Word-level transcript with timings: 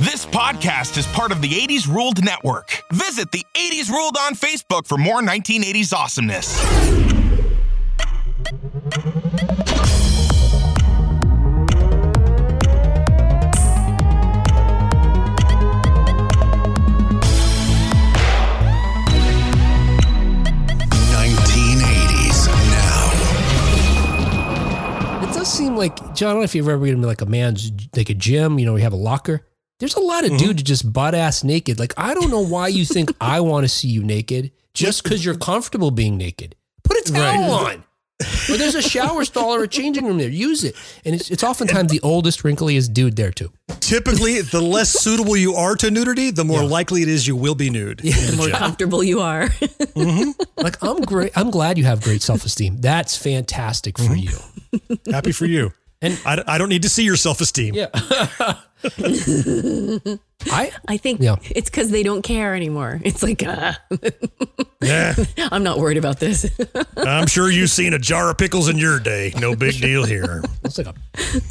This 0.00 0.24
podcast 0.24 0.96
is 0.96 1.08
part 1.08 1.32
of 1.32 1.42
the 1.42 1.48
80s 1.48 1.92
Ruled 1.92 2.24
Network. 2.24 2.84
Visit 2.92 3.32
the 3.32 3.44
80s 3.54 3.90
Ruled 3.90 4.16
on 4.16 4.34
Facebook 4.34 4.86
for 4.86 4.96
more 4.96 5.20
1980s 5.20 5.92
awesomeness. 5.92 6.56
It 25.20 25.34
does 25.34 25.52
seem 25.52 25.76
like 25.76 25.96
John. 26.14 26.28
I 26.28 26.32
don't 26.34 26.36
know 26.36 26.42
if 26.42 26.54
you've 26.54 26.68
ever 26.68 26.78
been 26.78 27.00
to 27.00 27.06
like 27.08 27.20
a 27.20 27.26
man's 27.26 27.72
like 27.96 28.10
a 28.10 28.14
gym. 28.14 28.60
You 28.60 28.66
know, 28.66 28.74
we 28.74 28.82
have 28.82 28.92
a 28.92 28.96
locker. 28.96 29.44
There's 29.78 29.94
a 29.94 30.00
lot 30.00 30.24
of 30.24 30.30
mm-hmm. 30.30 30.38
dudes 30.38 30.62
just 30.62 30.92
butt 30.92 31.14
ass 31.14 31.44
naked. 31.44 31.78
Like 31.78 31.94
I 31.96 32.14
don't 32.14 32.30
know 32.30 32.44
why 32.44 32.68
you 32.68 32.84
think 32.84 33.12
I 33.20 33.40
want 33.50 33.64
to 33.64 33.68
see 33.68 33.88
you 33.88 34.02
naked 34.02 34.50
just 34.74 35.02
because 35.02 35.24
you're 35.24 35.36
comfortable 35.36 35.90
being 35.90 36.16
naked. 36.16 36.56
Put 36.82 36.96
a 36.96 37.12
towel 37.12 37.50
on. 37.50 37.84
Or 38.50 38.56
there's 38.56 38.74
a 38.74 38.82
shower 38.82 39.24
stall 39.24 39.54
or 39.54 39.62
a 39.62 39.68
changing 39.68 40.04
room 40.04 40.18
there. 40.18 40.28
Use 40.28 40.64
it. 40.64 40.74
And 41.04 41.14
it's, 41.14 41.30
it's 41.30 41.44
oftentimes 41.44 41.92
the 41.92 42.00
oldest, 42.00 42.42
wrinkliest 42.42 42.92
dude 42.92 43.14
there 43.14 43.30
too. 43.30 43.52
Typically, 43.78 44.40
the 44.40 44.60
less 44.60 44.90
suitable 44.90 45.36
you 45.36 45.54
are 45.54 45.76
to 45.76 45.90
nudity, 45.90 46.32
the 46.32 46.44
more 46.44 46.64
likely 46.64 47.02
it 47.02 47.08
is 47.08 47.28
you 47.28 47.36
will 47.36 47.54
be 47.54 47.70
nude. 47.70 48.00
Yeah. 48.02 48.16
the 48.16 48.30
The 48.32 48.36
more 48.36 48.46
gym. 48.48 48.56
comfortable 48.56 49.04
you 49.04 49.20
are. 49.20 49.48
Mm-hmm. 49.98 50.62
Like 50.62 50.80
I'm 50.80 51.00
great. 51.02 51.36
I'm 51.36 51.50
glad 51.50 51.76
you 51.76 51.82
have 51.82 52.02
great 52.02 52.22
self 52.22 52.44
esteem. 52.44 52.76
That's 52.80 53.16
fantastic 53.16 53.98
for 53.98 54.14
mm-hmm. 54.14 54.90
you. 54.90 55.12
Happy 55.12 55.32
for 55.32 55.44
you. 55.44 55.72
And- 56.00 56.20
I, 56.24 56.44
I 56.46 56.58
don't 56.58 56.68
need 56.68 56.82
to 56.82 56.88
see 56.88 57.02
your 57.02 57.16
self 57.16 57.40
esteem. 57.40 57.74
Yeah. 57.74 57.88
I 60.50 60.70
I 60.86 60.96
think 60.96 61.20
Yeah. 61.20 61.36
it's 61.50 61.68
because 61.70 61.90
they 61.90 62.02
don't 62.02 62.22
care 62.22 62.54
anymore. 62.54 63.00
It's 63.04 63.22
like, 63.22 63.42
uh, 63.42 63.72
Yeah, 64.80 65.14
I'm 65.52 65.62
not 65.62 65.78
worried 65.78 65.96
about 65.96 66.20
this. 66.20 66.48
I'm 66.96 67.26
sure 67.26 67.50
you've 67.50 67.70
seen 67.70 67.92
a 67.94 67.98
jar 67.98 68.30
of 68.30 68.38
pickles 68.38 68.68
in 68.68 68.78
your 68.78 69.00
day. 69.00 69.32
No 69.38 69.56
big 69.56 69.80
deal 69.80 70.04
here. 70.04 70.42
It's 70.64 70.78
like 70.78 70.86
a 70.86 70.94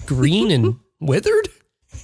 green 0.06 0.52
and 0.52 0.76
withered. 1.00 1.50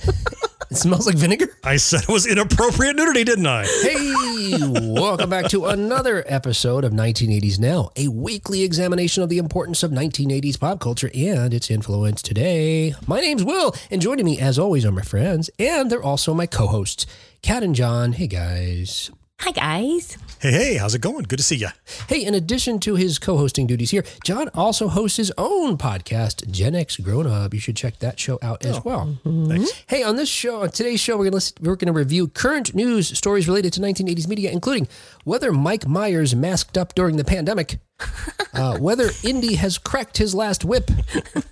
It 0.74 0.78
smells 0.78 1.06
like 1.06 1.18
vinegar. 1.18 1.56
I 1.64 1.78
said 1.78 2.02
it 2.02 2.10
was 2.10 2.26
inappropriate 2.26 2.96
nudity, 2.96 3.24
didn't 3.24 3.46
I? 3.46 3.64
Hey, 3.84 4.58
welcome 5.00 5.30
back 5.30 5.48
to 5.50 5.66
another 5.66 6.24
episode 6.26 6.84
of 6.84 6.92
1980s 6.92 7.60
Now, 7.60 7.92
a 7.96 8.08
weekly 8.08 8.64
examination 8.64 9.22
of 9.22 9.30
the 9.30 9.38
importance 9.38 9.84
of 9.84 9.92
1980s 9.92 10.60
pop 10.60 10.80
culture 10.80 11.12
and 11.14 11.54
its 11.54 11.70
influence 11.70 12.24
today. 12.24 12.96
My 13.06 13.20
name's 13.20 13.44
Will, 13.44 13.76
and 13.92 14.02
joining 14.02 14.26
me, 14.26 14.40
as 14.40 14.58
always, 14.58 14.84
are 14.84 14.92
my 14.92 15.04
friends, 15.04 15.52
and 15.60 15.92
they're 15.92 16.02
also 16.02 16.34
my 16.34 16.48
co 16.48 16.66
hosts, 16.66 17.06
Kat 17.44 17.62
and 17.62 17.76
John. 17.76 18.14
Hey, 18.14 18.26
guys. 18.26 19.12
Hi, 19.46 19.52
guys. 19.52 20.18
Hey, 20.40 20.52
hey, 20.52 20.74
how's 20.76 20.96
it 20.96 21.02
going? 21.02 21.24
Good 21.24 21.36
to 21.36 21.44
see 21.44 21.58
you. 21.58 21.68
Hey, 22.08 22.24
in 22.24 22.34
addition 22.34 22.80
to 22.80 22.96
his 22.96 23.20
co 23.20 23.36
hosting 23.36 23.68
duties 23.68 23.92
here, 23.92 24.06
John 24.24 24.48
also 24.54 24.88
hosts 24.88 25.18
his 25.18 25.34
own 25.38 25.78
podcast, 25.78 26.50
Gen 26.50 26.76
X 26.76 26.96
Grown 26.96 27.28
Up. 27.28 27.54
You 27.54 27.60
should 27.60 27.76
check 27.76 28.00
that 28.00 28.18
show 28.18 28.40
out 28.42 28.66
as 28.66 28.78
oh, 28.78 28.82
well. 28.86 29.18
Mm-hmm. 29.26 29.46
Thanks. 29.48 29.84
Hey, 29.88 30.02
on 30.02 30.16
this 30.16 30.30
show, 30.30 30.62
on 30.62 30.70
today's 30.70 31.02
show, 31.02 31.18
we're 31.18 31.26
gonna 31.26 31.36
list, 31.36 31.60
we're 31.60 31.76
gonna 31.76 31.92
review 31.92 32.30
current 32.30 32.74
news 32.74 33.18
stories 33.18 33.46
related 33.46 33.74
to 33.74 33.82
1980s 33.82 34.30
media, 34.30 34.50
including 34.50 34.88
whether 35.24 35.52
Mike 35.52 35.88
Myers 35.88 36.36
masked 36.36 36.78
up 36.78 36.96
during 36.96 37.18
the 37.18 37.24
pandemic, 37.24 37.80
uh, 38.54 38.78
whether 38.78 39.10
Indy 39.24 39.56
has 39.56 39.78
cracked 39.78 40.18
his 40.18 40.36
last 40.36 40.66
whip, 40.66 40.90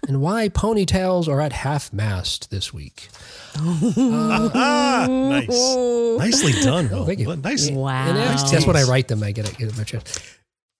and 0.07 0.21
why 0.21 0.49
ponytails 0.49 1.27
are 1.27 1.41
at 1.41 1.53
half 1.53 1.91
mast 1.93 2.51
this 2.51 2.73
week. 2.73 3.09
Ah, 3.57 5.07
nice. 5.09 5.75
Nicely 6.17 6.53
done. 6.61 6.89
Will. 6.89 7.05
thank 7.05 7.19
you. 7.19 7.27
What 7.27 7.39
Nice. 7.39 7.69
Wow. 7.69 8.07
And 8.07 8.17
after, 8.17 8.51
that's 8.51 8.65
what 8.65 8.75
I 8.75 8.83
write 8.83 9.07
them. 9.07 9.23
I 9.23 9.31
get 9.31 9.49
it. 9.49 9.57
Get 9.57 9.67
it 9.67 9.71
in 9.71 9.77
my 9.77 9.83
chest. 9.83 10.21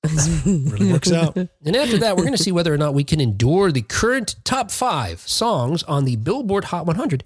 Really 0.46 0.91
works 0.91 1.12
out. 1.12 1.38
And 1.38 1.75
after 1.75 2.00
that, 2.00 2.18
we're 2.18 2.23
going 2.23 2.35
to 2.35 2.44
see 2.44 2.52
whether 2.52 2.73
or 2.73 2.78
not 2.78 2.96
we 2.96 3.03
can 3.03 3.22
endure 3.22 3.72
the 3.72 3.84
current 3.84 4.35
top 4.44 4.72
five 4.72 5.19
songs 5.22 5.84
on 5.84 6.06
the 6.06 6.16
Billboard 6.16 6.66
Hot 6.66 6.88
100 6.88 7.23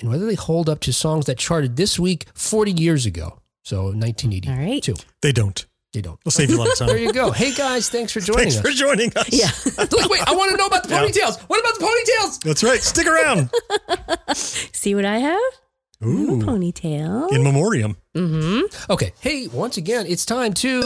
and 0.00 0.10
whether 0.10 0.26
they 0.26 0.34
hold 0.34 0.68
up 0.68 0.80
to 0.80 0.92
songs 0.92 1.26
that 1.26 1.38
charted 1.38 1.76
this 1.76 1.98
week 1.98 2.26
40 2.34 2.72
years 2.72 3.06
ago. 3.06 3.39
So 3.62 3.84
1982. 3.86 4.94
They 5.22 5.32
don't. 5.32 5.66
They 5.92 6.00
don't. 6.00 6.18
We'll 6.24 6.30
save 6.32 6.50
you 6.50 6.56
a 6.56 6.60
lot 6.64 6.80
of 6.80 6.86
There 6.86 6.96
you 6.98 7.12
go. 7.12 7.32
Hey 7.32 7.52
guys, 7.52 7.88
thanks 7.88 8.12
for 8.12 8.20
joining 8.20 8.50
Thanks 8.50 8.56
us. 8.56 8.62
for 8.62 8.70
joining 8.70 9.12
us. 9.16 9.28
Yeah. 9.32 9.50
Like, 9.76 10.08
wait, 10.08 10.22
I 10.28 10.34
want 10.34 10.52
to 10.52 10.56
know 10.56 10.66
about 10.66 10.84
the 10.84 10.90
Yeah. 10.90 11.00
ponytails. 11.04 11.40
What 11.42 11.60
about 11.60 11.78
the 11.78 11.84
ponytails? 11.84 12.42
That's 12.44 12.62
right. 12.62 12.80
Stick 12.80 13.06
around. 13.06 13.50
See 14.34 14.94
what 14.94 15.04
I 15.04 15.18
have? 15.18 15.40
Ooh. 16.04 16.38
Ponytail. 16.38 17.30
In 17.32 17.42
memoriam. 17.42 17.96
Mhm. 18.16 18.88
Okay. 18.88 19.12
Hey, 19.20 19.48
once 19.48 19.76
again, 19.76 20.06
it's 20.06 20.24
time 20.24 20.54
to. 20.54 20.80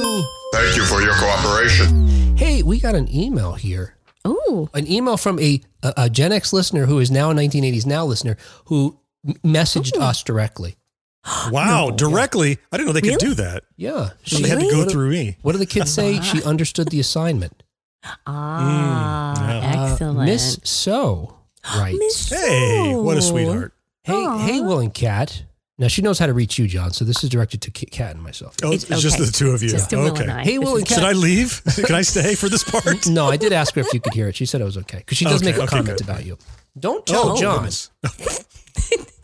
Thank 0.53 0.77
you 0.77 0.85
for 0.87 1.03
your 1.03 1.15
cooperation. 1.17 2.37
Hey, 2.37 2.63
we 2.63 2.81
got 2.81 2.95
an 2.95 3.15
email 3.15 3.53
here. 3.55 3.97
Oh, 4.25 4.71
An 4.73 4.91
email 4.91 5.19
from 5.19 5.39
a, 5.39 5.61
a, 5.83 5.95
a 5.99 6.11
Gen 6.11 6.33
X 6.33 6.53
listener 6.55 6.87
who 6.87 6.99
is 6.99 7.11
now 7.11 7.31
a 7.31 7.35
1980s 7.35 7.85
Now 7.85 8.07
listener 8.07 8.39
who 8.67 8.99
m- 9.29 9.35
messaged 9.45 9.99
us 10.01 10.23
directly. 10.23 10.77
Wow. 11.51 11.91
directly. 11.91 12.59
I 12.71 12.77
didn't 12.77 12.87
know 12.89 12.93
they 12.93 13.01
could 13.01 13.19
do 13.19 13.35
that. 13.35 13.65
Yeah. 13.77 14.11
So 14.25 14.39
they 14.39 14.49
had 14.49 14.61
to 14.61 14.71
go 14.71 14.85
through 14.89 15.11
me. 15.11 15.37
What 15.43 15.53
do 15.53 15.59
the 15.59 15.67
kids 15.67 15.93
say? 15.93 16.21
she 16.23 16.43
understood 16.43 16.89
the 16.89 17.01
assignment. 17.01 17.63
ah, 18.27 19.35
yeah. 19.63 19.83
Uh, 19.83 19.91
excellent. 19.93 20.19
Miss 20.29 20.59
So 20.65 21.39
writes. 21.77 21.99
Miss 21.99 22.29
Hey, 22.29 22.95
what 22.95 23.17
a 23.17 23.23
sweetheart. 23.23 23.73
Hey, 24.03 24.23
hey, 24.41 24.61
Will 24.61 24.81
and 24.81 24.93
Kat. 24.93 25.45
Now 25.79 25.89
she 25.89 26.03
knows 26.03 26.19
how 26.19 26.27
to 26.27 26.35
reach 26.35 26.57
you, 26.59 26.69
John. 26.69 26.93
So 26.93 27.05
this 27.05 27.25
is 27.25 27.31
directed 27.31 27.63
to 27.63 27.71
Ki- 27.71 27.87
Kat 27.87 28.15
and 28.15 28.23
myself. 28.23 28.55
Oh, 28.63 28.71
it's, 28.71 28.85
just 28.87 29.17
okay. 29.17 29.25
the 29.25 29.33
two 29.33 29.51
of 29.51 29.63
you. 29.63 29.71
Just 29.71 29.91
to 29.91 29.97
Will 29.97 30.13
okay. 30.13 30.23
and 30.23 30.31
I. 30.31 30.45
Hey, 30.45 30.59
Will 30.59 30.77
and 30.77 30.87
Should 30.87 31.03
I 31.03 31.13
leave? 31.13 31.63
Can 31.87 31.95
I 31.97 32.03
stay 32.03 32.35
for 32.37 32.49
this 32.49 32.63
part? 32.63 33.07
No, 33.09 33.27
I 33.27 33.37
did 33.37 33.53
ask 33.53 33.75
her 33.75 33.81
if 33.81 33.93
you 33.93 34.01
could 34.01 34.15
hear 34.15 34.29
it. 34.29 34.37
She 34.37 34.47
said 34.47 34.61
it 34.61 34.65
was 34.65 34.77
okay 34.79 34.99
because 34.99 35.17
she 35.19 35.25
does 35.25 35.43
Okay, 35.43 35.51
make 35.53 35.57
a 35.57 35.63
okay, 35.63 35.77
comment 35.79 35.99
good. 35.99 36.07
about 36.09 36.25
you. 36.25 36.37
Don't 36.79 37.05
tell 37.07 37.31
Oh, 37.31 37.37
John. 37.41 37.69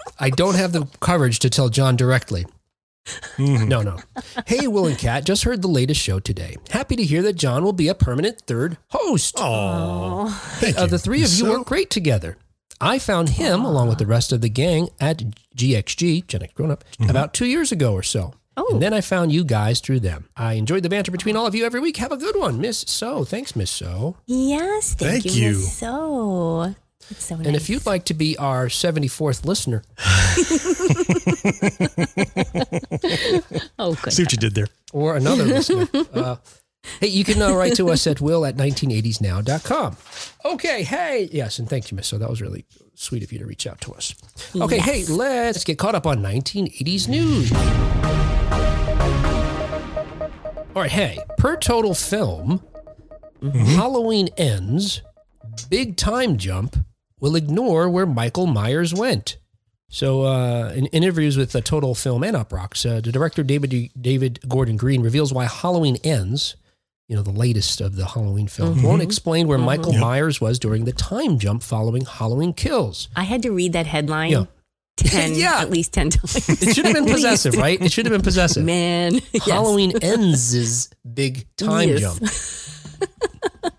Goodness. 0.04 0.14
I 0.20 0.30
don't 0.30 0.56
have 0.56 0.72
the 0.72 0.86
courage 1.00 1.38
to 1.40 1.50
tell 1.50 1.68
John 1.68 1.96
directly. 1.96 2.46
Mhm. 3.38 3.66
No, 3.66 3.82
no. 3.82 3.96
Hey, 4.46 4.66
Will 4.68 4.86
and 4.86 4.98
Kat, 4.98 5.24
just 5.24 5.44
heard 5.44 5.62
the 5.62 5.68
latest 5.68 6.00
show 6.00 6.20
today. 6.20 6.56
Happy 6.70 6.96
to 6.96 7.02
hear 7.02 7.22
that 7.22 7.32
John 7.32 7.64
will 7.64 7.72
be 7.72 7.88
a 7.88 7.94
permanent 7.94 8.42
third 8.46 8.76
host. 8.90 9.34
Oh, 9.38 10.28
Thank 10.60 10.78
Uh, 10.78 10.82
you. 10.82 10.86
the 10.88 10.98
three 10.98 11.22
of 11.22 11.30
you 11.30 11.46
So- 11.46 11.50
work 11.50 11.66
great 11.66 11.90
together. 11.90 12.36
I 12.80 12.98
found 12.98 13.30
him 13.30 13.64
along 13.64 13.88
with 13.88 13.98
the 13.98 14.06
rest 14.06 14.32
of 14.32 14.40
the 14.42 14.48
gang 14.48 14.88
at 15.00 15.22
GXG, 15.56 16.22
Gen 16.28 16.42
X 16.42 16.52
Grown 16.54 16.70
Up, 16.70 16.84
Mm-hmm. 16.98 17.10
about 17.10 17.34
two 17.34 17.46
years 17.46 17.72
ago 17.72 17.92
or 17.94 18.02
so. 18.02 18.34
Oh. 18.56 18.68
And 18.72 18.82
then 18.82 18.92
I 18.92 19.00
found 19.00 19.32
you 19.32 19.44
guys 19.44 19.80
through 19.80 20.00
them. 20.00 20.26
I 20.36 20.54
enjoyed 20.54 20.82
the 20.82 20.88
banter 20.88 21.10
between 21.10 21.36
all 21.36 21.46
of 21.46 21.54
you 21.54 21.64
every 21.64 21.80
week. 21.80 21.96
Have 21.96 22.12
a 22.12 22.16
good 22.16 22.36
one, 22.36 22.60
Miss 22.60 22.84
So. 22.86 23.24
Thanks, 23.24 23.56
Miss 23.56 23.70
So. 23.70 24.16
Yes, 24.26 24.94
thank, 24.94 25.22
Thank 25.22 25.36
you. 25.36 25.42
you. 25.42 25.50
Miss 25.52 25.76
So. 25.78 26.74
It's 27.10 27.24
so 27.24 27.36
nice. 27.36 27.46
And 27.46 27.56
if 27.56 27.68
you'd 27.68 27.86
like 27.86 28.04
to 28.06 28.14
be 28.14 28.36
our 28.38 28.66
74th 28.66 29.44
listener, 29.44 29.82
oh, 33.78 33.94
good. 34.00 34.12
See 34.12 34.22
what 34.22 34.32
you 34.32 34.38
did 34.38 34.54
there. 34.54 34.68
or 34.92 35.16
another 35.16 35.44
listener, 35.44 35.88
uh, 36.14 36.36
hey, 37.00 37.08
you 37.08 37.24
can 37.24 37.42
uh, 37.42 37.52
write 37.52 37.74
to 37.76 37.90
us 37.90 38.06
at 38.06 38.20
will 38.20 38.46
at 38.46 38.56
1980snow.com. 38.56 39.96
Okay, 40.44 40.84
hey. 40.84 41.28
Yes, 41.32 41.58
and 41.58 41.68
thank 41.68 41.90
you, 41.90 41.96
Miss 41.96 42.06
So. 42.06 42.18
That 42.18 42.30
was 42.30 42.40
really 42.40 42.64
sweet 42.94 43.24
of 43.24 43.32
you 43.32 43.40
to 43.40 43.46
reach 43.46 43.66
out 43.66 43.80
to 43.82 43.92
us. 43.92 44.14
Okay, 44.54 44.78
hey, 44.78 45.04
let's 45.06 45.64
get 45.64 45.78
caught 45.78 45.94
up 45.96 46.06
on 46.06 46.18
1980s 46.22 47.08
news. 47.08 47.52
All 50.76 50.82
right, 50.82 50.90
hey, 50.90 51.18
per 51.36 51.56
total 51.56 51.94
film, 51.94 52.62
Halloween 53.42 54.28
ends, 54.36 55.02
big 55.68 55.96
time 55.96 56.36
jump 56.36 56.76
will 57.20 57.36
ignore 57.36 57.88
where 57.88 58.06
Michael 58.06 58.46
Myers 58.46 58.92
went. 58.94 59.36
So, 59.92 60.22
uh, 60.22 60.72
in 60.74 60.86
interviews 60.86 61.36
with 61.36 61.52
the 61.52 61.60
Total 61.60 61.94
Film 61.94 62.22
and 62.22 62.36
Uproxx, 62.36 62.88
uh, 62.88 63.00
the 63.00 63.10
director 63.12 63.42
David 63.42 63.90
David 64.00 64.38
Gordon 64.48 64.76
Green 64.76 65.02
reveals 65.02 65.32
why 65.32 65.46
Halloween 65.46 65.96
ends. 66.04 66.54
You 67.08 67.16
know, 67.16 67.22
the 67.22 67.32
latest 67.32 67.80
of 67.80 67.96
the 67.96 68.06
Halloween 68.06 68.46
film 68.46 68.84
won't 68.84 69.02
explain 69.02 69.48
where 69.48 69.58
Michael 69.58 69.90
Yep. 69.94 70.00
Myers 70.00 70.40
was 70.40 70.60
during 70.60 70.84
the 70.84 70.92
time 70.92 71.40
jump 71.40 71.64
following 71.64 72.04
Halloween 72.04 72.52
Kills. 72.52 73.08
I 73.16 73.24
had 73.24 73.42
to 73.42 73.50
read 73.50 73.72
that 73.72 73.86
headline 73.88 74.30
Yeah. 74.30 74.44
10, 74.96 75.34
Yeah. 75.34 75.58
at 75.60 75.70
least 75.70 75.92
10 75.92 76.10
times. 76.10 76.62
It 76.62 76.72
should 76.72 76.84
have 76.84 76.94
been 76.94 77.06
possessive, 77.12 77.54
right? 77.56 77.80
It 77.82 77.90
should 77.90 78.06
have 78.06 78.12
been 78.12 78.22
possessive. 78.22 78.64
Man. 78.64 79.14
yes. 79.32 79.44
Halloween 79.44 79.92
ends 80.00 80.54
is 80.54 80.88
big 81.12 81.48
time 81.56 81.88
Yes. 81.88 82.00
jump. 83.00 83.10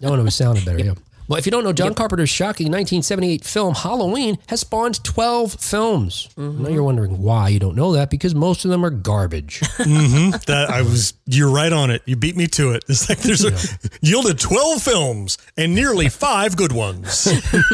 No 0.01 0.09
one 0.09 0.21
was 0.25 0.35
sounded 0.35 0.65
better. 0.65 0.79
Yeah. 0.83 0.93
Well, 1.31 1.37
if 1.37 1.45
you 1.45 1.51
don't 1.53 1.63
know, 1.63 1.71
John 1.71 1.93
Carpenter's 1.93 2.29
shocking 2.29 2.65
1978 2.65 3.45
film 3.45 3.73
Halloween 3.73 4.37
has 4.49 4.59
spawned 4.59 5.01
12 5.01 5.53
films. 5.53 6.27
Now 6.35 6.67
you're 6.67 6.83
wondering 6.83 7.21
why 7.21 7.47
you 7.47 7.57
don't 7.57 7.77
know 7.77 7.93
that 7.93 8.09
because 8.09 8.35
most 8.35 8.65
of 8.65 8.71
them 8.71 8.83
are 8.83 8.89
garbage. 8.89 9.61
That 10.47 10.67
I 10.69 10.81
was. 10.81 11.13
You're 11.25 11.51
right 11.51 11.71
on 11.71 11.91
it. 11.91 12.01
You 12.05 12.15
beat 12.15 12.35
me 12.35 12.47
to 12.47 12.71
it. 12.71 12.83
It's 12.89 13.07
like 13.07 13.19
there's 13.19 13.45
a 13.45 13.53
yielded 14.01 14.39
12 14.39 14.81
films 14.81 15.37
and 15.55 15.73
nearly 15.73 16.09
five 16.09 16.57
good 16.57 16.71
ones. 16.71 17.27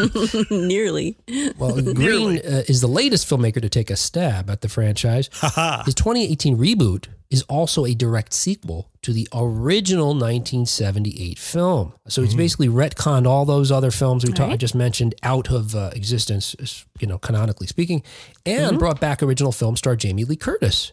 Nearly. 0.51 1.18
Well, 1.57 1.81
Green 1.94 2.38
uh, 2.38 2.63
is 2.68 2.81
the 2.81 2.88
latest 2.88 3.27
filmmaker 3.30 3.62
to 3.62 3.69
take 3.69 3.89
a 3.89 3.95
stab 3.95 4.50
at 4.50 4.62
the 4.62 4.69
franchise. 4.69 5.30
His 5.86 5.95
2018 5.95 6.57
reboot 6.57 7.07
is 7.30 7.44
also 7.44 7.86
a 7.86 7.94
direct 7.94 8.33
sequel 8.33 8.89
to 9.07 9.13
the 9.13 9.27
original 9.33 10.07
1978 10.07 11.39
film. 11.39 11.94
So 12.09 12.21
he's 12.24 12.36
basically 12.36 12.68
retconned 12.68 13.25
all 13.25 13.45
those 13.45 13.71
other 13.71 13.89
films 13.89 14.25
we 14.25 14.33
ta- 14.33 14.50
I 14.50 14.57
just 14.57 14.75
mentioned 14.75 15.15
out 15.24 15.50
of 15.50 15.74
uh, 15.75 15.92
existence, 15.94 16.56
you 17.00 17.07
know, 17.07 17.18
canonically 17.18 17.68
speaking, 17.68 18.04
and 18.45 18.77
brought 18.77 19.00
back 19.00 19.24
original 19.24 19.54
film 19.54 19.77
star 19.77 19.95
Jamie 19.95 20.25
Lee 20.25 20.36
Curtis 20.36 20.92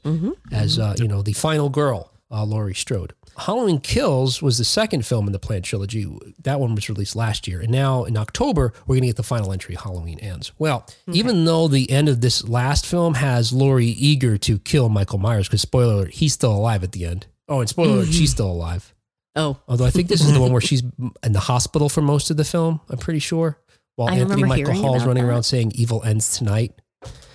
as, 0.53 0.79
uh, 0.79 0.95
you 0.99 1.09
know, 1.09 1.23
the 1.23 1.33
final 1.33 1.69
girl, 1.71 2.13
uh, 2.31 2.45
Laurie 2.45 2.75
Strode. 2.75 3.15
Halloween 3.37 3.81
Kills 3.81 4.41
was 4.41 4.59
the 4.59 4.65
second 4.65 5.05
film 5.05 5.27
in 5.27 5.33
the 5.33 5.41
planned 5.41 5.65
trilogy. 5.65 6.07
That 6.45 6.61
one 6.61 6.77
was 6.77 6.89
released 6.89 7.17
last 7.17 7.49
year. 7.49 7.61
And 7.61 7.73
now 7.73 8.05
in 8.05 8.17
October, 8.17 8.73
we're 8.87 8.95
going 8.95 9.03
to 9.03 9.09
get 9.09 9.17
the 9.17 9.25
final 9.25 9.53
entry, 9.53 9.75
Halloween 9.75 10.21
Ends. 10.21 10.53
Well, 10.57 10.87
even 11.13 11.45
though 11.45 11.67
the 11.67 11.91
end 11.91 12.09
of 12.09 12.21
this 12.21 12.47
last 12.49 12.87
film 12.87 13.15
has 13.15 13.53
Laurie 13.53 13.87
eager 13.87 14.39
to 14.39 14.61
kill 14.61 14.89
Michael 14.89 15.19
Myers, 15.19 15.49
because 15.49 15.63
spoiler 15.63 15.95
alert, 15.95 16.11
he's 16.13 16.33
still 16.33 16.53
alive 16.55 16.85
at 16.85 16.93
the 16.93 17.05
end. 17.07 17.27
Oh, 17.49 17.61
and 17.61 17.69
spoiler 17.69 17.95
alert, 17.97 18.07
she's 18.07 18.17
mm-hmm. 18.17 18.25
still 18.27 18.51
alive. 18.51 18.95
Oh, 19.37 19.59
Although 19.69 19.85
I 19.87 19.91
think 19.91 20.09
this 20.09 20.21
is 20.21 20.33
the 20.33 20.41
one 20.41 20.53
where 20.53 20.61
she's 20.61 20.83
in 21.25 21.33
the 21.33 21.41
hospital 21.41 21.89
for 21.89 22.01
most 22.01 22.31
of 22.31 22.37
the 22.37 22.45
film, 22.45 22.81
I'm 22.89 22.99
pretty 22.99 23.19
sure. 23.19 23.59
While 23.97 24.09
I 24.09 24.13
Anthony 24.13 24.43
remember 24.43 24.47
Michael 24.47 24.65
hearing 24.67 24.81
Hall's 24.83 24.97
about 25.03 25.09
running 25.09 25.25
that. 25.25 25.31
around 25.31 25.43
saying 25.43 25.73
evil 25.75 26.03
ends 26.05 26.37
tonight. 26.39 26.73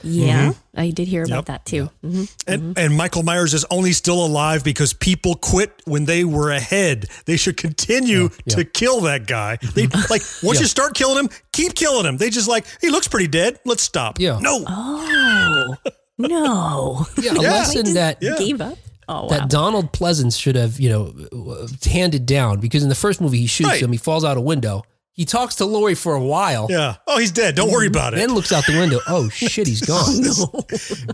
yeah. 0.01 0.49
Mm-hmm. 0.51 0.79
I 0.79 0.89
did 0.91 1.07
hear 1.09 1.23
about 1.23 1.35
Yep. 1.35 1.45
that 1.45 1.65
too. 1.65 1.89
hmm 2.01 2.23
And, 2.47 2.61
mm-hmm. 2.61 2.71
and 2.77 2.95
Michael 2.95 3.23
Myers 3.23 3.53
is 3.53 3.65
only 3.69 3.91
still 3.91 4.25
alive 4.25 4.63
because 4.63 4.93
people 4.93 5.35
quit 5.35 5.73
when 5.85 6.05
they 6.05 6.23
were 6.23 6.51
ahead. 6.51 7.05
They 7.25 7.35
should 7.37 7.57
continue 7.57 8.29
yeah. 8.45 8.55
to 8.55 8.63
kill 8.65 9.01
that 9.01 9.27
guy. 9.27 9.57
They 9.75 9.87
like 10.09 10.21
once 10.41 10.59
you 10.61 10.67
start 10.67 10.95
killing 10.95 11.25
him, 11.25 11.29
keep 11.51 11.75
killing 11.75 12.05
him. 12.05 12.15
They 12.17 12.29
just 12.29 12.47
like 12.47 12.65
he 12.81 12.89
looks 12.89 13.07
pretty 13.09 13.27
dead. 13.27 13.59
Let's 13.65 13.83
stop. 13.83 14.19
Yeah. 14.19 14.39
No. 14.41 14.63
Oh, 14.67 15.75
no. 16.17 17.05
Yeah, 17.21 17.33
a 17.33 17.33
lesson 17.41 17.93
that 17.95 18.17
Yeah. 18.21 18.35
Gave 18.37 18.61
up. 18.61 18.77
Oh, 19.11 19.23
wow. 19.23 19.27
that 19.29 19.49
Donald 19.49 19.91
Pleasence 19.91 20.39
should 20.39 20.55
have, 20.55 20.79
you 20.79 20.87
know, 20.87 21.65
handed 21.83 22.27
down 22.27 22.59
because 22.59 22.83
in 22.83 22.89
the 22.89 22.95
first 22.95 23.19
movie 23.19 23.39
he 23.39 23.47
shoots 23.47 23.69
Right. 23.71 23.81
him, 23.81 23.91
he 23.91 23.97
falls 23.97 24.23
out 24.23 24.37
a 24.37 24.41
window. 24.41 24.83
He 25.13 25.25
talks 25.25 25.55
to 25.55 25.65
Laurie 25.65 25.95
for 25.95 26.13
a 26.13 26.21
while, 26.23 26.67
Yeah. 26.69 26.97
Oh, 27.07 27.17
he's 27.17 27.31
dead. 27.31 27.55
Don't 27.55 27.71
worry 27.71 27.87
about 27.87 28.13
it. 28.13 28.17
then 28.17 28.33
looks 28.35 28.51
out 28.53 28.65
the 28.67 28.77
window. 28.77 28.99
Oh 29.07 29.27
shit, 29.33 29.67
he's 29.67 29.81
gone. 29.81 30.23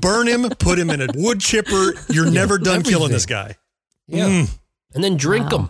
Burn 0.02 0.28
him. 0.28 0.50
Put 0.60 0.78
him 0.78 0.90
in 0.90 1.02
a 1.02 1.08
wood 1.16 1.40
chipper. 1.40 1.94
You're 2.10 2.30
never 2.30 2.58
done 2.58 2.84
killing 2.84 3.12
this 3.12 3.26
guy. 3.26 3.56
Yeah, 4.08 4.26
mm. 4.28 4.60
and 4.94 5.04
then 5.04 5.16
drink 5.18 5.52
him, 5.52 5.70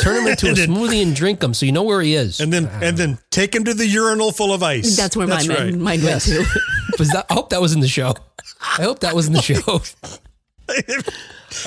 turn 0.00 0.16
him 0.22 0.26
into 0.28 0.48
a 0.50 0.54
then- 0.54 0.70
smoothie 0.70 1.02
and 1.02 1.14
drink 1.14 1.40
him, 1.44 1.54
so 1.54 1.66
you 1.66 1.72
know 1.72 1.84
where 1.84 2.00
he 2.00 2.14
is. 2.14 2.40
And 2.40 2.52
then 2.52 2.68
ah. 2.72 2.80
and 2.82 2.96
then 2.96 3.18
take 3.30 3.54
him 3.54 3.62
to 3.64 3.74
the 3.74 3.86
urinal 3.86 4.32
full 4.32 4.52
of 4.52 4.62
ice. 4.64 4.96
That's 4.96 5.14
where 5.16 5.28
my 5.28 5.36
That's 5.36 5.46
mind, 5.48 5.60
right. 5.60 5.74
mind 5.74 6.02
went 6.02 6.22
to. 6.22 6.44
was 6.98 7.10
that? 7.10 7.26
I 7.30 7.34
hope 7.34 7.50
that 7.50 7.60
was 7.60 7.72
in 7.74 7.80
the 7.80 7.86
show. 7.88 8.14
I 8.60 8.82
hope 8.82 9.00
that 9.00 9.14
was 9.14 9.26
in 9.28 9.34
the 9.34 9.42
show. 9.42 9.80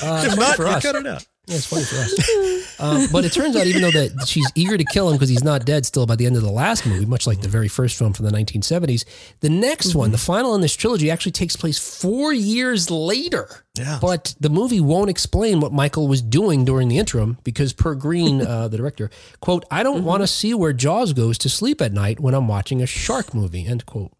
Uh, 0.02 0.24
if 0.26 0.38
not, 0.38 0.56
for 0.56 0.66
us. 0.66 0.82
cut 0.82 0.94
it 0.94 1.06
out. 1.06 1.26
Yeah, 1.46 1.56
it's 1.56 1.66
funny 1.66 1.84
for 1.84 1.96
us. 1.96 2.80
Um, 2.80 3.06
but 3.12 3.26
it 3.26 3.32
turns 3.32 3.54
out, 3.54 3.66
even 3.66 3.82
though 3.82 3.90
that 3.90 4.26
she's 4.26 4.50
eager 4.54 4.78
to 4.78 4.84
kill 4.84 5.10
him 5.10 5.16
because 5.16 5.28
he's 5.28 5.44
not 5.44 5.66
dead 5.66 5.84
still 5.84 6.06
by 6.06 6.16
the 6.16 6.24
end 6.24 6.36
of 6.36 6.42
the 6.42 6.50
last 6.50 6.86
movie, 6.86 7.04
much 7.04 7.26
like 7.26 7.42
the 7.42 7.48
very 7.48 7.68
first 7.68 7.98
film 7.98 8.14
from 8.14 8.24
the 8.24 8.32
1970s, 8.32 9.04
the 9.40 9.50
next 9.50 9.94
one, 9.94 10.10
the 10.10 10.16
final 10.16 10.54
in 10.54 10.62
this 10.62 10.74
trilogy, 10.74 11.10
actually 11.10 11.32
takes 11.32 11.54
place 11.54 11.78
four 11.78 12.32
years 12.32 12.90
later. 12.90 13.64
Yeah. 13.74 13.98
But 14.00 14.34
the 14.40 14.48
movie 14.48 14.80
won't 14.80 15.10
explain 15.10 15.60
what 15.60 15.70
Michael 15.70 16.08
was 16.08 16.22
doing 16.22 16.64
during 16.64 16.88
the 16.88 16.96
interim 16.96 17.36
because, 17.44 17.74
per 17.74 17.94
Green, 17.94 18.40
uh, 18.46 18.68
the 18.68 18.78
director, 18.78 19.10
quote, 19.40 19.66
I 19.70 19.82
don't 19.82 20.04
want 20.04 20.22
to 20.22 20.26
see 20.26 20.54
where 20.54 20.72
Jaws 20.72 21.12
goes 21.12 21.36
to 21.38 21.50
sleep 21.50 21.82
at 21.82 21.92
night 21.92 22.20
when 22.20 22.32
I'm 22.32 22.48
watching 22.48 22.80
a 22.80 22.86
shark 22.86 23.34
movie, 23.34 23.66
end 23.66 23.84
quote. 23.84 24.12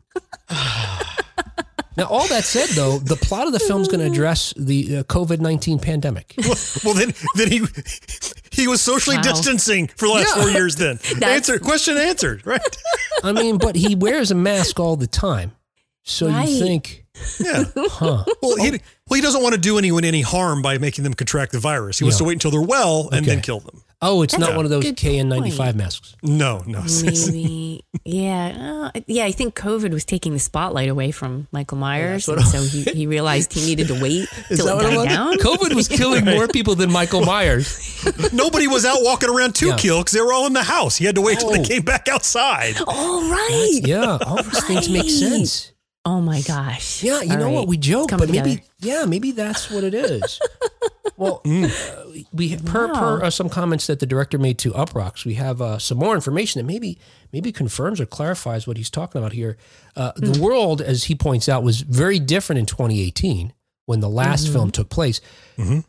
Now, 1.96 2.04
all 2.06 2.26
that 2.28 2.44
said, 2.44 2.70
though, 2.70 2.98
the 2.98 3.16
plot 3.16 3.46
of 3.46 3.52
the 3.52 3.60
film 3.60 3.82
is 3.82 3.88
going 3.88 4.00
to 4.00 4.06
address 4.06 4.52
the 4.56 4.98
uh, 4.98 5.02
COVID 5.04 5.40
19 5.40 5.78
pandemic. 5.78 6.34
Well, 6.84 6.94
then, 6.94 7.14
then 7.36 7.50
he 7.50 7.62
he 8.50 8.68
was 8.68 8.80
socially 8.80 9.16
Wow. 9.16 9.22
distancing 9.22 9.86
for 9.88 10.06
the 10.08 10.14
last 10.14 10.36
Yeah. 10.36 10.42
four 10.42 10.50
years. 10.50 10.76
Then 10.76 10.98
answer 11.22 11.58
question 11.58 11.96
answered. 11.96 12.46
Right? 12.46 12.76
I 13.22 13.32
mean, 13.32 13.58
but 13.58 13.76
he 13.76 13.94
wears 13.94 14.30
a 14.30 14.34
mask 14.34 14.78
all 14.80 14.96
the 14.96 15.06
time. 15.06 15.52
So 16.02 16.28
Right. 16.28 16.48
you 16.48 16.58
think, 16.60 17.04
Yeah. 17.38 17.64
huh? 17.76 18.24
Well, 18.42 18.56
he 18.56 18.70
well 18.70 19.14
he 19.16 19.20
doesn't 19.20 19.42
want 19.42 19.54
to 19.54 19.60
do 19.60 19.78
anyone 19.78 20.04
any 20.04 20.20
harm 20.20 20.60
by 20.62 20.78
making 20.78 21.04
them 21.04 21.14
contract 21.14 21.52
the 21.52 21.60
virus. 21.60 21.98
He 21.98 22.04
wants 22.04 22.18
to 22.18 22.24
wait 22.24 22.34
until 22.34 22.50
they're 22.50 22.60
well 22.60 23.08
and 23.12 23.24
then 23.24 23.40
kill 23.40 23.60
them. 23.60 23.82
Oh, 24.02 24.22
it's 24.22 24.36
not 24.38 24.54
one 24.56 24.64
of 24.66 24.70
those 24.70 24.84
KN95 24.84 25.74
masks. 25.74 26.14
No, 26.22 26.62
no. 26.66 26.82
Maybe, 27.02 27.84
yeah, 28.04 28.90
uh, 28.94 29.00
yeah. 29.06 29.24
I 29.24 29.32
think 29.32 29.54
COVID 29.54 29.92
was 29.92 30.04
taking 30.04 30.32
the 30.34 30.38
spotlight 30.38 30.88
away 30.90 31.10
from 31.10 31.48
Michael 31.52 31.78
Myers, 31.78 32.28
what 32.28 32.38
and 32.38 32.46
so 32.46 32.62
he, 32.62 32.82
he 32.82 33.06
realized 33.06 33.52
he 33.52 33.64
needed 33.64 33.88
to 33.88 34.00
wait 34.00 34.28
till 34.48 34.68
it 34.68 34.74
what 34.74 34.82
died 34.82 34.96
was? 34.96 35.06
down. 35.06 35.34
COVID 35.38 35.74
was 35.74 35.88
killing 35.88 36.24
more 36.24 36.46
people 36.58 36.74
than 36.74 36.92
Michael 36.92 37.24
Myers. 37.24 38.04
Nobody 38.32 38.66
was 38.66 38.84
out 38.84 38.98
walking 39.00 39.30
around 39.30 39.54
to 39.56 39.68
Yeah. 39.68 39.76
kill 39.76 40.00
because 40.00 40.12
they 40.12 40.20
were 40.20 40.32
all 40.32 40.46
in 40.46 40.52
the 40.52 40.62
house. 40.62 40.96
He 40.96 41.04
had 41.06 41.14
to 41.14 41.22
wait 41.22 41.38
till 41.40 41.48
Oh. 41.50 41.56
they 41.56 41.64
came 41.64 41.82
back 41.82 42.08
outside. 42.08 42.74
All 42.86 43.22
right. 43.22 43.30
right. 43.30 43.80
Yeah, 43.84 44.18
all 44.26 44.42
these 44.42 44.64
things 44.64 44.88
make 44.90 45.08
sense. 45.10 45.72
Oh 46.06 46.20
my 46.20 46.42
gosh. 46.42 47.02
Yeah, 47.02 47.22
you 47.22 47.32
All 47.32 47.38
know 47.38 47.50
what? 47.50 47.66
We 47.68 47.76
joke, 47.78 48.10
Come 48.10 48.20
but 48.20 48.28
maybe, 48.30 48.62
yeah, 48.80 49.04
maybe 49.06 49.30
that's 49.30 49.70
what 49.70 49.84
it 49.84 49.94
is. 49.94 50.38
well, 51.16 51.40
Mm. 51.44 51.64
uh, 51.64 52.22
we 52.32 52.56
per, 52.58 52.88
per 52.92 53.22
uh, 53.24 53.30
some 53.30 53.48
comments 53.48 53.86
that 53.86 54.00
the 54.00 54.06
director 54.06 54.36
made 54.38 54.58
to 54.58 54.72
Uproxx, 54.72 55.24
we 55.24 55.34
have 55.34 55.62
uh, 55.62 55.78
some 55.78 55.96
more 55.98 56.14
information 56.14 56.58
that 56.60 56.70
maybe 56.70 56.98
maybe 57.32 57.52
confirms 57.52 58.00
or 58.00 58.06
clarifies 58.06 58.66
what 58.66 58.76
he's 58.76 58.90
talking 58.90 59.18
about 59.18 59.32
here. 59.32 59.56
Uh, 59.96 60.12
Hmm. 60.16 60.32
The 60.32 60.40
world, 60.42 60.82
as 60.82 61.04
he 61.04 61.14
points 61.14 61.48
out, 61.48 61.62
was 61.62 61.80
very 61.80 62.18
different 62.18 62.58
in 62.58 62.66
2018 62.66 63.52
when 63.86 64.00
the 64.00 64.08
last 64.10 64.44
Mm-hmm. 64.44 64.52
film 64.52 64.70
took 64.72 64.88
place 64.90 65.20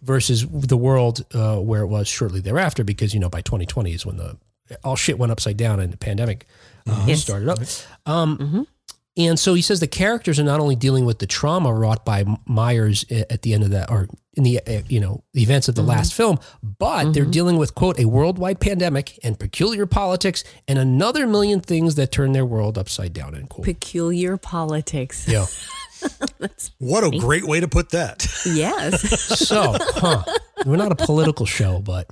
versus 0.02 0.46
the 0.50 0.78
world 0.78 1.26
uh, 1.34 1.58
where 1.58 1.82
it 1.82 1.88
was 1.88 2.08
shortly 2.08 2.40
thereafter. 2.40 2.84
Because 2.86 3.14
you 3.14 3.20
know, 3.20 3.30
by 3.30 3.42
2020 3.42 3.92
is 3.94 4.06
when 4.06 4.18
the 4.18 4.38
all 4.84 4.96
shit 4.96 5.20
went 5.20 5.32
upside 5.32 5.58
down 5.58 5.80
and 5.82 5.92
the 5.94 5.98
pandemic 5.98 6.48
uh, 6.88 7.04
Yes. 7.08 7.22
started 7.22 7.50
up. 7.50 7.60
Um, 8.06 8.68
And 9.18 9.40
so 9.40 9.54
he 9.54 9.62
says 9.62 9.80
the 9.80 9.88
characters 9.88 10.40
are 10.40 10.44
not 10.44 10.60
only 10.60 10.76
dealing 10.76 11.06
with 11.06 11.20
the 11.20 11.28
trauma 11.28 11.74
wrought 11.74 12.04
by 12.04 12.26
Myers 12.46 13.06
at 13.10 13.44
the 13.44 13.54
end 13.54 13.64
of 13.64 13.70
that, 13.70 13.90
or 13.90 14.10
in 14.36 14.44
the 14.44 14.60
uh, 14.68 14.82
you 14.90 15.00
know 15.00 15.24
the 15.34 15.42
events 15.42 15.70
of 15.70 15.76
the 15.76 15.82
last 15.82 16.14
film, 16.14 16.38
but 16.62 17.14
they're 17.14 17.24
dealing 17.24 17.58
with 17.58 17.76
quote 17.76 17.98
a 17.98 18.06
worldwide 18.06 18.60
pandemic 18.60 19.18
and 19.24 19.40
peculiar 19.40 19.86
politics 19.86 20.44
and 20.68 20.78
another 20.78 21.26
million 21.26 21.62
things 21.62 21.96
that 21.96 22.12
turn 22.12 22.34
their 22.34 22.46
world 22.46 22.78
upside 22.78 23.14
down. 23.14 23.36
End 23.36 23.50
quote. 23.50 23.64
Peculiar 23.64 24.36
politics. 24.36 25.28
Yeah. 25.28 25.46
What 26.80 27.04
a 27.04 27.18
great 27.20 27.46
way 27.46 27.60
to 27.60 27.68
put 27.68 27.90
that. 27.92 28.28
Yes. 28.46 29.02
So, 29.46 29.76
huh? 29.80 30.24
We're 30.66 30.76
not 30.78 30.92
a 30.92 30.96
political 30.96 31.46
show, 31.46 31.80
but 31.80 32.08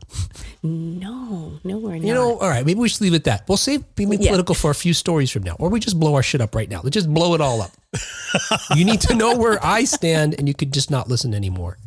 no, 0.61 1.59
no, 1.63 1.77
we're 1.77 1.93
not. 1.95 2.01
you 2.01 2.13
know, 2.13 2.37
all 2.37 2.49
right, 2.49 2.65
maybe 2.65 2.79
we 2.79 2.89
should 2.89 3.01
leave 3.01 3.13
it 3.13 3.17
at 3.17 3.23
that. 3.25 3.47
We'll 3.47 3.57
save 3.57 3.83
being 3.95 4.11
Yeah. 4.13 4.29
political 4.29 4.55
for 4.55 4.71
a 4.71 4.75
few 4.75 4.93
stories 4.93 5.31
from 5.31 5.43
now, 5.43 5.55
or 5.59 5.69
we 5.69 5.79
just 5.79 5.99
blow 5.99 6.15
our 6.15 6.23
shit 6.23 6.41
up 6.41 6.53
right 6.55 6.69
now. 6.69 6.81
Let's 6.83 6.93
just 6.93 7.11
blow 7.13 7.33
it 7.33 7.41
all 7.41 7.61
up. 7.61 7.71
you 8.75 8.85
need 8.85 9.01
to 9.01 9.15
know 9.15 9.35
where 9.37 9.63
I 9.65 9.83
stand, 9.85 10.35
and 10.37 10.47
you 10.47 10.53
could 10.53 10.73
just 10.73 10.91
not 10.91 11.07
listen 11.07 11.33
anymore, 11.33 11.77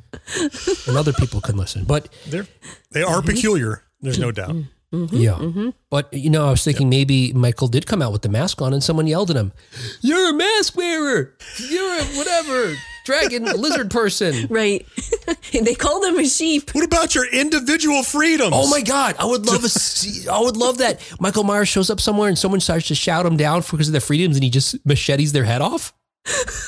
and 0.87 0.97
other 0.97 1.13
people 1.13 1.41
can 1.41 1.57
listen. 1.57 1.85
But 1.85 2.09
They're, 2.27 2.47
they 2.91 3.03
are 3.03 3.23
peculiar. 3.23 3.83
There's 4.01 4.19
no 4.19 4.31
doubt. 4.33 4.55
Mm-hmm, 4.95 5.17
yeah, 5.17 5.33
mm-hmm. 5.33 5.71
but 5.91 6.13
you 6.13 6.31
know, 6.31 6.47
I 6.47 6.51
was 6.51 6.63
thinking 6.63 6.89
maybe 6.89 7.33
Michael 7.33 7.67
did 7.67 7.87
come 7.87 8.01
out 8.01 8.13
with 8.13 8.23
the 8.23 8.29
mask 8.29 8.63
on, 8.63 8.73
and 8.73 8.83
someone 8.83 9.09
yelled 9.09 9.31
at 9.31 9.37
him, 9.37 9.53
"You're 10.01 10.31
a 10.31 10.33
mask 10.33 10.77
wearer. 10.77 11.35
You're 11.59 12.01
a 12.01 12.05
whatever 12.17 12.77
dragon 13.05 13.45
lizard 13.61 13.91
person." 13.91 14.47
right? 14.49 14.87
they 15.53 15.75
called 15.75 16.05
him 16.05 16.19
a 16.19 16.29
sheep. 16.29 16.71
What 16.73 16.85
about 16.85 17.17
your 17.17 17.27
individual 17.27 18.05
freedoms? 18.05 18.53
Oh 18.55 18.71
my 18.71 18.81
God! 18.81 19.17
I 19.19 19.25
would 19.25 19.45
love 19.47 19.65
a, 19.65 19.69
se- 19.69 20.29
I 20.29 20.39
would 20.41 20.57
love 20.57 20.79
that 20.79 21.01
Michael 21.19 21.43
Myers 21.43 21.69
shows 21.69 21.91
up 21.91 22.01
somewhere 22.01 22.29
and 22.29 22.39
someone 22.39 22.61
starts 22.61 22.87
to 22.89 22.95
shout 22.95 23.27
him 23.27 23.37
down 23.37 23.63
for 23.63 23.73
because 23.73 23.89
of 23.89 23.93
their 23.93 24.01
freedoms, 24.01 24.37
and 24.37 24.45
he 24.45 24.51
just 24.51 24.77
machetes 24.87 25.33
their 25.33 25.45
head 25.45 25.63
off. 25.63 25.93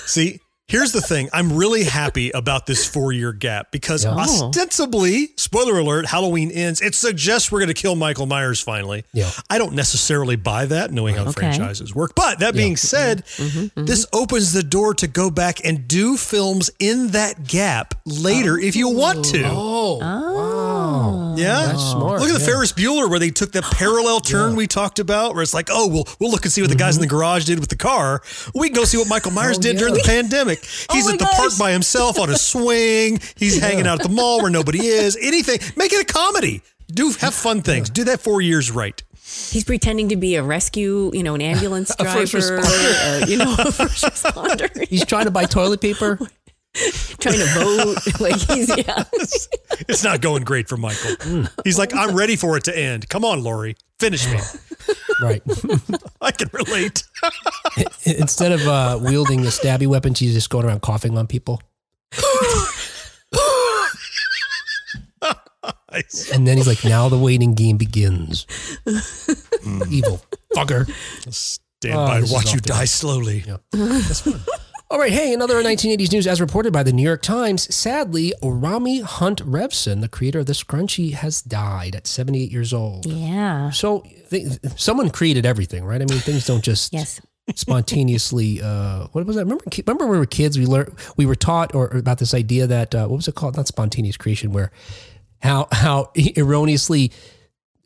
See, 0.07 0.41
here's 0.69 0.93
the 0.93 1.01
thing. 1.01 1.29
I'm 1.33 1.57
really 1.57 1.85
happy 1.85 2.31
about 2.31 2.67
this 2.67 2.87
four 2.87 3.13
year 3.13 3.33
gap 3.33 3.73
because 3.73 4.05
Yeah. 4.05 4.15
Oh. 4.15 4.21
ostensibly, 4.21 5.31
spoiler 5.37 5.79
alert, 5.79 6.07
Halloween 6.07 6.51
ends. 6.51 6.81
It 6.81 6.95
suggests 6.95 7.51
we're 7.51 7.61
going 7.61 7.69
to 7.69 7.75
kill 7.75 7.97
Michael 7.97 8.27
Myers 8.27 8.61
finally. 8.61 9.05
Yeah. 9.13 9.31
I 9.51 9.59
don't 9.59 9.73
necessarily 9.75 10.37
buy 10.37 10.67
that, 10.67 10.93
knowing 10.93 11.15
how 11.17 11.23
Okay. 11.23 11.33
franchises 11.33 11.95
work. 11.95 12.15
But 12.15 12.39
that 12.41 12.55
being 12.55 12.75
mm-hmm. 12.75 12.87
said, 12.87 13.25
mm-hmm. 13.25 13.59
Mm-hmm. 13.59 13.85
this 13.87 14.07
opens 14.13 14.53
the 14.53 14.63
door 14.63 14.95
to 14.95 15.07
go 15.09 15.31
back 15.31 15.65
and 15.65 15.89
do 15.89 16.17
films 16.17 16.71
in 16.79 17.09
that 17.09 17.47
gap 17.47 17.95
later 18.05 18.59
if 18.59 18.77
you 18.77 18.89
want 18.89 19.25
to. 19.27 19.45
Oh, 19.47 19.99
wow! 19.99 20.78
Yeah, 21.39 21.67
That's 21.67 21.83
smart, 21.93 22.21
Look 22.21 22.31
at 22.31 22.35
the 22.35 22.41
yeah. 22.41 22.47
Ferris 22.47 22.73
Bueller 22.73 23.09
where 23.09 23.19
they 23.19 23.31
took 23.31 23.53
that 23.53 23.65
parallel 23.65 24.21
turn 24.35 24.57
we 24.57 24.67
talked 24.67 24.99
about, 24.99 25.35
where 25.35 25.43
it's 25.43 25.55
like, 25.55 25.69
oh, 25.71 25.89
we'll 25.89 26.07
we'll 26.19 26.31
look 26.31 26.45
and 26.45 26.53
see 26.53 26.61
what 26.61 26.71
the 26.71 26.77
guys 26.77 26.97
in 26.97 27.01
the 27.01 27.07
garage 27.09 27.45
did 27.45 27.61
with 27.61 27.69
the 27.69 27.77
car. 27.77 28.23
We 28.55 28.69
can 28.69 28.77
go 28.77 28.85
see 28.85 28.99
what 28.99 29.09
Michael 29.09 29.33
Myers 29.33 29.59
Oh, 29.59 29.63
did 29.63 29.79
during 29.79 29.95
the 29.95 30.03
pandemic. 30.07 30.65
He's 30.93 31.07
my 31.07 31.13
at 31.13 31.19
the 31.19 31.27
park 31.37 31.53
by 31.59 31.73
himself 31.73 32.19
on 32.19 32.31
a 32.31 32.37
swing. 32.39 33.21
He's 33.37 33.59
hanging 33.61 33.87
out 33.87 34.01
at 34.01 34.09
the 34.09 34.15
mall 34.15 34.43
where 34.43 34.51
nobody 34.51 34.87
is. 34.87 35.17
Anything, 35.21 35.59
make 35.77 35.93
it 35.93 36.03
a 36.03 36.13
comedy. 36.13 36.63
Do 36.91 37.11
have 37.21 37.35
fun 37.35 37.63
things. 37.63 37.91
Do 37.91 38.05
that 38.05 38.21
four 38.21 38.41
years 38.41 38.71
right. 38.71 39.03
He's 39.51 39.65
pretending 39.65 40.09
to 40.09 40.17
be 40.17 40.37
a 40.37 40.43
rescue, 40.43 41.11
you 41.13 41.23
know, 41.23 41.35
an 41.35 41.43
ambulance 41.43 41.91
A 41.99 42.05
first 42.07 42.33
driver, 42.33 42.63
responder. 42.63 43.23
uh, 43.23 43.27
you 43.27 43.37
know, 43.37 43.55
a 43.59 43.71
first 43.71 44.05
responder. 44.05 44.89
He's 44.89 45.05
trying 45.05 45.27
to 45.27 45.31
buy 45.31 45.45
toilet 45.45 45.83
paper. 45.83 46.19
trying 47.21 47.39
to 47.39 47.47
vote. 47.55 47.97
Like 48.21 48.37
he's 48.37 48.69
yeah. 48.77 49.05
It's 49.89 50.03
not 50.05 50.21
going 50.21 50.45
great 50.45 50.69
for 50.69 50.77
Michael. 50.77 51.47
He's 51.65 51.79
like, 51.79 51.95
I'm 51.95 52.15
ready 52.17 52.37
for 52.37 52.57
it 52.57 52.65
to 52.65 52.77
end. 52.77 53.09
Come 53.09 53.25
on, 53.25 53.43
Lori, 53.43 53.77
finish 54.01 54.27
me. 54.31 54.39
Right. 55.23 55.43
I 56.21 56.31
can 56.33 56.49
relate. 56.53 57.05
Instead 58.05 58.53
of 58.53 58.67
uh, 58.67 58.99
wielding 59.01 59.43
the 59.43 59.49
stabby 59.51 59.87
weapon, 59.87 60.15
she's 60.15 60.35
just 60.35 60.51
going 60.51 60.67
around 60.67 60.83
coughing 60.83 61.17
on 61.19 61.27
people. 61.27 61.61
And 66.33 66.47
then 66.47 66.57
he's 66.57 66.67
like, 66.69 66.85
now 66.85 67.09
the 67.09 67.19
waiting 67.19 67.55
game 67.55 67.77
begins. 67.77 68.47
Evil 69.91 70.21
fucker. 70.55 70.89
Stand 71.33 71.95
Oh, 71.99 72.07
by 72.07 72.19
and 72.19 72.31
watch 72.31 72.53
you 72.53 72.61
die 72.61 72.85
slowly. 72.85 73.45
All 74.91 74.99
right, 74.99 75.13
hey, 75.13 75.35
another 75.35 75.63
1980s 75.63 76.13
news 76.13 76.27
as 76.27 76.41
reported 76.41 76.73
by 76.73 76.83
the 76.83 76.95
New 76.95 77.03
York 77.03 77.21
Times. 77.21 77.73
Sadly, 77.75 78.33
Rommy 78.43 79.01
Hunt 79.03 79.43
Revson, 79.45 80.01
the 80.01 80.09
creator 80.09 80.39
of 80.39 80.47
the 80.47 80.55
scrunchie, 80.55 81.13
has 81.13 81.43
died 81.43 81.95
at 81.95 82.07
78 82.07 82.51
years 82.51 82.73
old. 82.73 83.05
Yeah. 83.05 83.69
So 83.71 84.07
th- 84.31 84.59
someone 84.77 85.11
created 85.11 85.45
everything, 85.45 85.85
right? 85.85 86.01
I 86.01 86.07
mean, 86.07 86.19
things 86.21 86.47
don't 86.47 86.65
just 86.65 86.93
Yes. 86.95 87.21
spontaneously. 87.55 88.63
Uh, 88.63 89.09
what 89.13 89.27
was 89.27 89.37
that? 89.37 89.45
Remember, 89.45 89.65
remember 89.87 90.05
when 90.07 90.13
we 90.13 90.19
were 90.21 90.25
kids, 90.27 90.59
we 90.59 90.65
learned, 90.65 90.95
we 91.19 91.27
were 91.27 91.35
taught 91.37 91.75
or, 91.75 91.93
or 91.93 91.99
about 91.99 92.17
this 92.17 92.33
idea 92.33 92.67
that 92.67 92.95
uh, 92.95 93.07
what 93.09 93.17
was 93.17 93.29
it 93.29 93.35
called? 93.35 93.59
Not 93.59 93.67
spontaneous 93.69 94.17
creation, 94.17 94.53
where 94.53 94.71
how 95.43 95.69
how 95.71 96.13
erroneously 96.39 97.13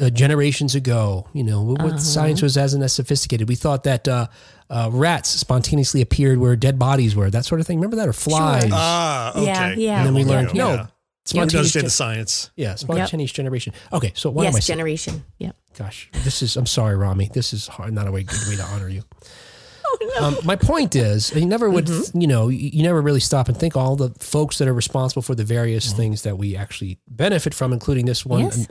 uh, 0.00 0.09
generations 0.11 0.76
ago, 0.76 1.26
you 1.32 1.42
know, 1.42 1.62
what 1.62 1.82
what 1.82 2.00
science 2.00 2.42
was 2.42 2.56
as 2.56 2.75
and 2.75 2.82
as 2.85 2.92
sophisticated. 2.92 3.49
We 3.49 3.56
thought 3.56 3.82
that 3.85 4.06
uh, 4.06 4.28
uh, 4.72 4.88
rats 4.90 5.28
spontaneously 5.28 6.00
appeared 6.00 6.38
where 6.38 6.56
dead 6.56 6.78
bodies 6.78 7.14
were, 7.14 7.30
that 7.30 7.44
sort 7.44 7.60
of 7.60 7.66
thing. 7.66 7.76
Remember 7.78 7.96
that, 7.96 8.08
or 8.08 8.12
flies? 8.14 8.70
Ah, 8.72 9.30
okay. 9.32 9.44
Yeah, 9.44 9.74
yeah. 9.74 9.98
and 9.98 10.06
then 10.06 10.14
we 10.14 10.24
learned 10.24 10.48
yeah. 10.54 10.64
no. 10.64 10.70
You 10.72 10.76
don't 10.78 10.88
Spontaneous, 11.24 11.54
understand 11.54 11.82
gen- 11.82 11.86
the 11.86 11.90
science. 11.90 12.50
yeah, 12.56 12.74
spontaneous 12.74 13.30
generation. 13.30 13.72
Okay, 13.92 14.10
so 14.16 14.28
why 14.30 14.44
am 14.46 14.54
I 14.54 14.56
yes, 14.56 14.66
saying? 14.66 14.76
generation. 14.78 15.24
Yep. 15.38 15.56
Gosh, 15.78 16.10
this 16.24 16.42
is. 16.42 16.56
I'm 16.56 16.66
sorry, 16.66 16.96
Rommy. 16.96 17.30
This 17.32 17.52
is 17.52 17.68
hard, 17.68 17.92
not 17.92 18.08
a 18.08 18.10
way, 18.10 18.24
good 18.24 18.40
way 18.48 18.56
to 18.56 18.64
honor 18.64 18.88
you. 18.88 19.02
Oh 19.84 20.24
um, 20.24 20.36
my 20.44 20.56
point 20.56 20.96
is, 20.96 21.32
you 21.36 21.44
never 21.44 21.68
would, 21.68 21.88
you 22.14 22.26
know, 22.26 22.48
you, 22.48 22.70
you 22.72 22.82
never 22.82 23.02
really 23.02 23.20
stop 23.20 23.48
and 23.48 23.56
think 23.56 23.76
all 23.76 23.94
the 23.94 24.08
folks 24.20 24.56
that 24.58 24.66
are 24.66 24.72
responsible 24.72 25.20
for 25.20 25.34
the 25.34 25.44
various 25.44 25.92
things 25.92 26.22
that 26.22 26.38
we 26.38 26.56
actually 26.56 26.98
benefit 27.08 27.52
from, 27.52 27.72
including 27.74 28.06
this 28.06 28.24
one 28.24 28.40
Yes. 28.46 28.68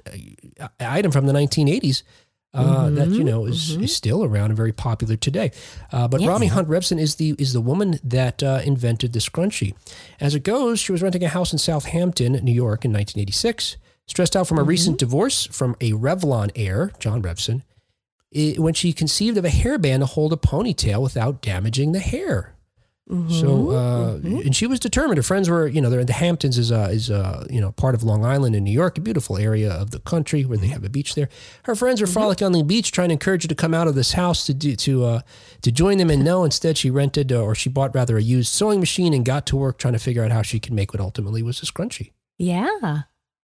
uh, 0.60 0.68
item 0.80 1.12
from 1.12 1.28
the 1.28 1.34
1980s. 1.34 2.02
Uh, 2.54 2.90
That 2.90 3.08
you 3.10 3.24
know 3.24 3.46
is, 3.46 3.78
is 3.78 3.96
still 3.96 4.24
around 4.26 4.48
and 4.52 4.58
very 4.58 4.74
popular 4.74 5.16
today, 5.16 5.52
uh, 5.94 6.08
but 6.10 6.20
Yes. 6.20 6.28
Rommy 6.28 6.48
Hunt 6.48 6.68
Revson 6.68 7.00
is 7.00 7.16
the 7.16 7.34
is 7.40 7.54
the 7.54 7.62
woman 7.62 7.98
that 8.04 8.44
uh, 8.44 8.60
invented 8.66 9.14
the 9.14 9.20
scrunchie. 9.20 9.74
As 10.20 10.36
it 10.36 10.44
goes, 10.44 10.80
she 10.80 10.92
was 10.92 11.02
renting 11.02 11.24
a 11.24 11.30
house 11.30 11.54
in 11.54 11.60
Southampton, 11.60 12.34
New 12.44 12.52
York, 12.52 12.84
in 12.84 12.92
1986. 12.92 13.78
Stressed 14.08 14.36
out 14.36 14.48
from 14.48 14.58
a 14.60 14.64
recent 14.64 14.98
divorce 15.00 15.46
from 15.46 15.78
a 15.80 15.94
Revlon 15.94 16.52
heir, 16.56 16.92
John 17.00 17.22
Revson, 17.22 17.62
i- 18.36 18.56
when 18.58 18.74
she 18.74 18.92
conceived 18.92 19.38
of 19.38 19.46
a 19.46 19.50
hairband 19.50 20.00
to 20.00 20.06
hold 20.08 20.34
a 20.34 20.36
ponytail 20.36 21.02
without 21.02 21.42
damaging 21.42 21.94
the 21.94 22.00
hair. 22.00 22.54
So, 23.30 23.72
uh, 23.72 24.20
and 24.24 24.56
she 24.56 24.66
was 24.68 24.80
determined. 24.80 25.18
Her 25.18 25.24
friends 25.24 25.50
were, 25.50 25.68
you 25.68 25.82
know, 25.82 25.90
they're 25.90 26.00
in 26.00 26.06
the 26.08 26.14
Hamptons 26.14 26.58
is 26.58 26.72
uh, 26.72 26.88
is 26.92 27.12
uh, 27.12 27.46
you 27.50 27.60
know 27.60 27.74
part 27.74 27.94
of 27.94 28.04
Long 28.04 28.24
Island 28.24 28.56
in 28.56 28.64
New 28.64 28.72
York, 28.72 28.98
a 28.98 29.02
beautiful 29.02 29.38
area 29.38 29.70
of 29.70 29.92
the 29.92 30.00
country 30.00 30.46
where 30.46 30.58
they 30.58 30.68
have 30.68 30.86
a 30.86 30.90
beach 30.90 31.14
there. 31.16 31.28
Her 31.64 31.76
friends 31.76 32.00
were 32.00 32.08
frolicking 32.08 32.46
on 32.46 32.54
the 32.54 32.64
beach, 32.64 32.94
trying 32.94 33.10
to 33.10 33.14
encourage 33.14 33.44
her 33.44 33.50
to 33.50 33.56
come 33.56 33.74
out 33.74 33.90
of 33.90 33.96
this 33.96 34.14
house 34.14 34.46
to 34.46 34.54
do 34.54 34.78
to 34.78 35.04
uh, 35.04 35.22
to 35.62 35.72
join 35.74 35.98
them. 35.98 36.10
And 36.10 36.24
no, 36.24 36.46
instead 36.46 36.78
she 36.78 36.90
rented 36.90 37.34
uh, 37.34 37.44
or 37.44 37.54
she 37.54 37.70
bought 37.70 37.94
rather 37.94 38.18
a 38.18 38.22
used 38.22 38.54
sewing 38.54 38.80
machine 38.80 39.14
and 39.14 39.26
got 39.26 39.46
to 39.48 39.58
work 39.58 39.78
trying 39.78 39.94
to 39.94 40.00
figure 40.00 40.24
out 40.24 40.32
how 40.32 40.42
she 40.42 40.62
could 40.62 40.74
make 40.74 40.94
what 40.94 41.02
ultimately 41.02 41.44
was 41.44 41.62
a 41.62 41.66
scrunchie. 41.66 42.12
Yeah. 42.38 43.02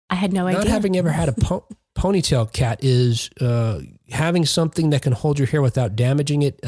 I 0.08 0.14
had 0.14 0.32
no 0.32 0.42
Not 0.42 0.50
idea. 0.50 0.64
Not 0.64 0.68
having 0.68 0.96
ever 0.96 1.10
had 1.10 1.28
a 1.28 1.32
po- 1.32 1.66
ponytail 1.96 2.52
Kat 2.52 2.84
is 2.84 3.30
uh, 3.40 3.80
having 4.10 4.46
something 4.46 4.90
that 4.90 5.02
can 5.02 5.12
hold 5.12 5.40
your 5.40 5.48
hair 5.48 5.60
without 5.60 5.96
damaging 5.96 6.42
it. 6.42 6.60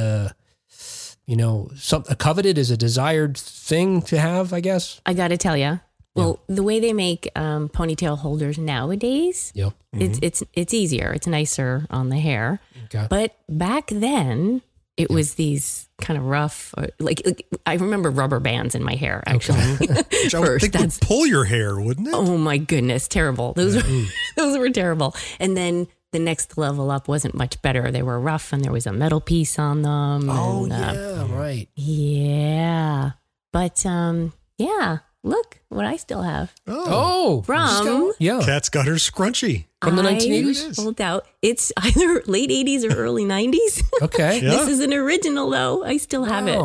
You 1.29 1.37
know, 1.37 1.71
some 1.77 2.05
a 2.09 2.17
coveted 2.17 2.57
is 2.57 2.71
a 2.71 2.77
desired 2.77 3.37
thing 3.37 4.01
to 4.09 4.19
have, 4.19 4.53
I 4.55 4.61
guess. 4.61 5.01
I 5.05 5.13
got 5.13 5.29
to 5.29 5.37
tell 5.37 5.57
you. 5.57 5.79
Well, 6.15 6.41
the 6.49 6.63
way 6.65 6.81
they 6.81 6.93
make 6.95 7.29
um, 7.37 7.69
ponytail 7.69 8.19
holders 8.19 8.59
nowadays, 8.59 9.53
Yeah. 9.55 9.71
it's 9.93 10.19
it's 10.23 10.43
it's 10.55 10.75
easier. 10.75 11.13
It's 11.13 11.27
nicer 11.29 11.87
on 11.91 12.09
the 12.09 12.19
hair. 12.19 12.61
Okay. 12.87 13.07
But 13.11 13.37
back 13.49 13.89
then, 13.89 14.63
it 14.97 15.11
was 15.11 15.35
these 15.35 15.89
kind 16.01 16.19
of 16.19 16.25
rough. 16.25 16.75
uh, 16.77 16.87
Like, 16.99 17.23
like 17.25 17.47
I 17.67 17.75
remember 17.75 18.11
rubber 18.11 18.41
bands 18.41 18.75
in 18.75 18.83
my 18.83 18.95
hair. 18.97 19.23
Actually, 19.27 19.77
would 19.81 20.33
first 20.33 20.73
that's 20.73 20.99
pull 20.99 21.25
your 21.27 21.45
hair, 21.45 21.79
wouldn't 21.79 22.09
it? 22.09 22.15
oh 22.15 22.37
my 22.39 22.57
goodness, 22.59 23.07
terrible. 23.07 23.53
Those 23.53 23.77
were 23.77 24.07
those 24.37 24.59
were 24.59 24.71
terrible. 24.71 25.15
And 25.39 25.57
then 25.57 25.87
the 26.13 26.19
next 26.19 26.57
level 26.59 26.91
up 26.91 27.09
wasn't 27.09 27.35
much 27.35 27.61
better. 27.63 27.91
They 27.91 28.03
were 28.03 28.19
rough, 28.21 28.53
and 28.53 28.65
there 28.65 28.73
was 28.73 28.87
a 28.87 28.93
metal 28.93 29.21
piece 29.21 29.59
on 29.59 29.83
them. 29.83 30.29
Oh 30.31 30.65
and, 30.65 30.73
uh, 30.73 30.93
yeah, 30.95 31.37
right. 31.37 31.69
yeah. 31.75 33.11
But 33.53 33.85
um, 33.87 34.33
yeah. 34.59 34.99
Look 35.25 35.59
what 35.69 35.85
I 35.85 35.97
still 35.97 36.23
have 36.23 36.55
Oh, 36.69 37.43
from 37.43 38.13
yeah, 38.21 38.41
Kat's 38.45 38.69
got 38.69 38.87
her 38.87 38.95
scrunchie. 38.95 39.65
from 39.83 39.97
the 39.97 40.03
I 40.03 40.15
1980s. 40.15 40.77
Pulled 40.77 41.01
out. 41.01 41.27
It's 41.43 41.73
either 41.77 42.23
late 42.27 42.51
80s 42.51 42.89
or 42.89 42.95
early 42.97 43.25
90s. 43.25 43.83
Okay. 44.01 44.41
Yeah. 44.43 44.51
This 44.51 44.69
is 44.69 44.81
an 44.81 44.95
original 44.95 45.51
though. 45.51 45.85
I 45.85 45.97
still 45.97 46.25
have 46.25 46.47
it. 46.47 46.57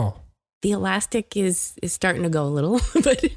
The 0.63 0.72
elastic 0.72 1.38
is 1.38 1.74
is 1.82 1.93
starting 1.93 2.24
to 2.24 2.29
go 2.29 2.43
a 2.46 2.50
little, 2.50 2.79
but 3.03 3.22
You 3.22 3.29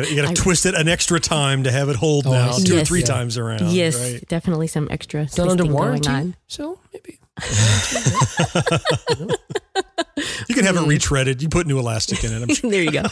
got 0.00 0.10
you 0.10 0.16
got 0.22 0.28
to 0.34 0.34
twist 0.42 0.66
it 0.66 0.74
an 0.74 0.88
extra 0.88 1.18
time 1.20 1.62
to 1.62 1.70
have 1.72 1.88
it 1.88 1.96
hold 1.96 2.26
Oh, 2.26 2.32
now, 2.32 2.50
see. 2.52 2.64
two 2.64 2.76
or 2.78 2.84
three 2.84 3.00
Yeah. 3.00 3.06
times 3.06 3.38
around. 3.38 3.70
yes, 3.70 3.96
right? 3.98 4.28
definitely 4.28 4.66
some 4.66 4.88
extra 4.90 5.22
it's 5.22 5.38
not 5.38 5.48
under 5.48 5.62
twisting 5.62 5.72
warranty, 5.74 6.08
going 6.08 6.20
on. 6.22 6.36
so 6.48 6.78
maybe. 6.92 7.18
You 10.48 10.54
can 10.54 10.64
have 10.64 10.76
it 10.76 10.80
retreaded. 10.82 11.42
You 11.42 11.48
put 11.50 11.66
new 11.66 11.78
elastic 11.78 12.24
in 12.24 12.32
it. 12.32 12.42
I'm 12.42 12.48
sure. 12.54 12.70
there 12.70 12.82
you 12.82 12.90
go. 12.90 13.02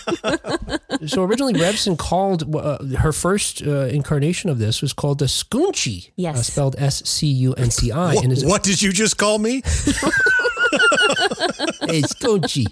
So 1.07 1.23
originally, 1.23 1.53
Revson 1.53 1.99
called 1.99 2.55
uh, 2.57 2.79
her 2.99 3.13
first 3.13 3.63
uh, 3.63 3.87
incarnation 3.89 4.49
of 4.49 4.59
this 4.59 4.81
was 4.81 4.93
called 4.95 5.19
the 5.19 5.27
Scunci. 5.27 6.11
Yes. 6.17 6.39
uh, 6.39 6.43
spelled 6.43 6.77
S 6.79 7.03
C 7.07 7.27
U 7.27 7.53
N 7.55 7.71
C 7.71 7.93
I, 7.93 8.15
What, 8.15 8.25
and 8.25 8.33
is 8.33 8.45
what 8.45 8.63
did 8.63 8.81
you 8.81 8.91
just 8.93 9.19
call 9.19 9.39
me? 9.39 9.59
a 9.59 9.63
Scunci. 12.03 12.67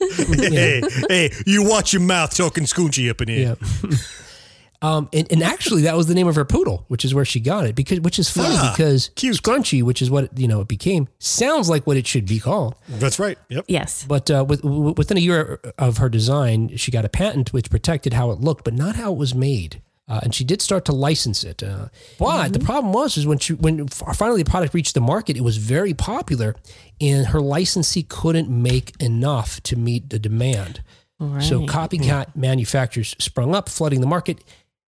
Hey, 0.50 0.82
hey, 1.08 1.30
you 1.46 1.62
watch 1.68 1.92
your 1.92 2.02
mouth 2.02 2.34
talking 2.36 2.64
Scunci 2.64 3.10
up 3.10 3.20
in 3.20 3.28
here. 3.28 3.56
Yeah. 3.60 3.90
Um, 4.82 5.10
and, 5.12 5.30
and 5.30 5.42
actually, 5.42 5.82
that 5.82 5.94
was 5.94 6.06
the 6.06 6.14
name 6.14 6.26
of 6.26 6.36
her 6.36 6.44
poodle, 6.46 6.86
which 6.88 7.04
is 7.04 7.14
where 7.14 7.26
she 7.26 7.38
got 7.38 7.66
it. 7.66 7.74
Because, 7.74 8.00
which 8.00 8.18
is 8.18 8.30
funny 8.30 8.54
Ah, 8.58 8.72
because 8.74 9.10
cute. 9.14 9.36
Scrunchy, 9.36 9.82
which 9.82 10.00
is 10.00 10.10
what 10.10 10.38
you 10.38 10.48
know 10.48 10.62
it 10.62 10.68
became, 10.68 11.06
sounds 11.18 11.68
like 11.68 11.86
what 11.86 11.98
it 11.98 12.06
should 12.06 12.24
be 12.24 12.38
called. 12.40 12.76
That's 12.88 13.18
right. 13.18 13.36
Yep. 13.50 13.66
yes. 13.68 14.06
But 14.08 14.30
uh, 14.30 14.42
with, 14.48 14.62
w- 14.62 14.94
within 14.96 15.18
a 15.18 15.20
year 15.20 15.60
of 15.76 15.98
her 15.98 16.08
design, 16.08 16.74
she 16.78 16.90
got 16.90 17.04
a 17.04 17.10
patent 17.10 17.52
which 17.52 17.68
protected 17.68 18.14
how 18.14 18.30
it 18.30 18.40
looked, 18.40 18.64
but 18.64 18.72
not 18.72 18.96
how 18.96 19.12
it 19.12 19.18
was 19.18 19.34
made. 19.34 19.82
Uh, 20.08 20.18
and 20.22 20.34
she 20.34 20.42
did 20.44 20.60
start 20.62 20.86
to 20.86 20.92
license 20.92 21.44
it. 21.44 21.62
Uh, 21.62 21.88
but 22.18 22.52
the 22.54 22.58
problem 22.58 22.92
was, 22.94 23.18
is 23.18 23.26
when 23.26 23.38
she 23.38 23.52
when 23.52 23.86
finally 23.86 24.42
the 24.42 24.50
product 24.50 24.72
reached 24.72 24.94
the 24.94 25.00
market, 25.02 25.36
it 25.36 25.42
was 25.42 25.58
very 25.58 25.92
popular, 25.92 26.56
and 27.00 27.26
her 27.28 27.40
licensee 27.40 28.02
couldn't 28.02 28.48
make 28.50 28.92
enough 29.00 29.62
to 29.64 29.76
meet 29.76 30.10
the 30.10 30.18
demand. 30.18 30.82
So 31.40 31.60
Right. 31.60 31.68
copycat 31.68 32.34
manufacturers 32.34 33.14
sprung 33.18 33.54
up, 33.54 33.68
flooding 33.68 34.00
the 34.00 34.06
market 34.06 34.42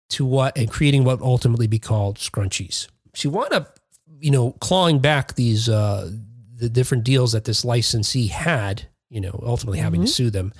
to 0.09 0.25
what 0.25 0.57
and 0.57 0.69
creating 0.69 1.05
what 1.05 1.21
ultimately 1.21 1.67
be 1.67 1.79
called 1.79 2.17
scrunchies. 2.17 2.87
She 3.13 3.29
wound 3.29 3.53
up, 3.53 3.79
you 4.19 4.31
know, 4.31 4.51
clawing 4.59 4.99
back 4.99 5.35
these 5.35 5.69
uh, 5.69 6.11
the 6.55 6.67
different 6.69 7.03
deals 7.05 7.31
that 7.31 7.45
this 7.45 7.63
licensee 7.63 8.27
had. 8.27 8.87
You 9.09 9.21
know, 9.21 9.39
ultimately 9.41 9.79
having 9.79 10.01
to 10.01 10.07
sue 10.07 10.29
them. 10.29 10.51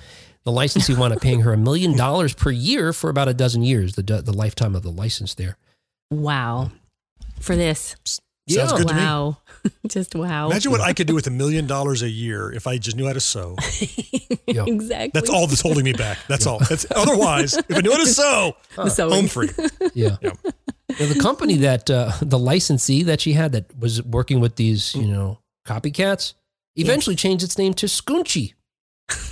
The 0.44 0.52
licensee 0.52 0.94
wound 0.94 1.12
up 1.12 1.20
paying 1.20 1.42
her 1.42 1.52
a 1.52 1.58
million 1.58 1.94
dollars 1.94 2.32
per 2.32 2.50
year 2.50 2.94
for 2.94 3.10
about 3.10 3.28
a 3.28 3.34
dozen 3.34 3.62
years, 3.62 3.94
the 3.94 4.02
the 4.02 4.32
lifetime 4.32 4.74
of 4.74 4.82
the 4.82 4.90
license 4.90 5.34
there. 5.34 5.58
Wow. 6.10 6.70
For 7.40 7.54
this. 7.56 7.94
Sounds 8.48 8.72
good 8.72 8.88
to 8.88 8.94
me. 8.94 9.00
wow. 9.02 9.36
Just 9.88 10.14
wow. 10.14 10.46
Imagine 10.50 10.72
what 10.72 10.80
I 10.80 10.92
could 10.92 11.06
do 11.06 11.14
with 11.14 11.26
a 11.26 11.30
million 11.30 11.66
dollars 11.66 12.02
a 12.02 12.08
year 12.08 12.52
if 12.52 12.66
I 12.66 12.78
just 12.78 12.96
knew 12.96 13.06
how 13.06 13.12
to 13.12 13.20
sew. 13.20 13.56
Yeah. 14.46 14.64
exactly. 14.66 15.10
That's 15.12 15.28
all 15.28 15.46
that's 15.46 15.60
holding 15.60 15.84
me 15.84 15.92
back. 15.92 16.16
That's 16.26 16.46
all. 16.46 16.58
That's, 16.60 16.86
otherwise, 16.96 17.54
if 17.54 17.76
I 17.76 17.80
knew 17.80 17.90
how 17.92 17.98
to 17.98 18.06
sew, 18.06 18.56
The 18.76 18.88
sewing. 18.88 19.12
home 19.12 19.28
free. 19.28 19.50
Yeah. 19.94 20.16
Yep. 20.22 20.38
Now, 20.98 21.06
the 21.12 21.18
company 21.20 21.56
that 21.56 21.90
uh, 21.90 22.12
the 22.22 22.38
licensee 22.38 23.02
that 23.02 23.20
she 23.20 23.34
had 23.34 23.52
that 23.52 23.78
was 23.78 24.02
working 24.02 24.40
with 24.40 24.56
these, 24.56 24.94
you 24.94 25.06
know, 25.06 25.38
copycats, 25.66 26.32
eventually 26.76 27.14
changed 27.14 27.44
its 27.44 27.58
name 27.58 27.74
to 27.74 27.86
Scunci 27.86 28.54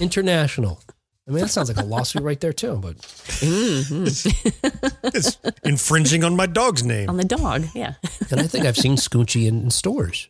International. 0.00 0.80
I 1.28 1.32
mean, 1.32 1.42
that 1.42 1.48
sounds 1.48 1.68
like 1.68 1.84
a 1.84 1.86
lawsuit 1.86 2.22
right 2.22 2.40
there 2.40 2.52
too. 2.52 2.76
But 2.76 2.98
mm-hmm. 2.98 4.04
It's 5.14 5.38
infringing 5.64 6.22
on 6.22 6.36
my 6.36 6.46
dog's 6.46 6.84
name. 6.84 7.08
On 7.08 7.16
the 7.16 7.24
dog, 7.24 7.66
yeah. 7.74 7.94
and 8.30 8.40
I 8.40 8.46
think 8.46 8.64
I've 8.64 8.76
seen 8.76 8.96
Scunci 8.96 9.46
in, 9.46 9.62
in 9.62 9.70
stores. 9.70 10.28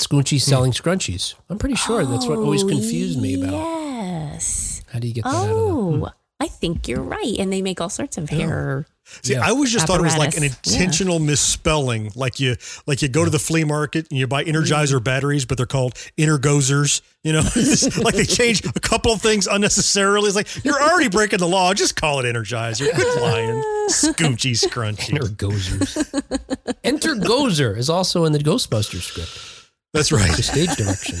Scunci 0.00 0.40
selling 0.40 0.72
scrunchies. 0.72 1.34
I'm 1.50 1.58
pretty 1.58 1.74
sure 1.74 2.04
that's 2.04 2.26
what 2.26 2.38
always 2.38 2.62
oh, 2.62 2.68
confused 2.68 3.20
me 3.20 3.42
about. 3.42 3.52
Yes. 3.52 4.82
How 4.92 4.98
do 4.98 5.08
you 5.08 5.14
get 5.14 5.24
that 5.24 5.34
out 5.34 5.48
of 5.50 5.56
the 5.56 5.62
Oh, 5.62 6.12
I 6.40 6.46
think 6.46 6.86
you're 6.86 7.02
right. 7.02 7.34
And 7.38 7.52
they 7.52 7.62
make 7.62 7.80
all 7.80 7.88
sorts 7.88 8.16
of 8.16 8.30
hair. 8.30 8.86
See, 9.22 9.32
Yeah. 9.32 9.44
I 9.44 9.50
always 9.50 9.72
just 9.72 9.86
thought 9.86 9.98
it 9.98 10.04
was 10.04 10.16
like 10.16 10.36
an 10.36 10.44
Apparatus. 10.44 10.72
intentional 10.72 11.18
misspelling. 11.18 12.12
Like 12.14 12.38
you, 12.38 12.56
like 12.86 13.02
you 13.02 13.08
go 13.08 13.24
to 13.24 13.30
the 13.30 13.38
flea 13.38 13.64
market 13.64 14.06
and 14.10 14.18
you 14.18 14.26
buy 14.26 14.44
Energizer 14.44 14.96
mm-hmm. 14.96 15.02
batteries, 15.02 15.44
but 15.46 15.56
they're 15.56 15.66
called 15.66 15.94
Energozers. 16.16 17.00
You 17.24 17.32
know, 17.32 17.40
like 18.02 18.14
they 18.14 18.24
change 18.24 18.64
a 18.64 18.80
couple 18.80 19.12
of 19.12 19.20
things 19.20 19.46
unnecessarily. 19.48 20.28
It's 20.28 20.36
like 20.36 20.64
you're 20.64 20.80
already 20.80 21.08
breaking 21.08 21.40
the 21.40 21.48
law. 21.48 21.74
Just 21.74 21.96
call 21.96 22.20
it 22.20 22.24
Energizer. 22.24 22.92
Quit 22.94 23.20
lying. 23.20 23.62
Scunci 23.88 24.52
scrunchy. 24.52 25.14
Enter 25.14 25.24
Gozers. 25.24 26.76
Enter 26.84 27.14
Gozer 27.14 27.76
is 27.76 27.90
also 27.90 28.24
in 28.24 28.32
the 28.32 28.38
Ghostbusters 28.38 29.02
script. 29.02 29.72
That's 29.92 30.12
right. 30.12 30.30
the 30.36 30.42
stage 30.42 30.76
direction. 30.76 31.18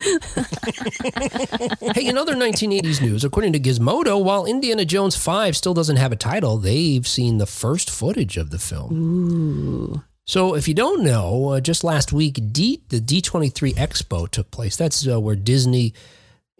hey, 1.94 2.06
in 2.06 2.16
other 2.16 2.34
1980s 2.34 3.02
news, 3.02 3.22
according 3.24 3.52
to 3.52 3.60
Gizmodo, 3.60 4.22
while 4.22 4.46
Indiana 4.46 4.84
Jones 4.84 5.16
5 5.16 5.56
still 5.56 5.74
doesn't 5.74 5.96
have 5.96 6.12
a 6.12 6.16
title, 6.16 6.56
they've 6.56 7.06
seen 7.06 7.38
the 7.38 7.46
first 7.46 7.90
footage 7.90 8.36
of 8.36 8.50
the 8.50 8.58
film. 8.58 8.92
Ooh. 8.92 10.02
So, 10.26 10.54
if 10.54 10.68
you 10.68 10.74
don't 10.74 11.02
know, 11.02 11.48
uh, 11.48 11.60
just 11.60 11.82
last 11.82 12.12
week, 12.12 12.38
D, 12.52 12.82
the 12.88 13.00
D23 13.00 13.74
Expo 13.74 14.28
took 14.28 14.50
place. 14.50 14.76
That's 14.76 15.06
uh, 15.06 15.20
where 15.20 15.34
Disney, 15.34 15.92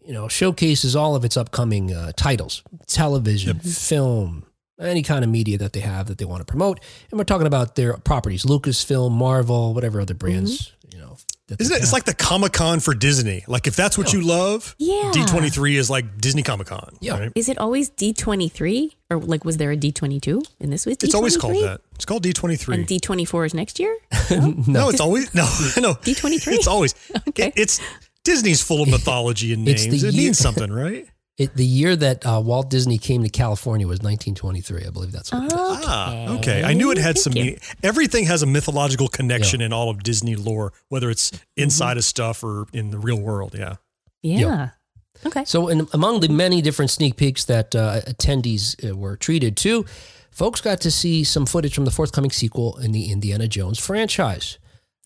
you 0.05 0.13
know, 0.13 0.27
showcases 0.29 0.97
all 0.97 1.15
of 1.15 1.25
its 1.25 1.37
upcoming 1.37 1.95
uh, 1.95 2.11
titles, 2.17 2.63
television, 2.89 3.61
film, 3.61 4.45
any 4.81 5.03
kind 5.03 5.25
of 5.25 5.31
media 5.31 5.57
that 5.59 5.73
they 5.73 5.81
have 5.81 6.07
that 6.09 6.19
they 6.19 6.25
want 6.25 6.41
to 6.41 6.45
promote. 6.45 6.81
And 7.11 7.19
we're 7.19 7.25
talking 7.25 7.47
about 7.47 7.77
their 7.77 7.97
properties, 7.99 8.45
Lucasfilm, 8.45 9.13
Marvel, 9.13 9.73
whatever 9.73 10.01
other 10.01 10.15
brands, 10.15 10.51
you 10.59 10.63
know. 10.63 10.67
That 10.67 10.80
they 10.80 10.80
Isn't 11.59 11.75
it? 11.77 11.83
It's 11.83 11.93
like 11.93 12.05
the 12.05 12.15
Comic 12.15 12.53
Con 12.53 12.81
for 12.81 12.95
Disney. 12.95 13.45
Like 13.47 13.67
if 13.67 13.77
that's 13.77 13.99
what 13.99 14.15
oh. 14.15 14.19
you 14.19 14.25
love, 14.25 14.75
Yeah. 14.79 15.11
D23 15.15 15.75
is 15.75 15.91
like 15.91 16.19
Disney 16.19 16.43
Comic 16.43 16.69
Con. 16.69 16.97
Yeah. 17.01 17.19
right? 17.19 17.33
Is 17.35 17.49
it 17.49 17.59
always 17.59 17.91
D23? 17.91 18.95
Or 19.11 19.19
like, 19.19 19.45
was 19.45 19.57
there 19.57 19.73
a 19.73 19.77
D22? 19.77 20.41
And 20.61 20.73
this 20.73 20.87
was 20.87 20.97
D23? 20.97 21.05
It's 21.05 21.15
always 21.15 21.37
called 21.37 21.65
that. 21.65 21.81
It's 21.97 22.05
called 22.05 22.23
D23. 22.25 22.75
And 22.75 22.87
D24 22.87 23.47
is 23.47 23.55
next 23.55 23.81
year? 23.81 23.97
no, 24.31 24.89
it's 24.89 25.01
always 25.01 25.35
no, 25.35 25.43
no. 25.79 25.95
D23? 25.95 26.53
It's 26.53 26.67
always 26.69 26.95
Okay. 27.29 27.49
it- 27.49 27.55
it's 27.57 27.81
Disney's 28.23 28.63
full 28.63 28.83
of 28.83 28.89
mythology 28.89 29.53
and 29.53 29.65
names. 29.65 29.87
It 29.87 29.93
year- 29.95 30.13
means 30.13 30.39
something, 30.39 30.71
right? 30.71 31.09
It, 31.41 31.57
the 31.57 31.65
year 31.65 31.97
that 31.97 32.27
uh, 32.27 32.39
Walt 32.45 32.69
Disney 32.69 32.99
came 32.99 33.23
to 33.23 33.31
California 33.31 33.87
was 33.87 34.01
1923. 34.01 34.85
I 34.87 34.91
believe 34.91 35.11
that's 35.11 35.33
what 35.33 35.45
it 35.45 35.47
is. 35.47 35.53
Ah, 35.57 36.37
okay. 36.37 36.63
I 36.63 36.75
knew 36.75 36.91
it 36.91 36.99
had 36.99 37.15
Thank 37.15 37.25
some. 37.25 37.33
you. 37.33 37.45
meaning. 37.45 37.61
Everything 37.83 38.27
has 38.27 38.43
a 38.43 38.47
mythological 38.47 39.09
connection 39.09 39.63
in 39.63 39.73
all 39.73 39.89
of 39.89 40.03
Disney 40.03 40.37
lore, 40.37 40.75
whether 40.91 41.09
it's 41.09 41.33
inside 41.57 41.97
of 41.97 42.05
stuff 42.05 42.45
or 42.45 42.67
in 42.75 42.91
the 42.91 42.99
real 42.99 43.19
world. 43.19 43.55
Yeah. 43.59 43.77
Yeah. 44.21 44.69
Okay. 45.25 45.47
So, 45.47 45.69
in, 45.69 45.89
among 45.95 46.21
the 46.21 46.29
many 46.29 46.61
different 46.61 46.91
sneak 46.91 47.17
peeks 47.17 47.47
that 47.47 47.75
uh, 47.75 48.03
attendees 48.03 48.91
uh, 48.91 48.95
were 48.95 49.17
treated 49.17 49.57
to, 49.59 49.87
folks 50.31 50.61
got 50.61 50.83
to 50.83 50.91
see 50.91 51.25
some 51.25 51.47
footage 51.47 51.75
from 51.75 51.87
the 51.87 51.91
forthcoming 51.91 52.33
sequel 52.33 52.77
in 52.77 52.93
the 52.93 53.11
Indiana 53.11 53.49
Jones 53.49 53.79
franchise. 53.79 54.59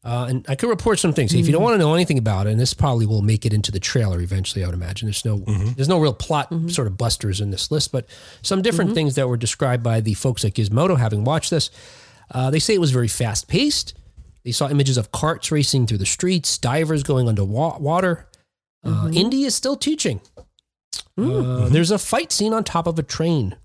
Uh, 0.04 0.26
and 0.28 0.44
I 0.50 0.54
could 0.54 0.68
report 0.68 0.98
some 0.98 1.14
things. 1.14 1.32
If 1.32 1.46
you 1.46 1.52
don't 1.52 1.62
want 1.62 1.74
to 1.74 1.78
know 1.78 1.94
anything 1.94 2.18
about 2.18 2.46
it, 2.46 2.50
and 2.50 2.60
this 2.60 2.74
probably 2.74 3.06
will 3.06 3.22
make 3.22 3.46
it 3.46 3.54
into 3.54 3.72
the 3.72 3.80
trailer 3.80 4.20
eventually, 4.20 4.62
I 4.62 4.66
would 4.66 4.74
imagine. 4.74 5.06
There's 5.06 5.24
no 5.24 5.38
there's 5.76 5.88
no 5.88 5.98
real 5.98 6.12
plot 6.12 6.52
sort 6.68 6.86
of 6.86 6.98
busters 6.98 7.40
in 7.40 7.50
this 7.50 7.70
list, 7.70 7.90
but 7.90 8.06
some 8.42 8.60
different 8.60 8.92
things 8.94 9.14
that 9.14 9.26
were 9.28 9.38
described 9.38 9.82
by 9.82 10.00
the 10.00 10.12
folks 10.14 10.44
at 10.44 10.52
Gizmodo 10.54 10.98
having 10.98 11.24
watched 11.24 11.50
this. 11.50 11.70
Uh, 12.30 12.50
they 12.50 12.58
say 12.58 12.74
it 12.74 12.80
was 12.80 12.90
very 12.90 13.08
fast 13.08 13.48
paced. 13.48 13.94
They 14.44 14.52
saw 14.52 14.68
images 14.68 14.98
of 14.98 15.10
carts 15.10 15.50
racing 15.50 15.86
through 15.86 15.98
the 15.98 16.06
streets, 16.06 16.58
divers 16.58 17.02
going 17.02 17.26
underwater. 17.26 18.26
Uh, 18.84 19.10
Indy 19.14 19.44
is 19.44 19.54
still 19.54 19.76
teaching. 19.76 20.20
Uh, 21.16 21.68
there's 21.70 21.90
a 21.90 21.98
fight 21.98 22.30
scene 22.32 22.52
on 22.52 22.62
top 22.64 22.86
of 22.86 22.98
a 22.98 23.02
train. 23.02 23.56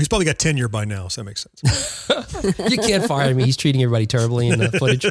He's 0.00 0.08
probably 0.08 0.24
got 0.24 0.38
tenure 0.38 0.68
by 0.68 0.84
now, 0.84 1.08
so 1.08 1.20
that 1.20 1.24
makes 1.24 1.46
sense. 1.46 2.08
You 2.70 2.78
can't 2.78 3.04
fire 3.04 3.34
me. 3.34 3.44
He's 3.44 3.56
treating 3.56 3.82
everybody 3.82 4.06
terribly 4.06 4.48
in 4.48 4.58
the 4.60 4.70
footage. 4.78 5.04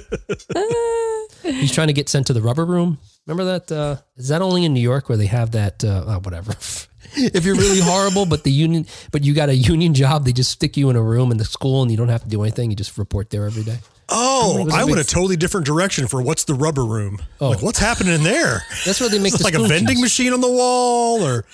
He's 1.43 1.71
trying 1.71 1.87
to 1.87 1.93
get 1.93 2.09
sent 2.09 2.27
to 2.27 2.33
the 2.33 2.41
rubber 2.41 2.65
room. 2.65 2.97
Remember 3.27 3.45
that? 3.59 3.71
Uh, 3.71 3.97
is 4.17 4.29
that 4.29 4.41
only 4.41 4.65
in 4.65 4.73
New 4.73 4.79
York 4.81 5.09
where 5.09 5.17
they 5.17 5.27
have 5.27 5.51
that? 5.51 5.83
Uh, 5.83 6.03
oh, 6.07 6.19
whatever. 6.21 6.53
if 7.15 7.45
you're 7.45 7.55
really 7.55 7.79
horrible, 7.81 8.25
but 8.25 8.43
the 8.43 8.51
union, 8.51 8.85
but 9.11 9.23
you 9.23 9.33
got 9.33 9.49
a 9.49 9.55
union 9.55 9.93
job, 9.93 10.25
they 10.25 10.33
just 10.33 10.51
stick 10.51 10.75
you 10.75 10.89
in 10.89 10.95
a 10.95 11.01
room 11.01 11.31
in 11.31 11.37
the 11.37 11.45
school 11.45 11.81
and 11.81 11.91
you 11.91 11.97
don't 11.97 12.09
have 12.09 12.23
to 12.23 12.29
do 12.29 12.41
anything. 12.41 12.71
You 12.71 12.75
just 12.75 12.97
report 12.97 13.29
there 13.29 13.45
every 13.45 13.63
day. 13.63 13.77
Oh, 14.11 14.67
I 14.71 14.71
a 14.71 14.73
I 14.73 14.85
big- 14.85 14.95
went 14.95 15.01
a 15.01 15.07
totally 15.07 15.37
different 15.37 15.67
direction 15.67 16.07
for 16.07 16.21
what's 16.21 16.45
the 16.45 16.55
rubber 16.55 16.83
room. 16.83 17.19
Oh. 17.39 17.49
Like, 17.49 17.61
what's 17.61 17.77
happening 17.77 18.15
in 18.15 18.23
there? 18.23 18.63
That's 18.85 18.99
where 18.99 19.09
they 19.09 19.19
make 19.19 19.37
the 19.37 19.43
like 19.43 19.53
a 19.53 19.67
vending 19.67 20.01
machine 20.01 20.33
on 20.33 20.41
the 20.41 20.49
wall 20.51 21.23
or 21.23 21.45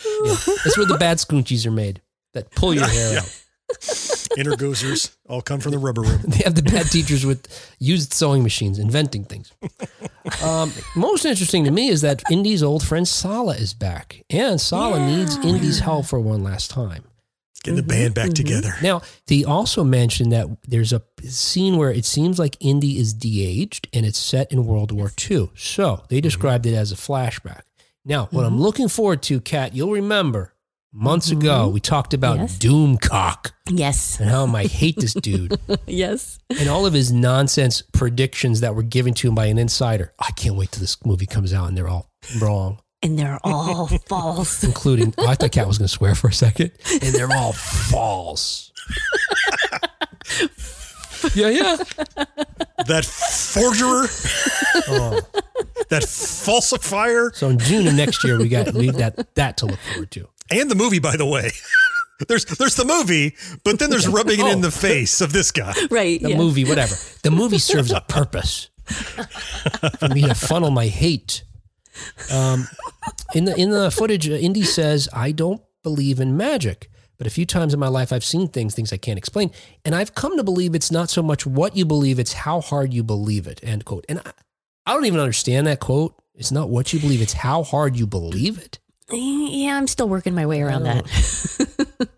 That's 0.64 0.78
where 0.78 0.86
the 0.86 0.98
bad 0.98 1.18
scoochies 1.18 1.66
are 1.66 1.72
made 1.72 2.02
that 2.36 2.52
pull 2.52 2.74
your 2.74 2.88
hair 2.88 3.20
out. 3.20 3.42
intergozers 4.38 5.16
all 5.28 5.42
come 5.42 5.60
from 5.60 5.72
the 5.72 5.78
rubber 5.78 6.02
room. 6.02 6.22
They 6.28 6.44
have 6.44 6.56
the 6.56 6.62
bad 6.62 6.86
teachers 6.92 7.26
with 7.26 7.48
used 7.80 8.14
sewing 8.14 8.44
machines 8.44 8.78
inventing 8.78 9.26
things. 9.26 9.52
Um, 10.44 10.72
most 10.96 11.26
interesting 11.26 11.64
to 11.66 11.72
me 11.72 11.90
is 11.90 12.02
that 12.02 12.22
Indy's 12.30 12.62
old 12.62 12.84
friend 12.84 13.08
Sallah 13.08 13.56
is 13.56 13.74
back, 13.74 14.24
and 14.30 14.62
Sallah 14.62 15.00
needs 15.00 15.38
Indy's 15.38 15.80
help 15.80 16.06
for 16.06 16.20
one 16.20 16.44
last 16.44 16.70
time. 16.70 17.06
Getting 17.64 17.78
the 17.78 17.82
mm-hmm, 17.82 17.90
band 17.90 18.14
back 18.14 18.26
mm-hmm. 18.26 18.34
together. 18.34 18.76
Now, 18.84 19.02
they 19.26 19.44
also 19.44 19.84
mentioned 19.84 20.32
that 20.32 20.48
there's 20.68 20.94
a 20.94 21.02
scene 21.24 21.78
where 21.78 21.92
it 21.92 22.06
seems 22.06 22.38
like 22.38 22.58
Indy 22.60 23.00
is 23.00 23.14
de-aged, 23.14 23.88
and 23.92 24.06
it's 24.06 24.20
set 24.20 24.52
in 24.52 24.68
World 24.68 24.92
War 24.92 25.12
II. 25.30 25.50
So 25.56 26.04
they 26.10 26.18
mm-hmm. 26.18 26.22
described 26.22 26.68
it 26.68 26.76
as 26.76 26.92
a 26.92 26.96
flashback. 26.96 27.62
Now, 28.04 28.28
what 28.30 28.46
I'm 28.46 28.60
looking 28.60 28.88
forward 28.88 29.24
to, 29.24 29.42
Kat, 29.42 29.76
you'll 29.76 29.92
remember 29.92 30.54
months 30.98 31.30
ago 31.30 31.66
mm-hmm. 31.66 31.74
we 31.74 31.80
talked 31.82 32.14
about 32.14 32.38
Yes. 32.38 32.58
Doomcock 32.58 33.52
Yes. 33.70 34.18
and 34.20 34.30
how 34.30 34.46
I 34.48 34.66
hate 34.66 34.96
this 34.96 35.14
dude. 35.14 35.60
Yes. 35.88 36.40
and 36.50 36.70
all 36.70 36.86
of 36.86 36.94
his 36.94 37.12
nonsense 37.12 37.82
predictions 37.92 38.62
that 38.62 38.76
were 38.76 38.84
given 38.84 39.14
to 39.16 39.28
him 39.28 39.36
by 39.36 39.48
an 39.48 39.58
insider. 39.58 40.14
I 40.20 40.32
can't 40.32 40.56
wait 40.56 40.72
till 40.72 40.80
this 40.82 41.04
movie 41.06 41.26
comes 41.26 41.54
out 41.54 41.68
and 41.68 41.78
they're 41.78 41.88
all 41.90 42.12
wrong, 42.40 42.80
And 43.04 43.20
they're 43.20 43.40
all 43.44 43.88
false. 44.08 44.64
including. 44.64 45.14
oh, 45.18 45.28
I 45.28 45.36
thought 45.36 45.52
Kat 45.52 45.68
was 45.68 45.78
going 45.78 45.88
to 45.88 45.94
swear 45.94 46.16
for 46.16 46.30
a 46.30 46.34
second, 46.34 46.72
and 46.92 47.14
they're 47.14 47.32
all 47.32 47.52
false. 47.54 48.72
yeah, 51.36 51.50
yeah. 51.50 51.78
That 52.88 53.04
forger 53.06 54.08
Oh. 54.88 55.20
that 55.90 56.04
falsifier, 56.04 57.36
So 57.36 57.50
in 57.50 57.60
June 57.60 57.88
of 57.88 57.96
next 57.96 58.24
year, 58.24 58.38
we 58.38 58.48
got 58.48 58.74
we 58.74 58.92
got 58.92 59.16
that 59.36 59.58
to 59.58 59.66
look 59.66 59.80
forward 59.92 60.12
to. 60.12 60.28
And 60.52 60.70
the 60.70 60.76
movie, 60.76 61.00
by 61.00 61.18
the 61.18 61.26
way. 61.26 61.52
There's 62.28 62.46
there's 62.46 62.76
the 62.76 62.86
movie, 62.86 63.36
but 63.66 63.78
then 63.78 63.90
there's 63.90 64.08
rubbing 64.08 64.40
it 64.40 64.48
in 64.48 64.62
the 64.62 64.72
face 64.88 65.20
of 65.20 65.34
this 65.34 65.52
guy. 65.52 65.74
Right. 65.92 66.22
The 66.22 66.30
yeah. 66.30 66.38
movie, 66.38 66.64
whatever. 66.64 66.96
The 67.24 67.32
movie 67.32 67.58
serves 67.72 67.92
a 67.92 68.00
purpose 68.00 68.70
for 70.00 70.08
me 70.08 70.22
to 70.22 70.34
funnel 70.34 70.72
my 70.72 70.88
hate. 70.88 71.44
Um, 72.32 72.68
in 73.34 73.44
the 73.46 73.56
in 73.60 73.70
the 73.70 73.92
footage, 73.92 74.30
uh, 74.30 74.34
Indy 74.34 74.64
says, 74.64 75.10
"I 75.12 75.34
don't 75.34 75.62
believe 75.84 76.22
in 76.22 76.38
magic, 76.38 76.90
but 77.18 77.28
a 77.28 77.30
few 77.30 77.46
times 77.46 77.74
in 77.74 77.82
my 77.82 77.90
life, 77.90 78.14
I've 78.14 78.24
seen 78.24 78.48
things, 78.48 78.74
things 78.76 78.94
I 78.94 78.98
can't 78.98 79.18
explain, 79.18 79.52
and 79.84 79.94
I've 79.94 80.16
come 80.16 80.38
to 80.38 80.44
believe 80.44 80.74
it's 80.74 80.92
not 80.92 81.10
so 81.10 81.22
much 81.22 81.46
what 81.46 81.76
you 81.76 81.84
believe; 81.84 82.18
it's 82.18 82.34
how 82.34 82.62
hard 82.62 82.94
you 82.94 83.04
believe 83.04 83.46
it." 83.46 83.60
End 83.62 83.84
quote. 83.84 84.06
And 84.08 84.20
I, 84.20 84.32
I 84.86 84.94
don't 84.94 85.06
even 85.06 85.20
understand 85.20 85.68
that 85.68 85.82
quote. 85.82 86.16
It's 86.34 86.52
not 86.52 86.70
what 86.70 86.94
you 86.94 87.00
believe; 87.02 87.22
it's 87.22 87.34
how 87.34 87.64
hard 87.64 87.98
you 87.98 88.08
believe 88.08 88.58
it. 88.58 88.80
Yeah, 89.12 89.78
I'm 89.78 89.88
still 89.88 90.10
working 90.10 90.34
my 90.36 90.46
way 90.46 90.62
around 90.62 90.84
that. 90.84 91.06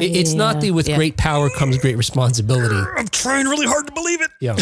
It- 0.00 0.16
it's 0.16 0.32
not 0.34 0.60
the 0.60 0.70
with 0.70 0.86
Yeah. 0.86 0.96
great 0.96 1.16
power 1.16 1.48
comes 1.50 1.76
great 1.78 1.96
responsibility. 1.96 2.76
I'm 2.96 3.08
trying 3.08 3.46
really 3.46 3.66
hard 3.66 3.86
to 3.86 3.92
believe 3.92 4.20
it. 4.20 4.28
Yeah. 4.40 4.50
and, 4.52 4.60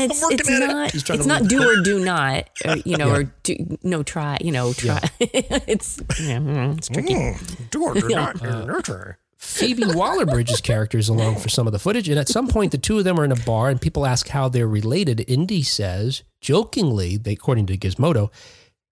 it's 0.10 0.20
working 0.22 0.38
it's 0.40 0.50
at 0.50 0.62
it. 0.62 0.66
not 0.66 0.90
He's 0.90 1.10
it's 1.10 1.26
not 1.26 1.42
leave. 1.42 1.50
do 1.50 1.62
or 1.70 1.82
do 1.82 2.04
not 2.04 2.48
or, 2.64 2.76
you 2.78 2.96
know 2.96 3.08
Yeah. 3.08 3.14
or 3.16 3.22
do 3.44 3.78
no 3.84 4.02
try 4.02 4.38
you 4.40 4.50
know 4.50 4.72
try 4.72 5.00
it's 5.20 5.98
yeah, 6.18 6.38
mm, 6.38 6.78
it's 6.78 6.88
tricky 6.88 7.14
Mm, 7.14 7.70
do 7.70 7.84
or 7.84 7.94
do 7.94 8.08
not 8.08 8.42
nurture. 8.42 9.18
Phoebe 9.36 9.84
Waller-Bridge's 9.86 10.62
character 10.62 10.96
is 10.98 11.08
along 11.10 11.36
for 11.36 11.50
some 11.50 11.66
of 11.68 11.72
the 11.74 11.78
footage, 11.78 12.08
and 12.08 12.18
at 12.18 12.28
some 12.28 12.48
point, 12.48 12.72
the 12.72 12.78
two 12.78 12.96
of 12.98 13.04
them 13.04 13.20
are 13.20 13.24
in 13.26 13.30
a 13.32 13.36
bar, 13.36 13.68
and 13.68 13.78
people 13.80 14.06
ask 14.06 14.28
how 14.28 14.48
they're 14.48 14.66
related. 14.66 15.22
Indy 15.28 15.62
says, 15.62 16.22
jokingly, 16.40 17.18
they, 17.18 17.32
according 17.34 17.66
to 17.66 17.76
Gizmodo, 17.76 18.32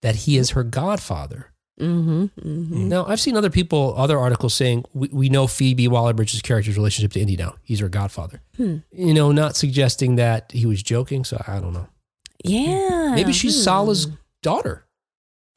that 0.02 0.14
he 0.16 0.36
is 0.36 0.50
her 0.50 0.62
godfather. 0.62 1.51
Mm-hmm. 1.80 2.22
mm-hmm. 2.24 2.88
Now, 2.88 3.06
I've 3.06 3.20
seen 3.20 3.37
other 3.37 3.50
people, 3.50 3.94
other 3.96 4.18
articles 4.18 4.54
saying 4.54 4.85
we, 4.92 5.08
we 5.12 5.28
know 5.28 5.46
Phoebe 5.46 5.88
Waller-Bridge's 5.88 6.42
character's 6.42 6.76
relationship 6.76 7.12
to 7.12 7.20
Indy 7.20 7.37
now. 7.37 7.54
He's 7.62 7.80
her 7.80 7.88
godfather. 7.88 8.40
Hmm. 8.56 8.78
You 8.92 9.14
know, 9.14 9.32
not 9.32 9.56
suggesting 9.56 10.16
that 10.16 10.52
he 10.52 10.66
was 10.66 10.82
joking. 10.82 11.24
So 11.24 11.42
I 11.46 11.61
don't 11.61 11.72
know. 11.72 11.88
Yeah. 12.44 13.12
Maybe 13.14 13.32
she's 13.32 13.56
Hmm. 13.56 13.62
Sallah's 13.62 14.08
daughter. 14.42 14.87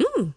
Hmm. 0.01 0.30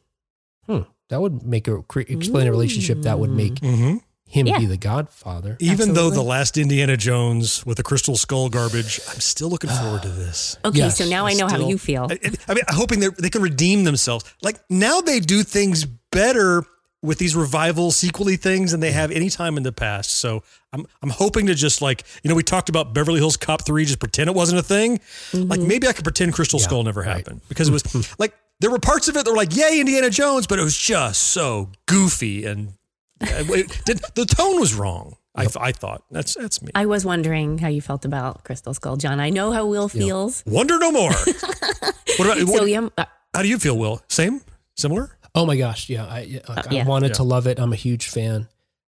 Hmm. 0.67 0.81
That 1.11 1.21
would 1.23 1.43
make 1.45 1.69
a 1.69 1.83
cre- 1.83 2.01
explain 2.01 2.47
a 2.47 2.51
relationship 2.51 3.03
that 3.03 3.19
would 3.19 3.31
make 3.31 3.55
Mm-hmm. 3.55 3.99
Him 4.29 4.47
Yeah. 4.47 4.59
be 4.59 4.67
the 4.67 4.77
godfather. 4.77 5.57
Even 5.59 5.95
though 5.95 6.11
the 6.11 6.23
last 6.23 6.59
Indiana 6.59 6.97
Jones 6.97 7.65
with 7.65 7.79
the 7.79 7.83
crystal 7.83 8.17
skull 8.17 8.49
garbage, 8.51 9.01
I'm 9.09 9.21
still 9.21 9.49
looking 9.49 9.71
forward 9.71 10.03
to 10.03 10.09
this. 10.09 10.57
Okay, 10.65 10.79
Yes, 10.79 10.99
so 10.99 11.09
now 11.09 11.27
I 11.27 11.33
know 11.33 11.49
how 11.49 11.67
you 11.67 11.79
feel. 11.79 12.09
I, 12.11 12.19
I 12.47 12.55
mean, 12.55 12.65
I'm 12.69 12.77
hoping 12.77 13.01
they 13.01 13.09
they 13.19 13.31
can 13.31 13.43
redeem 13.43 13.85
themselves. 13.85 14.25
Like 14.43 14.59
now 14.69 15.01
they 15.01 15.19
do 15.19 15.43
things 15.43 15.85
better 15.85 16.65
with 17.01 17.19
these 17.19 17.35
revival 17.37 17.91
sequely 17.91 18.37
things 18.37 18.73
than 18.73 18.81
they 18.81 18.91
have 18.93 19.11
any 19.11 19.31
time 19.31 19.57
in 19.57 19.63
the 19.63 19.73
past. 19.73 20.11
So 20.13 20.43
I'm 20.73 20.85
I'm 21.03 21.11
hoping 21.11 21.47
to 21.47 21.55
just 21.55 21.81
like 21.81 22.05
you 22.23 22.29
know 22.29 22.35
we 22.35 22.43
talked 22.43 22.69
about 22.69 22.93
Beverly 22.93 23.21
Hills 23.21 23.37
Cop 23.37 23.65
three, 23.65 23.85
just 23.85 24.01
pretend 24.01 24.29
it 24.29 24.37
wasn't 24.37 24.59
a 24.59 24.63
thing. 24.63 25.01
Like 25.33 25.61
mm-hmm. 25.61 25.69
maybe 25.69 25.89
I 25.89 25.93
could 25.93 26.05
pretend 26.05 26.35
Crystal 26.35 26.59
Yeah, 26.59 26.67
Skull 26.67 26.83
never 26.83 27.01
right. 27.01 27.17
happened 27.17 27.41
because 27.49 27.69
it 27.69 27.73
was 27.73 28.19
like 28.19 28.35
there 28.61 28.71
were 28.71 28.81
parts 28.81 29.09
of 29.09 29.17
it 29.17 29.25
that 29.25 29.31
were 29.31 29.37
like 29.37 29.55
yay 29.57 29.79
Indiana 29.81 30.11
Jones, 30.11 30.47
but 30.47 30.59
it 30.59 30.63
was 30.63 30.77
just 30.77 31.23
so 31.23 31.71
goofy 31.87 32.45
and 32.45 32.75
it 33.21 33.81
did, 33.85 34.01
the 34.15 34.25
tone 34.27 34.61
was 34.61 34.75
wrong. 34.75 35.17
I, 35.35 35.47
I 35.61 35.73
thought 35.73 36.03
that's 36.11 36.35
that's 36.35 36.61
me. 36.63 36.71
I 36.75 36.87
was 36.87 37.05
wondering 37.05 37.59
how 37.59 37.69
you 37.69 37.81
felt 37.81 38.05
about 38.05 38.43
Crystal 38.45 38.75
Skull, 38.75 38.97
John. 38.97 39.21
I 39.21 39.31
know 39.31 39.53
how 39.53 39.67
Will 39.67 39.89
feels. 39.89 40.43
Wonder 40.47 40.79
no 40.81 40.91
more. 40.91 41.11
what 41.13 42.21
about 42.21 42.39
So 42.39 42.45
what, 42.47 42.69
yeah, 42.69 42.89
uh, 42.99 43.05
how 43.35 43.43
do 43.43 43.49
you 43.49 43.59
feel, 43.59 43.79
Will? 43.79 44.03
Same, 44.09 44.41
similar? 44.75 45.17
Oh 45.35 45.47
my 45.47 45.57
gosh, 45.57 45.89
yeah, 45.89 46.07
I, 46.07 46.21
yeah, 46.23 46.41
like, 46.49 46.59
Uh, 46.67 46.69
yeah. 46.73 46.83
I 46.85 46.87
wanted 46.89 47.09
Yeah. 47.11 47.15
to 47.15 47.23
love 47.23 47.47
it. 47.47 47.61
I'm 47.61 47.73
a 47.73 47.77
huge 47.77 48.09
fan. 48.09 48.49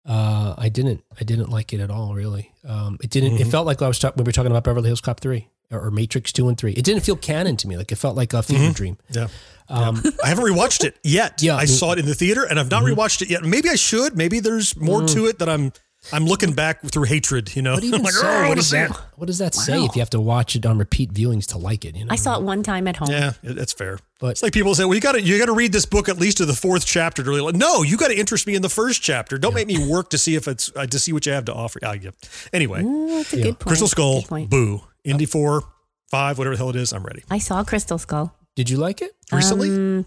Uh, 0.06 0.54
I 0.58 0.68
didn't, 0.68 1.02
I 1.18 1.24
didn't 1.24 1.48
like 1.48 1.72
it 1.72 1.80
at 1.80 1.90
all. 1.90 2.14
Really, 2.14 2.52
um, 2.68 2.98
it 3.02 3.08
didn't. 3.08 3.38
It 3.40 3.46
Mhm. 3.46 3.50
felt 3.50 3.66
like 3.66 3.80
I 3.80 3.88
was 3.88 3.98
talking. 3.98 4.22
We 4.22 4.28
were 4.28 4.32
talking 4.32 4.50
about 4.50 4.64
Beverly 4.64 4.88
Hills 4.88 5.00
Cop 5.00 5.20
three 5.20 5.48
or, 5.70 5.80
or 5.86 5.90
Matrix 5.90 6.30
two 6.30 6.46
and 6.48 6.58
three. 6.58 6.72
It 6.72 6.84
didn't 6.84 7.04
feel 7.04 7.16
canon 7.16 7.56
to 7.58 7.68
me. 7.68 7.78
Like 7.78 7.90
it 7.90 7.96
felt 7.96 8.16
like 8.16 8.34
a 8.34 8.42
fever 8.42 8.64
Mhm. 8.64 8.74
dream. 8.74 8.98
Yeah. 9.10 9.28
Um, 9.68 10.02
I 10.22 10.28
haven't 10.28 10.44
rewatched 10.44 10.84
it 10.84 10.96
yet. 11.02 11.40
Yeah, 11.42 11.56
I 11.56 11.64
saw 11.64 11.92
it 11.92 11.98
in 11.98 12.06
the 12.06 12.14
theater 12.14 12.44
and 12.44 12.60
I've 12.60 12.70
not 12.70 12.82
Mhm. 12.82 12.94
rewatched 12.94 13.22
it 13.22 13.30
yet. 13.30 13.42
Maybe 13.44 13.70
I 13.70 13.76
should. 13.76 14.16
Maybe 14.16 14.40
there's 14.40 14.76
more 14.76 15.00
Mm. 15.02 15.12
to 15.14 15.26
it 15.26 15.38
that 15.38 15.48
I'm 15.48 15.72
I'm 16.12 16.26
looking 16.26 16.52
back 16.52 16.82
through 16.90 17.04
hatred, 17.04 17.56
you 17.56 17.62
know. 17.62 17.76
But 17.76 17.84
even 17.88 18.02
like, 18.02 18.12
so, 18.12 18.26
"Oh, 18.26 18.30
I 18.30 18.48
what 18.50 18.56
does 18.56 18.68
that? 18.72 18.90
it." 18.90 18.96
What 19.16 19.24
does 19.24 19.38
that 19.38 19.54
say 19.54 19.82
if 19.84 19.96
you 19.96 20.00
have 20.02 20.10
to 20.10 20.20
watch 20.20 20.54
it 20.54 20.66
on 20.66 20.76
repeat 20.76 21.14
viewings 21.14 21.46
to 21.46 21.56
like 21.56 21.86
it? 21.86 21.96
You 21.96 22.04
know, 22.04 22.10
I 22.12 22.16
saw 22.16 22.36
it 22.36 22.42
one 22.42 22.62
time 22.62 22.86
at 22.86 22.96
home. 22.98 23.08
Yeah, 23.10 23.32
it- 23.42 23.54
that's 23.56 23.72
fair. 23.72 23.98
But- 24.20 24.32
it's 24.32 24.42
like 24.42 24.52
people 24.52 24.74
say, 24.74 24.84
"Well, 24.84 24.94
you 24.96 25.00
got 25.00 25.12
to 25.12 25.22
you 25.22 25.38
got 25.38 25.46
to 25.46 25.54
read 25.54 25.72
this 25.72 25.86
book 25.86 26.10
at 26.10 26.18
least 26.18 26.36
to 26.36 26.44
the 26.44 26.52
fourth 26.52 26.84
chapter 26.84 27.22
to 27.24 27.30
really." 27.30 27.40
Like, 27.40 27.54
no, 27.54 27.82
you 27.82 27.96
got 27.96 28.08
to 28.08 28.18
interest 28.18 28.46
me 28.46 28.54
in 28.54 28.60
the 28.60 28.68
first 28.68 29.00
chapter. 29.00 29.38
Don't 29.38 29.54
make 29.54 29.66
me 29.66 29.88
work 29.88 30.10
to 30.10 30.18
see 30.18 30.34
if 30.34 30.46
it's 30.46 30.70
uh, 30.76 30.84
to 30.86 30.98
see 30.98 31.14
what 31.14 31.24
you 31.24 31.32
have 31.32 31.46
to 31.46 31.54
offer. 31.54 31.78
Ah, 31.82 31.92
yeah. 31.94 32.10
Anyway, 32.52 32.82
Mm, 32.82 33.08
that's 33.08 33.32
a 33.32 33.36
Yeah. 33.38 33.42
good 33.44 33.58
point. 33.60 33.68
Crystal 33.68 33.88
Skull, 33.88 34.20
Good 34.20 34.28
point. 34.28 34.50
boo, 34.50 34.82
Indy 35.04 35.24
four, 35.24 35.62
five, 36.10 36.36
whatever 36.36 36.54
the 36.54 36.58
hell 36.58 36.68
it 36.68 36.76
is. 36.76 36.92
I'm 36.92 37.02
ready. 37.02 37.22
I 37.30 37.38
saw 37.38 37.64
Crystal 37.64 37.96
Skull 37.96 38.36
Did 38.56 38.70
you 38.70 38.76
like 38.78 39.02
it? 39.02 39.12
Recently, 39.32 39.70
Um, 39.70 40.06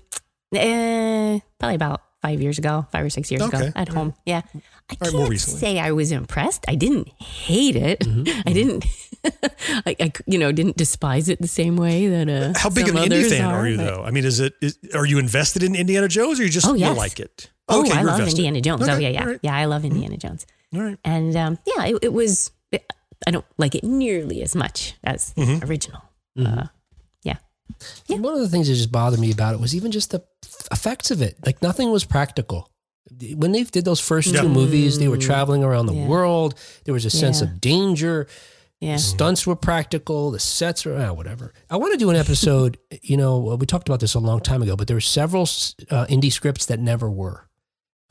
eh, 0.56 1.40
probably 1.60 1.76
about 1.76 2.02
five 2.22 2.42
years 2.42 2.58
ago, 2.58 2.86
five 2.92 3.06
or 3.06 3.10
six 3.10 3.30
years 3.32 3.42
Okay. 3.44 3.58
ago 3.68 3.72
at 3.76 3.90
home. 3.90 4.14
Yeah. 4.26 4.42
I 4.90 4.94
right, 4.94 5.00
can't 5.02 5.14
more 5.16 5.28
recently. 5.30 5.60
say 5.60 5.80
I 5.80 5.92
was 5.92 6.12
impressed. 6.12 6.64
I 6.68 6.76
didn't 6.76 7.10
hate 7.22 7.76
it. 7.76 8.00
Mm-hmm. 8.00 8.42
I 8.50 8.54
didn't, 8.54 8.86
I, 9.86 9.96
I, 10.00 10.12
you 10.26 10.38
know, 10.38 10.52
didn't 10.54 10.78
despise 10.78 11.28
it 11.30 11.42
the 11.42 11.48
same 11.48 11.76
way 11.76 12.08
that 12.08 12.30
uh, 12.30 12.58
how 12.58 12.70
big 12.70 12.88
of 12.88 12.96
an 12.96 13.04
Indy 13.12 13.30
fan 13.30 13.44
are, 13.46 13.68
you 13.68 13.78
but- 13.78 13.86
though? 13.86 14.04
I 14.04 14.12
mean, 14.12 14.24
is 14.26 14.40
it 14.40 14.54
is, 14.62 14.78
are 14.96 15.06
you 15.06 15.20
invested 15.20 15.62
in 15.64 15.76
Indiana 15.76 16.08
Jones 16.08 16.40
or 16.40 16.44
you 16.44 16.50
just 16.50 16.66
Oh, 16.68 16.74
you 16.74 16.82
yes. 16.86 16.98
like 16.98 17.20
it? 17.20 17.50
Oh, 17.68 17.82
Okay, 17.82 17.92
I 17.92 18.02
love 18.04 18.20
invested. 18.20 18.40
Indiana 18.40 18.62
Jones. 18.62 18.88
oh 18.88 18.98
yeah, 18.98 19.10
yeah, 19.10 19.22
all 19.22 19.28
right. 19.28 19.40
yeah. 19.44 19.56
I 19.56 19.66
love 19.66 19.84
Indiana 19.84 20.16
Jones. 20.16 20.46
All 20.74 20.82
right. 20.82 20.98
And 21.04 21.36
um, 21.36 21.60
yeah, 21.68 21.86
it, 21.88 21.98
it 22.02 22.14
was. 22.14 22.52
I 23.26 23.32
don't 23.32 23.46
like 23.58 23.74
it 23.76 23.84
nearly 23.84 24.42
as 24.44 24.56
much 24.56 24.94
as 25.04 25.34
the 25.34 25.42
Mhm. 25.42 25.68
original. 25.68 26.02
Uh, 26.40 26.68
Yeah. 28.08 28.18
One 28.18 28.34
of 28.34 28.40
the 28.40 28.50
things 28.50 28.68
that 28.68 28.74
just 28.76 28.92
bothered 28.92 29.20
me 29.20 29.32
about 29.32 29.54
it 29.54 29.60
was 29.60 29.76
even 29.76 29.92
just 29.92 30.12
the 30.12 30.24
effects 30.72 31.12
of 31.12 31.22
it. 31.22 31.38
Like 31.46 31.62
nothing 31.62 31.92
was 31.92 32.04
practical. 32.06 32.70
When 33.36 33.52
they 33.54 33.64
did 33.64 33.86
those 33.86 34.00
first 34.00 34.34
Yeah. 34.34 34.42
two 34.42 34.50
movies, 34.50 35.00
they 35.00 35.08
were 35.08 35.18
Mm. 35.18 35.22
traveling 35.22 35.64
around 35.64 35.86
the 35.86 35.94
Yeah. 35.96 36.08
world. 36.08 36.56
There 36.86 36.94
was 36.94 37.06
a 37.06 37.10
sense 37.10 37.42
Yeah. 37.42 37.48
of 37.48 37.62
danger. 37.62 38.28
yeah. 38.80 38.98
Stunts 38.98 39.48
were 39.48 39.56
practical. 39.56 40.30
The 40.30 40.40
sets 40.40 40.86
were 40.86 40.96
ah, 41.00 41.12
whatever. 41.12 41.52
I 41.70 41.78
want 41.78 41.94
to 41.94 41.98
do 41.98 42.10
an 42.12 42.16
episode. 42.16 42.78
you 43.02 43.18
know, 43.18 43.56
we 43.60 43.66
talked 43.66 43.88
about 43.90 44.02
this 44.02 44.14
a 44.14 44.20
long 44.20 44.40
time 44.40 44.62
ago, 44.62 44.76
but 44.76 44.88
there 44.88 44.96
were 44.96 45.02
several 45.02 45.48
uh, 45.90 46.06
Indy 46.10 46.30
scripts 46.30 46.66
that 46.68 46.80
never 46.80 47.10
were. 47.10 47.48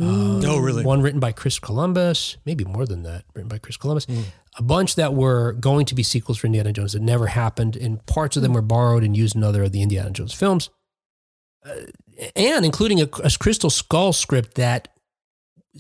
Um, 0.01 0.43
Oh, 0.45 0.59
really? 0.59 0.85
One 0.85 1.03
written 1.03 1.21
by 1.21 1.33
Chris 1.33 1.59
Columbus, 1.59 2.37
maybe 2.45 2.65
more 2.65 2.85
than 2.85 3.03
that, 3.05 3.25
written 3.35 3.49
by 3.49 3.59
Chris 3.59 3.77
Columbus. 3.77 4.07
Mm. 4.07 4.25
A 4.59 4.63
bunch 4.63 4.95
that 4.95 5.13
were 5.15 5.53
going 5.53 5.85
to 5.87 5.95
be 5.95 6.03
sequels 6.03 6.39
for 6.39 6.47
Indiana 6.47 6.73
Jones 6.73 6.95
that 6.95 7.03
never 7.03 7.27
happened, 7.27 7.77
and 7.77 8.05
parts 8.07 8.37
of 8.37 8.43
them 8.43 8.55
were 8.55 8.63
borrowed 8.63 9.05
and 9.05 9.17
used 9.17 9.37
in 9.37 9.45
other 9.45 9.65
of 9.65 9.73
the 9.73 9.83
Indiana 9.83 10.11
Jones 10.11 10.33
films, 10.33 10.71
uh, 11.65 11.75
and 12.35 12.65
including 12.65 13.01
a, 13.01 13.09
a 13.23 13.31
Crystal 13.39 13.69
Skull 13.69 14.13
script 14.15 14.55
that, 14.55 14.89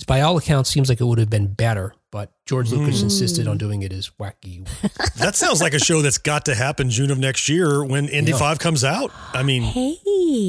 by 0.07 0.21
all 0.21 0.37
accounts, 0.37 0.69
seems 0.69 0.91
like 0.91 1.01
it 1.01 1.05
would 1.05 1.19
have 1.19 1.31
been 1.31 1.55
better. 1.55 1.95
But 2.16 2.31
George 2.46 2.70
Lucas 2.72 3.00
Mm. 3.00 3.02
insisted 3.05 3.46
on 3.46 3.59
doing 3.59 3.83
it 3.83 3.92
as 3.92 4.11
wacky. 4.18 4.66
That 5.18 5.37
sounds 5.37 5.61
like 5.61 5.74
a 5.74 5.79
show 5.79 6.00
that's 6.00 6.16
got 6.16 6.46
to 6.46 6.55
happen 6.55 6.88
June 6.88 7.11
of 7.11 7.18
next 7.18 7.46
year 7.46 7.85
when 7.85 8.09
Indy 8.09 8.31
Yeah. 8.33 8.38
5 8.38 8.59
comes 8.59 8.85
out. 8.85 9.11
I 9.35 9.42
mean, 9.42 9.62
Hey. 9.62 9.98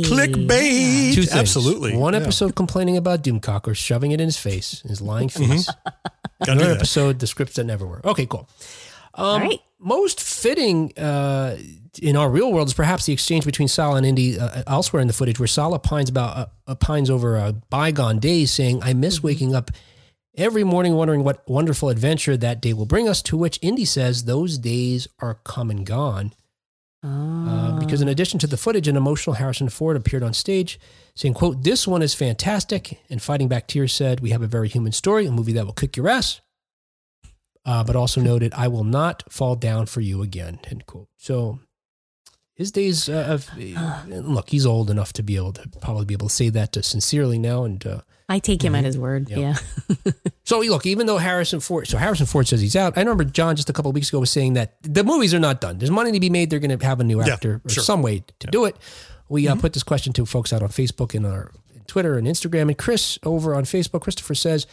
clickbait. 0.05 1.13
Two 1.13 1.23
things. 1.23 1.33
Absolutely. 1.33 1.93
One 1.97 2.13
Yeah. 2.13 2.21
episode 2.21 2.55
complaining 2.55 2.95
about 2.95 3.21
Doomcocker, 3.21 3.75
shoving 3.75 4.11
it 4.11 4.21
in 4.21 4.27
his 4.27 4.37
face, 4.37 4.81
his 4.87 5.01
lying 5.01 5.27
face. 5.27 5.65
Gotta 6.45 6.45
do 6.45 6.51
Another 6.51 6.71
episode, 6.71 7.19
the 7.19 7.27
scripts 7.27 7.55
that 7.55 7.65
never 7.65 7.85
were. 7.85 7.99
Okay, 8.05 8.25
cool. 8.25 8.47
Um, 9.15 9.25
All 9.25 9.39
right. 9.41 9.59
Most 9.79 10.21
fitting 10.21 10.97
uh, 10.97 11.57
in 12.01 12.15
our 12.15 12.29
real 12.29 12.53
world 12.53 12.67
is 12.69 12.73
perhaps 12.73 13.05
the 13.07 13.13
exchange 13.13 13.43
between 13.45 13.67
Sallah 13.67 13.97
and 13.97 14.05
Indy 14.05 14.39
uh, 14.39 14.63
elsewhere 14.67 15.01
in 15.01 15.07
the 15.07 15.13
footage, 15.13 15.37
where 15.37 15.47
Sallah 15.47 15.79
pines 15.79 16.09
about 16.09 16.49
uh, 16.65 16.75
pines 16.75 17.09
over 17.09 17.37
uh, 17.37 17.51
bygone 17.69 18.19
days, 18.19 18.51
saying, 18.51 18.81
"I 18.83 18.93
miss 18.93 19.21
waking 19.21 19.53
up." 19.53 19.69
Every 20.37 20.63
morning, 20.63 20.93
wondering 20.93 21.23
what 21.23 21.47
wonderful 21.49 21.89
adventure 21.89 22.37
that 22.37 22.61
day 22.61 22.71
will 22.71 22.85
bring 22.85 23.09
us. 23.09 23.21
To 23.23 23.35
which 23.35 23.59
Indy 23.61 23.85
says, 23.85 24.23
"Those 24.23 24.57
days 24.57 25.07
are 25.19 25.39
come 25.43 25.71
and 25.71 25.85
gone." 25.85 26.33
Uh, 27.03 27.79
because 27.79 28.01
in 28.01 28.07
addition 28.07 28.39
to 28.39 28.47
the 28.47 28.57
footage, 28.57 28.87
an 28.87 28.97
emotional 28.97 29.35
Harrison 29.35 29.69
Ford 29.69 29.95
appeared 29.95 30.23
on 30.23 30.33
stage 30.33 30.79
saying, 31.15 31.35
quote, 31.35 31.63
this 31.63 31.87
one 31.87 32.01
is 32.01 32.13
fantastic. 32.13 32.99
And 33.09 33.21
Fighting 33.21 33.47
Back 33.47 33.67
Tears 33.67 33.93
said, 33.93 34.19
we 34.19 34.31
have 34.31 34.41
a 34.41 34.47
very 34.47 34.67
human 34.67 34.91
story, 34.91 35.25
a 35.25 35.31
movie 35.31 35.53
that 35.53 35.65
will 35.65 35.73
kick 35.73 35.95
your 35.95 36.09
ass. 36.09 36.41
Uh, 37.65 37.83
but 37.83 37.95
also 37.95 38.19
noted, 38.19 38.53
I 38.55 38.67
will 38.67 38.83
not 38.83 39.23
fall 39.31 39.55
down 39.55 39.85
for 39.85 40.01
you 40.01 40.21
again, 40.21 40.59
end 40.65 40.85
quote. 40.85 41.07
So 41.17 41.59
his 42.57 42.71
days 42.71 43.07
uh, 43.07 43.25
of, 43.29 43.49
look, 44.07 44.49
he's 44.49 44.65
old 44.65 44.89
enough 44.89 45.13
to 45.13 45.23
be 45.23 45.35
able 45.35 45.53
to 45.53 45.69
probably 45.79 46.05
be 46.05 46.15
able 46.15 46.27
to 46.27 46.33
say 46.33 46.49
that 46.49 46.75
uh, 46.75 46.81
sincerely 46.81 47.37
now. 47.37 47.65
And 47.65 47.85
uh, 47.85 48.01
I 48.27 48.39
take 48.39 48.63
him 48.63 48.73
at 48.73 48.83
his 48.83 48.97
word. 48.97 49.29
Yep. 49.29 49.39
Yeah. 49.39 50.11
so 50.43 50.59
look, 50.61 50.87
even 50.87 51.05
though 51.05 51.19
Harrison 51.19 51.59
Ford, 51.59 51.87
so 51.87 51.99
Harrison 51.99 52.25
Ford 52.25 52.47
says 52.47 52.59
he's 52.59 52.75
out. 52.75 52.97
I 52.97 53.01
remember 53.01 53.25
John 53.25 53.55
just 53.55 53.69
a 53.69 53.73
couple 53.73 53.89
of 53.89 53.95
weeks 53.95 54.09
ago 54.09 54.19
was 54.19 54.31
saying 54.31 54.53
that 54.53 54.81
the 54.81 55.03
movies 55.03 55.35
are 55.35 55.39
not 55.39 55.61
done. 55.61 55.77
There's 55.77 55.91
money 55.91 56.11
to 56.11 56.19
be 56.19 56.31
made. 56.31 56.49
They're 56.49 56.59
going 56.59 56.75
to 56.75 56.83
have 56.83 56.99
a 56.99 57.03
new 57.03 57.23
Yeah, 57.23 57.33
actor 57.33 57.61
or 57.63 57.69
some 57.69 58.01
way 58.01 58.23
to 58.39 58.47
do 58.47 58.65
it. 58.65 58.75
We 59.29 59.47
uh, 59.47 59.55
put 59.55 59.73
this 59.73 59.83
question 59.83 60.11
to 60.13 60.25
folks 60.25 60.51
out 60.51 60.63
on 60.63 60.69
Facebook 60.69 61.13
and 61.13 61.27
our 61.27 61.51
Twitter 61.85 62.17
and 62.17 62.25
Instagram. 62.25 62.63
And 62.63 62.77
Chris 62.77 63.19
over 63.23 63.53
on 63.53 63.65
Facebook, 63.65 64.01
Christopher 64.01 64.33
says, 64.33 64.65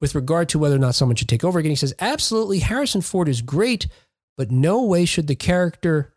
with 0.00 0.16
regard 0.16 0.48
to 0.48 0.58
whether 0.58 0.74
or 0.74 0.80
not 0.80 0.96
someone 0.96 1.14
should 1.14 1.28
take 1.28 1.44
over 1.44 1.60
again, 1.60 1.70
he 1.70 1.76
says, 1.76 1.94
absolutely, 2.00 2.58
Harrison 2.58 3.00
Ford 3.00 3.28
is 3.28 3.42
great, 3.42 3.86
but 4.36 4.50
no 4.50 4.82
way 4.82 5.04
should 5.04 5.28
the 5.28 5.36
character 5.36 6.12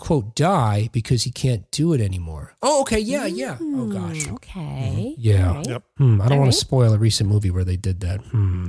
quote 0.00 0.34
die 0.34 0.88
because 0.92 1.22
he 1.22 1.30
can't 1.30 1.70
do 1.70 1.92
it 1.92 2.00
anymore. 2.00 2.54
Oh, 2.62 2.80
okay, 2.82 2.98
yeah, 2.98 3.26
yeah. 3.26 3.56
Oh 3.60 3.86
gosh. 3.86 4.24
Mm, 4.24 4.32
Okay. 4.34 5.14
Yeah. 5.18 5.48
All 5.48 5.54
right. 5.56 5.68
Yep. 5.68 5.82
Hmm, 5.98 6.20
I 6.20 6.24
don't 6.24 6.32
All 6.32 6.38
want 6.38 6.48
right. 6.48 6.52
to 6.54 6.58
spoil 6.58 6.92
a 6.94 6.98
recent 6.98 7.28
movie 7.30 7.50
where 7.50 7.64
they 7.64 7.76
did 7.76 8.00
that. 8.00 8.20
Hmm. 8.22 8.68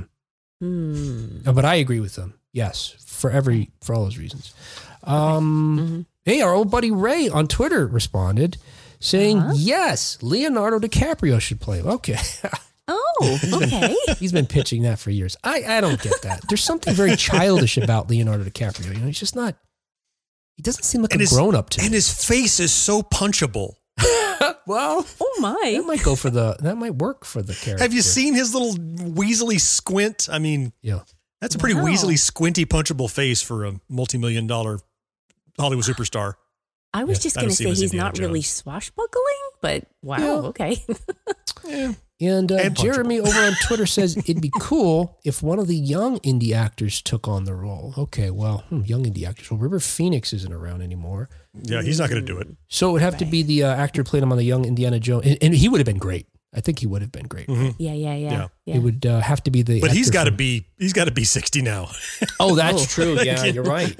Hmm. 0.60 1.38
Uh, 1.46 1.52
But 1.52 1.64
I 1.64 1.76
agree 1.76 2.00
with 2.00 2.14
them. 2.14 2.34
Yes, 2.52 2.94
for 3.04 3.30
every 3.30 3.70
for 3.80 3.94
all 3.94 4.04
those 4.04 4.18
reasons. 4.18 4.54
Um, 5.04 5.78
Mhm. 5.78 6.06
Hey, 6.24 6.40
our 6.42 6.52
old 6.52 6.70
buddy 6.70 6.90
Ray 6.92 7.28
on 7.28 7.48
Twitter 7.48 7.86
responded 7.86 8.58
saying, 9.00 9.38
Uh-huh. 9.38 9.54
"Yes, 9.56 10.18
Leonardo 10.22 10.78
DiCaprio 10.78 11.40
should 11.40 11.60
play." 11.60 11.80
Okay, 11.82 12.18
Oh, 12.88 13.38
okay. 13.54 13.96
he's 14.18 14.32
been 14.32 14.46
pitching 14.46 14.82
that 14.82 14.98
for 14.98 15.10
years. 15.10 15.36
I 15.42 15.64
I 15.78 15.80
don't 15.80 16.00
get 16.00 16.20
that. 16.22 16.42
There's 16.48 16.62
something 16.62 16.94
very 16.94 17.16
childish 17.16 17.76
about 17.78 18.10
Leonardo 18.10 18.44
DiCaprio. 18.44 18.92
You 18.94 19.00
know, 19.00 19.06
he's 19.06 19.18
just 19.18 19.34
not. 19.36 19.56
He 20.56 20.62
doesn't 20.62 20.84
seem 20.84 21.02
like 21.02 21.12
And 21.12 21.20
a 21.20 21.24
his- 21.24 21.32
grown 21.32 21.54
up 21.54 21.70
to 21.70 21.80
And 21.80 21.90
me. 21.90 21.96
his 21.96 22.12
face 22.24 22.60
is 22.60 22.72
so 22.72 23.02
punchable. 23.02 23.74
well, 24.66 25.06
oh 25.20 25.36
my. 25.40 25.74
that 25.76 25.84
might 25.86 26.02
go 26.02 26.14
for 26.16 26.30
the. 26.30 26.56
That 26.60 26.76
might 26.76 26.94
work 26.96 27.24
for 27.24 27.42
the 27.42 27.54
character. 27.54 27.82
Have 27.84 27.92
you 27.92 28.02
seen 28.02 28.34
his 28.34 28.54
little 28.54 28.74
weaselly 28.74 29.60
squint? 29.60 30.28
I 30.30 30.38
mean, 30.38 30.72
Yeah. 30.82 31.00
that's 31.40 31.54
a 31.54 31.58
pretty 31.58 31.74
Wow. 31.74 31.84
weaselly, 31.84 32.18
squinty, 32.18 32.64
punchable 32.66 33.10
face 33.10 33.40
for 33.42 33.64
a 33.64 33.80
multi-million 33.88 34.46
dollar 34.46 34.80
Hollywood 35.58 35.84
superstar. 35.84 36.34
I 36.94 37.04
was 37.04 37.18
Yeah, 37.18 37.22
just 37.22 37.36
going 37.36 37.48
to 37.48 37.54
say 37.54 37.64
he's 37.66 37.82
Indiana 37.82 38.04
not 38.04 38.18
really 38.18 38.42
swashbuckling. 38.42 39.22
but 39.62 39.84
wow, 40.02 40.18
Yeah. 40.18 40.32
okay. 40.48 40.84
And, 42.22 42.52
uh, 42.52 42.56
And. 42.56 42.76
Jeremy 42.76 43.18
over 43.18 43.40
on 43.40 43.52
Twitter 43.66 43.84
says 43.86 44.16
it'd 44.26 44.40
be 44.40 44.52
cool 44.60 45.18
if 45.24 45.42
one 45.42 45.58
of 45.58 45.66
the 45.66 45.76
young 45.76 46.18
Indy 46.18 46.54
actors 46.54 47.02
took 47.02 47.26
on 47.26 47.44
the 47.44 47.54
role. 47.54 47.94
Okay, 47.98 48.30
well, 48.30 48.58
hmm, 48.68 48.82
young 48.82 49.04
Indy 49.04 49.26
actors. 49.26 49.50
Well, 49.50 49.58
River 49.58 49.80
Phoenix 49.80 50.32
isn't 50.32 50.52
around 50.52 50.82
anymore. 50.82 51.28
Yeah, 51.62 51.82
he's 51.82 51.98
not 51.98 52.08
going 52.08 52.24
to 52.24 52.26
do 52.26 52.38
it. 52.38 52.48
So 52.68 52.90
it 52.90 52.92
would 52.92 53.02
have 53.02 53.18
to 53.18 53.24
be 53.24 53.42
the 53.42 53.64
uh, 53.64 53.74
actor 53.74 54.00
who 54.00 54.04
played 54.04 54.22
him 54.22 54.32
on 54.32 54.38
the 54.38 54.44
young 54.44 54.64
Indiana 54.64 55.00
Jones. 55.00 55.26
And, 55.26 55.38
and 55.42 55.54
he 55.54 55.68
would 55.68 55.80
have 55.80 55.86
been 55.86 55.98
great. 55.98 56.26
I 56.54 56.60
think 56.60 56.80
he 56.80 56.86
would 56.86 57.00
have 57.00 57.10
been 57.10 57.26
great. 57.28 57.46
Mhm. 57.48 57.74
yeah, 57.78 57.94
yeah, 57.94 58.14
yeah, 58.14 58.30
Yeah. 58.30 58.48
yeah. 58.66 58.74
It 58.76 58.78
would 58.80 59.06
uh, 59.06 59.20
have 59.20 59.42
to 59.44 59.50
be 59.50 59.62
the. 59.62 59.80
But 59.80 59.92
he's 59.92 60.10
got 60.10 60.24
to 60.24 60.30
be 60.30 60.66
he's 60.78 60.92
got 60.92 61.04
to 61.06 61.10
be 61.10 61.24
60 61.24 61.62
now. 61.62 61.88
Oh, 62.40 62.54
that's 62.54 62.92
true. 62.94 63.18
Yeah, 63.22 63.44
you're 63.44 63.64
right. 63.64 63.94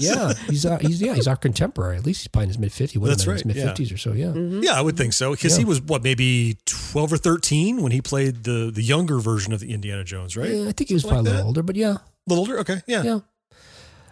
Yeah, 0.00 0.32
he's 0.48 0.64
uh, 0.64 0.78
he's 0.78 1.02
yeah 1.02 1.14
he's 1.14 1.26
our 1.28 1.36
contemporary. 1.36 1.96
At 1.96 2.06
least 2.06 2.22
he's 2.22 2.28
probably 2.28 2.44
in 2.44 2.48
his 2.50 2.58
mid 2.58 2.70
50s. 2.70 3.04
That's 3.06 3.26
right, 3.26 3.44
mid 3.44 3.56
yeah. 3.56 3.72
50s 3.74 3.92
or 3.92 3.98
so. 3.98 4.12
Yeah. 4.12 4.32
Yeah, 4.34 4.72
I 4.78 4.80
would 4.80 4.96
think 4.96 5.12
so 5.12 5.32
because 5.32 5.56
he 5.56 5.64
was 5.64 5.80
what 5.82 6.02
maybe 6.02 6.56
12 6.66 7.12
or 7.12 7.16
13 7.18 7.82
when 7.82 7.92
he 7.92 8.00
played 8.00 8.44
the 8.44 8.70
the 8.72 8.82
younger 8.82 9.18
version 9.18 9.52
of 9.52 9.60
the 9.60 9.72
Indiana 9.72 10.04
Jones, 10.04 10.36
right? 10.36 10.50
Yeah, 10.50 10.68
I 10.68 10.72
think 10.72 10.88
he 10.88 10.94
was 10.94 11.02
Something 11.02 11.16
probably 11.24 11.30
like 11.32 11.34
a 11.34 11.36
little 11.38 11.48
older, 11.48 11.62
but 11.62 11.76
yeah, 11.76 11.92
A 11.92 12.00
little 12.26 12.38
older. 12.44 12.58
Okay, 12.60 12.80
yeah. 12.86 13.02
yeah. 13.02 13.18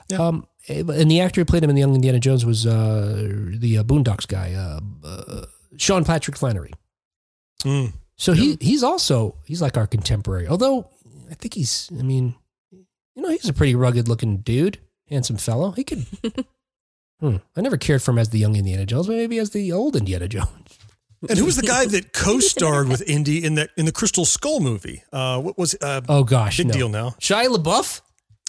Yeah. 0.09 0.19
Um, 0.19 0.47
and 0.69 1.11
the 1.11 1.21
actor 1.21 1.41
who 1.41 1.45
played 1.45 1.63
him 1.65 1.71
in 1.71 1.77
the 1.77 1.81
Young 1.81 1.95
Indiana 1.95 2.19
Jones 2.19 2.45
was 2.45 2.67
uh, 2.67 3.23
the 3.59 3.79
uh, 3.79 3.83
Boondocks 3.85 4.27
guy, 4.27 4.53
uh, 4.55 4.81
uh, 5.07 5.47
Sean 5.77 6.05
Patrick 6.05 6.37
Flanery. 6.37 6.73
Mm. 7.65 7.93
So 8.17 8.33
he 8.33 8.57
he's 8.61 8.83
also 8.83 9.37
he's 9.45 9.61
like 9.61 9.77
our 9.77 9.87
contemporary. 9.87 10.49
Although 10.49 10.89
I 11.31 11.35
think 11.35 11.55
he's, 11.55 11.91
I 11.99 12.03
mean, 12.03 12.35
you 12.73 13.23
know, 13.23 13.29
he's 13.29 13.49
a 13.49 13.53
pretty 13.53 13.75
rugged 13.75 14.09
looking 14.09 14.39
dude, 14.39 14.79
handsome 15.09 15.37
fellow. 15.37 15.73
He 15.73 15.85
could. 15.85 16.07
hmm, 17.21 17.37
I 17.57 17.61
never 17.61 17.77
cared 17.77 18.03
for 18.03 18.13
him 18.13 18.19
as 18.19 18.31
the 18.31 18.39
young 18.39 18.57
Indiana 18.57 18.87
Jones, 18.87 19.07
but 19.07 19.17
maybe 19.17 19.39
as 19.39 19.51
the 19.51 19.73
old 19.73 19.97
Indiana 19.97 20.29
Jones. 20.29 20.79
And 21.29 21.39
who 21.39 21.45
was 21.45 21.57
the 21.57 21.67
guy 21.67 21.87
that 21.87 22.13
co-starred 22.13 22.89
with 22.89 23.03
Indy 23.03 23.45
in 23.45 23.55
that 23.57 23.71
in 23.77 23.87
the 23.87 23.93
Crystal 23.93 24.25
Skull 24.25 24.61
movie? 24.61 25.03
Uh, 25.13 25.41
what 25.41 25.59
was 25.59 25.75
uh, 25.81 26.03
Oh 26.09 26.25
gosh, 26.25 26.59
big 26.59 26.69
no. 26.69 26.75
deal 26.75 26.89
now? 26.89 27.11
Shia 27.21 27.49
LaBeouf. 27.49 28.01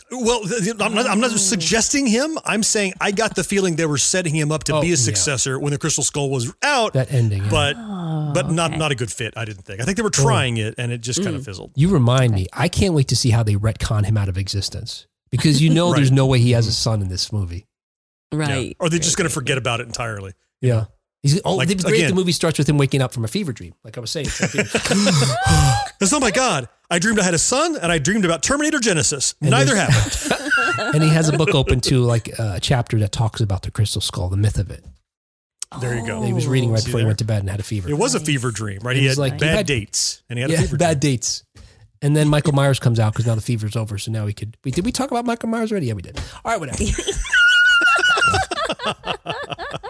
Well, 0.10 0.42
th- 0.42 0.64
th- 0.64 0.76
I'm 0.80 0.94
not, 0.94 1.06
I'm 1.06 1.20
not 1.20 1.32
mm. 1.32 1.38
suggesting 1.38 2.08
him. 2.08 2.38
I'm 2.46 2.64
saying 2.64 2.94
I 3.02 3.12
got 3.12 3.36
the 3.36 3.44
feeling 3.44 3.76
they 3.76 3.86
were 3.86 3.98
setting 3.98 4.34
him 4.34 4.52
up 4.54 4.64
to 4.66 4.76
Oh, 4.76 4.82
be 4.82 4.94
a 4.94 4.98
successor 4.98 5.60
when 5.60 5.72
the 5.74 5.78
Crystal 5.78 6.04
Skull 6.04 6.30
was 6.30 6.54
out, 6.64 6.94
That 6.94 7.12
ending. 7.12 7.44
yeah. 7.44 7.50
but 7.50 7.76
Oh, 7.78 8.32
but 8.34 8.50
not 8.52 8.72
okay. 8.72 8.80
not 8.80 8.92
a 8.92 8.96
good 8.96 9.12
fit. 9.12 9.34
I 9.36 9.44
didn't 9.46 9.64
think. 9.66 9.82
I 9.82 9.84
think 9.84 9.98
they 9.98 10.04
were 10.04 10.10
trying 10.10 10.58
it, 10.58 10.76
and 10.78 10.92
it 10.94 11.02
just 11.02 11.22
kind 11.24 11.36
of 11.36 11.42
mm. 11.42 11.46
fizzled. 11.46 11.74
You 11.76 11.90
remind 11.90 12.34
me. 12.34 12.48
I 12.54 12.70
can't 12.70 12.94
wait 12.94 13.10
to 13.10 13.16
see 13.18 13.32
how 13.32 13.44
they 13.44 13.56
retcon 13.56 14.06
him 14.06 14.16
out 14.18 14.30
of 14.30 14.38
existence 14.38 15.08
because 15.30 15.62
you 15.62 15.70
know 15.74 15.90
Right. 15.92 15.98
there's 15.98 16.12
no 16.12 16.26
way 16.26 16.40
he 16.40 16.52
has 16.52 16.68
a 16.68 16.74
son 16.74 17.02
in 17.02 17.10
this 17.10 17.34
movie. 17.34 17.68
Yeah. 18.32 18.40
right. 18.40 18.78
Or 18.80 18.90
they're 18.90 19.00
just 19.00 19.18
going 19.18 19.28
to 19.28 19.34
forget 19.34 19.58
about 19.58 19.82
it 19.82 19.88
entirely. 19.88 20.34
Yeah. 20.62 20.86
He's, 21.32 21.42
oh, 21.46 21.56
Like, 21.56 21.68
it'd 21.70 21.78
be 21.80 21.84
great 21.84 21.94
if 21.94 22.00
again- 22.00 22.10
the 22.12 22.16
movie 22.16 22.32
starts 22.32 22.58
with 22.58 22.68
him 22.70 22.78
waking 22.78 23.02
up 23.02 23.14
from 23.14 23.26
a 23.26 23.28
fever 23.28 23.52
dream, 23.54 23.74
like 23.84 23.98
I 23.98 24.02
was 24.02 24.12
saying. 24.12 24.28
Because 24.28 26.14
oh 26.14 26.20
my 26.20 26.32
God, 26.32 26.70
I 26.90 27.00
dreamed 27.00 27.20
I 27.20 27.24
had 27.24 27.34
a 27.34 27.40
son, 27.40 27.78
and 27.82 27.92
I 27.92 27.98
dreamed 27.98 28.26
about 28.26 28.44
Terminator 28.44 28.80
Genisys. 28.80 29.36
Neither 29.42 29.76
happened. 29.76 30.42
and 30.96 31.04
he 31.04 31.10
has 31.10 31.30
a 31.30 31.38
book 31.38 31.54
open 31.54 31.82
to 31.82 32.00
like 32.02 32.40
uh, 32.40 32.54
a 32.56 32.60
chapter 32.60 32.98
that 33.00 33.12
talks 33.12 33.42
about 33.42 33.62
the 33.64 33.72
crystal 33.72 34.02
skull, 34.02 34.30
the 34.30 34.38
myth 34.38 34.58
of 34.58 34.72
it. 34.72 34.84
There 35.82 35.96
you 35.96 36.06
go. 36.08 36.22
That 36.22 36.28
he 36.28 36.34
was 36.34 36.48
reading 36.48 36.72
right 36.72 36.80
See 36.80 36.86
before 36.88 37.02
he 37.02 37.06
went 37.06 37.20
to 37.20 37.26
bed 37.26 37.40
and 37.42 37.50
had 37.50 37.60
a 37.60 37.64
fever. 37.64 37.90
It 37.90 37.98
was 37.98 38.16
a 38.16 38.22
fever 38.22 38.52
dream, 38.52 38.80
right? 38.84 38.96
He 38.96 39.06
had 39.06 39.18
like- 39.18 39.38
bad 39.38 39.50
he 39.52 39.56
had- 39.58 39.66
dates, 39.68 40.22
and 40.30 40.40
he 40.40 40.42
had 40.42 40.52
a 40.52 40.58
fever 40.58 40.78
bad 40.78 41.00
dream. 41.02 41.14
dates. 41.14 41.44
And 42.02 42.16
then 42.16 42.28
Michael 42.30 42.54
Myers 42.54 42.80
comes 42.80 43.00
out 43.00 43.14
because 43.14 43.26
now 43.26 43.34
the 43.34 43.42
fever's 43.42 43.76
over. 43.76 43.98
So 43.98 44.12
now 44.12 44.26
we 44.26 44.34
could. 44.34 44.56
We, 44.64 44.70
did 44.70 44.86
we 44.86 44.92
talk 44.92 45.10
about 45.10 45.26
Michael 45.26 45.50
Myers 45.50 45.72
already? 45.72 45.88
Yeah, 45.88 45.94
we 45.94 46.04
did. 46.04 46.16
All 46.46 46.52
right, 46.52 46.60
whatever. 46.60 46.84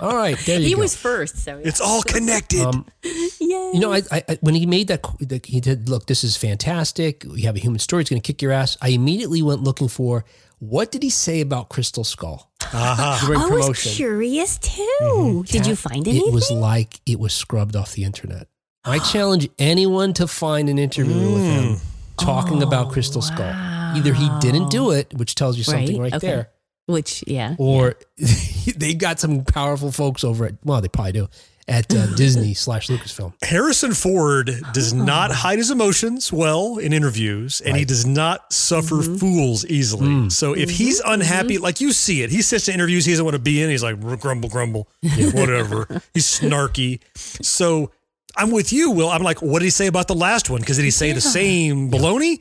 All 0.02 0.16
right, 0.16 0.38
there 0.46 0.60
you 0.60 0.68
He 0.68 0.74
go. 0.74 0.82
was 0.82 0.96
first, 0.96 1.38
so 1.38 1.58
yeah. 1.58 1.68
It's 1.68 1.82
all 1.82 2.02
connected. 2.02 2.62
Um, 2.62 2.86
Yay. 3.04 3.72
You 3.74 3.80
know, 3.80 3.94
I, 3.94 4.02
I 4.12 4.24
I- 4.30 4.38
when 4.42 4.56
he 4.56 4.66
made 4.66 4.88
that, 4.90 5.06
that 5.22 5.46
he 5.46 5.60
did 5.60 5.90
look. 5.90 6.08
This 6.08 6.24
is 6.24 6.38
fantastic. 6.38 7.24
We 7.30 7.42
have 7.42 7.56
a 7.56 7.60
human 7.60 7.80
story. 7.80 8.02
It's 8.02 8.10
going 8.10 8.22
to 8.22 8.26
kick 8.26 8.42
your 8.42 8.52
ass. 8.52 8.78
I 8.82 8.90
immediately 8.90 9.42
went 9.42 9.64
looking 9.64 9.88
for 9.88 10.26
what 10.60 10.92
did 10.92 11.04
he 11.04 11.10
say 11.10 11.42
about 11.42 11.70
Crystal 11.70 12.04
Skull 12.04 12.52
Aha. 12.74 13.24
during 13.26 13.40
I 13.40 13.68
was 13.68 13.96
curious 13.96 14.58
too. 14.58 14.88
Mm-hmm. 15.02 15.42
Did 15.42 15.68
you 15.68 15.76
find 15.76 16.08
anything? 16.08 16.30
It 16.30 16.34
was 16.34 16.50
like 16.50 17.00
it 17.06 17.20
was 17.20 17.34
scrubbed 17.34 17.76
off 17.76 17.94
the 17.94 18.04
internet. 18.04 18.48
I 18.84 19.00
challenge 19.12 19.50
anyone 19.60 20.14
to 20.14 20.28
find 20.28 20.70
an 20.70 20.80
interview 20.80 21.34
with 21.34 21.44
him 21.44 21.76
mm. 21.76 21.80
talking 22.18 22.64
about 22.64 22.92
Crystal 22.92 23.22
Skull. 23.22 23.54
Either 23.96 24.14
he 24.14 24.30
didn't 24.40 24.64
oh, 24.64 24.70
do 24.70 24.92
it, 24.92 25.14
which 25.16 25.36
tells 25.36 25.58
you 25.58 25.64
something 25.64 26.00
right, 26.00 26.12
Right, 26.12 26.14
okay. 26.16 26.28
there, 26.28 26.50
Which, 26.88 27.23
yeah. 27.28 27.56
or 27.60 27.95
they 28.76 28.93
got 28.93 29.19
some 29.19 29.43
powerful 29.43 29.91
folks 29.91 30.23
over 30.23 30.45
at 30.45 30.56
well, 30.63 30.82
they 30.82 30.88
probably 30.88 31.12
do 31.13 31.28
at 31.69 31.93
uh, 31.93 32.06
Disney 32.15 32.54
slash 32.54 32.88
Lucasfilm. 32.88 33.34
Harrison 33.43 33.93
Ford 33.93 34.50
does 34.73 34.93
Oh. 34.93 34.97
not 34.97 35.32
hide 35.32 35.58
his 35.58 35.69
emotions 35.69 36.32
well 36.32 36.78
in 36.78 36.93
interviews, 36.93 37.60
and 37.60 37.76
he 37.76 37.84
does 37.84 38.06
not 38.06 38.54
suffer 38.54 38.95
Mm-hmm. 38.95 39.17
fools 39.17 39.65
easily. 39.65 40.08
Mm. 40.08 40.32
So 40.32 40.54
if 40.56 40.69
he's 40.69 41.02
unhappy, 41.02 41.58
like 41.58 41.82
you 41.82 41.91
see 41.91 42.21
it, 42.23 42.30
he 42.30 42.41
sits 42.41 42.69
in 42.69 42.73
interviews 42.76 43.04
he 43.04 43.12
doesn't 43.12 43.26
want 43.26 43.36
to 43.36 43.41
be 43.41 43.62
in. 43.62 43.69
He's 43.69 43.84
like 43.84 44.00
grumble, 44.21 44.47
grumble, 44.47 44.88
whatever. 45.34 46.02
he's 46.13 46.26
snarky. 46.26 47.02
So 47.15 47.91
I'm 48.38 48.52
with 48.52 48.71
you, 48.71 48.91
Will. 48.91 49.10
I'm 49.10 49.23
like, 49.23 49.41
what 49.41 49.60
did 49.60 49.65
he 49.65 49.71
say 49.71 49.88
about 49.88 50.08
the 50.08 50.15
last 50.15 50.50
one? 50.50 50.62
Because 50.62 50.78
did 50.78 50.84
he 50.86 50.91
say 50.91 51.12
the 51.12 51.19
same 51.19 51.91
baloney? 51.91 52.39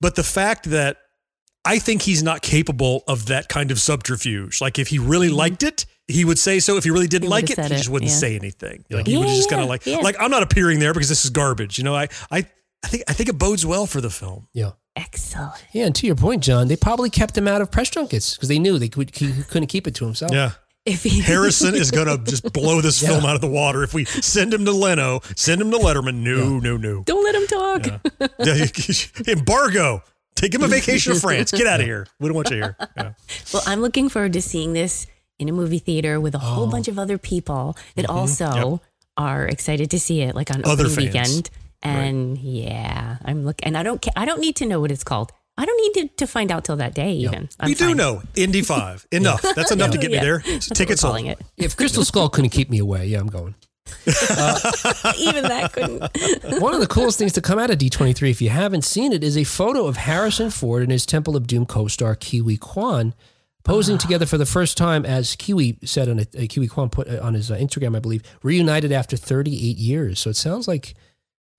But 0.00 0.14
the 0.14 0.22
fact 0.24 0.70
that 0.70 0.98
I 1.64 1.78
think 1.78 2.02
he's 2.02 2.22
not 2.22 2.42
capable 2.42 3.04
of 3.06 3.26
that 3.26 3.48
kind 3.48 3.70
of 3.70 3.78
subterfuge. 3.80 4.60
Like 4.60 4.78
if 4.78 4.88
he 4.88 4.98
really 4.98 5.28
mm-hmm. 5.28 5.36
liked 5.36 5.62
it, 5.62 5.86
he 6.08 6.24
would 6.24 6.38
say 6.38 6.58
so. 6.58 6.76
If 6.76 6.84
he 6.84 6.90
really 6.90 7.06
didn't 7.06 7.24
He 7.24 7.28
like 7.30 7.50
it, 7.50 7.56
said 7.56 7.68
he 7.70 7.74
it, 7.74 7.78
just 7.78 7.88
wouldn't 7.88 8.10
yeah. 8.10 8.16
say 8.16 8.34
anything. 8.36 8.84
Like 8.90 9.06
he 9.06 9.12
Yeah, 9.12 9.20
was 9.20 9.36
just 9.36 9.48
kind 9.48 9.62
of 9.62 9.68
like, 9.68 9.86
yeah. 9.86 9.98
like 9.98 10.16
I'm 10.18 10.30
not 10.30 10.42
appearing 10.42 10.80
there 10.80 10.92
because 10.92 11.08
this 11.08 11.24
is 11.24 11.30
garbage. 11.30 11.78
You 11.78 11.84
know, 11.84 11.94
I, 11.94 12.08
I, 12.30 12.46
I 12.84 12.88
think, 12.88 13.04
I 13.08 13.12
think 13.12 13.28
it 13.28 13.38
bodes 13.38 13.64
well 13.64 13.86
for 13.86 14.00
the 14.00 14.10
film. 14.10 14.48
Yeah. 14.52 14.72
Excellent. 14.96 15.52
Yeah, 15.72 15.86
and 15.86 15.94
to 15.94 16.06
your 16.06 16.16
point, 16.16 16.42
John, 16.42 16.68
they 16.68 16.76
probably 16.76 17.08
kept 17.08 17.38
him 17.38 17.48
out 17.48 17.62
of 17.62 17.70
press 17.70 17.88
junkets 17.88 18.34
because 18.34 18.48
they 18.48 18.58
knew 18.58 18.78
they 18.78 18.88
could, 18.90 19.14
he 19.14 19.42
couldn't 19.44 19.68
keep 19.68 19.86
it 19.86 19.94
to 19.94 20.04
himself. 20.04 20.32
Yeah. 20.32 20.50
If 20.84 21.04
he, 21.04 21.20
Harrison 21.22 21.74
is 21.76 21.90
going 21.92 22.08
to 22.08 22.18
just 22.28 22.52
blow 22.52 22.80
this 22.80 23.00
Yeah. 23.00 23.10
film 23.10 23.24
out 23.24 23.36
of 23.36 23.40
the 23.40 23.48
water. 23.48 23.84
If 23.84 23.94
we 23.94 24.04
send 24.04 24.52
him 24.52 24.64
to 24.64 24.72
Leno, 24.72 25.20
send 25.36 25.60
him 25.62 25.70
to 25.70 25.78
Letterman. 25.78 26.16
No, 26.16 26.58
no, 26.58 26.76
no. 26.76 27.04
don't 27.04 27.24
let 27.24 27.34
him 27.36 27.46
talk. 27.46 28.30
Yeah. 28.44 28.66
Embargo. 29.32 30.02
Take 30.42 30.54
him 30.54 30.62
a 30.62 30.68
vacation 30.68 31.14
to 31.14 31.20
France. 31.20 31.52
Get 31.52 31.66
out 31.66 31.80
of 31.80 31.86
here. 31.86 32.06
We 32.20 32.28
don't 32.28 32.34
want 32.36 32.50
you 32.50 32.56
here. 32.56 32.76
Yeah. 32.96 33.12
Well, 33.54 33.62
I'm 33.66 33.80
looking 33.80 34.08
forward 34.10 34.32
to 34.34 34.42
seeing 34.42 34.72
this 34.74 35.06
in 35.38 35.48
a 35.48 35.52
movie 35.52 35.78
theater 35.78 36.20
with 36.20 36.34
a 36.34 36.38
whole 36.38 36.64
Oh. 36.66 36.70
bunch 36.70 36.88
of 36.88 36.98
other 36.98 37.16
people 37.16 37.76
that 37.96 38.08
also 38.10 38.46
Mm-hmm. 38.46 38.70
Yep. 38.72 38.80
are 39.18 39.46
excited 39.46 39.90
to 39.92 39.98
see 40.00 40.20
it, 40.22 40.34
like 40.34 40.50
on 40.50 40.62
Other 40.64 40.86
opening 40.86 41.12
fans. 41.12 41.28
weekend. 41.28 41.50
And 41.82 42.38
yeah, 42.38 43.16
I'm 43.24 43.44
looking, 43.44 43.66
and 43.66 43.76
I 43.78 43.82
don't, 43.82 44.00
ca- 44.02 44.12
I 44.16 44.24
don't 44.24 44.40
need 44.40 44.56
to 44.56 44.66
know 44.66 44.80
what 44.80 44.90
it's 44.90 45.04
called. 45.04 45.32
I 45.56 45.64
don't 45.66 45.76
need 45.96 46.08
to, 46.08 46.14
to 46.16 46.26
find 46.26 46.50
out 46.50 46.64
till 46.64 46.76
that 46.76 46.94
day. 46.94 47.12
Even 47.12 47.48
I'm 47.60 47.68
we 47.68 47.74
do 47.74 47.94
know 47.94 48.22
Indy 48.34 48.62
5. 48.62 49.06
Enough. 49.12 49.42
That's 49.54 49.70
enough 49.70 49.90
to 49.90 49.98
get 50.02 50.10
me 50.10 50.16
Yeah. 50.16 50.22
there. 50.22 50.42
That's 50.46 50.68
Tickets 50.68 51.02
calling 51.02 51.26
it. 51.26 51.38
If 51.56 51.76
Crystal 51.76 52.04
Skull 52.04 52.28
couldn't 52.30 52.50
keep 52.50 52.70
me 52.70 52.78
away, 52.78 53.06
yeah, 53.06 53.20
I'm 53.20 53.26
going. 53.28 53.54
Even 54.06 55.44
that 55.44 55.70
couldn't. 55.72 56.00
One 56.60 56.74
of 56.74 56.80
the 56.80 56.86
coolest 56.88 57.18
things 57.18 57.32
to 57.34 57.40
come 57.40 57.58
out 57.58 57.70
of 57.70 57.78
D23, 57.78 58.30
if 58.30 58.40
you 58.42 58.48
haven't 58.50 58.82
seen 58.82 59.12
it, 59.12 59.22
is 59.24 59.36
a 59.36 59.44
photo 59.44 59.86
of 59.86 59.96
Harrison 59.96 60.50
Ford 60.50 60.82
and 60.82 60.92
his 60.92 61.06
Temple 61.06 61.36
of 61.36 61.46
Doom 61.46 61.66
co-star 61.66 62.14
Ke 62.14 62.40
Huy 62.42 62.56
Quan 62.56 63.14
posing 63.64 63.96
together 63.98 64.26
for 64.26 64.38
the 64.38 64.46
first 64.46 64.76
time, 64.76 65.04
as 65.04 65.36
Ke 65.36 65.50
Huy 65.52 65.76
said 65.84 66.08
on 66.08 66.18
a, 66.18 66.22
uh, 66.22 66.46
Ke 66.46 66.54
Huy 66.56 66.68
Quan 66.68 66.90
put 66.90 67.08
uh, 67.08 67.20
on 67.22 67.34
his 67.34 67.50
uh, 67.50 67.56
Instagram, 67.56 67.96
I 67.96 68.00
believe, 68.00 68.22
reunited 68.42 68.92
after 68.92 69.16
38 69.16 69.76
years. 69.76 70.18
So 70.20 70.30
it 70.30 70.36
sounds 70.36 70.66
like 70.66 70.94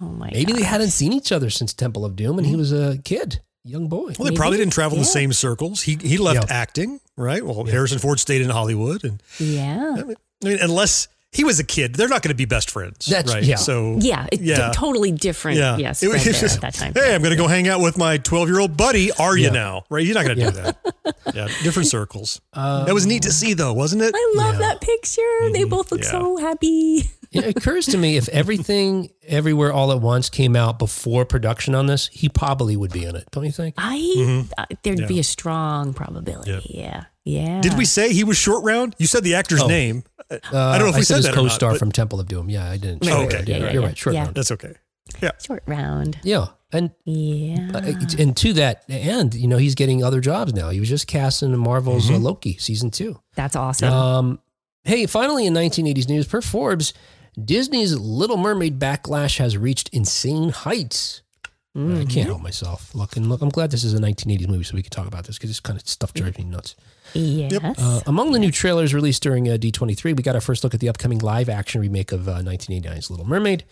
Oh 0.02 0.06
my 0.08 0.30
maybe 0.34 0.52
they 0.54 0.64
hadn't 0.64 0.90
seen 0.90 1.14
each 1.14 1.32
other 1.32 1.50
since 1.50 1.74
Temple 1.74 2.04
of 2.04 2.16
Doom, 2.16 2.38
and 2.38 2.46
he 2.48 2.56
was 2.58 2.74
a 2.74 2.98
kid, 3.06 3.40
young 3.64 3.88
boy. 3.88 4.08
Well, 4.08 4.14
they 4.16 4.24
Maybe. 4.26 4.36
probably 4.36 4.58
didn't 4.58 4.74
travel 4.74 4.98
the 4.98 5.06
same 5.06 5.32
circles. 5.32 5.82
He 5.84 5.98
he 6.02 6.18
left 6.18 6.50
Yeah. 6.50 6.56
acting, 6.56 7.00
right? 7.16 7.46
Well, 7.46 7.64
Harrison 7.66 8.00
Ford 8.00 8.20
stayed 8.20 8.42
in 8.42 8.50
Hollywood, 8.50 9.04
and 9.06 9.22
Yeah. 9.40 9.96
I 9.98 10.04
mean, 10.04 10.16
I 10.44 10.48
mean, 10.48 10.58
unless 10.62 11.08
he 11.34 11.44
was 11.44 11.60
a 11.60 11.64
kid, 11.64 11.96
they're 11.96 12.08
not 12.08 12.22
going 12.22 12.30
to 12.30 12.36
be 12.36 12.46
best 12.46 12.70
friends, 12.72 13.06
That's- 13.08 13.34
right? 13.34 13.44
yeah. 13.44 13.56
So 13.56 13.98
Yeah. 14.00 14.28
It's 14.32 14.42
Yeah. 14.42 14.72
totally 14.74 15.12
different. 15.12 15.58
yeah, 15.58 15.78
Yes. 15.78 16.04
It 16.04 16.08
was 16.10 16.22
spread 16.22 16.36
just, 16.40 16.56
at 16.58 16.62
that 16.62 16.74
time. 16.76 16.94
Hey, 16.96 17.14
I'm 17.16 17.22
going 17.22 17.32
to 17.32 17.38
go 17.38 17.48
hang 17.48 17.68
out 17.68 17.82
with 17.82 17.98
my 17.98 18.18
12 18.18 18.50
year 18.50 18.60
old 18.60 18.78
buddy. 18.78 19.12
Are 19.14 19.36
you 19.38 19.46
Yeah. 19.46 19.52
now? 19.52 19.84
Right? 19.90 20.06
You're 20.06 20.16
not 20.16 20.26
going 20.26 20.38
to 20.38 20.46
do 20.46 20.52
that. 20.52 20.78
Yeah, 21.34 21.48
different 21.64 21.88
circles. 21.90 22.40
Um, 22.54 22.86
that 22.86 22.94
was 22.94 23.06
neat 23.06 23.24
to 23.24 23.32
see, 23.32 23.54
though, 23.54 23.74
wasn't 23.74 24.02
it? 24.04 24.14
I 24.16 24.34
love 24.36 24.56
Yeah. 24.56 24.60
that 24.68 24.82
picture. 24.82 25.52
They 25.52 25.64
both 25.64 25.92
look 25.92 26.04
Yeah. 26.04 26.12
so 26.12 26.38
happy. 26.38 27.10
It 27.32 27.58
occurs 27.58 27.88
to 27.88 27.98
me 27.98 28.16
if 28.18 28.30
everything, 28.30 29.10
everywhere, 29.28 29.74
all 29.74 29.92
at 29.92 30.00
once 30.02 30.30
came 30.30 30.56
out 30.56 30.78
before 30.78 31.26
production 31.26 31.74
on 31.74 31.88
this, 31.88 32.08
he 32.14 32.30
probably 32.30 32.78
would 32.78 32.92
be 32.94 33.06
in 33.06 33.16
it. 33.16 33.28
Don't 33.32 33.44
you 33.46 33.52
think? 33.52 33.74
I 33.78 34.46
uh, 34.56 34.66
there'd 34.84 35.00
Yeah. 35.00 35.08
be 35.08 35.18
a 35.20 35.24
strong 35.24 35.94
probability. 35.96 36.62
Yeah. 36.76 37.06
Yeah. 37.26 37.62
Did 37.62 37.78
we 37.78 37.86
say 37.86 38.12
he 38.14 38.24
was 38.24 38.38
short 38.38 38.64
round? 38.64 38.96
You 38.98 39.08
said 39.08 39.24
the 39.24 39.36
actor's 39.36 39.62
Oh. 39.62 39.68
name. 39.68 40.04
Uh, 40.30 40.38
I 40.52 40.78
don't 40.78 40.88
know 40.88 40.90
if 40.90 40.96
we 40.96 41.02
said 41.02 41.06
said 41.06 41.16
his 41.18 41.26
that 41.26 41.34
or 41.34 41.36
not, 41.36 41.42
co-star 41.44 41.72
but- 41.72 41.80
from 41.80 41.92
Temple 41.92 42.20
of 42.20 42.28
Doom. 42.28 42.50
Yeah, 42.50 42.70
I 42.70 42.78
didn't. 42.78 43.06
Oh, 43.06 43.08
Sure, 43.08 43.26
okay. 43.26 43.44
Yeah, 43.48 43.58
yeah, 43.58 43.72
You're 43.72 43.82
yeah. 43.82 43.88
right. 43.88 43.98
Short 43.98 44.16
Yeah. 44.16 44.24
round. 44.24 44.36
That's 44.36 44.52
okay. 44.52 44.74
Yeah. 45.22 45.32
short 45.46 45.64
round? 45.68 46.18
Yeah, 46.24 46.48
and 46.72 46.92
Yeah. 47.06 47.70
uh, 47.74 47.82
and 48.18 48.36
to 48.38 48.54
that 48.54 48.84
end, 48.90 49.36
you 49.36 49.48
know, 49.48 49.58
he's 49.58 49.76
getting 49.76 50.04
other 50.04 50.22
jobs 50.22 50.54
now. 50.54 50.70
He 50.70 50.80
was 50.80 50.90
just 50.90 51.08
cast 51.08 51.44
in 51.44 51.56
Marvel's 51.58 52.10
uh, 52.10 52.18
Loki 52.18 52.58
season 52.58 52.90
two. 52.90 53.20
That's 53.36 53.56
awesome. 53.56 53.92
Um, 53.94 54.40
hey, 54.86 55.06
finally 55.06 55.46
in 55.46 55.54
1980s 55.54 56.08
news, 56.08 56.26
per 56.28 56.42
Forbes, 56.42 56.94
Disney's 57.44 57.98
Little 57.98 58.38
Mermaid 58.38 58.80
backlash 58.80 59.38
has 59.40 59.58
reached 59.58 59.90
insane 59.92 60.50
heights. 60.50 61.22
I 61.76 62.06
can't 62.06 62.28
help 62.28 62.42
myself. 62.42 62.94
Look 62.94 63.16
and 63.18 63.30
look. 63.30 63.42
I'm 63.42 63.50
glad 63.50 63.72
this 63.72 63.84
is 63.84 63.94
a 63.94 63.98
1980s 64.00 64.48
movie, 64.48 64.64
so 64.64 64.76
we 64.76 64.84
can 64.84 64.92
talk 64.92 65.08
about 65.08 65.26
this 65.26 65.38
because 65.38 65.50
this 65.50 65.60
kind 65.60 65.80
of 65.80 65.88
stuff 65.88 66.14
drives 66.14 66.38
me 66.38 66.44
nuts. 66.44 66.76
Yes. 67.14 67.54
Uh, 67.80 68.02
among 68.06 68.32
the 68.32 68.40
new 68.40 68.52
trailers 68.52 68.94
released 68.94 69.24
during 69.24 69.50
uh, 69.50 69.54
D23, 69.54 70.16
we 70.16 70.22
got 70.24 70.36
our 70.36 70.42
first 70.42 70.64
look 70.64 70.74
at 70.76 70.80
the 70.80 70.90
upcoming 70.90 71.18
live 71.20 71.50
action 71.50 71.82
remake 71.82 72.12
of 72.12 72.28
uh, 72.30 72.42
1989's 72.42 73.10
Little 73.10 73.26
Mermaid. 73.26 73.64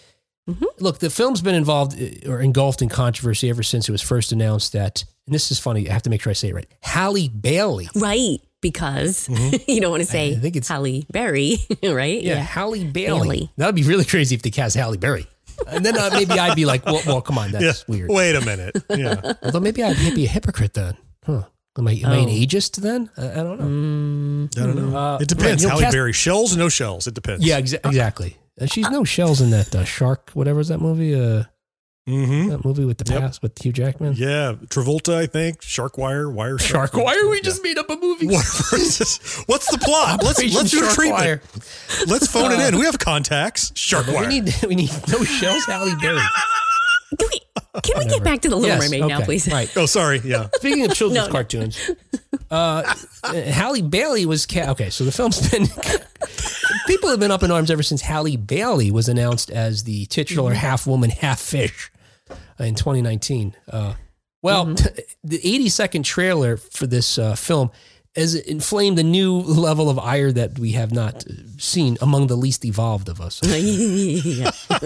Look, 0.80 1.00
the 1.00 1.10
film's 1.10 1.42
been 1.42 1.56
involved 1.56 1.94
uh, 2.02 2.30
or 2.30 2.42
engulfed 2.42 2.82
in 2.82 2.90
controversy 2.90 3.50
ever 3.50 3.64
since 3.64 3.88
it 3.88 3.92
was 3.92 4.02
first 4.02 4.32
announced 4.34 4.74
that, 4.74 5.06
and 5.28 5.34
this 5.34 5.50
is 5.52 5.60
funny, 5.60 5.88
I 5.90 5.94
have 5.94 6.02
to 6.02 6.10
make 6.10 6.22
sure 6.22 6.32
I 6.32 6.34
say 6.34 6.50
it 6.50 6.56
right. 6.56 6.68
Halle 6.82 7.30
Bailey. 7.30 7.88
right. 7.96 8.40
Because 8.62 9.28
you 9.68 9.80
don't 9.82 9.90
want 9.92 10.04
to 10.04 10.10
say 10.10 10.32
I 10.32 10.36
think 10.36 10.56
it's- 10.56 10.68
Halle 10.68 11.04
Berry, 11.12 11.58
right? 11.84 12.22
Yeah, 12.22 12.36
Halle 12.36 12.84
Bailey. 12.84 12.92
Bailey. 12.92 13.52
That 13.58 13.68
would 13.68 13.76
be 13.76 13.84
really 13.84 14.06
crazy 14.14 14.36
if 14.36 14.42
they 14.42 14.50
cast 14.52 14.76
Halle 14.76 14.98
Berry. 14.98 15.26
And 15.68 15.86
then 15.86 15.98
uh, 15.98 16.10
maybe 16.14 16.34
I'd 16.40 16.56
be 16.56 16.66
like, 16.66 16.86
well, 16.86 17.02
well 17.06 17.22
come 17.22 17.38
on, 17.38 17.52
that's 17.52 17.64
Yeah. 17.64 17.74
weird. 17.88 18.10
Wait 18.10 18.36
a 18.36 18.42
minute. 18.42 18.76
Yeah. 18.90 19.34
Although 19.44 19.60
maybe 19.62 19.84
I'd 19.84 19.96
be 20.16 20.26
a 20.26 20.30
hypocrite 20.30 20.74
then. 20.74 20.98
Huh. 21.26 21.44
Am 21.78 21.88
I, 21.88 21.92
am 21.94 22.12
I 22.12 22.16
an 22.18 22.26
Oh. 22.26 22.32
ageist 22.32 22.78
then? 22.82 23.10
I, 23.18 23.32
I 23.32 23.36
don't 23.36 23.60
know. 23.60 24.48
Mm, 24.50 24.58
I 24.62 24.66
don't 24.66 24.92
know. 24.92 24.98
Uh, 24.98 25.18
it 25.22 25.28
depends. 25.30 25.48
right, 25.48 25.62
you 25.62 25.68
know, 25.68 25.70
Halle 25.76 25.82
cast- 25.84 25.94
Berry. 25.94 26.14
Shells, 26.14 26.58
no 26.58 26.68
shells. 26.68 27.08
It 27.08 27.14
depends. 27.14 27.46
Yeah, 27.46 27.62
exa- 27.62 27.86
exactly. 27.86 28.38
Uh, 28.60 28.66
she's 28.66 28.90
no 28.90 29.04
shells 29.06 29.40
in 29.40 29.52
that 29.52 29.74
uh, 29.74 29.86
shark, 29.86 30.32
whatever 30.34 30.60
is 30.60 30.68
that 30.68 30.80
movie? 30.80 31.16
Uh, 31.16 31.44
Mm-hmm. 32.10 32.50
that 32.50 32.66
movie 32.66 32.84
with 32.84 32.98
the 32.98 33.12
Yep. 33.14 33.22
past 33.22 33.44
with 33.44 33.62
Hugh 33.64 33.72
Jackman. 33.72 34.14
Yeah. 34.18 34.54
Travolta, 34.66 35.16
I 35.16 35.28
think. 35.28 35.62
Shark 35.62 35.98
Wire. 36.00 36.30
Wire. 36.30 36.58
Shark 36.58 36.94
Wire. 36.96 37.30
We 37.30 37.42
just 37.42 37.62
made 37.64 37.78
up 37.78 37.90
a 37.92 37.96
movie. 37.96 38.26
Whatever. 38.26 38.76
it 38.76 38.82
is. 39.02 39.44
What's 39.46 39.70
the 39.70 39.78
plot? 39.78 40.24
Let's 40.24 40.40
let's 40.54 40.72
do 40.72 40.80
a 40.80 40.82
Shark 40.86 40.96
treatment. 40.96 41.22
Wire. 41.22 41.42
Let's 42.08 42.28
phone 42.28 42.52
it 42.52 42.60
in. 42.60 42.80
We 42.80 42.86
have 42.86 42.98
contacts. 42.98 43.72
Shark 43.76 44.08
Wire. 44.08 44.28
We 44.28 44.40
need 44.42 44.56
we 44.68 44.76
need 44.76 44.92
no 45.12 45.24
shells, 45.24 45.64
Halle 45.66 45.96
Berry. 46.02 46.20
Can 47.20 47.28
we, 47.34 47.42
can 47.84 48.00
we 48.00 48.06
get 48.06 48.24
back 48.24 48.40
to 48.44 48.50
the 48.50 48.56
Little 48.56 48.74
Yes, 48.78 48.90
Mermaid 48.90 49.10
now, 49.10 49.20
please? 49.20 49.46
Right. 49.52 49.70
oh, 49.76 49.86
sorry. 49.86 50.22
Yeah. 50.24 50.48
Speaking 50.54 50.86
of 50.86 50.94
children's 50.94 51.18
No, 51.20 51.26
no. 51.26 51.32
cartoons, 51.34 51.92
uh, 52.50 52.96
Halle 53.26 53.82
Bailey 53.82 54.26
was 54.26 54.46
ca- 54.46 54.72
okay. 54.72 54.90
So 54.90 55.04
the 55.04 55.12
film's 55.12 55.50
been 55.52 55.68
people 56.88 57.10
have 57.10 57.20
been 57.20 57.32
up 57.32 57.44
in 57.44 57.52
arms 57.52 57.70
ever 57.70 57.84
since 57.84 58.02
Halle 58.02 58.38
Bailey 58.38 58.92
was 58.92 59.10
announced 59.10 59.50
as 59.50 59.84
the 59.84 60.06
titular 60.06 60.54
half 60.54 60.88
woman, 60.88 61.10
half 61.10 61.42
fish 61.42 61.91
uh, 61.91 61.91
in 62.68 62.76
2019. 62.76 63.56
Uh, 63.70 63.94
well, 64.42 64.66
the 65.24 65.40
80 65.44 65.70
second 65.70 66.04
trailer 66.04 66.58
for 66.58 66.88
this 66.88 67.18
uh, 67.18 67.36
film 67.36 67.72
has 68.16 68.36
inflamed 68.36 69.00
a 69.00 69.04
new 69.04 69.38
level 69.40 69.90
of 69.90 69.98
ire 69.98 70.32
that 70.34 70.60
we 70.60 70.74
have 70.74 70.92
not 70.92 71.26
uh, 71.26 71.32
seen 71.58 71.98
among 72.02 72.28
the 72.28 72.36
least 72.36 72.66
evolved 72.66 73.08
of 73.08 73.22
us. 73.22 73.42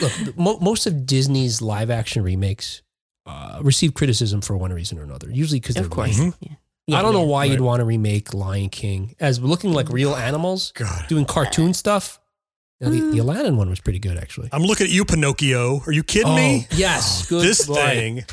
Look, 0.00 0.36
mo- 0.36 0.58
most 0.60 0.86
of 0.86 1.06
Disney's 1.06 1.62
live 1.62 1.90
action 1.90 2.22
remakes 2.22 2.82
uh, 3.26 3.60
receive 3.62 3.94
criticism 3.94 4.40
for 4.40 4.56
one 4.56 4.72
reason 4.72 4.98
or 4.98 5.02
another. 5.02 5.30
Usually 5.30 5.60
because 5.60 5.76
they're 5.76 5.84
Of 5.84 5.90
course. 5.90 6.18
lame. 6.18 6.34
Yeah. 6.40 6.98
I 6.98 7.02
don't 7.02 7.12
know 7.12 7.24
yeah. 7.24 7.26
why 7.32 7.44
you'd 7.44 7.60
want 7.60 7.80
to 7.80 7.84
remake 7.84 8.32
Lion 8.32 8.70
King 8.70 9.14
as 9.20 9.40
looking 9.40 9.72
like 9.72 9.90
real 9.90 10.14
animals 10.16 10.72
God. 10.72 11.06
doing 11.08 11.26
cartoon 11.26 11.74
stuff. 11.74 12.18
Now, 12.80 12.90
the, 12.90 13.00
the 13.10 13.18
Aladdin 13.18 13.56
one 13.56 13.68
was 13.70 13.80
pretty 13.80 13.98
good, 13.98 14.16
actually. 14.16 14.48
I'm 14.52 14.62
looking 14.62 14.86
at 14.86 14.92
you, 14.92 15.04
Pinocchio. 15.04 15.80
Are 15.86 15.92
you 15.92 16.02
kidding 16.04 16.34
me? 16.34 16.66
Oh, 16.70 16.74
yes, 16.76 17.26
good. 17.28 17.42
This 17.42 17.66
boy. 17.66 17.74
thing. 17.74 18.24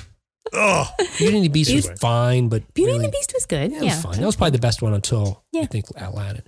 Oh, 0.53 0.87
Beauty 1.17 1.37
and 1.37 1.45
the 1.45 1.49
Beast 1.49 1.73
was 1.73 1.85
Beauty- 1.87 1.97
fine, 1.99 2.49
but 2.49 2.71
Beauty 2.75 2.91
really, 2.91 3.05
and 3.05 3.13
the 3.13 3.17
Beast 3.17 3.31
was 3.33 3.45
good. 3.47 3.71
yeah, 3.71 3.77
Yeah. 3.79 3.83
it 3.83 3.95
was 3.95 4.03
fine. 4.03 4.19
That 4.19 4.25
was 4.27 4.35
probably 4.35 4.51
the 4.51 4.59
best 4.59 4.81
one 4.83 4.93
until 4.93 5.43
I 5.53 5.57
Yeah. 5.57 5.61
Mm-hmm. 5.63 5.71
think 5.71 5.85
Aladdin. 5.97 6.43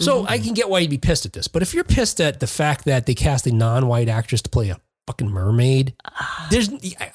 So 0.00 0.26
I 0.28 0.38
can 0.38 0.54
get 0.54 0.68
why 0.68 0.78
you'd 0.80 0.90
be 0.90 0.98
pissed 0.98 1.26
at 1.26 1.32
this, 1.32 1.48
but 1.48 1.60
if 1.62 1.74
you're 1.74 1.82
pissed 1.84 2.20
at 2.20 2.38
the 2.40 2.46
fact 2.46 2.84
that 2.84 3.06
they 3.06 3.14
cast 3.14 3.46
a 3.48 3.52
non-white 3.52 4.08
actress 4.08 4.42
to 4.42 4.48
play 4.48 4.68
a 4.70 4.80
fucking 5.08 5.28
mermaid, 5.28 5.94
there's. 6.50 6.68
I- 7.00 7.12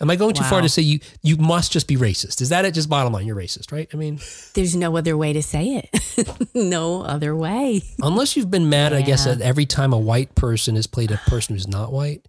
Am 0.00 0.10
I 0.10 0.16
going 0.16 0.34
too 0.34 0.44
far 0.44 0.60
to 0.60 0.68
say 0.68 0.82
you 0.82 1.00
you 1.22 1.36
must 1.38 1.72
just 1.72 1.88
be 1.88 1.96
racist? 1.96 2.42
Is 2.42 2.50
that 2.50 2.64
it? 2.66 2.74
Just 2.74 2.88
bottom 2.90 3.12
line, 3.14 3.26
you're 3.26 3.36
racist, 3.36 3.72
right? 3.72 3.88
I 3.94 3.96
mean, 3.96 4.20
There's 4.54 4.76
no 4.76 4.96
other 4.96 5.16
way 5.16 5.32
to 5.32 5.42
say 5.42 5.82
it. 5.82 6.48
no 6.54 7.02
other 7.02 7.34
way. 7.34 7.82
unless 8.02 8.36
you've 8.36 8.50
been 8.50 8.68
mad, 8.68 8.92
I 8.92 9.00
guess, 9.02 9.24
Yeah. 9.24 9.32
at 9.32 9.40
every 9.40 9.64
time 9.64 9.92
a 9.94 9.98
white 9.98 10.34
person 10.34 10.76
has 10.76 10.86
played 10.86 11.10
a 11.10 11.16
person 11.26 11.54
who's 11.54 11.66
not 11.68 11.92
white. 11.92 12.26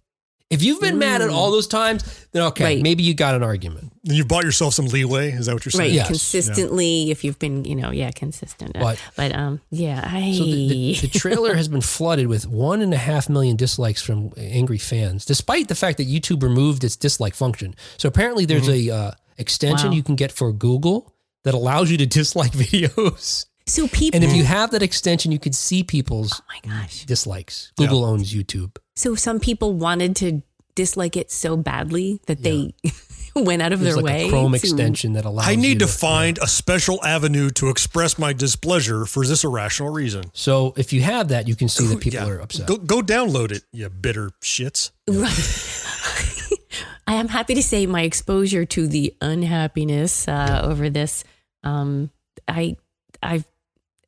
If 0.50 0.62
you've 0.62 0.80
been 0.80 0.98
mad 0.98 1.20
at 1.20 1.28
all 1.28 1.50
those 1.50 1.66
times, 1.66 2.02
then 2.32 2.42
okay, 2.44 2.64
Right. 2.64 2.82
maybe 2.82 3.02
you 3.02 3.12
got 3.12 3.34
an 3.34 3.42
argument. 3.42 3.92
Then 4.04 4.16
you 4.16 4.24
bought 4.24 4.44
yourself 4.44 4.72
some 4.72 4.86
leeway. 4.86 5.30
Is 5.32 5.44
that 5.44 5.52
what 5.52 5.66
you're 5.66 5.72
saying? 5.72 5.90
Right. 5.90 5.94
Yes. 5.94 6.06
Consistently, 6.06 7.10
if 7.10 7.22
you've 7.22 7.38
been, 7.38 7.66
you 7.66 7.74
know, 7.74 7.90
yeah, 7.90 8.10
consistent. 8.12 8.72
But- 8.72 8.98
but 9.14 9.34
um, 9.34 9.60
yeah, 9.70 10.00
I. 10.10 10.32
So 10.32 10.44
the, 10.44 10.68
the, 10.68 10.94
the 11.02 11.08
trailer 11.18 11.54
has 11.54 11.68
been 11.68 11.82
flooded 11.82 12.28
with 12.28 12.46
one 12.46 12.80
and 12.80 12.94
a 12.94 12.96
half 12.96 13.28
million 13.28 13.56
dislikes 13.56 14.00
from 14.00 14.32
angry 14.38 14.78
fans, 14.78 15.26
despite 15.26 15.68
the 15.68 15.74
fact 15.74 15.98
that 15.98 16.08
YouTube 16.08 16.42
removed 16.42 16.82
its 16.82 16.96
dislike 16.96 17.34
function. 17.34 17.74
So 17.98 18.08
apparently, 18.08 18.46
there's 18.46 18.68
a 18.70 18.88
uh, 18.90 19.10
extension 19.36 19.90
Wow. 19.90 19.96
you 19.96 20.02
can 20.02 20.16
get 20.16 20.32
for 20.32 20.50
Google 20.52 21.14
that 21.44 21.52
allows 21.52 21.90
you 21.90 21.98
to 21.98 22.06
dislike 22.06 22.52
videos. 22.64 23.44
So 23.68 23.86
people. 23.88 24.16
And 24.16 24.24
if 24.28 24.34
you 24.36 24.44
have 24.44 24.70
that 24.72 24.82
extension, 24.82 25.30
you 25.32 25.38
could 25.38 25.54
see 25.54 25.82
people's 25.82 26.40
oh 26.40 26.44
my 26.48 26.70
gosh. 26.82 27.04
dislikes. 27.04 27.72
Google 27.76 28.04
owns 28.04 28.32
YouTube. 28.34 28.76
So 28.96 29.14
some 29.14 29.38
people 29.40 29.74
wanted 29.74 30.16
to 30.16 30.42
dislike 30.74 31.16
it 31.16 31.30
so 31.30 31.56
badly 31.56 32.20
that 32.26 32.42
they 32.42 32.74
went 33.36 33.62
out 33.62 33.72
of 33.72 33.80
There's 33.80 33.94
their 33.96 34.02
like 34.02 34.12
way. 34.14 34.26
a 34.26 34.30
Chrome 34.30 34.52
to- 34.52 34.56
extension 34.58 35.12
that 35.14 35.24
allows. 35.24 35.46
I 35.48 35.52
you 35.52 35.56
need 35.56 35.78
to 35.80 35.86
find 35.88 36.38
a 36.38 36.46
special 36.46 37.04
avenue 37.04 37.50
to 37.50 37.68
express 37.68 38.18
my 38.18 38.32
displeasure 38.32 39.04
for 39.04 39.26
this 39.26 39.44
irrational 39.44 39.90
reason. 39.92 40.24
So 40.34 40.74
if 40.76 40.92
you 40.92 41.02
have 41.02 41.28
that, 41.28 41.46
you 41.48 41.56
can 41.56 41.68
see 41.68 41.86
that 41.88 42.00
people 42.00 42.20
Yeah. 42.20 42.28
are 42.28 42.40
upset. 42.40 42.66
Go, 42.68 42.76
go 42.76 43.02
download 43.02 43.50
it, 43.52 43.64
you 43.72 43.88
bitter 43.88 44.30
shits. 44.42 44.90
Right. 45.08 46.58
I 47.06 47.14
am 47.14 47.28
happy 47.28 47.54
to 47.54 47.62
say 47.62 47.86
my 47.86 48.02
exposure 48.02 48.64
to 48.66 48.86
the 48.86 49.14
unhappiness 49.20 50.28
uh, 50.28 50.60
over 50.62 50.90
this, 50.90 51.24
um, 51.64 52.10
I, 52.46 52.76
I've 53.22 53.46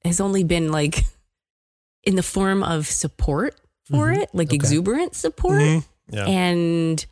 has 0.04 0.20
only 0.20 0.44
been 0.44 0.70
like 0.72 1.04
in 2.04 2.16
the 2.16 2.22
form 2.22 2.62
of 2.62 2.86
support 2.86 3.54
for 3.90 4.10
it, 4.10 4.30
like 4.32 4.48
Okay. 4.48 4.54
exuberant 4.56 5.14
support, 5.14 5.60
Mhm. 5.60 5.84
Yeah. 6.10 6.26
and 6.26 7.06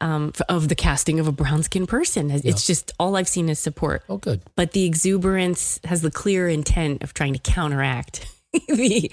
um, 0.00 0.32
of 0.50 0.68
the 0.68 0.74
casting 0.74 1.18
of 1.20 1.26
a 1.26 1.32
brown 1.32 1.62
skinned 1.62 1.88
person. 1.88 2.30
It's 2.30 2.66
just 2.66 2.92
all 2.98 3.16
I've 3.16 3.28
seen 3.28 3.48
is 3.48 3.58
support. 3.58 4.02
Oh, 4.10 4.18
good. 4.18 4.42
but 4.54 4.72
the 4.72 4.84
exuberance 4.84 5.80
has 5.84 6.02
the 6.02 6.10
clear 6.10 6.48
intent 6.48 7.02
of 7.02 7.14
trying 7.14 7.32
to 7.32 7.38
counteract 7.38 8.26
the 8.68 9.10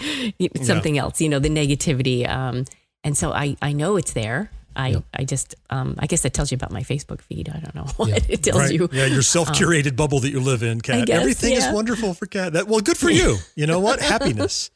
something 0.61 0.97
else, 0.97 1.21
you 1.21 1.29
know, 1.29 1.39
the 1.39 1.47
negativity. 1.49 2.27
Um, 2.29 2.65
and 3.03 3.17
so 3.17 3.31
I, 3.31 3.55
I 3.61 3.71
know 3.71 3.95
it's 3.95 4.11
there. 4.13 4.51
I, 4.75 4.89
Yep. 4.89 5.03
I 5.13 5.23
just, 5.25 5.55
um, 5.69 5.95
I 5.99 6.07
guess 6.07 6.21
that 6.21 6.33
tells 6.33 6.51
you 6.51 6.55
about 6.55 6.71
my 6.71 6.81
Facebook 6.81 7.21
feed. 7.21 7.49
I 7.49 7.59
don't 7.59 7.75
know 7.75 7.85
what 7.97 8.09
Yeah. 8.09 8.19
it 8.29 8.43
tells 8.43 8.57
Right. 8.59 8.73
you. 8.73 8.89
Yeah, 8.91 9.05
your 9.05 9.21
self-curated 9.21 9.95
bubble 9.95 10.19
that 10.21 10.31
you 10.31 10.39
live 10.39 10.63
in, 10.63 10.81
Kat. 10.81 11.07
guess, 11.07 11.19
Everything 11.19 11.53
yeah. 11.53 11.67
is 11.69 11.73
wonderful 11.73 12.13
for 12.13 12.25
Kat. 12.25 12.53
That 12.53 12.67
well, 12.67 12.79
good 12.81 12.97
for 12.97 13.09
you. 13.09 13.37
You 13.55 13.67
know 13.67 13.79
what? 13.79 13.99
Happiness. 14.01 14.71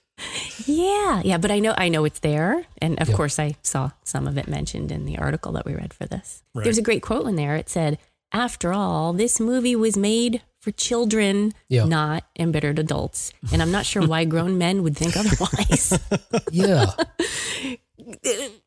Yeah, 0.65 1.21
yeah, 1.23 1.37
but 1.37 1.51
I 1.51 1.59
know, 1.59 1.75
I 1.77 1.89
know 1.89 2.03
it's 2.05 2.19
there, 2.19 2.65
and 2.81 2.99
of 2.99 3.07
Yep. 3.09 3.17
course, 3.17 3.37
I 3.39 3.55
saw 3.61 3.91
some 4.03 4.27
of 4.27 4.37
it 4.37 4.47
mentioned 4.47 4.91
in 4.91 5.05
the 5.05 5.17
article 5.19 5.51
that 5.53 5.65
we 5.65 5.75
read 5.75 5.93
for 5.93 6.05
this. 6.07 6.41
Right. 6.55 6.63
There's 6.63 6.79
a 6.79 6.81
great 6.81 7.03
quote 7.03 7.27
in 7.27 7.35
there. 7.35 7.55
It 7.55 7.69
said, 7.69 7.99
"After 8.31 8.73
all, 8.73 9.13
this 9.13 9.39
movie 9.39 9.75
was 9.75 9.95
made 9.95 10.41
for 10.59 10.71
children, 10.71 11.53
Yeah. 11.69 11.85
not 11.85 12.23
embittered 12.39 12.79
adults." 12.79 13.31
And 13.51 13.61
I'm 13.61 13.71
not 13.71 13.85
sure 13.85 14.05
why 14.07 14.25
grown 14.25 14.57
men 14.57 14.81
would 14.81 14.97
think 14.97 15.15
otherwise. 15.21 15.97
Yeah. 16.51 16.87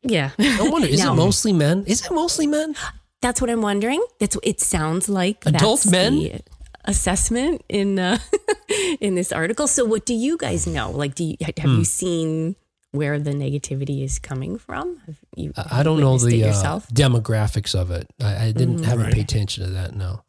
Yeah. 0.02 0.30
I 0.38 0.68
wonder, 0.70 0.88
is 0.88 1.00
Now- 1.02 1.12
it 1.12 1.16
mostly 1.16 1.52
men? 1.52 1.84
Is 1.86 2.04
it 2.04 2.12
mostly 2.12 2.46
men? 2.46 2.74
That's 3.22 3.40
what 3.40 3.50
I'm 3.50 3.60
wondering. 3.62 4.02
That's 4.18 4.36
it 4.42 4.60
sounds 4.60 5.08
like 5.08 5.44
Adult 5.46 5.80
that's 5.82 5.90
men? 5.92 6.14
the 6.14 6.40
assessment 6.86 7.62
in 7.68 7.98
uh, 7.98 8.18
in 9.00 9.14
this 9.14 9.30
article. 9.32 9.66
So 9.66 9.84
what 9.84 10.06
do 10.06 10.14
you 10.14 10.36
guys 10.38 10.66
know? 10.66 10.90
Like 10.90 11.14
do 11.14 11.24
you, 11.24 11.36
have 11.44 11.54
Hmm. 11.70 11.78
you 11.78 11.84
seen 11.84 12.56
where 12.92 13.18
the 13.20 13.32
negativity 13.32 14.02
is 14.02 14.18
coming 14.18 14.56
from? 14.58 14.96
Have 15.06 15.18
you 15.36 15.52
I 15.56 15.80
I 15.80 15.82
don't 15.82 16.00
know 16.00 16.16
the 16.18 16.44
uh, 16.44 16.80
demographics 16.94 17.74
of 17.78 17.90
it. 17.90 18.06
I, 18.22 18.46
I 18.46 18.52
didn't 18.52 18.84
haven't 18.84 19.04
Right. 19.04 19.14
paid 19.14 19.24
attention 19.24 19.64
to 19.64 19.70
that. 19.72 19.94
No. 19.94 20.22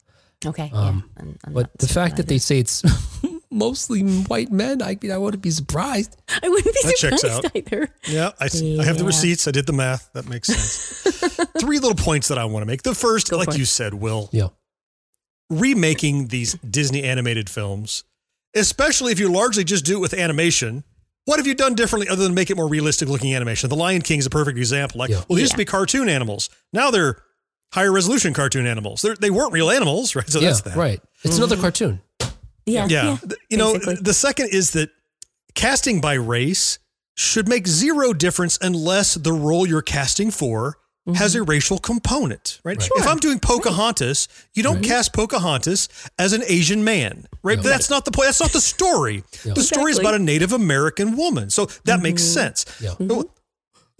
okay. 0.44 0.70
um, 0.74 1.10
yeah. 1.16 1.22
I'm- 1.22 1.38
I'm 1.46 1.52
But 1.54 1.70
the 1.78 1.86
certain 1.86 1.94
fact 2.02 2.16
that 2.18 2.26
they 2.28 2.38
say 2.38 2.58
it's 2.58 2.82
mostly 3.52 4.02
white 4.02 4.50
men, 4.50 4.82
I 4.82 4.96
mean, 5.00 5.12
I 5.12 5.18
wouldn't 5.18 5.42
be 5.42 5.50
surprised. 5.50 6.16
I 6.42 6.48
wouldn't 6.48 6.64
be 6.74 6.80
That 6.82 6.96
checks 6.96 7.20
surprised 7.20 7.46
out. 7.46 7.56
either. 7.56 7.88
Yeah, 8.08 8.30
I, 8.40 8.48
see- 8.48 8.80
I 8.80 8.84
have 8.84 8.98
the 8.98 9.04
receipts. 9.04 9.46
I 9.46 9.50
did 9.50 9.66
the 9.66 9.72
math. 9.72 10.10
That 10.12 10.28
makes 10.28 10.48
sense. 10.48 11.46
Three 11.60 11.78
little 11.78 11.94
points 11.94 12.28
that 12.28 12.38
I 12.38 12.44
want 12.46 12.62
to 12.62 12.66
make. 12.66 12.82
The 12.82 12.94
first, 12.94 13.30
Go 13.30 13.36
like 13.38 13.48
for 13.48 13.54
it. 13.54 13.58
you 13.58 13.64
said, 13.64 13.94
Will, 13.94 14.28
Yeah. 14.32 14.48
remaking 15.50 16.28
these 16.28 16.54
Disney 16.54 17.02
animated 17.02 17.48
films, 17.50 18.04
especially 18.54 19.12
if 19.12 19.18
you 19.18 19.30
largely 19.32 19.64
just 19.64 19.84
do 19.84 19.96
it 19.98 20.00
with 20.00 20.14
animation. 20.14 20.84
What 21.24 21.38
have 21.38 21.46
you 21.46 21.54
done 21.54 21.74
differently 21.74 22.08
other 22.08 22.24
than 22.24 22.34
make 22.34 22.50
it 22.50 22.56
more 22.56 22.68
realistic 22.68 23.08
looking 23.08 23.34
animation? 23.34 23.68
The 23.68 23.76
Lion 23.76 24.02
King 24.02 24.18
is 24.18 24.26
a 24.26 24.30
perfect 24.30 24.58
example. 24.58 24.98
Like, 24.98 25.10
Yeah. 25.10 25.22
well, 25.28 25.36
they 25.36 25.42
used 25.42 25.52
to 25.52 25.58
be 25.58 25.64
cartoon 25.64 26.08
animals. 26.08 26.50
Now 26.72 26.90
they're 26.90 27.22
higher 27.72 27.92
resolution 27.92 28.34
cartoon 28.34 28.66
animals. 28.66 29.02
They're, 29.02 29.14
they 29.14 29.30
weren't 29.30 29.52
real 29.52 29.70
animals, 29.70 30.16
right? 30.16 30.28
So 30.28 30.40
yeah. 30.40 30.48
that's 30.48 30.62
that. 30.62 30.76
Right. 30.76 31.00
It's 31.22 31.36
another 31.38 31.54
mm-hmm. 31.54 31.62
cartoon. 31.62 32.00
Yeah. 32.66 32.86
Yeah. 32.86 33.18
yeah 33.22 33.34
You 33.48 33.56
know, 33.56 33.72
basically. 33.74 33.96
the 33.96 34.14
second 34.14 34.48
is 34.52 34.72
that 34.72 34.90
casting 35.54 36.00
by 36.00 36.14
race 36.14 36.78
should 37.14 37.48
make 37.48 37.66
zero 37.66 38.12
difference 38.12 38.58
unless 38.60 39.14
the 39.14 39.32
role 39.32 39.66
you're 39.66 39.82
casting 39.82 40.30
for 40.30 40.78
has 41.14 41.34
mm-hmm. 41.34 41.42
a 41.42 41.44
racial 41.44 41.78
component, 41.78 42.60
right? 42.62 42.78
If 42.80 43.06
I'm 43.08 43.18
doing 43.18 43.40
Pocahontas, 43.40 44.28
you 44.54 44.62
don't 44.62 44.84
cast 44.84 45.12
Pocahontas 45.12 45.88
as 46.16 46.32
an 46.32 46.42
Asian 46.46 46.84
man, 46.84 47.26
right? 47.42 47.60
That's 47.60 47.90
not 47.90 48.04
the 48.04 48.12
point. 48.12 48.28
That's 48.28 48.40
not 48.40 48.52
the 48.52 48.60
story. 48.60 49.24
The 49.42 49.62
story 49.62 49.90
is 49.90 49.98
about 49.98 50.14
a 50.14 50.20
Native 50.20 50.52
American 50.52 51.16
woman. 51.16 51.50
So 51.50 51.66
that 51.84 52.02
makes 52.02 52.22
mm-hmm. 52.22 52.32
sense. 52.32 52.80
Yeah. 52.80 52.94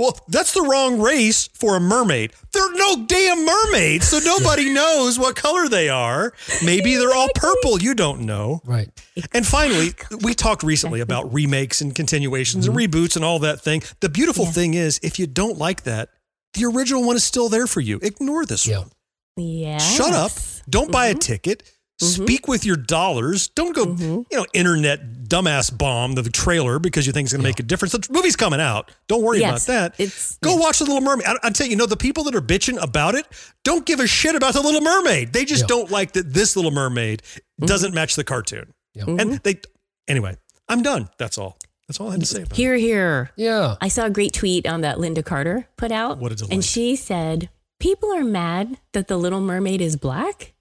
Well, 0.03 0.19
that's 0.27 0.53
the 0.53 0.63
wrong 0.63 1.01
race 1.01 1.47
for 1.55 1.77
a 1.77 1.81
mermaid. 1.81 2.33
There 2.53 2.69
are 2.69 2.75
no 2.75 3.07
damn 3.07 3.47
mermaids, 3.47 4.09
so 4.09 4.19
nobody 4.19 4.69
knows 4.73 5.17
what 5.17 5.37
color 5.37 5.69
they 5.69 5.89
are. 5.91 6.33
Maybe 6.65 6.97
they're 6.97 7.15
all 7.15 7.29
purple. 7.37 7.81
You 7.81 7.95
don't 7.95 8.23
know. 8.23 8.61
Right. 8.65 8.91
And 9.33 9.47
finally, 9.47 9.93
we 10.25 10.35
talked 10.35 10.65
recently 10.65 11.03
about 11.03 11.33
remakes 11.33 11.81
and 11.81 11.95
continuations 11.95 12.67
and 12.67 12.77
mm-hmm. 12.77 12.93
reboots 12.93 13.15
and 13.15 13.25
all 13.25 13.39
that 13.39 13.61
thing. 13.61 13.85
The 14.01 14.09
beautiful 14.09 14.45
thing 14.45 14.75
is, 14.75 14.99
if 15.05 15.21
you 15.21 15.29
don't 15.29 15.57
like 15.57 15.85
that, 15.85 16.09
the 16.55 16.65
original 16.65 17.05
one 17.05 17.15
is 17.15 17.23
still 17.23 17.49
there 17.49 17.69
for 17.69 17.81
you. 17.81 18.01
Ignore 18.03 18.45
this 18.45 18.67
Yeah. 18.67 18.79
one. 18.79 18.91
Yeah. 19.37 19.79
Shut 19.79 20.13
up. 20.13 20.33
Don't 20.69 20.91
buy 20.91 21.07
a 21.07 21.11
mm-hmm. 21.11 21.21
ticket. 21.21 21.63
Mm-hmm. 22.03 22.25
Speak 22.25 22.49
with 22.49 22.65
your 22.65 22.77
dollars. 22.77 23.49
Don't 23.49 23.75
go, 23.75 23.87
mm-hmm. 23.87 24.23
you 24.31 24.37
know, 24.37 24.47
internet 24.53 25.25
dumbass 25.29 25.77
bomb 25.77 26.15
the 26.15 26.23
trailer 26.25 26.79
because 26.79 27.07
you 27.07 27.13
think 27.13 27.27
it's 27.27 27.33
going 27.33 27.43
to 27.43 27.49
make 27.49 27.61
a 27.61 27.63
difference. 27.63 27.93
The 27.93 28.07
movie's 28.11 28.37
coming 28.37 28.61
out. 28.61 28.91
Don't 29.09 29.23
worry 29.23 29.41
Yes, 29.41 29.65
about 29.65 29.73
that. 29.73 30.01
it's- 30.01 30.39
go 30.43 30.57
watch 30.57 30.79
The 30.81 30.85
Little 30.85 31.01
Mermaid. 31.01 31.27
I, 31.27 31.37
I 31.45 31.51
tell 31.51 31.67
you, 31.67 31.73
you 31.73 31.77
know, 31.77 31.87
the 31.87 31.97
people 31.97 32.25
that 32.25 32.35
are 32.35 32.43
bitching 32.43 32.83
about 32.83 33.15
it 33.15 33.27
don't 33.65 33.87
give 33.87 34.01
a 34.01 34.07
shit 34.07 34.35
about 34.35 34.55
The 34.55 34.61
Little 34.61 34.81
Mermaid. 34.81 35.33
They 35.33 35.45
just 35.45 35.63
Yeah. 35.63 35.69
don't 35.69 35.91
like 35.91 36.13
that 36.13 36.33
this 36.35 36.57
Little 36.57 36.73
Mermaid 36.73 37.23
mm-hmm. 37.23 37.67
doesn't 37.67 37.95
match 37.95 38.17
the 38.17 38.25
cartoon. 38.25 38.75
Yeah. 38.95 39.05
And 39.07 39.35
they, 39.39 39.61
anyway, 40.09 40.37
I'm 40.69 40.83
done. 40.83 41.09
That's 41.19 41.39
all. 41.39 41.57
That's 41.89 42.01
all 42.01 42.09
I 42.09 42.13
had 42.13 42.21
to 42.21 42.27
say 42.27 42.43
about 42.43 42.53
it. 42.53 42.57
Here, 42.57 42.77
here. 42.77 43.31
Yeah. 43.37 43.77
I 43.81 43.89
saw 43.89 44.07
a 44.07 44.11
great 44.11 44.33
tweet 44.33 44.67
on 44.67 44.81
that 44.83 44.99
Lynda 44.99 45.25
Carter 45.25 45.69
put 45.77 45.93
out. 45.93 46.19
What 46.19 46.33
a 46.33 46.35
delight. 46.35 46.53
And 46.53 46.65
she 46.65 46.97
said, 46.97 47.49
People 47.83 48.13
are 48.13 48.23
mad 48.23 48.79
that 48.93 49.09
the 49.09 49.17
little 49.17 49.41
mermaid 49.41 49.81
is 49.81 49.97
black. 49.97 50.52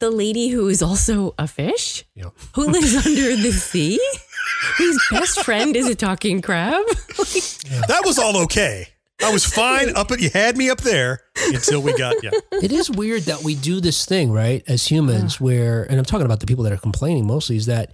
The 0.00 0.10
lady 0.10 0.48
who 0.48 0.68
is 0.68 0.82
also 0.82 1.34
a 1.38 1.46
fish, 1.46 2.04
Yeah. 2.14 2.30
who 2.54 2.66
lives 2.66 2.94
under 3.06 3.36
the 3.36 3.52
sea, 3.52 4.00
whose 4.78 4.98
best 5.10 5.44
friend 5.44 5.76
is 5.76 5.88
a 5.88 5.94
talking 5.94 6.40
crab. 6.42 6.84
That 7.86 8.02
was 8.04 8.18
all 8.18 8.36
okay. 8.44 8.88
I 9.22 9.30
was 9.30 9.44
fine 9.44 9.94
up 9.94 10.10
at 10.10 10.20
you 10.20 10.30
had 10.30 10.56
me 10.56 10.70
up 10.70 10.80
there 10.80 11.20
until 11.52 11.82
we 11.82 11.92
got 11.96 12.16
yeah. 12.22 12.30
it 12.52 12.72
is 12.72 12.90
weird 12.90 13.22
that 13.24 13.42
we 13.42 13.54
do 13.54 13.80
this 13.80 14.06
thing, 14.06 14.32
right, 14.32 14.62
as 14.66 14.86
humans, 14.86 15.38
where, 15.40 15.84
and 15.84 15.98
I'm 15.98 16.04
talking 16.04 16.24
about 16.24 16.40
the 16.40 16.46
people 16.46 16.64
that 16.64 16.72
are 16.72 16.78
complaining 16.78 17.26
mostly, 17.26 17.56
is 17.56 17.66
that 17.66 17.92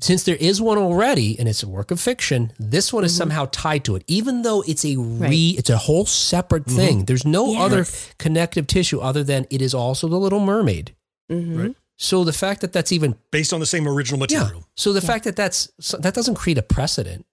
since 0.00 0.24
there 0.24 0.36
is 0.36 0.60
one 0.60 0.76
already 0.78 1.38
and 1.38 1.48
it's 1.48 1.62
a 1.62 1.68
work 1.68 1.90
of 1.92 2.00
fiction, 2.00 2.52
this 2.58 2.92
one 2.92 3.04
is 3.04 3.12
mm-hmm. 3.12 3.18
somehow 3.18 3.48
tied 3.52 3.84
to 3.84 3.94
it, 3.96 4.02
even 4.08 4.42
though 4.42 4.62
it's 4.66 4.84
a 4.84 4.96
re, 4.96 5.18
Right. 5.18 5.58
it's 5.58 5.70
a 5.70 5.78
whole 5.78 6.04
separate 6.04 6.64
mm-hmm. 6.64 6.76
thing. 6.76 7.04
There's 7.04 7.24
no 7.24 7.58
other 7.60 7.86
connective 8.18 8.66
tissue 8.66 8.98
other 9.00 9.22
than 9.22 9.46
it 9.50 9.62
is 9.62 9.72
also 9.72 10.08
the 10.08 10.18
Little 10.18 10.40
Mermaid. 10.40 10.94
Mhm. 11.30 11.58
Right. 11.62 11.76
So 11.98 12.24
the 12.24 12.32
fact 12.32 12.60
that 12.60 12.72
that's 12.72 12.92
even 12.92 13.16
Based 13.30 13.52
on 13.52 13.60
the 13.60 13.66
same 13.66 13.88
original 13.88 14.18
material. 14.20 14.42
yeah, 14.42 14.48
material. 14.48 14.68
so 14.76 14.92
the 14.92 15.00
fact 15.00 15.24
that 15.24 15.34
that's 15.36 15.70
so 15.80 15.96
that 15.98 16.14
doesn't 16.14 16.34
create 16.34 16.58
a 16.58 16.62
precedent. 16.62 17.24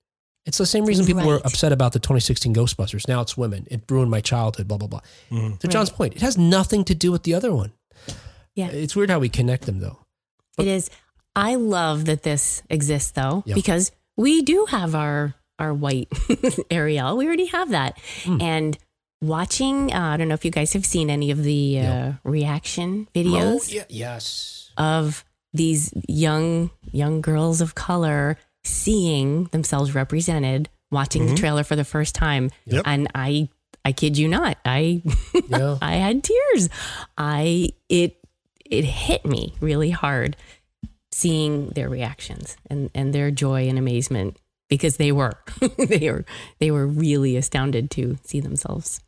It's 0.46 0.58
the 0.58 0.66
same 0.66 0.86
reason 0.86 1.06
people 1.06 1.26
were 1.26 1.39
upset 1.46 1.72
about 1.72 1.94
the 1.94 2.00
2016 2.00 2.54
Ghostbusters. 2.54 3.08
Now 3.08 3.22
it's 3.22 3.38
women. 3.38 3.66
It 3.72 3.84
ruined 3.89 4.12
my 4.12 4.20
childhood. 4.22 4.68
Blah 4.68 4.78
blah 4.78 4.88
blah. 4.88 5.02
To 5.60 5.68
John's 5.68 5.89
point, 5.89 6.16
it 6.16 6.22
has 6.22 6.38
nothing 6.38 6.84
to 6.86 6.96
do 6.96 7.12
with 7.12 7.24
the 7.24 7.34
other 7.34 7.54
one. 7.54 7.72
Yeah. 8.56 8.68
It's 8.68 8.96
weird 8.96 9.10
how 9.10 9.20
we 9.20 9.30
connect 9.30 9.66
them 9.66 9.80
though. 9.80 10.00
It 10.58 10.68
is. 10.68 10.89
I 11.36 11.56
love 11.56 12.06
that 12.06 12.24
this 12.24 12.62
exists 12.70 13.12
though, 13.12 13.44
Yeah. 13.46 13.56
because 13.56 13.91
we 14.18 14.41
do 14.44 14.66
have 14.70 14.96
our 14.96 15.34
our 15.60 15.74
white 15.74 16.10
Ariel. 16.72 17.16
We 17.18 17.26
already 17.26 17.46
have 17.48 17.70
that. 17.72 17.98
Hmm. 18.24 18.41
And 18.41 18.78
watching, 19.24 19.93
uh, 19.93 19.99
I 20.13 20.17
don't 20.17 20.28
know 20.28 20.34
if 20.36 20.45
you 20.45 20.51
guys 20.51 20.74
have 20.74 20.86
seen 20.86 21.09
any 21.09 21.32
of 21.32 21.41
the 21.43 21.80
uh, 21.80 22.11
reaction 22.24 23.07
videos 23.15 23.69
Oh, 23.71 23.74
yeah. 23.74 23.84
Yes. 23.89 24.71
of 24.78 25.24
these 25.53 25.93
young 26.07 26.69
young 26.91 27.21
girls 27.21 27.61
of 27.61 27.76
color 27.76 28.38
seeing 28.63 29.45
themselves 29.45 29.93
represented, 29.95 30.69
watching 30.91 31.26
the 31.28 31.36
trailer 31.36 31.63
for 31.63 31.76
the 31.76 31.84
first 31.86 32.15
time, 32.15 32.49
Mm-hmm. 32.49 32.76
Yep. 32.76 32.84
and 32.86 33.07
I 33.15 33.49
I 33.86 33.91
kid 33.91 34.17
you 34.17 34.28
not, 34.28 34.57
I 34.65 35.01
Yeah. 35.49 35.78
I 35.82 35.95
had 35.95 36.24
tears. 36.24 36.69
I 37.17 37.69
it 37.89 38.17
it 38.65 38.86
hit 38.86 39.26
me 39.26 39.53
really 39.59 39.89
hard 39.91 40.38
seeing 41.11 41.69
their 41.69 41.89
reactions 41.89 42.57
and 42.69 42.89
and 42.95 43.13
their 43.13 43.30
joy 43.32 43.67
and 43.69 43.78
amazement 43.78 44.38
because 44.69 44.97
they 44.97 45.11
were 45.11 45.34
they 45.78 46.09
were 46.09 46.26
they 46.59 46.71
were 46.71 46.88
really 46.88 47.36
astounded 47.38 47.91
to 47.91 48.17
see 48.24 48.39
themselves 48.39 48.99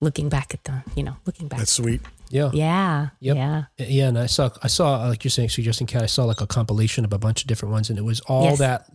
looking 0.00 0.28
back 0.28 0.54
at 0.54 0.64
the 0.64 0.82
you 0.96 1.02
know 1.02 1.16
looking 1.26 1.48
back 1.48 1.58
That's 1.60 1.72
sweet. 1.72 2.00
Yeah. 2.30 2.50
yeah 2.52 3.08
Yep. 3.20 3.36
yeah 3.36 3.64
Yeah. 3.78 4.08
And 4.08 4.18
I 4.18 4.26
saw, 4.26 4.50
I 4.62 4.68
saw, 4.68 5.08
like 5.08 5.24
you're 5.24 5.30
saying, 5.32 5.48
suggesting 5.48 5.88
Kat. 5.88 6.02
I 6.02 6.06
saw 6.06 6.24
like 6.24 6.40
a 6.40 6.46
compilation 6.46 7.04
of 7.04 7.12
a 7.12 7.18
bunch 7.18 7.40
of 7.42 7.48
different 7.48 7.72
ones, 7.72 7.90
and 7.90 7.98
it 7.98 8.02
was 8.02 8.20
all 8.20 8.44
Yes. 8.44 8.58
that. 8.60 8.88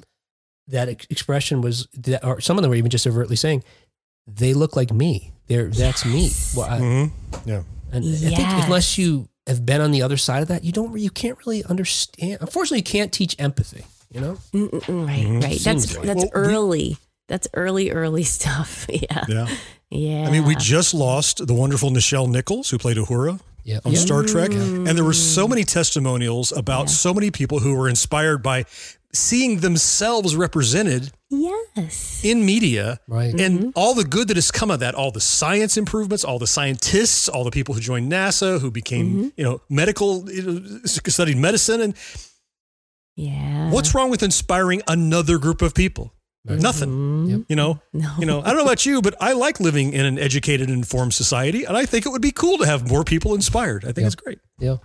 That 0.69 0.89
ex- 0.89 1.05
expression 1.11 1.61
was, 1.61 1.87
that, 1.93 2.23
or 2.25 2.39
some 2.41 2.57
of 2.57 2.61
them 2.63 2.69
were 2.69 2.75
even 2.77 2.89
just 2.89 3.05
overtly 3.05 3.35
saying, 3.35 3.63
"They 4.25 4.53
look 4.55 4.75
like 4.75 4.91
me. 4.91 5.31
They're 5.47 5.67
that's 5.69 6.05
me." 6.05 6.31
Well, 6.55 6.65
I, 6.67 6.79
Mm-hmm. 6.79 7.49
Yeah. 7.49 7.63
And 7.91 8.03
I 8.05 8.17
think 8.35 8.63
unless 8.65 8.97
you 8.97 9.27
have 9.47 9.63
been 9.65 9.79
on 9.81 9.91
the 9.91 10.01
other 10.01 10.17
side 10.17 10.41
of 10.41 10.47
that, 10.47 10.63
you 10.63 10.71
don't, 10.71 10.97
you 10.97 11.11
can't 11.11 11.37
really 11.45 11.63
understand. 11.65 12.37
Unfortunately, 12.41 12.79
you 12.79 12.83
can't 12.83 13.11
teach 13.13 13.35
empathy. 13.37 13.85
You 14.11 14.21
know, 14.21 14.37
Mm-mm, 14.53 15.05
right 15.07 15.25
right 15.43 15.59
that's 15.59 15.63
Seems 15.63 15.97
like- 15.97 16.05
that's 16.07 16.23
Well, 16.23 16.29
we- 16.33 16.49
early 16.49 16.97
that's 17.27 17.47
early 17.53 17.91
early 17.91 18.23
stuff 18.37 18.85
yeah 18.87 19.25
Yeah. 19.27 19.47
Yeah 19.95 20.27
I 20.27 20.31
mean, 20.31 20.45
we 20.45 20.55
just 20.55 20.93
lost 20.93 21.45
the 21.45 21.53
wonderful 21.53 21.89
Nichelle 21.89 22.29
Nichols, 22.29 22.69
who 22.69 22.77
played 22.77 22.97
Uhura 22.97 23.39
yeah, 23.63 23.79
on 23.83 23.93
yeah. 23.93 23.99
Star 23.99 24.23
Trek. 24.23 24.51
And 24.51 24.87
there 24.87 25.03
were 25.03 25.13
so 25.13 25.47
many 25.47 25.63
testimonials 25.63 26.51
about 26.51 26.89
so 26.89 27.13
many 27.13 27.31
people 27.31 27.59
who 27.59 27.75
were 27.75 27.89
inspired 27.89 28.43
by 28.43 28.65
seeing 29.11 29.59
themselves 29.59 30.35
represented 30.35 31.11
yes. 31.29 32.21
in 32.23 32.45
media. 32.45 32.99
Right. 33.07 33.33
and 33.33 33.59
mm-hmm. 33.59 33.69
all 33.75 33.95
the 33.95 34.03
good 34.03 34.27
that 34.27 34.37
has 34.37 34.51
come 34.51 34.69
of 34.69 34.81
that 34.81 34.93
all 34.93 35.11
the 35.11 35.21
science 35.21 35.77
improvements 35.77 36.25
all 36.25 36.37
the 36.37 36.47
scientists 36.47 37.29
all 37.29 37.45
the 37.45 37.51
people 37.51 37.73
who 37.73 37.81
joined 37.81 38.11
nasa 38.11 38.59
who 38.59 38.69
became 38.69 39.07
mm-hmm. 39.07 39.27
you 39.37 39.43
know 39.45 39.61
medical 39.69 40.29
you 40.29 40.43
know, 40.43 40.79
studied 40.83 41.37
medicine 41.37 41.79
and 41.81 41.95
yeah. 43.15 43.71
What's 43.71 43.95
wrong 43.95 44.09
with 44.09 44.23
inspiring 44.23 44.81
another 44.87 45.37
group 45.37 45.61
of 45.61 45.73
people 45.73 46.13
nothing 46.45 46.89
Mm, 47.25 47.45
you 47.49 47.55
know? 47.55 47.79
No. 47.91 48.11
You 48.19 48.25
know 48.25 48.41
i 48.41 48.45
don't 48.47 48.57
know 48.57 48.63
about 48.63 48.85
you 48.85 49.01
but 49.01 49.15
i 49.19 49.33
like 49.33 49.59
living 49.59 49.93
in 49.93 50.05
an 50.05 50.19
educated 50.19 50.69
and 50.69 50.77
informed 50.77 51.13
society 51.13 51.63
and 51.65 51.75
i 51.75 51.85
think 51.85 52.05
it 52.05 52.09
would 52.09 52.21
be 52.21 52.31
cool 52.31 52.57
to 52.59 52.65
have 52.65 52.87
more 52.87 53.03
people 53.03 53.33
inspired. 53.33 53.83
I 53.85 53.91
think 53.91 54.05
it's 54.05 54.15
great. 54.15 54.39
Yeah. 54.59 54.77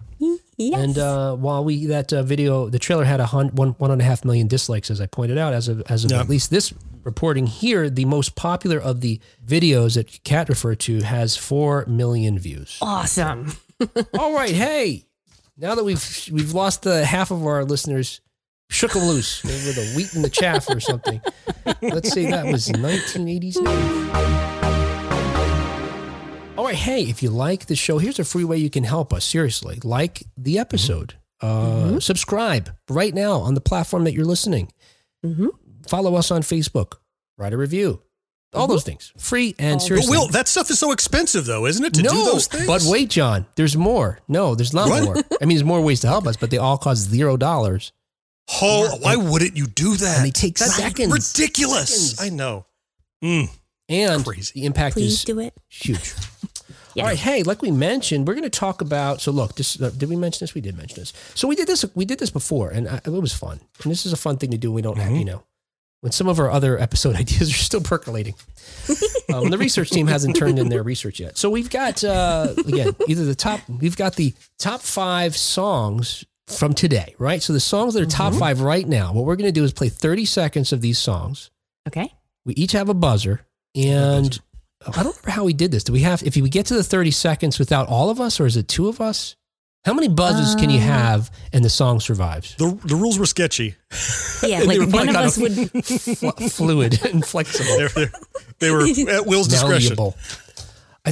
yes. 0.57 0.81
And 0.81 0.99
uh, 0.99 1.37
while 1.37 1.63
we 1.65 1.87
that 1.87 2.13
uh, 2.13 2.23
video, 2.25 2.69
the 2.69 2.79
trailer 2.79 3.05
had 3.05 3.21
a 3.21 3.27
hun- 3.27 3.51
one 3.55 3.71
one 3.79 3.91
and 3.91 4.01
a 4.01 4.05
half 4.05 4.25
million 4.25 4.49
dislikes, 4.49 4.91
as 4.91 5.01
I 5.01 5.07
pointed 5.07 5.39
out, 5.39 5.53
as 5.55 5.69
of 5.69 5.81
as 5.89 6.05
of 6.05 6.11
Yeah. 6.11 6.21
at 6.21 6.29
least 6.29 6.51
this 6.51 6.73
reporting 7.05 7.47
here, 7.47 7.89
the 7.89 8.05
most 8.05 8.35
popular 8.35 8.79
of 8.79 9.01
the 9.01 9.21
videos 9.47 9.95
that 9.95 10.23
Kat 10.25 10.49
referred 10.49 10.81
to 10.81 11.03
has 11.03 11.37
four 11.37 11.85
million 11.87 12.39
views. 12.39 12.77
awesome. 12.83 13.53
All 14.19 14.35
right, 14.35 14.51
hey, 14.55 15.05
now 15.57 15.75
that 15.77 15.85
we've 15.85 16.29
we've 16.33 16.53
lost 16.53 16.83
the 16.83 17.05
half 17.07 17.31
of 17.31 17.47
our 17.47 17.65
listeners, 17.65 18.21
shook 18.71 18.93
them 18.93 19.03
loose 19.05 19.45
over 19.45 19.73
the 19.73 19.93
wheat 19.97 20.15
and 20.15 20.25
the 20.25 20.31
chaff 20.31 20.69
or 20.71 20.81
something. 20.81 21.21
Let's 21.83 22.11
say 22.13 22.31
that 22.31 22.47
was 22.47 22.69
1980s. 22.69 23.57
All 26.57 26.67
right, 26.67 26.75
hey, 26.75 27.03
if 27.05 27.23
you 27.23 27.31
like 27.31 27.67
the 27.67 27.75
show, 27.77 27.99
here's 27.99 28.19
a 28.19 28.25
free 28.25 28.45
way 28.45 28.59
you 28.59 28.69
can 28.71 28.85
help 28.85 29.13
us. 29.15 29.25
Seriously, 29.25 29.79
like 29.83 30.23
the 30.37 30.59
episode, 30.59 31.15
uh, 31.41 31.99
subscribe 32.01 32.71
right 32.89 33.15
now 33.15 33.39
on 33.41 33.55
the 33.55 33.61
platform 33.63 34.05
that 34.05 34.13
you're 34.13 34.27
listening. 34.27 34.71
Mhm. 35.25 35.49
Follow 35.89 36.17
us 36.17 36.31
on 36.31 36.43
Facebook, 36.43 36.95
write 37.39 37.55
a 37.55 37.57
review, 37.57 38.03
all 38.53 38.67
those 38.67 38.85
things, 38.85 39.13
free 39.17 39.55
and 39.59 39.79
but 39.79 39.87
seriously. 39.87 40.17
will 40.19 40.29
that 40.29 40.49
stuff 40.49 40.71
is 40.71 40.79
so 40.79 40.93
expensive 40.93 41.47
though 41.47 41.65
isn't 41.67 41.85
it 41.85 41.95
to 41.95 42.03
no, 42.03 42.11
do 42.11 42.25
those 42.25 42.47
things 42.47 42.67
but 42.67 42.83
wait, 42.85 43.09
John, 43.09 43.47
there's 43.57 43.77
more. 43.77 44.19
No, 44.29 44.55
there's 44.55 44.75
not 44.75 44.91
What? 44.91 45.05
more. 45.05 45.17
I 45.41 45.47
mean, 45.47 45.57
there's 45.57 45.65
more 45.65 45.81
ways 45.81 46.01
to 46.01 46.09
help 46.09 46.27
us, 46.27 46.37
but 46.37 46.51
they 46.51 46.59
all 46.59 46.77
cost 46.77 47.09
zero 47.09 47.39
dollars. 47.39 47.93
Oh, 48.63 48.99
why 49.01 49.17
wouldn't 49.17 49.57
you 49.57 49.67
do 49.67 49.97
that 49.97 50.19
And 50.19 50.27
they 50.27 50.31
take 50.31 50.59
That's 50.59 50.77
seconds. 50.77 51.13
ridiculous 51.13 52.17
Seconds. 52.17 52.21
i 52.21 52.35
know 52.35 52.67
mm. 53.23 53.49
And 53.89 54.25
Crazy. 54.25 54.61
the 54.61 54.67
impact 54.67 54.95
please 54.95 55.13
is 55.15 55.25
do 55.25 55.41
it 55.41 55.53
huge. 55.69 56.15
Yes. 56.95 56.97
All 56.99 57.05
right, 57.05 57.19
hey, 57.19 57.43
like 57.43 57.61
we 57.61 57.71
mentioned, 57.71 58.27
we're 58.27 58.35
going 58.35 58.45
to 58.45 58.51
talk 58.51 58.81
about. 58.81 59.21
So 59.21 59.33
look, 59.33 59.57
this 59.57 59.81
uh, 59.81 59.91
did 59.91 60.09
we 60.09 60.17
mention 60.17 60.45
this? 60.45 60.55
We 60.55 60.61
did 60.61 60.77
mention 60.77 61.01
this. 61.01 61.13
So 61.35 61.49
we 61.49 61.57
did 61.57 61.67
this. 61.67 61.85
We 61.95 62.05
did 62.05 62.19
this 62.21 62.31
before, 62.31 62.71
and 62.71 62.89
I, 62.89 63.01
it 63.05 63.09
was 63.11 63.33
fun. 63.33 63.61
And 63.83 63.91
this 63.91 64.07
is 64.07 64.13
a 64.13 64.17
fun 64.17 64.37
thing 64.39 64.51
to 64.53 64.59
do. 64.59 64.71
We 64.73 64.83
don't 64.83 64.99
have, 64.99 65.13
you 65.13 65.25
know, 65.25 65.43
when 66.01 66.13
some 66.13 66.29
of 66.29 66.39
our 66.39 66.51
other 66.51 66.79
episode 66.79 67.17
ideas 67.17 67.51
are 67.51 67.55
still 67.55 67.81
percolating. 67.81 68.35
um, 69.35 69.51
the 69.51 69.59
research 69.59 69.91
team 69.91 70.07
hasn't 70.07 70.37
turned 70.37 70.59
in 70.59 70.69
their 70.69 70.83
research 70.83 71.21
yet. 71.21 71.37
So 71.37 71.51
we've 71.51 71.71
got 71.71 72.03
uh, 72.05 72.55
again 72.59 72.95
either 73.09 73.25
the 73.25 73.35
top. 73.35 73.61
We've 73.69 73.97
got 73.97 74.17
the 74.17 74.35
top 74.59 74.81
five 74.83 75.37
songs 75.37 76.25
from 76.51 76.75
today, 76.75 77.15
right? 77.19 77.43
So 77.43 77.53
the 77.53 77.61
songs 77.61 77.95
that 77.95 78.03
are 78.03 78.07
top 78.07 78.35
five 78.35 78.61
right 78.61 78.87
now. 78.87 79.13
What 79.13 79.25
we're 79.25 79.37
going 79.37 79.49
to 79.49 79.53
do 79.61 79.65
is 79.65 79.73
play 79.73 79.89
thirty 79.89 80.25
seconds 80.25 80.73
of 80.73 80.81
these 80.81 80.99
songs. 80.99 81.51
okay 81.89 82.13
We 82.45 82.55
each 82.55 82.73
have 82.73 82.89
a 82.89 82.95
buzzer, 82.95 83.41
and 83.75 84.39
I 84.87 85.03
don't 85.03 85.17
remember 85.17 85.31
how 85.31 85.45
we 85.45 85.53
did 85.53 85.71
this. 85.71 85.85
Do 85.85 85.93
we 85.93 86.01
have 86.01 86.23
if 86.23 86.37
we 86.37 86.49
get 86.49 86.67
to 86.67 86.75
the 86.75 86.85
thirty 86.85 87.11
seconds 87.11 87.59
without 87.59 87.89
all 87.89 88.11
of 88.11 88.21
us, 88.21 88.41
or 88.41 88.47
is 88.47 88.57
it 88.57 88.69
two 88.69 88.89
of 88.89 89.01
us? 89.01 89.37
How 89.87 89.95
many 89.95 90.09
buzzes 90.09 90.55
can 90.57 90.69
you 90.69 90.77
Um, 90.77 90.83
have 90.85 91.31
and 91.55 91.65
the 91.65 91.71
song 91.71 92.01
survives? 92.01 92.55
The 92.57 92.79
the 92.85 92.97
rules 92.97 93.19
were 93.19 93.25
sketchy. 93.27 93.77
Yeah, 94.43 94.61
They 94.61 94.67
like 94.67 94.79
were 94.81 94.87
one 94.87 95.09
of 95.09 95.17
us 95.17 95.37
of- 95.39 95.43
would. 95.43 95.85
Fl- 96.19 96.31
fluid 96.49 97.05
and 97.07 97.25
flexible. 97.25 97.77
They 98.61 98.71
were, 98.71 98.85
they 98.85 99.05
were 99.05 99.11
at 99.11 99.25
Will's 99.27 99.49
discretion. 99.49 99.97
malleable. 99.97 100.17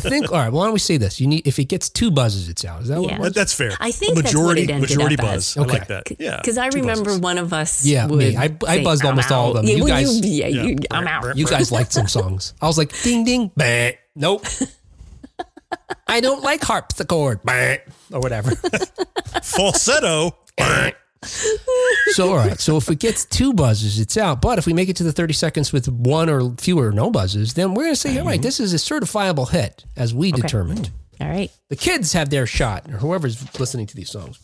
I 0.06 0.08
think. 0.10 0.32
All 0.32 0.38
right. 0.38 0.52
Why 0.52 0.64
don't 0.64 0.72
we 0.72 0.78
say 0.78 0.96
this? 0.96 1.20
You 1.20 1.26
need 1.26 1.46
if 1.46 1.58
it 1.58 1.66
gets 1.66 1.88
two 1.88 2.10
buzzes, 2.10 2.48
it's 2.48 2.64
out. 2.64 2.82
Is 2.82 2.88
that 2.88 3.00
what 3.00 3.10
Yeah. 3.10 3.16
it 3.16 3.20
was? 3.20 3.28
That- 3.28 3.34
That's 3.34 3.52
fair. 3.54 3.72
I 3.80 3.90
think 3.90 4.12
A 4.18 4.22
that's 4.22 4.34
what 4.34 4.40
majority 4.40 4.62
it 4.62 4.70
ended 4.70 4.90
majority 4.90 5.14
up 5.16 5.20
buzz. 5.22 5.56
as. 5.56 5.56
I 5.56 5.60
like 5.66 5.82
Okay. 5.82 5.94
that. 5.94 6.20
Yeah, 6.20 6.36
Because 6.36 6.58
I 6.58 6.68
remember 6.68 7.04
buzzes. 7.04 7.20
one 7.20 7.38
of 7.38 7.52
us. 7.52 7.84
Yeah, 7.84 8.06
would 8.06 8.18
me. 8.18 8.36
I- 8.36 8.56
I 8.66 8.76
say, 8.78 8.82
buzzed 8.84 9.02
"I'm 9.04 9.08
almost 9.10 9.30
all 9.32 9.48
of 9.50 9.56
them. 9.56 9.66
Yeah, 9.66 9.76
You 9.76 9.84
well, 9.84 9.88
guys- 9.94 10.20
yeah, 10.26 10.46
Yeah. 10.46 10.62
you, 10.64 10.76
I'm 10.90 11.06
out. 11.06 11.36
You 11.36 11.46
guys 11.46 11.70
liked 11.72 11.92
some 11.92 12.08
songs. 12.08 12.54
I 12.60 12.66
was 12.66 12.78
like, 12.78 12.92
ding 13.02 13.24
ding, 13.24 13.50
bah. 13.56 13.90
Nope. 14.16 14.44
I 16.06 16.20
don't 16.20 16.42
like 16.42 16.62
harpsichord, 16.64 17.40
bah, 17.44 17.76
or 18.12 18.20
whatever. 18.20 18.52
falsetto. 19.42 20.36
So 21.22 22.30
all 22.30 22.36
right. 22.36 22.58
So 22.58 22.76
if 22.76 22.88
it 22.88 22.98
gets 22.98 23.24
two 23.24 23.52
buzzes, 23.52 23.98
it's 23.98 24.16
out. 24.16 24.40
But 24.40 24.58
if 24.58 24.66
we 24.66 24.72
make 24.72 24.88
it 24.88 24.96
to 24.96 25.04
the 25.04 25.12
thirty 25.12 25.34
seconds 25.34 25.72
with 25.72 25.88
one 25.88 26.28
or 26.28 26.54
fewer 26.58 26.90
no 26.92 27.10
buzzes, 27.10 27.54
then 27.54 27.74
we're 27.74 27.84
gonna 27.84 27.96
say, 27.96 28.18
all 28.18 28.26
right, 28.26 28.36
mm-hmm. 28.36 28.42
this 28.42 28.60
is 28.60 28.72
a 28.72 28.76
certifiable 28.76 29.50
hit, 29.50 29.84
as 29.96 30.14
we 30.14 30.32
determined. 30.32 30.90
Mm. 30.90 30.92
All 31.20 31.28
right. 31.28 31.50
The 31.68 31.76
kids 31.76 32.12
have 32.12 32.30
their 32.30 32.46
shot, 32.46 32.88
or 32.88 32.98
whoever's 32.98 33.58
listening 33.58 33.86
to 33.86 33.96
these 33.96 34.10
songs. 34.10 34.38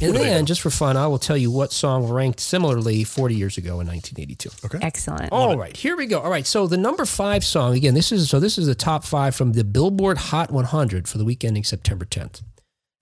And 0.00 0.14
then, 0.14 0.46
just 0.46 0.60
for 0.60 0.70
fun, 0.70 0.96
I 0.96 1.06
will 1.06 1.18
tell 1.18 1.36
you 1.36 1.50
what 1.50 1.72
song 1.72 2.08
ranked 2.08 2.40
similarly 2.40 3.04
40 3.04 3.34
years 3.34 3.58
ago 3.58 3.80
in 3.80 3.86
1982. 3.86 4.50
Okay. 4.64 4.78
Excellent. 4.84 5.30
All 5.30 5.56
right, 5.56 5.76
here 5.76 5.96
we 5.96 6.06
go. 6.06 6.20
All 6.20 6.30
right, 6.30 6.46
so 6.46 6.66
the 6.66 6.76
number 6.76 7.04
five 7.04 7.44
song 7.44 7.74
again. 7.74 7.94
This 7.94 8.10
is 8.12 8.28
so. 8.28 8.40
This 8.40 8.58
is 8.58 8.66
the 8.66 8.74
top 8.74 9.04
five 9.04 9.34
from 9.34 9.52
the 9.52 9.64
Billboard 9.64 10.18
Hot 10.18 10.50
100 10.50 11.06
for 11.08 11.18
the 11.18 11.24
week 11.24 11.44
ending 11.44 11.64
September 11.64 12.04
10th. 12.04 12.42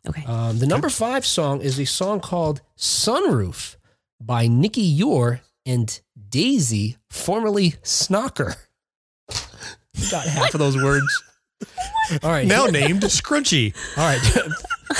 Okay. 0.09 0.25
Um, 0.25 0.59
the 0.59 0.67
number 0.67 0.89
five 0.89 1.27
song 1.27 1.61
is 1.61 1.79
a 1.79 1.85
song 1.85 2.21
called 2.21 2.63
"Sunroof" 2.77 3.77
by 4.21 4.47
Nicky 4.47 4.83
Youre 4.83 5.41
and 5.67 6.01
Daisy, 6.31 6.97
formerly 7.11 7.73
Snocker. 7.83 8.55
Got 10.11 10.27
half 10.27 10.55
of 10.55 10.59
those 10.61 10.77
words. 10.83 11.05
All 12.23 12.31
right, 12.31 12.47
Now 12.47 12.65
named 12.67 13.03
Scrunchy. 13.03 13.75
all 13.97 14.05
right. 14.05 14.21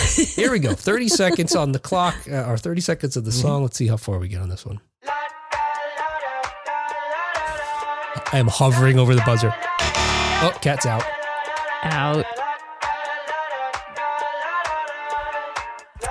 Here 0.37 0.53
we 0.53 0.59
go. 0.61 0.75
30 0.75 1.09
seconds 1.09 1.57
on 1.57 1.73
the 1.73 1.79
clock, 1.81 2.15
uh, 2.31 2.45
or 2.47 2.57
30 2.59 2.81
seconds 2.83 3.17
of 3.17 3.25
the 3.25 3.33
song. 3.33 3.63
Let's 3.63 3.77
see 3.79 3.87
how 3.89 3.97
far 3.97 4.19
we 4.19 4.29
get 4.29 4.41
on 4.43 4.49
this 4.51 4.65
one. 4.67 4.79
I 8.33 8.39
am 8.39 8.47
hovering 8.47 8.99
over 8.99 9.15
the 9.15 9.23
buzzer. 9.23 9.53
Oh, 10.43 10.57
Kat's 10.61 10.87
out. 10.87 11.03
out. 11.83 12.25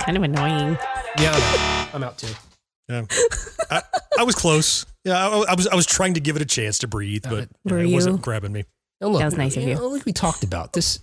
Kind 0.09 0.17
of 0.17 0.23
annoying. 0.23 0.77
Yeah, 1.19 1.31
I'm 1.35 1.43
out, 1.43 1.95
I'm 1.95 2.03
out 2.03 2.17
too. 2.17 2.33
Yeah. 2.87 3.03
I, 3.69 3.81
I 4.17 4.23
was 4.23 4.33
close. 4.33 4.87
Yeah, 5.05 5.13
I, 5.27 5.51
I 5.51 5.53
was 5.53 5.67
I 5.67 5.75
was 5.75 5.85
trying 5.85 6.15
to 6.15 6.19
give 6.19 6.35
it 6.35 6.41
a 6.41 6.45
chance 6.45 6.79
to 6.79 6.87
breathe, 6.87 7.25
but 7.29 7.47
yeah, 7.65 7.71
Were 7.73 7.79
it 7.79 7.91
wasn't 7.91 8.21
grabbing 8.23 8.51
me. 8.51 8.63
And 9.01 9.11
look, 9.11 9.19
That 9.19 9.25
was 9.25 9.37
nice 9.37 9.55
of 9.55 9.63
you. 9.63 9.75
know, 9.75 9.87
like 9.89 10.05
we 10.05 10.13
talked 10.13 10.43
about 10.43 10.73
this. 10.73 10.99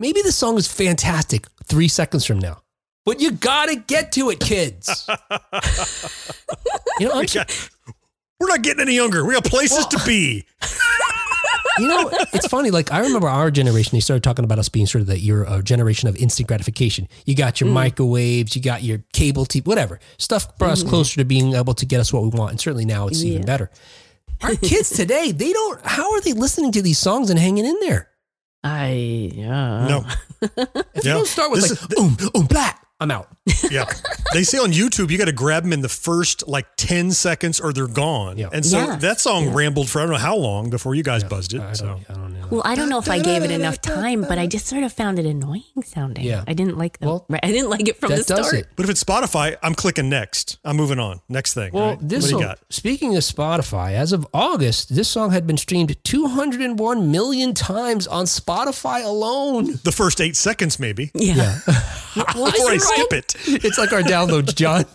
Maybe 0.00 0.22
the 0.22 0.32
song 0.32 0.58
is 0.58 0.66
fantastic 0.66 1.46
three 1.66 1.86
seconds 1.86 2.24
from 2.24 2.40
now, 2.40 2.62
but 3.04 3.20
you 3.20 3.30
gotta 3.30 3.76
get 3.76 4.10
to 4.12 4.30
it, 4.30 4.40
kids. 4.40 5.08
you 6.98 7.06
know, 7.08 7.14
I'm, 7.20 7.26
Yeah. 7.32 7.44
We're 8.40 8.48
not 8.48 8.62
getting 8.62 8.80
any 8.82 8.94
younger. 8.94 9.24
We 9.24 9.34
got 9.34 9.44
places 9.44 9.86
to 9.86 10.00
be. 10.04 10.46
you 11.78 11.86
know, 11.88 12.10
it's 12.32 12.46
funny. 12.46 12.70
Like 12.70 12.92
I 12.92 13.00
remember 13.00 13.28
our 13.28 13.50
generation, 13.50 13.96
they 13.96 14.00
started 14.00 14.22
talking 14.22 14.44
about 14.44 14.58
us 14.58 14.68
being 14.68 14.86
sort 14.86 15.02
of 15.02 15.08
the 15.08 15.18
era, 15.24 15.48
uh, 15.48 15.62
generation 15.62 16.08
of 16.08 16.16
instant 16.16 16.48
gratification. 16.48 17.08
You 17.26 17.34
got 17.34 17.54
Mm. 17.54 17.60
your 17.60 17.70
microwaves, 17.70 18.54
you 18.56 18.62
got 18.62 18.82
your 18.82 19.04
cable 19.12 19.44
TV, 19.46 19.66
whatever 19.66 19.98
stuff 20.18 20.56
brought 20.58 20.72
us 20.72 20.82
closer 20.82 21.16
to 21.16 21.24
being 21.24 21.54
able 21.54 21.74
to 21.74 21.86
get 21.86 22.00
us 22.00 22.12
what 22.12 22.22
we 22.22 22.28
want. 22.30 22.50
And 22.52 22.60
certainly 22.60 22.84
now 22.84 23.08
it's 23.08 23.22
even 23.22 23.42
Mm-hmm. 23.42 23.46
Better. 23.46 23.70
Our 24.42 24.54
kids 24.56 24.90
today, 24.96 25.32
they 25.32 25.52
don't. 25.52 25.80
How 25.84 26.12
are 26.12 26.20
they 26.20 26.32
listening 26.32 26.72
to 26.72 26.82
these 26.82 26.98
songs 26.98 27.30
and 27.30 27.38
hanging 27.38 27.64
in 27.66 27.76
there? 27.80 28.08
I 28.64 29.32
yeah. 29.34 29.86
No. 29.88 30.04
If 30.42 31.04
Yeah. 31.04 31.12
you 31.12 31.18
don't 31.18 31.26
start 31.26 31.50
with 31.50 31.62
This 31.68 31.82
like, 31.82 31.98
um, 31.98 32.16
um, 32.34 32.46
black, 32.46 32.84
I'm 33.00 33.10
out. 33.10 33.28
Yeah. 33.70 33.84
They 34.32 34.44
say 34.44 34.58
on 34.58 34.72
YouTube, 34.72 35.10
you 35.10 35.18
got 35.18 35.24
to 35.26 35.32
grab 35.32 35.62
them 35.64 35.72
in 35.72 35.80
the 35.82 35.88
first 35.88 36.46
like 36.48 36.66
10 36.76 37.10
seconds 37.12 37.60
or 37.60 37.72
they're 37.72 37.86
gone. 37.86 38.38
Yeah. 38.38 38.48
And 38.52 38.64
so 38.64 38.78
Yeah. 38.78 38.96
that 38.96 39.20
song 39.20 39.52
rambled 39.52 39.88
for 39.90 39.98
I 40.00 40.02
don't 40.02 40.12
know 40.12 40.18
how 40.18 40.36
long 40.36 40.70
before 40.70 40.94
you 40.94 41.02
guys 41.02 41.22
buzzed 41.24 41.54
it. 41.54 41.60
I 41.60 41.72
so 41.74 41.86
don't, 41.86 42.10
I 42.10 42.12
don't 42.14 42.17
know. 42.17 42.17
Well, 42.50 42.62
I 42.64 42.74
don't 42.74 42.88
know 42.88 42.98
if 42.98 43.08
I 43.10 43.18
gave 43.20 43.42
it 43.42 43.50
enough 43.50 43.80
time, 43.80 44.22
but 44.22 44.38
I 44.38 44.46
just 44.46 44.66
sort 44.66 44.82
of 44.82 44.92
found 44.92 45.18
it 45.18 45.26
annoying 45.26 45.62
sounding. 45.84 46.24
Yeah. 46.24 46.44
I 46.46 46.54
didn't 46.54 46.78
like 46.78 46.98
the. 46.98 47.06
Well, 47.06 47.26
right, 47.28 47.40
I 47.42 47.48
didn't 47.52 47.70
like 47.70 47.88
it 47.88 47.96
from 47.96 48.10
that 48.10 48.26
the 48.26 48.34
does 48.34 48.48
start. 48.48 48.62
it. 48.62 48.68
But 48.76 48.84
if 48.84 48.90
it's 48.90 49.02
Spotify, 49.04 49.56
I'm 49.62 49.74
clicking 49.74 50.08
next. 50.08 50.58
I'm 50.64 50.76
moving 50.76 50.98
on. 50.98 51.20
Next 51.28 51.54
thing. 51.54 51.72
Well, 51.72 51.90
right? 51.90 51.98
this 52.00 52.24
what 52.24 52.28
do 52.28 52.34
you 52.36 52.42
song, 52.42 52.48
got? 52.48 52.58
speaking 52.70 53.16
of 53.16 53.22
Spotify, 53.22 53.92
as 53.92 54.12
of 54.12 54.26
August, 54.32 54.94
this 54.94 55.08
song 55.08 55.30
had 55.30 55.46
been 55.46 55.56
streamed 55.56 55.96
201 56.04 57.10
million 57.10 57.54
times 57.54 58.06
on 58.06 58.24
Spotify 58.24 59.04
alone. 59.04 59.78
The 59.84 59.92
first 59.92 60.20
eight 60.20 60.36
seconds, 60.36 60.78
maybe. 60.78 61.10
Yeah. 61.14 61.58
Before 62.14 62.48
I 62.48 62.78
skip 62.78 63.12
it. 63.12 63.34
It's 63.46 63.78
like 63.78 63.92
our 63.92 64.02
downloads, 64.02 64.54
John. 64.54 64.84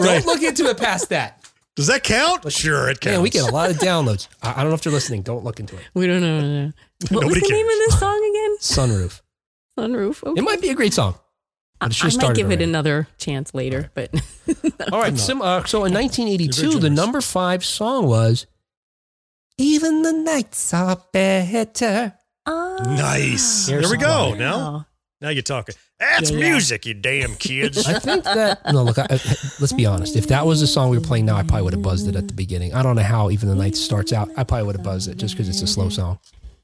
Right. 0.00 0.24
Don't 0.24 0.26
look 0.26 0.42
into 0.42 0.70
it 0.70 0.78
past 0.78 1.10
that. 1.10 1.45
Does 1.76 1.86
that 1.88 2.02
count? 2.02 2.50
Sure, 2.50 2.88
it 2.88 3.00
counts. 3.00 3.14
Man, 3.16 3.22
we 3.22 3.30
get 3.30 3.48
a 3.48 3.52
lot 3.52 3.70
of 3.70 3.76
downloads. 3.88 4.28
I, 4.42 4.52
I 4.52 4.62
don't 4.62 4.70
know 4.70 4.74
if 4.74 4.82
they're 4.82 4.92
listening. 4.92 5.22
Don't 5.22 5.44
look 5.44 5.60
into 5.60 5.76
it. 5.76 5.82
We 5.94 6.06
don't 6.06 6.20
know. 6.22 6.40
no. 6.40 6.72
What 7.10 7.10
Nobody 7.10 7.28
was 7.40 7.40
the 7.42 7.54
name 7.54 7.66
of 7.66 7.72
this 7.72 8.00
song 8.00 8.30
again? 8.30 8.56
Sunroof. 8.60 9.20
Sunroof. 9.78 10.24
Okay. 10.24 10.40
It 10.40 10.42
might 10.42 10.62
be 10.62 10.70
a 10.70 10.74
great 10.74 10.94
song. 10.94 11.14
But 11.78 11.90
it 11.90 11.94
should 11.94 12.04
I 12.04 12.06
have 12.06 12.14
might 12.14 12.20
started 12.22 12.36
give 12.38 12.50
it 12.50 12.62
another 12.62 13.06
chance 13.18 13.52
later, 13.54 13.90
but 13.92 14.10
All 14.90 15.00
right. 15.02 15.16
Sim, 15.18 15.42
uh, 15.42 15.62
so 15.64 15.84
in 15.84 15.92
1982, 15.92 16.78
the 16.78 16.88
number 16.88 17.20
five 17.20 17.62
song 17.62 18.06
was 18.06 18.46
Even 19.58 20.00
the 20.00 20.12
Nights 20.14 20.72
Are 20.72 20.96
Better. 21.12 22.14
oh, 22.46 22.78
Nice. 22.86 23.66
Here's 23.66 23.82
there 23.82 23.90
we 23.90 23.98
go. 24.02 24.32
Now, 24.34 24.86
now 25.20 25.28
you're 25.28 25.42
talking. 25.42 25.74
That's 25.98 26.30
Yeah, 26.30 26.38
yeah. 26.38 26.50
music, 26.50 26.84
you 26.86 26.94
damn 26.94 27.34
kids. 27.36 27.86
I 27.86 27.98
think 27.98 28.24
that 28.24 28.60
no. 28.72 28.82
Look, 28.82 28.98
I, 28.98 29.04
I- 29.08 29.20
let's 29.60 29.72
be 29.72 29.86
honest. 29.86 30.14
If 30.16 30.26
that 30.28 30.44
was 30.44 30.60
the 30.60 30.66
song 30.66 30.90
we 30.90 30.98
were 30.98 31.04
playing 31.04 31.24
now, 31.26 31.36
I 31.36 31.42
probably 31.42 31.62
would 31.62 31.72
have 31.72 31.82
buzzed 31.82 32.06
it 32.08 32.16
at 32.16 32.28
the 32.28 32.34
beginning. 32.34 32.74
I 32.74 32.82
don't 32.82 32.96
know 32.96 33.02
how 33.02 33.30
even 33.30 33.48
the 33.48 33.54
night 33.54 33.76
starts 33.76 34.12
out. 34.12 34.28
I 34.36 34.44
probably 34.44 34.66
would 34.66 34.76
have 34.76 34.84
buzzed 34.84 35.08
it 35.08 35.16
just 35.16 35.34
because 35.34 35.48
it's 35.48 35.62
a 35.62 35.66
slow 35.66 35.88
song. 35.88 36.18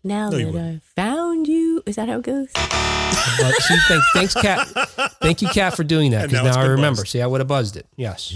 Now 0.04 0.30
No, 0.30 0.50
that. 0.52 0.60
I 0.60 0.80
found 1.00 1.46
you, 1.46 1.82
is 1.86 1.94
that 1.96 2.08
how 2.08 2.18
it 2.18 2.22
goes? 2.24 2.48
But 2.54 3.54
see, 3.60 3.76
thanks, 3.88 4.06
thanks, 4.14 4.34
Kat. 4.34 4.66
Thank 5.22 5.42
you, 5.42 5.48
Kat, 5.48 5.76
for 5.76 5.84
doing 5.84 6.10
that 6.10 6.28
because 6.28 6.44
now 6.44 6.52
now 6.52 6.60
I 6.60 6.64
remember. 6.66 7.02
buzzed. 7.02 7.08
See, 7.12 7.22
I 7.22 7.26
would 7.26 7.40
have 7.40 7.46
buzzed 7.48 7.76
it. 7.76 7.86
Yes. 7.96 8.34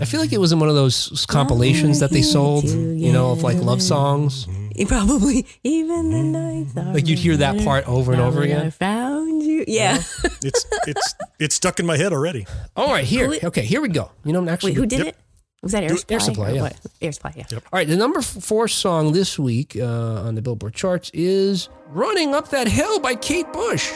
I 0.00 0.04
feel 0.04 0.20
like 0.20 0.32
it 0.32 0.38
was 0.40 0.52
in 0.52 0.58
one 0.58 0.68
of 0.68 0.74
those 0.74 1.24
compilations 1.28 2.00
that 2.00 2.10
they 2.10 2.22
sold, 2.22 2.64
you 2.64 3.12
know, 3.12 3.30
of 3.30 3.42
like 3.42 3.56
love 3.58 3.80
songs. 3.82 4.46
Probably 4.88 5.46
even 5.62 6.10
the 6.10 6.22
nights 6.22 6.76
are 6.76 6.92
Like 6.92 7.06
you'd 7.06 7.18
hear 7.18 7.36
that 7.36 7.62
part 7.64 7.86
over 7.88 8.12
and 8.12 8.20
over 8.20 8.42
again. 8.42 8.66
I 8.66 8.70
found 8.70 9.42
you. 9.42 9.64
Yeah. 9.68 9.96
it's 10.42 10.66
it's 10.86 11.14
it's 11.38 11.54
stuck 11.54 11.78
in 11.80 11.86
my 11.86 11.96
head 11.96 12.12
already. 12.12 12.46
All 12.76 12.90
right, 12.90 13.04
here. 13.04 13.32
Okay, 13.44 13.62
here 13.62 13.80
we 13.80 13.88
go. 13.88 14.10
You 14.24 14.32
know, 14.32 14.40
I'm 14.40 14.48
actually, 14.48 14.72
Wait, 14.72 14.78
who 14.78 14.86
did 14.86 14.98
Yep. 15.00 15.06
it? 15.08 15.16
Was 15.62 15.72
that 15.72 15.82
Air 15.84 15.96
Supply? 15.96 16.14
Air 16.14 16.20
Supply? 16.20 16.34
Supply, 16.34 16.50
yeah. 16.56 16.62
what? 16.62 16.76
Air 17.00 17.12
Supply, 17.12 17.32
yeah. 17.36 17.44
All 17.52 17.60
right, 17.72 17.88
the 17.88 17.96
number 17.96 18.20
four 18.20 18.68
song 18.68 19.12
this 19.12 19.38
week 19.38 19.76
uh, 19.80 19.84
on 20.22 20.34
the 20.34 20.42
Billboard 20.42 20.74
charts 20.74 21.10
is 21.14 21.68
"Running 21.88 22.34
Up 22.34 22.48
That 22.50 22.68
Hill" 22.68 23.00
by 23.00 23.14
Kate 23.14 23.50
Bush. 23.52 23.90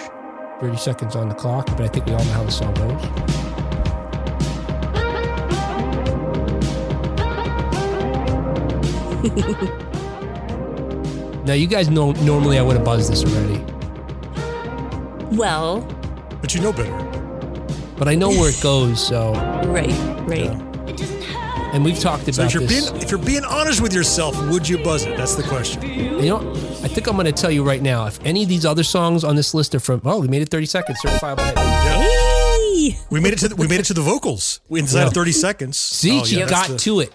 Thirty 0.60 0.78
seconds 0.78 1.14
on 1.14 1.28
the 1.28 1.34
clock, 1.34 1.66
but 1.66 1.82
I 1.82 1.88
think 1.88 2.06
we 2.06 2.12
all 2.12 2.24
know 2.24 2.32
how 2.32 2.44
the 2.44 2.50
song 2.50 2.72
goes. 2.74 3.04
now, 11.48 11.54
you 11.54 11.66
guys 11.66 11.88
know 11.88 12.12
normally 12.12 12.58
I 12.58 12.62
would 12.62 12.76
have 12.76 12.84
buzzed 12.84 13.10
this 13.10 13.24
already, 13.24 13.58
Well, 15.36 15.80
But 16.40 16.54
you 16.54 16.60
know 16.60 16.72
better. 16.72 16.92
but 17.98 18.06
I 18.08 18.14
know 18.14 18.28
where 18.28 18.50
it 18.50 18.60
goes. 18.62 19.04
So, 19.04 19.32
right, 19.66 19.90
right. 20.28 20.50
and 21.74 21.84
we've 21.84 21.98
talked 21.98 22.24
So 22.32 22.42
about 22.42 22.46
if 22.46 22.54
you're 22.54 22.66
this. 22.66 22.90
being 22.90 23.02
if 23.02 23.10
you're 23.10 23.20
being 23.22 23.44
honest 23.44 23.80
with 23.80 23.92
yourself, 23.92 24.36
would 24.50 24.68
you 24.68 24.78
buzz 24.78 25.04
it? 25.04 25.16
That's 25.16 25.34
the 25.34 25.42
question. 25.42 25.82
You 25.82 26.26
know, 26.28 26.50
I 26.82 26.88
think 26.88 27.06
I'm 27.06 27.14
going 27.14 27.26
to 27.26 27.32
tell 27.32 27.50
you 27.50 27.62
right 27.64 27.82
now. 27.82 28.06
If 28.06 28.18
any 28.24 28.42
of 28.42 28.48
these 28.48 28.64
other 28.64 28.82
songs 28.84 29.24
on 29.24 29.36
this 29.36 29.54
list 29.54 29.74
are 29.74 29.80
from, 29.80 30.00
oh, 30.04 30.20
we 30.20 30.28
made 30.28 30.42
it 30.42 30.48
30 30.50 30.66
seconds, 30.66 30.98
certifiable 31.04 31.44
hit. 31.46 31.58
Hey! 31.58 32.98
We 33.10 33.20
made 33.20 33.32
it 33.32 33.38
to 33.40 33.48
the, 33.48 33.56
we 33.56 33.66
made 33.68 33.80
it 33.80 33.86
to 33.86 33.94
the 33.94 34.00
vocals 34.00 34.60
inside 34.70 35.00
Yeah. 35.00 35.06
of 35.08 35.12
30 35.14 35.32
seconds. 35.32 35.76
See, 35.78 36.20
Oh, 36.20 36.24
she 36.24 36.38
yeah, 36.38 36.46
that's 36.46 36.68
got 36.68 36.72
the- 36.72 36.78
to 36.78 37.00
it. 37.00 37.12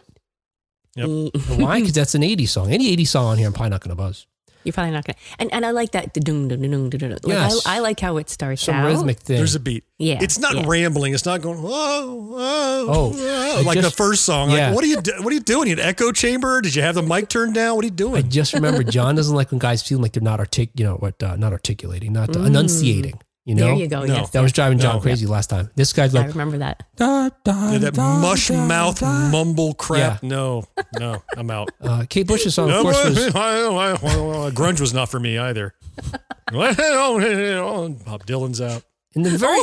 Yep. 0.96 1.06
And 1.08 1.32
Why? 1.62 1.80
Because 1.80 1.94
that's 1.94 2.16
an 2.16 2.22
80s 2.22 2.50
song. 2.50 2.72
Any 2.72 2.96
80s 2.96 3.08
song 3.08 3.26
on 3.26 3.38
here, 3.38 3.48
I'm 3.48 3.54
probably 3.54 3.70
not 3.72 3.82
going 3.82 3.89
to 3.89 3.96
buzz. 3.96 4.28
You're 4.66 4.72
probably 4.72 4.94
not 4.94 5.04
gonna. 5.04 5.18
And 5.39 5.52
and 5.54 5.66
I 5.66 5.72
like 5.72 5.91
that. 5.91 6.16
Like, 6.16 7.22
Yes. 7.28 7.66
I, 7.66 7.76
I 7.76 7.80
like 7.80 8.00
how 8.00 8.16
it 8.16 8.30
starts 8.30 8.62
Some 8.62 8.76
out. 8.76 8.86
rhythmic 8.88 9.20
thing. 9.20 9.36
There's 9.36 9.56
a 9.56 9.60
beat. 9.60 9.84
Yeah, 10.00 10.20
It's 10.22 10.39
not 10.39 10.56
yeah. 10.56 10.64
rambling. 10.66 11.14
It's 11.14 11.26
not 11.26 11.41
going 11.41 11.62
whoa, 11.62 12.14
whoa, 12.16 12.86
Oh, 12.88 13.10
whoa, 13.14 13.62
like 13.66 13.76
just- 13.76 13.89
the 13.89 13.96
first 14.04 14.24
song. 14.24 14.52
yeah. 14.52 14.68
Like, 14.68 14.76
what 14.76 14.84
are 14.86 14.88
you 14.88 15.02
do- 15.02 15.16
what 15.22 15.32
are 15.32 15.34
you 15.34 15.41
doing? 15.41 15.68
You 15.68 15.74
an 15.74 15.80
echo 15.82 16.14
chamber? 16.14 16.62
Did 16.62 16.76
you 16.76 16.82
have 16.82 16.96
the 16.96 17.04
mic 17.04 17.28
turned 17.28 17.56
down? 17.56 17.76
What 17.76 17.84
are 17.84 17.88
you 17.88 17.91
doing? 17.94 18.16
I 18.16 18.22
just 18.22 18.54
remember 18.54 18.84
John 18.84 19.16
doesn't 19.16 19.36
like 19.36 19.52
when 19.52 19.60
guys 19.60 19.84
feel 19.84 20.00
like 20.00 20.14
they're 20.14 20.24
not 20.24 20.39
artic, 20.39 20.70
you 20.80 20.86
know, 20.86 20.96
what, 20.96 21.22
uh, 21.22 21.36
not 21.36 21.52
articulating, 21.52 22.14
not 22.14 22.34
uh, 22.34 22.44
enunciating. 22.44 23.20
You 23.46 23.56
know. 23.56 23.66
There 23.66 23.76
you 23.76 23.88
go. 23.88 24.06
No. 24.06 24.14
Yes, 24.14 24.30
that 24.30 24.41
was 24.41 24.54
driving 24.54 24.80
John 24.80 24.96
No. 24.96 25.02
crazy 25.02 25.26
last 25.26 25.50
time. 25.50 25.70
This 25.76 25.91
guy's 25.91 26.16
I 26.16 26.20
like, 26.22 26.30
remember 26.30 26.60
that. 26.60 26.84
da, 26.96 27.30
da, 27.44 27.72
Yeah, 27.74 27.78
that 27.80 27.94
da, 27.96 28.20
mush 28.22 28.48
da, 28.48 28.66
mouth 28.66 29.00
da. 29.02 29.30
mumble 29.32 29.74
crap. 29.74 30.24
Yeah. 30.24 30.30
No, 30.30 30.64
no, 30.98 31.22
I'm 31.36 31.52
out. 31.52 31.70
Uh, 31.82 32.06
Kate 32.10 32.26
Bush's 32.26 32.56
song, 32.56 32.72
of 32.72 32.82
course, 32.82 33.04
was 33.04 33.18
Grunge 34.54 34.80
was 34.80 34.94
not 34.94 35.10
for 35.10 35.20
me 35.20 35.38
either. 35.38 35.74
Bob 36.52 36.76
Dylan's 38.26 38.62
out. 38.62 38.84
in 39.16 39.24
the 39.24 39.30
very, 39.38 39.60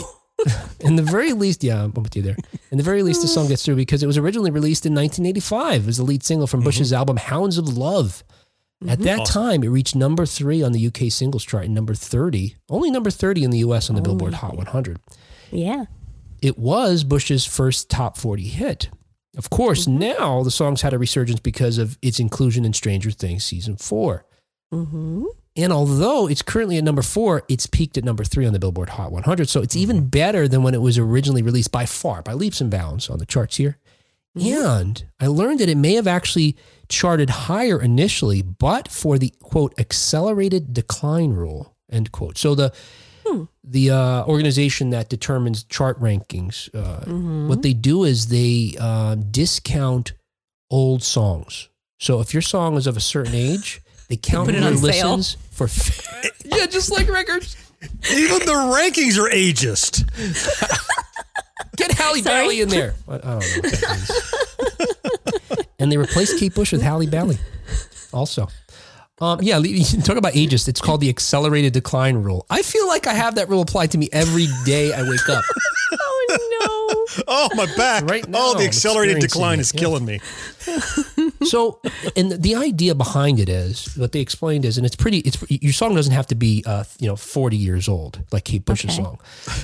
in 0.81 0.97
the 0.97 1.03
very 1.03 1.33
least. 1.33 1.65
Yeah, 1.65 1.85
I'm 1.85 1.93
with 1.95 2.15
you 2.17 2.23
there. 2.23 2.37
In 2.71 2.79
the 2.79 2.85
very 2.85 3.03
least, 3.03 3.23
the 3.23 3.29
song 3.29 3.49
gets 3.49 3.65
through 3.65 3.77
because 3.77 4.03
it 4.03 4.07
was 4.07 4.19
originally 4.19 4.51
released 4.51 4.87
in 4.87 4.95
1985 4.95 5.89
as 5.89 5.97
the 5.97 6.03
lead 6.05 6.23
single 6.23 6.47
from 6.47 6.61
Bush's 6.61 6.93
album 6.93 7.17
"Hounds 7.17 7.59
of 7.59 7.69
Love." 7.77 8.23
At 8.83 8.99
mm-hmm. 8.99 9.03
that 9.05 9.19
Awesome. 9.21 9.43
time, 9.43 9.65
it 9.65 9.69
reached 9.69 9.95
number 9.95 10.25
three 10.25 10.63
on 10.63 10.73
the 10.73 10.87
UK 10.87 11.13
singles 11.13 11.45
chart 11.45 11.67
and 11.67 11.75
number 11.75 11.95
30, 11.95 12.57
only 12.71 12.91
number 12.91 13.11
30 13.11 13.45
in 13.45 13.51
the 13.51 13.59
US 13.59 13.91
on 13.91 13.97
the 13.97 14.03
Billboard 14.03 14.33
oh. 14.35 14.37
Hot 14.39 14.57
100. 14.57 14.99
Yeah. 15.51 15.87
it 16.41 16.59
was 16.59 17.05
Bush's 17.05 17.45
first 17.45 17.91
top 17.91 18.17
40 18.17 18.45
hit. 18.45 18.89
Of 19.37 19.51
course, 19.51 19.87
mm-hmm. 19.87 19.99
now 19.99 20.43
the 20.43 20.51
song's 20.51 20.83
had 20.83 20.93
a 20.95 20.99
resurgence 20.99 21.41
because 21.41 21.79
of 21.79 21.99
its 22.03 22.19
inclusion 22.19 22.65
in 22.65 22.73
Stranger 22.73 23.11
Things 23.11 23.45
season 23.45 23.77
four. 23.77 24.25
Mm-hmm. 24.73 25.25
And 25.57 25.73
although 25.73 26.29
it's 26.29 26.43
currently 26.43 26.79
at 26.79 26.85
number 26.85 27.03
four, 27.03 27.43
it's 27.49 27.67
peaked 27.67 27.99
at 27.99 28.05
number 28.05 28.25
three 28.25 28.47
on 28.47 28.53
the 28.53 28.59
Billboard 28.59 28.91
Hot 28.91 29.13
100. 29.13 29.49
So 29.49 29.61
it's 29.61 29.77
even 29.77 29.97
mm-hmm. 29.97 30.07
better 30.07 30.49
than 30.49 30.63
when 30.63 30.75
it 30.75 30.81
was 30.81 30.97
originally 30.97 31.43
released 31.43 31.73
by 31.73 31.87
far, 31.87 32.23
by 32.23 32.33
leaps 32.33 32.61
and 32.61 32.71
bounds 32.71 33.11
on 33.11 33.19
the 33.19 33.27
charts 33.27 33.57
here. 33.57 33.79
And 34.39 35.05
I 35.19 35.27
learned 35.27 35.59
that 35.61 35.69
it 35.69 35.77
may 35.77 35.95
have 35.95 36.07
actually 36.07 36.57
charted 36.89 37.31
higher 37.31 37.81
initially, 37.81 38.43
but 38.43 38.89
for 38.89 39.19
the 39.19 39.33
quote 39.43 39.75
accelerated 39.79 40.73
decline 40.73 41.33
rule 41.33 41.75
end 41.91 42.13
quote. 42.13 42.39
So 42.39 42.55
the 42.55 42.73
the 43.63 43.91
uh, 43.91 44.25
organization 44.25 44.91
that 44.91 45.09
determines 45.09 45.63
chart 45.65 46.01
rankings, 46.01 46.69
uh, 46.75 47.01
Mm-hmm. 47.05 47.49
what 47.49 47.63
they 47.63 47.73
do 47.75 48.05
is 48.05 48.29
they 48.29 48.75
uh, 48.81 49.15
discount 49.17 50.15
old 50.71 51.03
songs. 51.03 51.69
So 52.01 52.21
if 52.21 52.33
your 52.35 52.43
song 52.43 52.77
is 52.77 52.87
of 52.87 52.97
a 52.97 53.01
certain 53.01 53.35
age, 53.51 53.83
they 54.09 54.17
count 54.17 54.47
put 54.47 54.55
it 54.57 54.61
your 54.63 54.69
on 54.69 54.77
sale. 54.79 55.17
listens 55.17 55.37
for. 55.51 55.69
yeah, 56.45 56.67
just 56.67 56.91
like 56.91 57.09
records. 57.09 57.57
Even 58.13 58.41
the 58.41 58.53
rankings 58.53 59.17
are 59.19 59.31
ageist. 59.31 60.05
Get 61.81 61.93
Halle 61.93 62.15
Sorry? 62.23 62.43
Bailey 62.43 62.61
in 62.61 62.69
there. 62.69 62.95
I, 63.09 63.15
I 63.15 63.19
don't 63.19 63.25
know. 63.25 63.35
What 63.37 63.63
that 63.63 65.49
means. 65.51 65.67
and 65.79 65.91
they 65.91 65.97
replaced 65.97 66.39
Kate 66.39 66.55
Bush 66.55 66.73
with 66.73 66.83
Halle 66.83 67.07
Bailey. 67.07 67.39
Also, 68.13 68.49
um, 69.21 69.39
yeah. 69.43 69.59
you 69.63 69.85
Talk 70.03 70.17
about 70.17 70.33
ageist. 70.33 70.69
It's 70.69 70.81
called 70.81 71.01
the 71.01 71.09
accelerated 71.09 71.73
decline 71.73 72.17
rule. 72.17 72.47
I 72.51 72.63
feel 72.63 72.87
like 72.89 73.07
I 73.07 73.15
have 73.15 73.35
that 73.37 73.49
rule 73.49 73.63
applied 73.63 73.91
to 73.93 73.99
me 73.99 74.09
every 74.13 74.49
day 74.65 74.93
I 74.93 75.03
wake 75.03 75.29
up. 75.29 75.45
Oh 75.93 77.07
no! 77.17 77.25
Oh, 77.27 77.49
my 77.55 77.67
back. 77.77 78.05
Right 78.05 78.27
now, 78.29 78.39
oh, 78.41 78.59
the 78.59 78.65
accelerated 78.65 79.21
decline 79.21 79.59
it, 79.59 79.63
is 79.63 79.75
yeah. 79.75 79.81
killing 79.81 80.05
me. 80.05 80.21
So, 81.45 81.81
and 82.17 82.33
the 82.33 82.55
idea 82.55 82.95
behind 82.95 83.41
it 83.41 83.49
is 83.49 83.97
what 83.97 84.13
they 84.13 84.21
explained 84.21 84.65
is, 84.65 84.77
and 84.77 84.85
it's 84.87 84.97
pretty. 84.97 85.19
It's 85.19 85.39
your 85.51 85.73
song 85.73 85.95
doesn't 85.95 86.13
have 86.13 86.27
to 86.29 86.35
be, 86.35 86.63
uh, 86.67 86.85
you 86.99 87.09
know, 87.09 87.17
forty 87.17 87.57
years 87.57 87.89
old 87.89 88.21
like 88.33 88.45
Kate 88.45 88.65
Bush's 88.65 88.91
Okay. 88.91 89.03
song, 89.03 89.19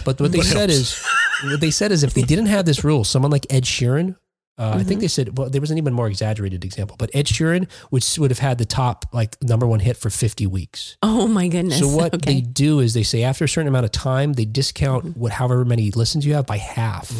but 0.04 0.20
what 0.20 0.32
they 0.32 0.40
said 0.40 0.70
is, 0.70 1.02
what 1.44 1.60
they 1.60 1.70
said 1.70 1.92
is, 1.92 2.02
if 2.02 2.14
they 2.14 2.22
didn't 2.22 2.46
have 2.46 2.64
this 2.64 2.82
rule, 2.84 3.04
someone 3.04 3.30
like 3.30 3.46
Ed 3.50 3.64
Sheeran, 3.64 4.16
uh, 4.58 4.76
I 4.80 4.84
think 4.84 5.00
they 5.02 5.08
said, 5.08 5.36
well, 5.36 5.50
there 5.50 5.60
was 5.60 5.70
an 5.70 5.76
even 5.76 5.92
more 5.92 6.06
exaggerated 6.08 6.64
example, 6.64 6.96
but 6.98 7.10
Ed 7.12 7.26
Sheeran 7.26 7.68
would 7.90 8.02
would 8.18 8.30
have 8.30 8.38
had 8.38 8.56
the 8.56 8.64
top 8.64 9.04
like 9.12 9.36
number 9.42 9.66
one 9.66 9.80
hit 9.80 9.98
for 9.98 10.08
fifty 10.08 10.46
weeks. 10.46 10.96
Oh 11.02 11.26
my 11.28 11.48
goodness. 11.48 11.78
So 11.80 11.88
what 11.88 12.22
they 12.22 12.40
do 12.40 12.80
is 12.80 12.94
they 12.94 13.02
say 13.02 13.22
after 13.22 13.44
a 13.44 13.48
certain 13.48 13.68
amount 13.68 13.84
of 13.84 13.92
time, 13.92 14.32
they 14.32 14.46
discount 14.46 15.14
what 15.16 15.32
however 15.32 15.64
many 15.66 15.90
listens 15.90 16.24
you 16.24 16.32
have 16.34 16.46
by 16.46 16.56
half. 16.56 17.12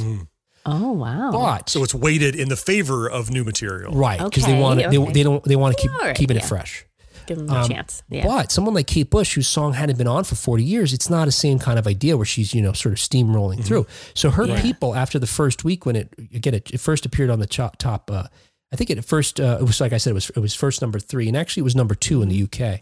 Oh 0.66 0.92
wow. 0.92 1.30
But 1.32 1.68
So 1.70 1.82
it's 1.82 1.94
weighted 1.94 2.34
in 2.34 2.48
the 2.48 2.56
favor 2.56 3.08
of 3.08 3.30
new 3.30 3.44
material. 3.44 3.92
right 3.94 4.18
because 4.22 4.44
they 4.46 4.58
want 4.58 4.80
it, 4.80 4.90
they, 4.90 4.98
they 5.12 5.22
don't 5.22 5.42
they 5.44 5.56
want 5.56 5.76
to 5.76 5.82
keep 5.82 5.92
All 5.92 5.98
right, 6.00 6.16
keeping 6.16 6.36
it 6.36 6.44
fresh. 6.44 6.84
Give 7.26 7.38
them 7.38 7.50
a 7.50 7.62
Um, 7.62 7.68
chance. 7.68 8.02
Yeah. 8.08 8.24
But 8.24 8.52
someone 8.52 8.72
like 8.74 8.86
Kate 8.86 9.10
Bush, 9.10 9.34
whose 9.34 9.48
song 9.48 9.72
hadn't 9.72 9.98
been 9.98 10.06
on 10.06 10.22
for 10.22 10.36
40 10.36 10.62
years, 10.62 10.92
it's 10.92 11.10
not 11.10 11.24
the 11.24 11.32
same 11.32 11.58
kind 11.58 11.76
of 11.76 11.84
idea 11.88 12.16
where 12.16 12.24
she's, 12.26 12.54
you 12.54 12.62
know, 12.62 12.72
sort 12.72 12.92
of 12.92 12.98
steamrolling 13.00 13.64
through. 13.64 13.84
So 14.14 14.30
her 14.30 14.46
Yeah. 14.46 14.62
people, 14.62 14.94
after 14.94 15.18
the 15.18 15.26
first 15.26 15.64
week 15.64 15.84
when 15.86 15.96
it, 15.96 16.14
again, 16.32 16.54
it, 16.54 16.70
it 16.72 16.78
first 16.78 17.04
appeared 17.04 17.30
on 17.30 17.40
the 17.40 17.46
top, 17.48 17.78
top 17.78 18.10
uh, 18.12 18.24
I 18.72 18.76
think 18.76 18.90
it 18.90 19.04
first, 19.04 19.40
uh, 19.40 19.58
it 19.60 19.64
was 19.64 19.80
like 19.80 19.92
I 19.92 19.96
said, 19.96 20.12
it 20.12 20.14
was, 20.14 20.30
it 20.30 20.38
was 20.38 20.54
first 20.54 20.80
number 20.80 21.00
three, 21.00 21.26
and 21.26 21.36
actually 21.36 21.62
it 21.62 21.64
was 21.64 21.74
number 21.74 21.96
two 21.96 22.22
in 22.22 22.28
the 22.28 22.42
UK. 22.44 22.80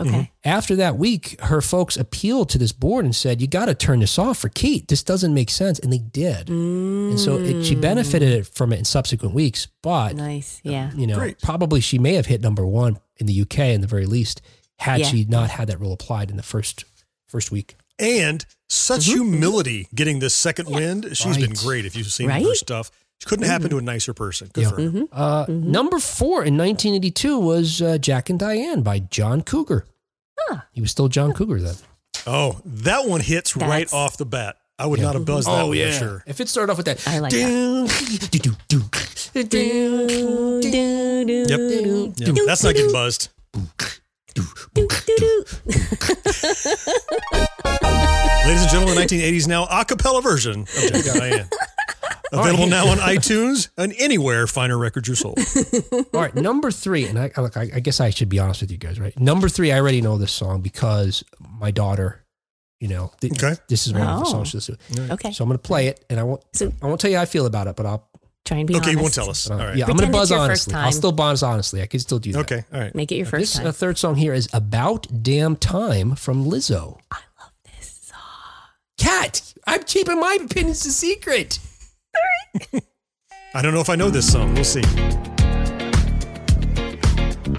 Mm-hmm. 0.00 0.14
okay. 0.14 0.30
After 0.44 0.76
that 0.76 0.96
week, 0.96 1.40
her 1.42 1.60
folks 1.60 1.96
appealed 1.96 2.48
to 2.50 2.58
this 2.58 2.72
board 2.72 3.04
and 3.04 3.14
said, 3.14 3.40
"You 3.40 3.46
got 3.46 3.66
to 3.66 3.74
turn 3.74 4.00
this 4.00 4.18
off 4.18 4.38
for 4.38 4.48
Kate. 4.48 4.88
This 4.88 5.02
doesn't 5.02 5.34
make 5.34 5.50
sense," 5.50 5.78
and 5.78 5.92
they 5.92 5.98
did. 5.98 6.48
And 6.48 7.20
so 7.20 7.38
it, 7.38 7.64
she 7.64 7.76
mm. 7.76 7.80
benefited 7.80 8.46
from 8.48 8.72
it 8.72 8.78
in 8.78 8.84
subsequent 8.84 9.34
weeks. 9.34 9.68
But 9.82 10.16
Nice. 10.16 10.60
Uh, 10.66 10.70
yeah. 10.70 10.90
you 10.94 11.06
know, 11.06 11.16
Great. 11.16 11.40
probably 11.40 11.80
she 11.80 11.98
may 11.98 12.14
have 12.14 12.26
hit 12.26 12.40
number 12.40 12.66
one 12.66 12.98
in 13.16 13.26
the 13.26 13.40
UK 13.42 13.58
in 13.58 13.80
the 13.80 13.86
very 13.86 14.06
least 14.06 14.40
had 14.78 15.00
Yeah. 15.00 15.06
she 15.06 15.24
not 15.26 15.50
had 15.50 15.68
that 15.68 15.78
rule 15.78 15.92
applied 15.92 16.30
in 16.30 16.36
the 16.36 16.42
first 16.42 16.84
first 17.28 17.50
week. 17.50 17.76
And 17.98 18.44
such 18.68 19.02
mm-hmm. 19.02 19.32
humility 19.32 19.88
getting 19.94 20.20
this 20.20 20.32
second 20.32 20.68
wind. 20.70 21.16
She's 21.16 21.36
been 21.36 21.52
great 21.52 21.84
if 21.84 21.94
you've 21.94 22.10
seen 22.10 22.28
Right? 22.28 22.42
her 22.42 22.54
stuff. 22.54 22.90
She 23.20 23.26
couldn't 23.28 23.46
happen 23.46 23.68
to 23.70 23.78
a 23.78 23.82
nicer 23.82 24.14
person. 24.14 24.48
Good 24.52 24.62
Yeah. 24.64 24.70
for 24.70 24.80
her. 24.80 25.04
Uh, 25.12 25.44
Number 25.48 25.98
four 25.98 26.42
in 26.42 26.56
1982 26.56 27.38
was 27.38 27.82
uh, 27.82 27.98
Jack 27.98 28.30
and 28.30 28.38
Diane 28.38 28.80
by 28.82 29.00
John 29.00 29.42
Cougar. 29.42 29.84
He 30.72 30.80
was 30.80 30.90
still 30.90 31.08
John 31.08 31.32
Cougar 31.34 31.60
then. 31.60 31.74
Oh, 32.26 32.60
that 32.64 33.06
one 33.06 33.20
hits 33.20 33.54
right 33.56 33.92
off 33.92 34.16
the 34.16 34.24
bat. 34.26 34.56
I 34.78 34.86
would 34.86 34.98
Yeah. 34.98 35.04
not 35.06 35.14
have 35.16 35.24
buzzed 35.26 35.46
that 35.48 35.66
one 35.66 35.76
for 35.76 35.92
sure. 35.92 36.24
If 36.26 36.40
it 36.40 36.48
started 36.48 36.72
off 36.72 36.78
with 36.78 36.86
that, 36.86 37.06
I 37.06 37.18
like 37.18 37.32
that. 37.32 37.38
that. 37.38 38.28
Do, 38.30 38.38
do, 38.38 38.52
do, 38.68 38.82
Yep. 39.34 39.48
do, 39.50 39.60
Yep. 42.16 42.34
do, 42.34 42.46
That's 42.46 42.64
not 42.64 42.72
getting 42.74 42.88
do, 42.88 42.92
buzzed. 42.92 43.28
do, 43.52 43.60
do, 44.74 44.88
do. 45.18 45.44
Ladies 48.46 48.62
and 48.62 48.70
gentlemen, 48.70 48.96
1980s 48.96 49.46
now 49.46 49.66
a 49.70 49.84
cappella 49.84 50.22
version 50.22 50.62
of 50.62 50.68
Jack 50.74 50.94
and 50.94 51.04
Diane. 51.04 51.48
Available 52.32 52.66
now 52.66 52.86
on 52.88 52.98
iTunes 52.98 53.68
and 53.76 53.92
anywhere 53.98 54.46
finer 54.46 54.78
records 54.78 55.08
are 55.08 55.16
sold. 55.16 55.38
All 56.14 56.20
right, 56.20 56.34
number 56.34 56.70
three, 56.70 57.06
and 57.06 57.18
I, 57.18 57.30
I 57.36 57.40
look, 57.40 57.56
I, 57.56 57.62
I 57.74 57.80
guess 57.80 58.00
I 58.00 58.10
should 58.10 58.28
be 58.28 58.38
honest 58.38 58.60
with 58.60 58.70
you 58.70 58.78
guys, 58.78 59.00
right? 59.00 59.18
Number 59.18 59.48
three, 59.48 59.72
I 59.72 59.78
already 59.80 60.00
know 60.00 60.16
this 60.18 60.32
song 60.32 60.60
because 60.60 61.24
my 61.40 61.70
daughter, 61.70 62.24
you 62.78 62.88
know, 62.88 63.12
th- 63.20 63.32
Okay. 63.32 63.56
this 63.68 63.86
is 63.86 63.92
one 63.92 64.02
of 64.02 64.20
the 64.20 64.26
Oh. 64.26 64.30
songs 64.30 64.48
she 64.50 64.56
listens 64.58 64.78
to. 64.94 65.12
Okay. 65.14 65.32
So 65.32 65.44
I'm 65.44 65.48
going 65.48 65.58
to 65.58 65.62
play 65.62 65.88
it, 65.88 66.04
and 66.08 66.20
I 66.20 66.22
won't, 66.22 66.42
So- 66.54 66.72
I 66.82 66.86
won't 66.86 67.00
tell 67.00 67.10
you 67.10 67.16
how 67.16 67.22
I 67.22 67.26
feel 67.26 67.46
about 67.46 67.66
it, 67.66 67.76
but 67.76 67.86
I'll, 67.86 68.06
Try 68.46 68.56
and 68.56 68.66
be 68.66 68.74
Okay, 68.74 68.92
you 68.92 68.98
won't 68.98 69.12
tell 69.12 69.28
us. 69.28 69.50
uh, 69.50 69.52
All 69.52 69.58
right. 69.60 69.76
yeah, 69.76 69.84
I'm 69.86 69.94
going 69.96 70.10
to 70.10 70.12
buzz 70.16 70.32
honestly. 70.32 70.72
I'll 70.74 70.90
still 70.92 71.12
buzz 71.12 71.42
honestly. 71.42 71.82
I 71.82 71.86
can 71.86 72.00
still 72.00 72.18
do 72.18 72.32
that. 72.32 72.38
Okay. 72.40 72.64
All 72.72 72.80
right. 72.80 72.94
Make 72.94 73.12
it 73.12 73.16
your 73.16 73.26
first 73.26 73.52
This 73.52 73.62
time. 73.62 73.70
third 73.72 73.98
song 73.98 74.14
here 74.16 74.32
is 74.32 74.48
"About 74.54 75.06
Damn 75.22 75.56
Time" 75.56 76.14
from 76.14 76.46
Lizzo. 76.46 76.98
I 77.10 77.18
love 77.38 77.50
this 77.78 78.00
song. 78.02 78.16
Kat, 78.98 79.52
I'm 79.66 79.82
keeping 79.82 80.18
my 80.18 80.38
opinions 80.42 80.84
a 80.86 80.90
secret. 80.90 81.58
I 83.54 83.62
don't 83.62 83.74
know 83.74 83.80
if 83.80 83.90
I 83.90 83.96
know 83.96 84.10
this 84.10 84.30
song. 84.30 84.54
We'll 84.54 84.64
see. 84.64 84.82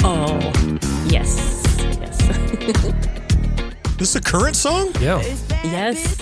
Oh, 0.03 0.39
yes. 1.07 1.63
Yes. 1.99 2.95
This 4.01 4.09
is 4.09 4.15
a 4.15 4.21
current 4.21 4.55
song? 4.55 4.91
Yeah. 4.99 5.21
yes. 5.63 6.17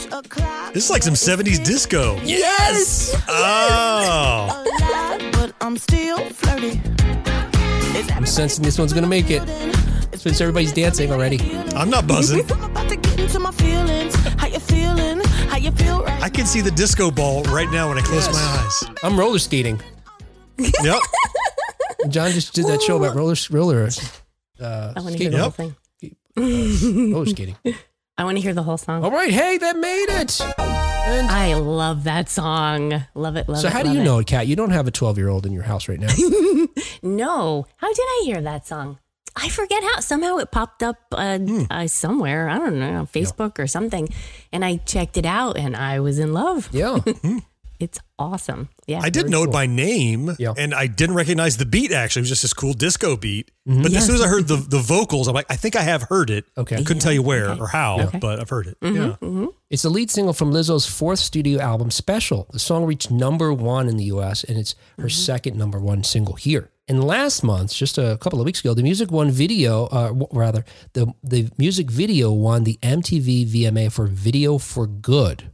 This 0.74 0.84
is 0.84 0.90
like 0.90 1.02
some 1.02 1.14
70s 1.14 1.64
disco. 1.64 2.20
Yes. 2.26 3.16
Oh. 3.30 4.66
but 5.32 5.54
I'm 5.62 5.78
still 5.78 6.18
flirty. 6.18 6.82
I'm 8.14 8.26
sensing 8.26 8.66
this 8.66 8.78
one's 8.78 8.92
gonna 8.92 9.08
make 9.08 9.30
it. 9.30 9.48
Since 10.14 10.42
everybody's 10.42 10.74
dancing 10.74 11.10
already. 11.10 11.40
I'm 11.74 11.90
not 11.90 12.06
buzzing. 12.06 12.46
you? 15.62 15.72
How 15.72 15.78
you 15.78 15.84
feel 15.86 16.04
right 16.04 16.24
I 16.24 16.30
can 16.30 16.46
see 16.46 16.62
the 16.62 16.72
disco 16.72 17.12
ball 17.12 17.44
right 17.44 17.70
now 17.72 17.90
when 17.90 17.98
I 17.98 18.02
close 18.02 18.28
my 18.32 18.40
eyes. 18.40 18.84
I'm 19.04 19.18
roller 19.20 19.40
skating. 19.40 19.80
Yep. 20.58 20.98
John 22.10 22.32
just 22.32 22.54
did 22.54 22.66
that 22.68 22.82
show 22.82 22.98
about 22.98 23.16
roller 23.16 23.36
roller 23.52 23.90
uh, 24.62 24.94
I 24.96 25.00
want 25.02 25.18
to 25.18 25.18
hear 25.24 25.32
skating. 25.32 25.32
the 25.32 25.38
whole 25.38 25.54
Yep. 25.58 26.14
thing. 26.36 27.12
roller 27.14 27.26
skating. 27.26 27.56
I 28.18 28.26
want 28.26 28.36
to 28.38 28.42
hear 28.42 28.54
the 28.54 28.64
whole 28.64 28.78
song. 28.78 29.04
All 29.06 29.12
right, 29.12 29.32
hey, 29.32 29.58
that 29.60 29.78
made 29.78 30.08
it. 30.10 30.42
And 30.60 31.30
I 31.32 31.54
love 31.54 32.04
that 32.04 32.28
song. 32.28 33.06
Love 33.16 33.38
it. 33.38 33.48
Love 33.48 33.60
so, 33.62 33.68
it. 33.68 33.72
So 33.72 33.78
how 33.78 33.82
do 33.82 33.94
you 33.94 34.02
it. 34.02 34.04
know 34.04 34.20
it, 34.20 34.28
Kat? 34.28 34.46
You 34.46 34.58
don't 34.58 34.72
have 34.72 34.88
a 34.88 34.92
12 34.92 35.18
year 35.18 35.30
old 35.30 35.46
in 35.46 35.54
your 35.54 35.64
house 35.64 35.88
right 35.88 36.00
now. 36.00 36.10
No. 37.02 37.66
How 37.78 37.88
did 37.94 38.04
I 38.04 38.22
hear 38.26 38.42
that 38.42 38.68
song? 38.68 39.00
I 39.42 39.50
forget 39.50 39.82
how 39.84 40.00
somehow 40.02 40.38
it 40.38 40.52
popped 40.52 40.84
up 40.84 40.98
uh, 41.12 41.38
Hmm. 41.40 41.64
uh, 41.70 41.88
somewhere. 41.88 42.50
I 42.50 42.58
don't 42.58 42.80
know, 42.80 43.08
Facebook 43.12 43.58
or 43.60 43.68
something, 43.68 44.10
and 44.52 44.64
I 44.66 44.78
checked 44.78 45.18
it 45.18 45.26
out, 45.26 45.58
and 45.58 45.76
I 45.76 46.00
was 46.00 46.20
in 46.20 46.34
love. 46.34 46.70
Yeah. 46.72 47.00
It's 47.80 47.98
awesome. 48.18 48.68
Yeah, 48.88 49.00
I 49.02 49.10
did 49.10 49.22
Very 49.22 49.30
know 49.30 49.38
cool. 49.46 49.52
it 49.52 49.54
by 49.54 49.66
name, 49.66 50.36
Yeah. 50.38 50.52
and 50.58 50.74
I 50.76 50.88
didn't 50.88 51.16
recognize 51.16 51.56
the 51.56 51.66
beat. 51.66 51.94
Actually, 51.94 52.20
it 52.20 52.24
was 52.24 52.30
just 52.32 52.42
this 52.42 52.54
cool 52.54 52.74
disco 52.74 53.16
beat. 53.16 53.52
Mm-hmm. 53.66 53.84
But 53.84 53.92
Yeah. 53.94 54.00
as 54.00 54.06
soon 54.06 54.16
as 54.16 54.22
I 54.22 54.28
heard 54.28 54.50
the 54.50 54.58
the 54.58 54.80
vocals, 54.80 55.30
I'm 55.30 55.34
like, 55.34 55.46
I 55.50 55.56
think 55.56 55.78
I 55.78 55.84
have 55.84 56.02
heard 56.10 56.30
it. 56.30 56.44
Okay. 56.58 56.76
I 56.76 56.84
couldn't 56.84 57.00
tell 57.02 57.14
you 57.14 57.24
where 57.24 57.52
Okay. 57.52 57.62
or 57.62 57.68
how, 57.68 58.02
Okay. 58.02 58.20
but 58.20 58.42
I've 58.42 58.50
heard 58.50 58.68
it. 58.68 58.78
Mm-hmm. 58.82 59.26
Yeah. 59.44 59.46
It's 59.70 59.84
the 59.84 59.90
lead 59.90 60.12
single 60.12 60.34
from 60.34 60.52
Lizzo's 60.52 60.86
fourth 60.86 61.20
studio 61.20 61.62
album, 61.62 61.90
Special. 61.90 62.48
The 62.52 62.60
song 62.60 62.84
reached 62.84 63.12
number 63.12 63.54
one 63.54 63.88
in 63.88 63.96
the 63.96 64.12
US, 64.16 64.44
and 64.44 64.58
it's 64.58 64.76
her 64.98 65.08
second 65.08 65.56
number 65.56 65.80
one 65.80 66.04
single 66.04 66.36
here. 66.36 66.72
And 66.90 67.04
last 67.04 67.44
month, 67.44 67.72
just 67.74 67.98
a 68.00 68.18
couple 68.20 68.40
of 68.40 68.46
weeks 68.46 68.60
ago, 68.62 68.74
the 68.74 68.82
music 68.84 69.12
one 69.12 69.30
video, 69.30 69.86
uh, 69.86 70.08
w- 70.08 70.28
rather, 70.32 70.66
the, 70.94 71.14
the 71.24 71.50
music 71.58 71.92
video 71.92 72.32
won 72.32 72.64
the 72.64 72.80
MTV 72.82 73.46
VMA 73.48 73.92
for 73.92 74.08
Video 74.08 74.58
for 74.58 74.88
Good, 74.88 75.52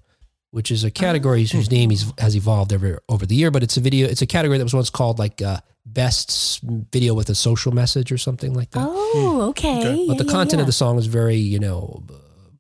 which 0.51 0.71
is 0.71 0.85
a 0.85 0.91
category 0.91 1.43
whose 1.45 1.69
name 1.69 1.91
is, 1.91 2.13
has 2.19 2.37
evolved 2.37 2.71
over, 2.71 3.01
over 3.09 3.25
the 3.25 3.35
year, 3.35 3.51
but 3.51 3.63
it's 3.63 3.75
a 3.75 3.81
video, 3.81 4.07
it's 4.07 4.21
a 4.21 4.25
category 4.25 4.57
that 4.57 4.63
was 4.63 4.73
once 4.73 4.89
called 4.89 5.19
like 5.19 5.41
uh, 5.41 5.59
Best 5.85 6.61
Video 6.63 7.13
with 7.13 7.29
a 7.29 7.35
Social 7.35 7.73
Message 7.73 8.13
or 8.13 8.17
something 8.17 8.53
like 8.53 8.71
that. 8.71 8.87
Oh, 8.89 9.41
okay. 9.49 10.05
But 10.07 10.17
the 10.17 10.23
Yeah, 10.23 10.31
content 10.31 10.59
yeah, 10.59 10.61
of 10.61 10.67
the 10.67 10.71
song 10.73 10.97
is 10.97 11.07
very, 11.07 11.35
you 11.35 11.59
know, 11.59 12.01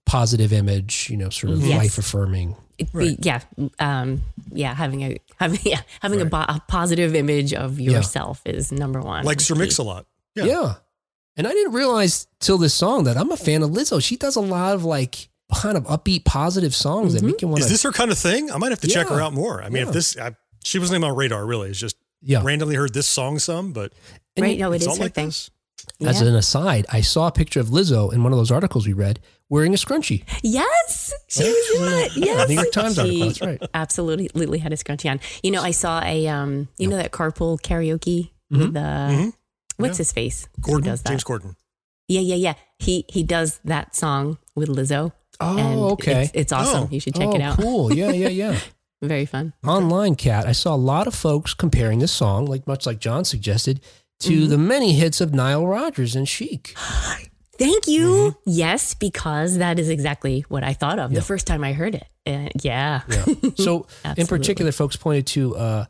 positive 0.05 0.51
image, 0.51 1.07
you 1.09 1.15
know, 1.15 1.29
sort 1.29 1.53
of 1.53 1.61
Yes. 1.65 1.77
life 1.77 1.97
affirming. 1.97 2.57
It- 2.77 2.91
the- 2.93 3.17
yeah, 3.21 3.41
um, 3.79 4.21
yeah. 4.51 4.73
Having 4.75 5.03
a 5.03 5.17
having 5.37 5.59
yeah 5.63 5.81
having 6.01 6.21
a, 6.21 6.25
bo- 6.25 6.37
a 6.47 6.61
positive 6.67 7.15
image 7.15 7.53
of 7.53 7.79
yourself 7.79 8.41
is 8.45 8.71
number 8.71 8.99
one. 9.01 9.25
Like 9.25 9.39
Sir 9.39 9.55
Mix-a-Lot. 9.55 10.05
Yeah. 10.35 10.45
Yeah. 10.45 10.73
And 11.37 11.45
I 11.47 11.51
didn't 11.51 11.73
realize 11.73 12.27
till 12.39 12.57
this 12.57 12.73
song 12.73 13.03
that 13.05 13.17
I'm 13.17 13.31
a 13.31 13.37
fan 13.37 13.61
of 13.63 13.71
Lizzo. 13.71 14.01
She 14.03 14.15
does 14.15 14.35
a 14.37 14.41
lot 14.41 14.73
of 14.75 14.85
like 14.85 15.29
kind 15.53 15.77
of 15.77 15.83
upbeat, 15.85 16.23
positive 16.25 16.73
songs 16.73 17.13
that 17.13 17.23
make 17.23 17.41
you 17.41 17.47
want 17.47 17.61
Is 17.61 17.69
this 17.69 17.83
her 17.83 17.91
kind 17.91 18.09
of 18.11 18.17
thing? 18.17 18.49
I 18.51 18.57
might 18.57 18.71
have 18.71 18.79
to 18.81 18.87
check 18.87 19.07
her 19.09 19.19
out 19.21 19.33
more. 19.33 19.61
I 19.61 19.69
mean, 19.69 19.83
Yeah. 19.83 19.87
if 19.89 19.93
this, 19.93 20.17
I, 20.17 20.35
she 20.63 20.79
wasn't 20.79 20.97
even 20.99 21.09
on 21.09 21.15
my 21.15 21.19
radar 21.19 21.45
really. 21.45 21.69
It's 21.69 21.79
just 21.79 21.97
Yeah. 22.21 22.41
randomly 22.43 22.75
heard 22.75 22.93
this 22.93 23.07
song 23.07 23.37
some, 23.39 23.73
but 23.73 23.91
And 24.37 24.43
Right? 24.45 24.57
No, 24.57 24.71
it 24.71 24.77
it's 24.77 24.83
is 24.85 24.87
all 24.87 24.95
her 24.97 25.03
like 25.03 25.13
thing. 25.13 25.27
this. 25.27 25.51
As 26.05 26.21
an 26.21 26.35
aside, 26.35 26.85
I 26.91 27.01
saw 27.01 27.27
a 27.27 27.31
picture 27.31 27.59
of 27.59 27.67
Lizzo 27.67 28.11
in 28.13 28.23
one 28.23 28.31
of 28.33 28.37
those 28.39 28.51
articles 28.51 28.87
we 28.87 28.93
read 28.93 29.19
wearing 29.49 29.73
a 29.73 29.77
scrunchie. 29.77 30.23
Yes, 30.43 31.13
she 31.27 31.43
was 31.43 31.81
in 31.81 31.99
it. 32.05 32.25
Yes, 32.25 32.49
New 32.49 32.55
York 32.55 32.71
Times 32.71 32.99
article, 32.99 33.25
that's 33.25 33.41
right. 33.41 33.61
Absolutely, 33.73 34.29
Lily 34.33 34.59
had 34.59 34.73
a 34.73 34.75
scrunchie 34.75 35.09
on. 35.09 35.19
You 35.43 35.51
know, 35.51 35.61
I 35.61 35.71
saw 35.71 36.01
a 36.03 36.27
um, 36.27 36.67
you 36.77 36.87
know 36.87 36.97
that 36.97 37.11
carpool 37.11 37.59
karaoke. 37.61 38.31
Mm-hmm. 38.51 38.73
The 38.73 39.33
what's 39.77 39.97
his 39.97 40.11
face? 40.11 40.47
Corden, 40.61 40.83
does 40.83 41.01
that? 41.03 41.09
James 41.09 41.23
Corden. 41.23 41.55
Yeah, 42.07 42.21
yeah, 42.21 42.35
yeah. 42.35 42.53
He 42.79 43.05
he 43.09 43.23
does 43.23 43.59
that 43.65 43.95
song 43.95 44.37
with 44.55 44.69
Lizzo. 44.69 45.11
Oh, 45.39 45.57
and 45.57 45.79
okay. 45.93 46.23
It's, 46.23 46.31
it's 46.33 46.51
awesome. 46.51 46.83
Oh. 46.83 46.89
You 46.91 46.99
should 46.99 47.15
check 47.15 47.27
oh, 47.27 47.35
it 47.35 47.41
out. 47.41 47.59
cool. 47.59 47.93
Yeah, 47.93 48.11
yeah, 48.11 48.29
yeah. 48.29 48.59
Very 49.01 49.25
fun. 49.25 49.53
Online, 49.67 50.15
Kat, 50.15 50.47
I 50.47 50.53
saw 50.53 50.73
a 50.73 50.77
lot 50.77 51.07
of 51.07 51.13
folks 51.13 51.53
comparing 51.53 51.99
this 51.99 52.13
song, 52.13 52.45
like 52.45 52.65
much 52.65 52.85
like 52.85 52.99
John 52.99 53.25
suggested, 53.25 53.81
to 54.21 54.31
Mm-hmm. 54.31 54.49
the 54.49 54.57
many 54.57 54.93
hits 54.93 55.19
of 55.19 55.33
Nile 55.33 55.67
Rodgers 55.67 56.15
and 56.15 56.27
Chic. 56.27 56.73
Thank 57.57 57.87
you. 57.87 58.07
Mm-hmm. 58.07 58.39
Yes, 58.45 58.93
because 58.93 59.57
that 59.57 59.79
is 59.79 59.89
exactly 59.89 60.45
what 60.49 60.63
I 60.63 60.73
thought 60.73 60.99
of 60.99 61.13
the 61.13 61.21
first 61.21 61.47
time 61.47 61.63
I 61.63 61.73
heard 61.73 61.95
it. 61.95 62.05
Uh, 62.27 62.49
yeah. 62.61 63.01
Yeah. 63.07 63.25
So, 63.57 63.87
in 64.17 64.27
particular, 64.27 64.71
folks 64.71 64.95
pointed 64.95 65.27
to 65.27 65.55
uh, 65.55 65.85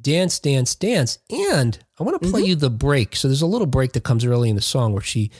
Dance, 0.00 0.38
Dance, 0.38 0.74
Dance. 0.74 1.18
And 1.30 1.78
I 1.98 2.02
want 2.04 2.20
to 2.20 2.26
Mm-hmm. 2.26 2.32
play 2.32 2.42
you 2.48 2.54
the 2.56 2.70
break. 2.70 3.14
So, 3.16 3.28
there's 3.28 3.42
a 3.42 3.46
little 3.46 3.66
break 3.66 3.92
that 3.92 4.04
comes 4.04 4.24
early 4.24 4.48
in 4.48 4.56
the 4.56 4.62
song 4.62 4.92
where 4.92 5.02
she 5.02 5.30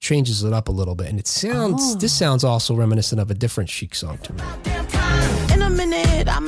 changes 0.00 0.42
it 0.42 0.52
up 0.54 0.68
a 0.68 0.72
little 0.72 0.94
bit. 0.94 1.08
And 1.08 1.18
it 1.18 1.26
sounds, 1.26 1.82
Oh. 1.82 1.94
this 1.96 2.12
sounds 2.16 2.42
also 2.42 2.74
reminiscent 2.74 3.20
of 3.20 3.30
a 3.30 3.34
different 3.34 3.68
Chic 3.68 3.94
song 3.94 4.16
to 4.18 4.32
me. 4.32 4.79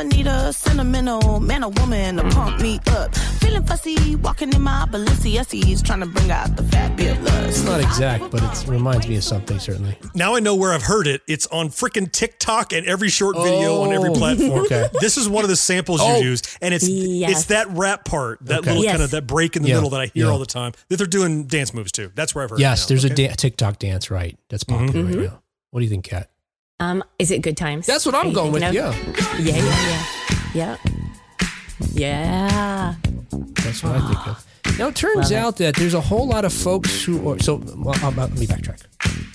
In 0.02 0.08
a 0.08 0.14
minute, 0.14 0.16
I'ma 0.16 0.16
need 0.16 0.26
a 0.48 0.52
sentimental 0.52 1.38
man 1.40 1.62
or 1.64 1.70
woman 1.70 2.16
to 2.16 2.22
pump 2.30 2.60
me 2.60 2.80
up. 2.88 3.14
Feeling 3.40 3.64
fussy, 3.64 4.16
walking 4.16 4.52
in 4.52 4.60
my 4.60 4.84
Balenciagas, 4.90 5.84
trying 5.84 6.00
to 6.00 6.06
bring 6.06 6.30
out 6.30 6.56
the 6.56 6.64
fabulous. 6.64 7.18
It's 7.58 7.62
not 7.64 7.80
exact, 7.80 8.30
but 8.32 8.42
it 8.42 8.68
reminds 8.68 9.06
me 9.06 9.16
of 9.16 9.22
something, 9.24 9.58
certainly. 9.60 9.96
Now 10.14 10.34
I 10.34 10.40
know 10.40 10.56
where 10.56 10.72
I've 10.72 10.82
heard 10.82 11.06
it. 11.06 11.22
It's 11.28 11.46
on 11.48 11.68
freaking 11.68 12.10
TikTok 12.10 12.72
and 12.72 12.84
every 12.86 13.10
short 13.10 13.36
video 13.36 13.82
on 13.82 13.92
every 13.92 14.10
Oh, 14.10 14.14
platform. 14.14 14.60
okay. 14.66 14.88
This 15.00 15.16
is 15.16 15.28
one 15.28 15.44
of 15.44 15.50
the 15.50 15.56
samples 15.56 16.00
Oh. 16.02 16.18
you 16.18 16.30
use, 16.30 16.42
and 16.60 16.74
it's 16.74 16.88
Yes. 16.88 17.30
it's 17.30 17.44
that 17.46 17.68
rap 17.70 18.04
part, 18.04 18.40
that 18.46 18.60
Okay. 18.60 18.70
little 18.70 18.82
Yes. 18.84 18.92
kind 18.94 19.02
of 19.04 19.10
that 19.12 19.26
break 19.28 19.54
in 19.56 19.62
the 19.62 19.68
Yeah. 19.68 19.76
middle 19.76 19.90
that 19.90 20.00
I 20.00 20.06
hear 20.06 20.26
Yeah. 20.26 20.32
all 20.32 20.38
the 20.40 20.46
time. 20.46 20.72
That 20.88 20.96
they're 20.96 21.06
doing 21.06 21.44
dance 21.44 21.72
moves 21.72 21.92
too. 21.92 22.10
That's 22.16 22.34
where 22.34 22.42
I've 22.44 22.50
heard. 22.50 22.58
Yes, 22.60 22.80
it 22.80 22.82
now. 22.84 22.88
there's 22.88 23.04
Okay. 23.04 23.24
a 23.26 23.28
da- 23.28 23.34
TikTok 23.34 23.78
dance, 23.78 24.10
right? 24.10 24.36
That's 24.50 24.64
popular 24.64 24.92
Mm-hmm. 25.04 25.18
right 25.20 25.30
now. 25.30 25.42
What 25.70 25.80
do 25.80 25.84
you 25.84 25.90
think, 25.90 26.04
Kat? 26.04 26.28
Um, 26.82 27.04
is 27.18 27.30
it 27.30 27.42
good 27.42 27.56
times? 27.56 27.86
That's 27.86 28.04
what 28.04 28.14
I'm 28.14 28.32
going 28.32 28.50
with. 28.52 28.62
of- 28.64 28.74
Yeah. 28.74 28.94
Yeah, 29.38 29.56
yeah, 29.56 29.62
yeah. 30.54 30.76
Yeah. 30.76 30.76
Yeah. 31.92 32.94
That's 33.62 33.82
what 33.82 33.92
I 33.96 34.06
think 34.08 34.26
of. 34.28 34.46
Now 34.78 34.88
it 34.88 34.96
turns 34.96 35.30
Love 35.30 35.32
it. 35.32 35.36
out 35.36 35.56
that 35.58 35.76
there's 35.76 35.94
a 35.94 36.00
whole 36.00 36.26
lot 36.26 36.44
of 36.44 36.52
folks 36.52 37.02
who 37.04 37.28
are 37.30 37.38
so. 37.38 37.56
Well, 37.76 37.94
uh, 38.02 38.10
let 38.16 38.32
me 38.32 38.46
backtrack. 38.46 38.80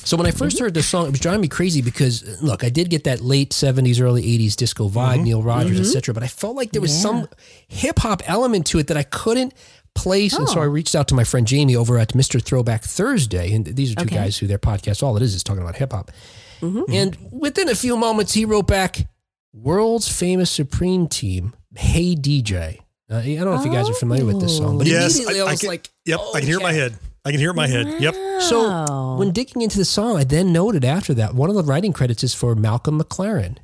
So 0.06 0.18
when 0.18 0.26
I 0.26 0.32
1st 0.32 0.38
Mm-hmm. 0.56 0.64
heard 0.64 0.74
this 0.74 0.88
song, 0.88 1.06
it 1.08 1.12
was 1.12 1.20
driving 1.20 1.42
me 1.42 1.48
crazy 1.48 1.82
because 1.82 2.42
look, 2.42 2.64
I 2.64 2.70
did 2.70 2.90
get 2.90 3.04
that 3.04 3.22
late 3.22 3.52
'70s, 3.52 4.02
early 4.02 4.24
'80s 4.24 4.56
disco 4.56 4.90
vibe, 4.90 5.26
Nile 5.26 5.44
Rodgers, 5.44 5.80
etc. 5.80 6.14
But 6.14 6.24
I 6.24 6.28
felt 6.28 6.56
like 6.56 6.72
there 6.72 6.82
was 6.82 6.92
Mm-hmm. 6.92 7.16
Yeah. 7.18 7.22
some 7.24 7.30
hip 7.68 8.00
hop 8.00 8.22
element 8.26 8.66
to 8.68 8.80
it 8.80 8.88
that 8.88 8.98
I 8.98 9.04
couldn't 9.04 9.54
place, 9.94 10.34
and 10.38 10.48
so 10.50 10.60
Oh. 10.60 10.64
I 10.64 10.66
reached 10.66 10.96
out 10.96 11.08
to 11.10 11.16
my 11.16 11.24
friend 11.24 11.46
Jamie 11.46 11.76
over 11.76 11.98
at 12.00 12.10
Mr. 12.14 12.42
Throwback 12.42 12.84
Thursday, 12.84 13.54
and 13.54 13.66
these 13.66 13.92
are 13.92 13.96
two 13.96 14.04
Okay. 14.06 14.16
guys 14.16 14.38
who 14.38 14.48
their 14.48 14.60
podcast 14.60 15.04
all 15.04 15.16
it 15.18 15.24
is 15.24 15.34
is 15.36 15.44
talking 15.44 15.62
about 15.62 15.76
hip 15.76 15.92
hop. 15.92 16.12
Mm-hmm. 16.62 16.92
And 16.92 17.18
within 17.32 17.70
a 17.70 17.76
few 17.76 17.96
moments, 17.98 18.34
he 18.34 18.46
wrote 18.46 18.68
back, 18.68 19.08
"World's 19.54 20.08
famous 20.10 20.50
Supreme 20.52 21.08
Team, 21.08 21.54
Hey 21.76 22.16
DJ." 22.16 22.80
Uh, 23.10 23.18
I 23.18 23.36
don't 23.36 23.46
know 23.46 23.60
if 23.60 23.66
you 23.66 23.72
guys 23.72 23.90
are 23.90 23.94
familiar 23.94 24.26
with 24.26 24.42
this 24.42 24.58
song, 24.58 24.78
but 24.78 24.88
Yes, 24.88 25.16
immediately 25.16 25.40
I, 25.42 25.44
I, 25.44 25.48
I 25.48 25.52
was 25.52 25.60
can, 25.62 25.70
like, 25.70 25.90
"Yep, 26.06 26.20
I 26.36 26.40
can 26.40 26.48
hear 26.48 26.58
it 26.58 26.64
my 26.64 26.74
head. 26.74 26.98
I 27.24 27.32
can 27.32 27.40
hear 27.40 27.50
it 27.50 27.54
in 27.54 27.56
my 27.58 27.68
head. 27.68 28.02
Yep." 28.02 28.16
So 28.42 28.86
Oh. 28.90 29.18
when 29.18 29.32
digging 29.32 29.62
into 29.62 29.78
the 29.78 29.86
song, 29.86 30.18
I 30.18 30.24
then 30.24 30.52
noted 30.52 30.84
after 30.84 31.14
that 31.16 31.34
one 31.34 31.50
of 31.50 31.56
the 31.56 31.64
writing 31.64 31.94
credits 31.94 32.24
is 32.24 32.34
for 32.34 32.54
Malcolm 32.56 33.00
McLaren. 33.00 33.58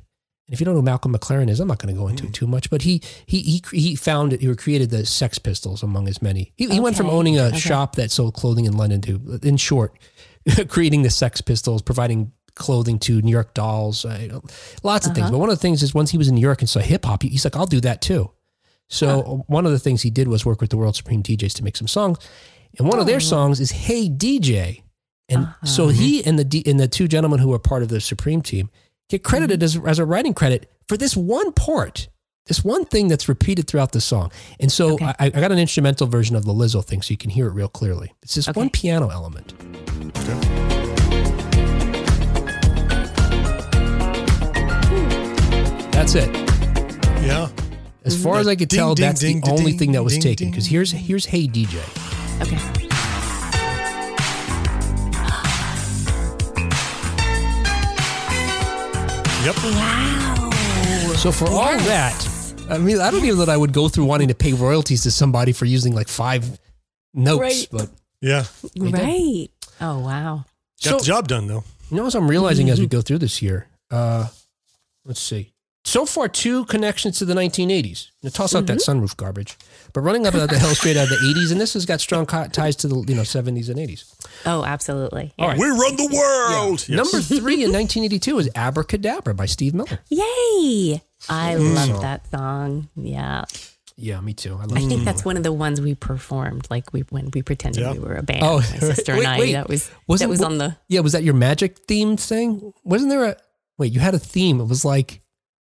And 0.46 0.52
if 0.52 0.60
you 0.60 0.66
don't 0.66 0.74
know 0.74 0.80
who 0.80 0.84
Malcolm 0.84 1.14
McLaren 1.14 1.48
is, 1.48 1.58
I'm 1.58 1.68
not 1.68 1.78
going 1.78 1.94
to 1.94 1.98
go 1.98 2.06
into 2.06 2.26
it 2.26 2.34
too 2.34 2.46
much. 2.46 2.68
But 2.68 2.82
he 2.82 3.00
he 3.24 3.40
he 3.40 3.62
he 3.72 3.94
found 3.96 4.34
it. 4.34 4.42
He 4.42 4.54
created 4.56 4.90
the 4.90 5.06
Sex 5.06 5.38
Pistols 5.38 5.82
among 5.82 6.04
his 6.06 6.20
many. 6.20 6.52
He, 6.56 6.68
he 6.68 6.80
went 6.80 6.96
from 6.98 7.08
owning 7.08 7.38
a 7.38 7.44
okay. 7.44 7.58
shop 7.58 7.96
that 7.96 8.10
sold 8.10 8.34
clothing 8.34 8.66
in 8.66 8.76
London 8.76 9.00
to, 9.02 9.38
in 9.42 9.56
short, 9.56 9.98
creating 10.68 11.00
the 11.02 11.08
Sex 11.08 11.40
Pistols, 11.40 11.80
providing 11.80 12.32
clothing 12.54 12.98
to 13.00 13.20
New 13.22 13.30
York 13.32 13.52
Dolls, 13.54 14.04
uh, 14.04 14.18
you 14.20 14.28
know, 14.28 14.42
lots 14.82 15.06
of 15.06 15.10
Uh-huh. 15.10 15.14
things. 15.20 15.30
But 15.30 15.38
one 15.38 15.48
of 15.48 15.54
the 15.56 15.60
things 15.60 15.82
is 15.82 15.94
once 15.94 16.10
he 16.10 16.18
was 16.18 16.28
in 16.28 16.34
New 16.34 16.40
York 16.40 16.60
and 16.60 16.68
saw 16.68 16.80
hip 16.80 17.04
hop, 17.04 17.22
he's 17.22 17.44
like, 17.44 17.56
I'll 17.56 17.66
do 17.66 17.80
that 17.80 18.00
too. 18.00 18.30
So 18.88 19.44
one 19.48 19.66
of 19.66 19.72
the 19.72 19.78
things 19.78 20.02
he 20.02 20.10
did 20.10 20.28
was 20.28 20.44
work 20.44 20.60
with 20.60 20.70
the 20.70 20.76
World 20.76 20.94
Supreme 20.94 21.22
DJs 21.22 21.54
to 21.54 21.64
make 21.64 21.76
some 21.76 21.88
songs, 21.88 22.18
and 22.78 22.86
one 22.88 22.98
of 22.98 23.04
Oh. 23.04 23.08
their 23.10 23.20
songs 23.20 23.58
is 23.58 23.70
"Hey 23.72 24.08
DJ," 24.08 24.82
and 25.28 25.48
so 25.64 25.88
he 25.88 26.22
and 26.24 26.38
the 26.38 26.44
D, 26.44 26.62
and 26.66 26.78
the 26.78 26.86
two 26.86 27.08
gentlemen 27.08 27.38
who 27.40 27.52
are 27.54 27.58
part 27.58 27.82
of 27.82 27.88
the 27.88 28.00
Supreme 28.00 28.42
team 28.42 28.68
get 29.08 29.22
credited 29.24 29.62
as 29.62 29.78
as 29.86 29.98
a 29.98 30.04
writing 30.04 30.34
credit 30.34 30.70
for 30.86 30.96
this 30.98 31.16
one 31.16 31.50
part, 31.52 32.08
this 32.46 32.62
one 32.62 32.84
thing 32.84 33.08
that's 33.08 33.26
repeated 33.28 33.66
throughout 33.66 33.92
the 33.92 34.00
song. 34.02 34.30
And 34.60 34.70
so 34.70 34.92
Okay. 34.94 35.06
I, 35.06 35.26
I 35.26 35.30
got 35.30 35.50
an 35.50 35.58
instrumental 35.58 36.06
version 36.06 36.36
of 36.36 36.44
the 36.44 36.52
Lizzo 36.52 36.84
thing, 36.84 37.00
so 37.00 37.10
you 37.10 37.16
can 37.18 37.30
hear 37.30 37.46
it 37.48 37.52
real 37.52 37.68
clearly. 37.68 38.12
It's 38.22 38.34
this 38.34 38.48
Okay. 38.48 38.60
one 38.60 38.68
piano 38.70 39.08
element. 39.08 39.54
That's 46.04 46.16
it. 46.16 46.34
Yeah. 47.24 47.48
As 48.04 48.22
far 48.22 48.36
as 48.36 48.46
I 48.46 48.56
could 48.56 48.68
Ding, 48.68 48.76
tell, 48.78 48.94
ding, 48.94 49.06
that's 49.06 49.20
ding, 49.20 49.40
the 49.40 49.50
only 49.50 49.70
ding, 49.70 49.78
thing 49.78 49.92
that 49.92 50.02
was 50.04 50.12
ding, 50.12 50.20
taken. 50.20 50.50
Because 50.50 50.66
here's 50.66 50.92
here's 50.92 51.24
Hey 51.24 51.48
DJ. 51.48 51.78
Okay. 52.42 52.58
Yep. 59.44 59.56
Wow. 59.56 60.50
So 61.16 61.30
for 61.30 61.46
all 61.50 61.76
that, 61.76 62.64
I 62.70 62.78
mean, 62.78 62.98
I 62.98 63.10
don't 63.10 63.22
even 63.24 63.38
know 63.38 63.44
that 63.44 63.50
I 63.52 63.56
would 63.58 63.74
go 63.74 63.88
through 63.90 64.06
wanting 64.06 64.28
to 64.28 64.34
pay 64.34 64.54
royalties 64.54 65.02
to 65.02 65.10
somebody 65.10 65.52
for 65.52 65.66
using 65.66 65.94
like 65.94 66.08
five 66.08 66.58
notes, 67.12 67.40
Right. 67.40 67.68
but 67.70 67.90
Yeah. 68.22 68.44
did. 68.74 68.92
Right. 68.94 69.48
Oh 69.82 69.98
wow. 69.98 70.44
Got 70.82 70.90
so 70.90 70.96
the 70.98 71.04
job 71.04 71.28
done 71.28 71.46
though. 71.46 71.64
you 71.90 71.96
know, 71.98 72.06
as 72.06 72.14
I'm 72.14 72.26
realizing 72.28 72.70
as 72.70 72.80
we 72.80 72.86
go 72.86 73.02
through 73.02 73.18
this 73.18 73.42
year, 73.42 73.66
uh, 73.90 74.28
let's 75.04 75.20
see. 75.20 75.52
So 75.86 76.06
far, 76.06 76.28
two 76.28 76.64
connections 76.64 77.18
to 77.18 77.26
the 77.26 77.34
1980s. 77.34 78.08
Now, 78.22 78.30
toss 78.30 78.54
out 78.54 78.66
that 78.68 78.78
sunroof 78.78 79.16
garbage, 79.18 79.58
but 79.92 80.00
running 80.00 80.26
up 80.26 80.34
out 80.34 80.48
the 80.48 80.58
hill 80.58 80.74
straight 80.74 80.96
out 80.96 81.04
of 81.04 81.08
the 81.10 81.16
80s, 81.16 81.52
and 81.52 81.60
this 81.60 81.74
has 81.74 81.84
got 81.84 82.00
strong 82.00 82.24
co- 82.24 82.46
ties 82.48 82.74
to 82.76 82.88
the 82.88 82.96
you 83.06 83.14
know 83.14 83.20
70s 83.22 83.68
and 83.68 83.78
80s. 83.78 84.14
Oh, 84.46 84.64
absolutely. 84.64 85.34
All 85.38 85.48
right. 85.48 85.58
We 85.58 85.66
run 85.66 85.96
the 85.96 86.08
world. 86.10 86.88
Yes. 86.88 86.88
Number 86.88 87.20
three 87.20 87.62
in 87.64 87.70
1982 87.72 88.38
is 88.38 88.50
Abracadabra 88.54 89.34
by 89.34 89.44
Steve 89.44 89.74
Miller. 89.74 89.98
Yay! 90.08 91.02
I 91.28 91.54
Mm. 91.56 91.74
love 91.74 92.00
that 92.00 92.30
song. 92.30 92.88
Yeah. 92.96 93.44
Yeah, 93.96 94.20
me 94.22 94.32
too. 94.32 94.54
I, 94.54 94.62
love 94.64 94.72
I 94.72 94.76
think 94.76 94.90
Stevie 94.90 95.04
that's 95.04 95.24
one 95.24 95.36
of 95.36 95.42
the 95.42 95.52
ones 95.52 95.80
we 95.82 95.94
performed, 95.94 96.66
like 96.70 96.92
we 96.94 97.00
when 97.10 97.30
we 97.34 97.42
pretended 97.42 97.82
Yeah. 97.82 97.92
we 97.92 97.98
were 98.00 98.16
a 98.16 98.22
band. 98.22 98.42
Oh, 98.42 98.56
my 98.56 98.62
sister 98.78 99.12
wait, 99.12 99.18
and 99.20 99.28
I. 99.28 99.38
wait. 99.38 99.52
That 99.52 99.68
was 99.68 99.90
Was 100.08 100.20
that 100.20 100.28
was 100.30 100.40
on 100.42 100.56
the. 100.58 100.76
Yeah, 100.88 101.00
was 101.00 101.12
that 101.12 101.22
your 101.24 101.34
magic 101.34 101.86
themed 101.86 102.20
thing? 102.20 102.72
Wasn't 102.84 103.10
there 103.10 103.24
a 103.24 103.36
wait? 103.78 103.92
You 103.92 104.00
had 104.00 104.14
a 104.14 104.18
theme. 104.18 104.60
It 104.60 104.64
was 104.64 104.84
like 104.84 105.20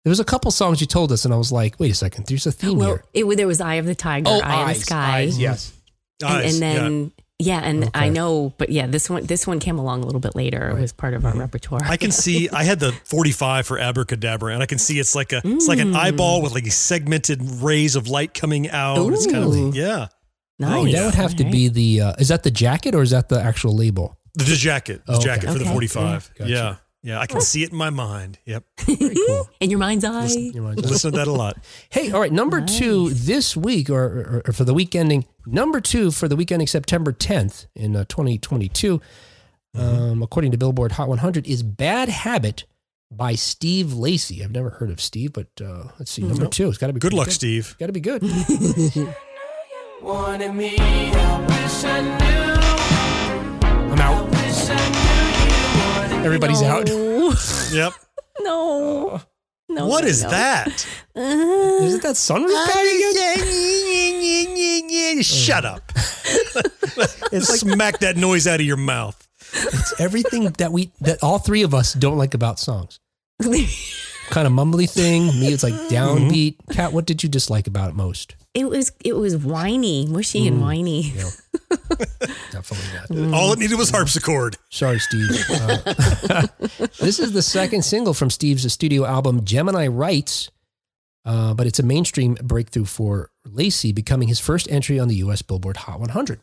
there 0.08 0.12
was 0.12 0.22
a 0.22 0.26
couple 0.26 0.50
songs 0.52 0.80
you 0.80 0.88
told 0.88 1.12
us, 1.12 1.26
and 1.26 1.34
I 1.34 1.38
was 1.38 1.52
like, 1.52 1.78
wait 1.82 1.92
a 1.92 1.94
second, 1.94 2.28
there's 2.28 2.48
a 2.48 2.52
theme 2.54 2.78
Well, 2.78 2.88
here. 2.88 3.04
it, 3.14 3.36
there 3.36 3.46
was 3.46 3.60
Eye 3.60 3.74
of 3.76 3.86
the 3.86 3.94
Tiger, 3.94 4.30
Oh, 4.30 4.40
Eye 4.42 4.62
of 4.72 4.78
the 4.78 4.82
Sky, 4.86 5.18
eyes, 5.18 5.38
yes. 5.38 5.74
and, 6.22 6.30
Eyes, 6.32 6.54
and 6.54 6.62
then 6.62 7.12
yeah, 7.40 7.60
and 7.60 7.84
Okay. 7.84 7.92
I 7.94 8.08
know, 8.08 8.54
but 8.58 8.70
yeah, 8.70 8.88
this 8.88 9.10
one 9.10 9.26
this 9.26 9.46
one 9.46 9.60
came 9.60 9.78
along 9.78 10.04
a 10.04 10.06
little 10.06 10.22
bit 10.22 10.34
later. 10.34 10.70
It 10.70 10.80
was 10.80 10.94
part 10.94 11.14
of 11.14 11.26
our 11.26 11.36
repertoire. 11.36 11.82
I 11.84 11.98
can 11.98 12.12
see. 12.12 12.48
I 12.50 12.64
had 12.64 12.80
the 12.80 12.92
45 13.04 13.68
for 13.68 13.78
Abracadabra, 13.78 14.54
and 14.54 14.64
I 14.64 14.66
can 14.66 14.80
see 14.80 14.98
it's 14.98 15.14
like 15.14 15.34
a 15.34 15.42
it's 15.44 15.68
like 15.68 15.80
an 15.80 15.94
eyeball 15.94 16.42
with 16.42 16.54
like 16.54 16.66
segmented 16.72 17.42
rays 17.62 17.98
of 17.98 18.08
light 18.08 18.34
coming 18.34 18.70
out. 18.70 19.12
It's 19.12 19.28
kind 19.28 19.44
of 19.44 19.76
yeah. 19.76 20.08
nice. 20.58 20.74
Oh, 20.88 20.92
that 20.92 21.06
would 21.06 21.16
have 21.16 21.36
to 21.36 21.44
be 21.44 21.68
the. 21.68 22.02
Uh, 22.02 22.14
is 22.18 22.30
that 22.30 22.44
the 22.44 22.50
jacket 22.52 22.96
or 22.96 23.02
is 23.04 23.12
that 23.12 23.28
the 23.30 23.40
actual 23.42 23.76
label? 23.76 24.18
The, 24.34 24.46
the 24.46 24.56
jacket, 24.56 25.06
the 25.06 25.14
Oh, 25.14 25.16
okay. 25.18 25.26
jacket 25.26 25.48
for 25.52 25.60
the 25.60 25.66
Okay. 25.66 25.74
45. 25.74 26.32
Gotcha. 26.40 26.50
Yeah, 26.52 26.76
yeah. 27.04 27.20
I 27.20 27.26
can 27.26 27.42
see 27.42 27.64
it 27.64 27.72
in 27.72 27.78
my 27.78 27.90
mind. 27.90 28.40
Yep. 28.46 28.64
Cool. 28.78 29.50
in 29.60 29.70
your 29.70 29.80
mind's 29.80 30.04
eye. 30.04 30.28
You 30.28 30.54
know, 30.54 30.70
Listen 30.70 31.12
to 31.12 31.18
that 31.18 31.28
a 31.28 31.32
lot. 31.32 31.58
Hey, 31.90 32.12
all 32.12 32.20
right. 32.20 32.32
Number 32.32 32.62
two 32.66 33.12
this 33.12 33.56
week, 33.56 33.90
or, 33.90 34.04
or, 34.04 34.42
or 34.48 34.54
for 34.54 34.64
the 34.64 34.74
week 34.74 34.96
ending, 34.96 35.26
number 35.46 35.80
two 35.80 36.12
for 36.12 36.28
the 36.28 36.36
week 36.36 36.52
ending 36.52 36.68
September 36.68 37.12
10th 37.12 37.68
in 37.76 37.96
uh, 37.96 38.06
2022, 38.06 39.02
um, 39.76 40.24
according 40.24 40.52
to 40.52 40.58
Billboard 40.58 40.94
Hot 40.94 41.08
100, 41.08 41.48
is 41.48 41.64
Bad 41.64 42.10
Habit 42.10 42.66
by 43.12 43.36
Steve 43.36 43.94
Lacy. 43.94 44.44
I've 44.44 44.52
never 44.52 44.72
heard 44.72 44.90
of 44.90 45.00
Steve, 45.00 45.34
but 45.34 45.48
uh, 45.62 45.90
let's 46.00 46.12
see. 46.12 46.24
Number 46.24 46.48
two. 46.48 46.68
It's 46.68 46.78
got 46.78 46.88
to 46.88 46.94
be 46.94 47.00
Good 47.00 47.12
pretty 47.12 47.18
luck, 47.18 47.32
Steve. 47.32 47.76
Got 47.80 47.88
to 47.88 47.94
be 47.94 48.02
good. 48.02 48.22
Wanted 50.02 50.54
me, 50.54 50.76
I 50.78 51.40
wish 51.42 51.84
I 51.84 52.02
knew. 52.02 53.94
I'm 53.94 54.00
out. 54.00 55.07
Wish 56.30 56.44
I 56.44 56.48
knew 56.48 56.58
you 56.58 56.74
wanted 56.74 56.90
Everybody's 56.90 57.72
out. 57.72 57.74
Yep. 57.74 57.94
No, 58.40 59.22
no. 59.70 59.88
what 59.88 60.04
no, 60.04 60.10
is 60.10 60.24
no. 60.24 60.30
that? 60.30 60.88
Uh-huh. 61.16 61.84
Is 61.84 61.96
it 61.96 62.02
that 62.04 62.16
sunroof 62.16 62.56
uh, 62.56 62.68
guy 62.68 62.82
again? 64.86 65.22
Shut 65.24 65.66
up. 65.66 65.92
and 67.32 67.44
smack 67.44 68.00
that 68.00 68.16
noise 68.16 68.48
out 68.48 68.60
of 68.60 68.66
your 68.66 68.78
mouth. 68.78 69.28
It's 69.54 70.00
everything 70.00 70.44
that 70.44 70.72
we 70.72 70.92
that 71.02 71.24
all 71.24 71.40
three 71.40 71.64
of 71.64 71.74
us 71.74 71.94
don't 71.94 72.18
like 72.18 72.34
about 72.34 72.60
songs. 72.60 73.00
Kind 74.30 74.46
of 74.48 74.54
mumbly 74.54 74.90
thing. 74.90 75.28
Me, 75.40 75.48
it's 75.54 75.64
like 75.64 75.74
downbeat. 75.90 76.56
Kat, 76.72 76.92
what 76.94 77.06
did 77.06 77.24
you 77.24 77.30
dislike 77.30 77.68
about 77.68 77.90
it 77.90 77.96
most? 77.96 78.36
It 78.54 78.68
was 78.70 78.92
it 79.04 79.14
was 79.16 79.38
whiny, 79.38 80.06
mushy, 80.06 80.48
and 80.48 80.62
whiny. 80.62 81.14
Definitely 82.52 83.26
not. 83.28 83.34
All 83.34 83.54
it 83.54 83.60
needed 83.60 83.78
was 83.78 83.90
harpsichord. 83.90 84.58
Sorry, 84.70 85.00
Steve. 85.00 85.30
Uh, 85.50 86.48
this 87.00 87.20
is 87.20 87.34
the 87.34 87.42
second 87.42 87.84
single 87.84 88.14
from 88.14 88.30
Steve's 88.30 88.72
studio 88.72 89.06
album, 89.06 89.44
Gemini 89.46 89.88
Rights, 89.88 90.50
uh, 91.26 91.54
but 91.54 91.68
it's 91.68 91.80
a 91.80 91.84
mainstream 91.84 92.36
breakthrough 92.42 92.86
for 92.86 93.30
Lacy, 93.46 93.92
becoming 93.92 94.28
his 94.28 94.40
first 94.40 94.68
entry 94.72 95.00
on 95.00 95.08
the 95.08 95.16
U.S. 95.16 95.42
Billboard 95.42 95.78
Hot 95.78 96.00
100. 96.00 96.40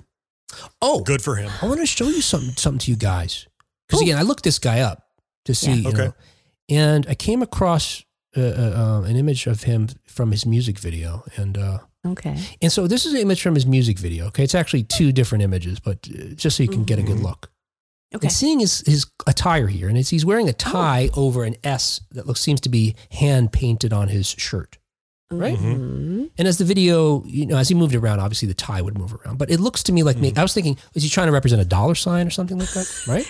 Oh, 0.80 1.00
Good 1.02 1.22
for 1.22 1.36
him. 1.36 1.50
I 1.62 1.66
want 1.66 1.80
to 1.80 1.86
show 1.86 2.06
you 2.08 2.20
something, 2.20 2.54
something 2.56 2.78
to 2.80 2.90
you 2.90 2.96
guys. 2.96 3.46
Because 3.88 4.02
again, 4.02 4.18
I 4.18 4.22
looked 4.22 4.44
this 4.44 4.58
guy 4.58 4.80
up 4.80 5.02
to 5.46 5.54
see, 5.54 5.72
you 5.72 5.88
Okay. 5.88 5.96
know, 6.06 6.14
and 6.68 7.06
I 7.08 7.14
came 7.14 7.42
across 7.42 8.04
uh, 8.36 8.40
uh, 8.40 8.44
uh, 8.44 9.02
an 9.02 9.16
image 9.16 9.46
of 9.46 9.62
him 9.64 9.88
from 10.06 10.30
his 10.32 10.44
music 10.46 10.78
video, 10.78 11.24
and 11.36 11.56
uh, 11.58 11.78
Okay. 12.06 12.36
and 12.60 12.70
so 12.70 12.86
this 12.86 13.06
is 13.06 13.14
an 13.14 13.20
image 13.20 13.40
from 13.42 13.54
his 13.54 13.64
music 13.66 13.98
video. 13.98 14.26
Okay, 14.26 14.44
it's 14.44 14.54
actually 14.54 14.82
two 14.82 15.12
different 15.12 15.42
images, 15.42 15.80
but 15.80 16.06
uh, 16.12 16.34
just 16.34 16.56
so 16.56 16.62
you 16.62 16.68
can 16.68 16.84
get 16.84 16.98
a 16.98 17.02
good 17.02 17.20
look. 17.20 17.50
Okay. 18.14 18.26
And 18.26 18.32
seeing 18.32 18.60
his 18.60 18.82
his 18.86 19.06
attire 19.26 19.66
here, 19.68 19.88
and 19.88 19.96
it's, 19.98 20.10
he's 20.10 20.24
wearing 20.24 20.48
a 20.48 20.52
tie 20.52 21.08
over 21.16 21.44
an 21.44 21.56
S 21.64 22.00
that 22.12 22.26
looks 22.26 22.40
seems 22.40 22.60
to 22.62 22.68
be 22.68 22.94
hand 23.10 23.52
painted 23.52 23.92
on 23.92 24.08
his 24.08 24.28
shirt. 24.28 24.78
Right? 25.38 25.58
Mhm. 25.58 26.30
And 26.38 26.48
as 26.48 26.58
the 26.58 26.64
video, 26.64 27.22
you 27.26 27.46
know, 27.46 27.56
as 27.56 27.68
he 27.68 27.74
moved 27.74 27.94
around, 27.94 28.20
obviously 28.20 28.48
the 28.48 28.54
tie 28.54 28.82
would 28.82 28.98
move 28.98 29.14
around. 29.14 29.38
But 29.38 29.50
it 29.50 29.60
looks 29.60 29.82
to 29.84 29.92
me 29.92 30.02
like 30.02 30.16
me. 30.18 30.32
I 30.36 30.42
was 30.42 30.52
thinking, 30.54 30.76
is 30.94 31.02
he 31.02 31.08
trying 31.08 31.26
to 31.28 31.32
represent 31.32 31.60
a 31.62 31.64
dollar 31.64 31.94
sign 31.94 32.26
or 32.26 32.30
something 32.30 32.58
like 32.58 32.70
that? 32.72 32.86
Right? 33.08 33.26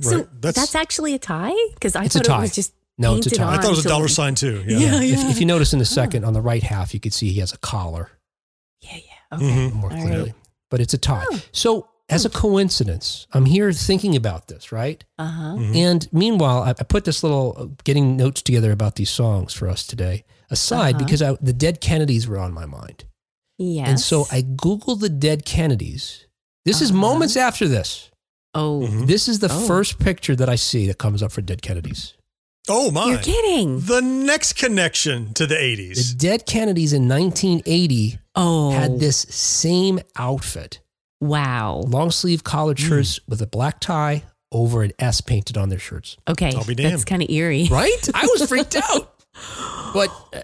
So 0.00 0.16
Right. 0.18 0.28
that's, 0.40 0.56
That's- 0.56 0.74
actually 0.74 1.14
a 1.14 1.18
tie 1.18 1.54
because 1.74 1.94
I 1.96 2.04
It's 2.04 2.14
a 2.16 2.18
thought 2.20 2.26
tie. 2.26 2.38
it 2.38 2.40
was 2.42 2.54
just 2.54 2.72
No, 2.96 3.16
it's 3.16 3.26
a 3.26 3.30
painted 3.30 3.44
tie. 3.44 3.52
I 3.52 3.56
thought 3.56 3.66
it 3.72 3.76
was 3.76 3.84
a 3.84 3.88
dollar 3.88 4.06
to- 4.08 4.12
sign 4.14 4.34
too. 4.34 4.62
Yeah. 4.66 4.78
Yeah, 4.78 5.00
If, 5.02 5.18
yeah. 5.18 5.30
if 5.30 5.40
you 5.40 5.46
notice 5.46 5.72
in 5.72 5.78
the 5.78 5.84
second 5.84 6.24
on 6.24 6.32
the 6.32 6.40
right 6.40 6.62
half, 6.62 6.94
you 6.94 7.00
could 7.00 7.12
see 7.12 7.30
he 7.32 7.40
has 7.40 7.52
a 7.52 7.58
collar 7.58 8.10
yeah, 8.80 8.96
yeah. 8.96 9.36
Okay. 9.36 9.44
Mhm. 9.46 9.72
more 9.74 9.92
All 9.92 10.00
clearly. 10.00 10.22
right. 10.30 10.34
But 10.70 10.80
it's 10.80 10.94
a 10.94 10.98
tie. 10.98 11.24
So 11.52 11.88
as 12.08 12.24
a 12.24 12.30
coincidence, 12.30 13.26
I'm 13.32 13.46
here 13.46 13.72
thinking 13.72 14.14
about 14.16 14.48
this, 14.48 14.72
right? 14.72 15.02
Uh 15.18 15.26
huh. 15.26 15.42
Mm-hmm. 15.56 15.76
And 15.76 16.08
meanwhile, 16.12 16.62
I, 16.62 16.70
I 16.70 16.82
put 16.84 17.04
this 17.04 17.22
little 17.22 17.54
uh, 17.58 17.66
getting 17.84 18.16
notes 18.16 18.42
together 18.42 18.72
about 18.72 18.96
these 18.96 19.10
songs 19.10 19.52
for 19.54 19.68
us 19.68 19.86
today 19.86 20.24
aside 20.58 20.94
Uh-huh. 20.94 21.04
because 21.04 21.20
I, 21.22 21.36
the 21.42 21.52
Dead 21.52 21.76
Kennedys 21.80 22.26
were 22.28 22.38
on 22.38 22.52
my 22.52 22.66
mind. 22.66 23.04
Yes. 23.58 23.88
And 23.88 24.00
so 24.00 24.26
I 24.32 24.42
Googled 24.42 25.00
the 25.00 25.08
Dead 25.28 25.44
Kennedys. 25.44 26.26
This 26.64 26.80
is 26.80 26.90
Uh-huh. 26.90 27.00
moments 27.06 27.36
after 27.36 27.66
this. 27.68 28.10
Oh, 28.54 28.86
Mhm. 28.88 29.06
This 29.06 29.28
is 29.28 29.38
the 29.40 29.52
Oh. 29.52 29.66
first 29.66 29.98
picture 29.98 30.34
that 30.36 30.48
I 30.48 30.56
see 30.56 30.86
that 30.88 30.98
comes 30.98 31.22
up 31.22 31.32
for 31.32 31.42
Dead 31.42 31.60
Kennedys. 31.62 32.14
Oh 32.66 32.90
my. 32.90 33.10
you're 33.10 33.18
kidding. 33.18 33.80
The 33.80 34.00
next 34.00 34.54
connection 34.54 35.34
to 35.34 35.46
the 35.46 35.54
80s. 35.70 36.12
The 36.12 36.18
Dead 36.28 36.46
Kennedys 36.46 36.94
in 36.94 37.06
1980 37.06 38.18
Oh, 38.34 38.70
had 38.70 39.00
this 39.00 39.26
same 39.28 40.00
outfit 40.16 40.80
wow. 41.20 41.82
long 41.86 42.10
sleeve 42.10 42.42
collared 42.42 42.78
Hmm. 42.80 42.88
shirts 42.88 43.20
with 43.28 43.42
a 43.42 43.46
black 43.46 43.80
tie 43.80 44.22
over 44.50 44.82
an 44.82 44.92
S 44.98 45.20
painted 45.20 45.58
on 45.58 45.68
their 45.68 45.78
shirts. 45.78 46.16
Okay, 46.26 46.54
I'll 46.56 46.64
be 46.64 46.74
that's 46.74 47.04
kind 47.04 47.22
of 47.22 47.28
eerie. 47.28 47.68
Right? 47.70 48.08
I 48.14 48.24
was 48.32 48.48
freaked 48.48 48.76
out. 48.76 49.12
But 49.94 50.10
uh, 50.34 50.40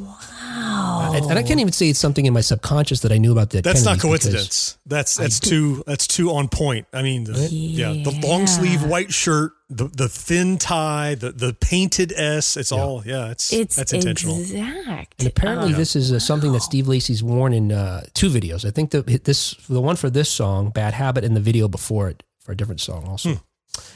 Wow. 0.00 1.12
and 1.28 1.38
I 1.38 1.42
can't 1.42 1.60
even 1.60 1.72
say 1.72 1.88
it's 1.88 1.98
something 1.98 2.26
in 2.26 2.32
my 2.34 2.40
subconscious 2.42 3.00
that 3.00 3.12
I 3.12 3.18
knew 3.18 3.32
about 3.32 3.48
Dead 3.50 3.64
That's 3.64 3.84
not 3.84 4.00
Kennedys 4.00 4.26
because- 4.26 4.32
coincidence. 4.34 4.78
That's 4.86 5.16
that's 5.16 5.40
too 5.40 5.82
that's 5.86 6.06
too 6.06 6.30
on 6.32 6.48
point. 6.48 6.86
I 6.92 7.02
mean, 7.02 7.24
the, 7.24 7.38
yeah, 7.50 7.92
the 7.92 8.10
long 8.26 8.46
sleeve 8.46 8.82
white 8.84 9.12
shirt, 9.12 9.52
the 9.70 9.84
the 9.88 10.08
thin 10.08 10.58
tie, 10.58 11.14
the 11.14 11.32
the 11.32 11.54
painted 11.54 12.12
S. 12.16 12.56
It's 12.56 12.72
all 12.72 13.02
yeah. 13.06 13.30
It's 13.30 13.52
It's 13.52 13.76
that's 13.76 13.92
intentional. 13.92 14.38
exact. 14.40 15.14
And 15.20 15.28
apparently, 15.28 15.72
Um, 15.72 15.78
this 15.78 15.96
is 15.96 16.12
uh, 16.12 16.18
something 16.18 16.52
that 16.52 16.62
Steve 16.62 16.88
Lacy's 16.88 17.22
worn 17.22 17.52
in 17.54 17.72
uh, 17.72 18.04
two 18.14 18.28
videos. 18.28 18.64
I 18.66 18.70
think 18.70 18.90
the 18.90 19.02
this 19.24 19.54
the 19.68 19.80
one 19.80 19.96
for 19.96 20.10
this 20.10 20.28
song, 20.28 20.70
"Bad 20.70 20.94
Habit," 20.94 21.24
and 21.24 21.34
the 21.36 21.40
video 21.40 21.68
before 21.68 22.08
it 22.10 22.22
for 22.40 22.52
a 22.52 22.56
different 22.56 22.80
song, 22.80 23.06
also. 23.06 23.40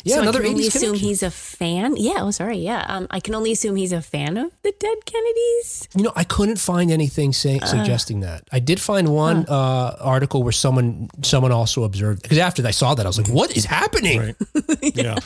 Yeah, 0.05 0.17
so 0.17 0.23
another 0.23 0.39
I 0.39 0.43
can 0.43 0.53
only 0.53 0.67
assume 0.69 0.81
connection. 0.83 1.09
he's 1.09 1.23
a 1.23 1.31
fan. 1.31 1.97
Yeah. 1.97 2.19
Oh, 2.19 2.31
sorry. 2.31 2.59
Yeah. 2.59 2.87
Um, 2.89 3.09
I 3.11 3.21
can 3.21 3.35
only 3.35 3.53
assume 3.53 3.77
he's 3.77 3.93
a 3.93 4.01
fan 4.01 4.37
of 4.37 4.53
the 4.63 4.73
Dead 4.79 5.05
Kennedys. 5.05 5.89
You 5.95 6.05
know, 6.05 6.13
I 6.15 6.25
couldn't 6.25 6.59
find 6.59 6.91
anything 6.91 7.33
saying 7.33 7.63
suggesting 7.65 8.21
that. 8.21 8.45
I 8.53 8.61
did 8.61 8.81
find 8.81 9.13
one 9.13 9.45
uh, 9.49 9.97
article 10.01 10.43
where 10.43 10.53
someone 10.53 11.09
someone 11.23 11.53
also 11.53 11.85
observed 11.85 12.23
because 12.23 12.39
after 12.39 12.67
I 12.67 12.71
saw 12.71 12.95
that, 12.95 13.05
I 13.05 13.09
was 13.09 13.19
like, 13.19 13.29
"What 13.29 13.57
is 13.57 13.65
happening?" 13.65 14.21
Right. 14.21 14.37
Yeah. 14.95 15.19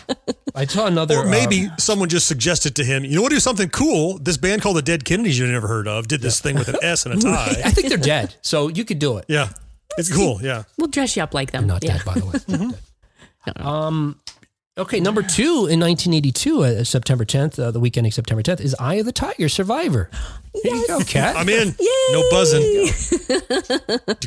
I 0.55 0.65
saw 0.65 0.87
another. 0.87 1.19
Or 1.19 1.27
maybe 1.27 1.67
uh, 1.67 1.77
someone 1.77 2.09
just 2.09 2.27
suggested 2.27 2.75
to 2.77 2.85
him, 2.85 3.05
you 3.05 3.15
know 3.15 3.23
what, 3.23 3.31
do 3.31 3.39
something 3.39 3.69
cool. 3.69 4.19
This 4.19 4.37
band 4.37 4.63
called 4.63 4.77
the 4.77 4.83
Dead 4.83 5.05
Kennedys 5.05 5.39
you 5.39 5.47
never 5.47 5.69
heard 5.69 5.87
of 5.87 6.09
did 6.09 6.23
this 6.23 6.41
thing 6.41 6.57
with 6.57 6.69
an 6.69 6.77
S 6.83 7.07
and 7.07 7.15
a 7.15 7.29
I 7.29 7.31
tie. 7.31 7.61
I 7.67 7.71
think 7.71 7.89
they're 7.89 7.99
dead, 7.99 8.35
so 8.43 8.69
you 8.69 8.85
could 8.85 8.99
do 8.99 9.19
it. 9.19 9.27
Yeah. 9.29 9.51
It's 9.99 10.13
cool. 10.13 10.41
Yeah. 10.43 10.65
We'll 10.79 10.89
dress 10.89 11.17
you 11.17 11.23
up 11.23 11.35
like 11.35 11.53
them. 11.53 11.67
They're 11.67 11.75
not 11.75 11.85
yeah. 11.85 11.99
dead, 11.99 12.05
by 12.07 12.15
the 12.15 12.27
way. 12.27 12.33
Not 13.47 13.57
dead. 13.57 13.67
Um, 13.67 14.21
okay, 14.81 15.01
number 15.01 15.23
two 15.23 15.67
in 15.67 15.79
1982, 15.81 16.65
uh, 16.65 16.85
September 16.85 17.25
10th, 17.25 17.59
uh, 17.59 17.71
the 17.71 17.81
weekending 17.81 18.13
September 18.13 18.43
10th, 18.43 18.61
is 18.61 18.75
Eye 18.79 18.95
of 18.95 19.07
the 19.07 19.13
Tiger, 19.13 19.49
Survivor. 19.49 20.11
Here 20.53 20.75
you 20.75 20.87
go, 20.87 21.01
Kat. 21.01 21.37
I'm 21.37 21.49
in. 21.49 21.75
No 22.11 22.29
buzzing. 22.31 22.63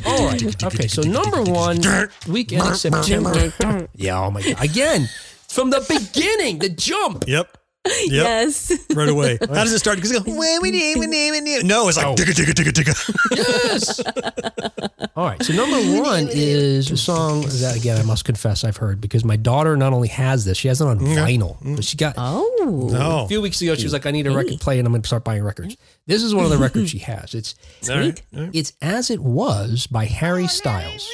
All 0.06 0.26
right. 0.26 0.64
Okay, 0.64 0.86
so 0.86 1.02
number 1.02 1.42
one, 1.42 1.80
weekend 2.28 2.62
of 2.62 2.76
September. 2.76 3.52
yeah, 3.94 4.18
oh 4.18 4.30
my 4.30 4.42
God. 4.42 4.64
Again, 4.64 5.08
from 5.48 5.70
the 5.70 5.84
beginning, 5.88 6.60
the 6.60 6.70
jump. 6.70 7.24
Yep. 7.26 7.58
Yep. 8.04 8.10
Yes. 8.12 8.72
Right 8.94 9.08
away. 9.08 9.38
How 9.40 9.46
does 9.46 9.72
it 9.72 9.78
start? 9.78 9.96
Because 9.96 10.10
it 10.10 10.24
goes, 10.24 10.34
"Wah, 10.34 10.58
wah, 10.60 10.70
dee, 10.70 10.94
wah, 10.96 11.04
dee, 11.06 11.30
wah, 11.30 11.60
no, 11.64 11.88
it's 11.88 11.96
like, 11.96 12.06
Oh. 12.06 12.14
digga, 12.14 12.32
digga, 12.32 12.52
digga, 12.52 12.72
digga. 12.72 13.36
Yes. 13.36 15.10
All 15.16 15.26
right. 15.26 15.42
So 15.42 15.52
number 15.52 16.02
one 16.02 16.28
is 16.30 16.90
a 16.90 16.96
song 16.96 17.42
that, 17.42 17.76
again, 17.76 17.98
I 17.98 18.02
must 18.02 18.24
confess 18.24 18.64
I've 18.64 18.76
heard 18.78 19.00
because 19.00 19.24
my 19.24 19.36
daughter 19.36 19.76
not 19.76 19.92
only 19.92 20.08
has 20.08 20.44
this, 20.44 20.58
she 20.58 20.68
has 20.68 20.80
it 20.80 20.86
on 20.86 20.98
vinyl, 20.98 21.60
mm. 21.62 21.76
but 21.76 21.84
she 21.84 21.96
got. 21.96 22.14
Oh. 22.16 22.88
No. 22.90 22.98
A 22.98 23.22
oh. 23.22 23.26
few 23.28 23.42
weeks 23.42 23.60
ago, 23.60 23.74
she 23.74 23.84
was 23.84 23.92
like, 23.92 24.06
"I 24.06 24.10
need 24.10 24.26
a 24.26 24.34
record 24.34 24.60
player, 24.60 24.78
and 24.78 24.86
I'm 24.86 24.92
going 24.92 25.02
to 25.02 25.06
start 25.06 25.24
buying 25.24 25.42
records." 25.42 25.76
This 26.06 26.22
is 26.22 26.34
one 26.34 26.44
of 26.44 26.50
the 26.50 26.58
records 26.58 26.90
she 26.90 26.98
has. 26.98 27.34
It's 27.34 27.54
All 27.90 27.98
right. 27.98 28.22
All 28.34 28.40
right. 28.42 28.50
it's 28.54 28.72
"As 28.80 29.10
It 29.10 29.20
Was" 29.20 29.86
by 29.86 30.06
Harry 30.06 30.46
Styles. 30.46 31.08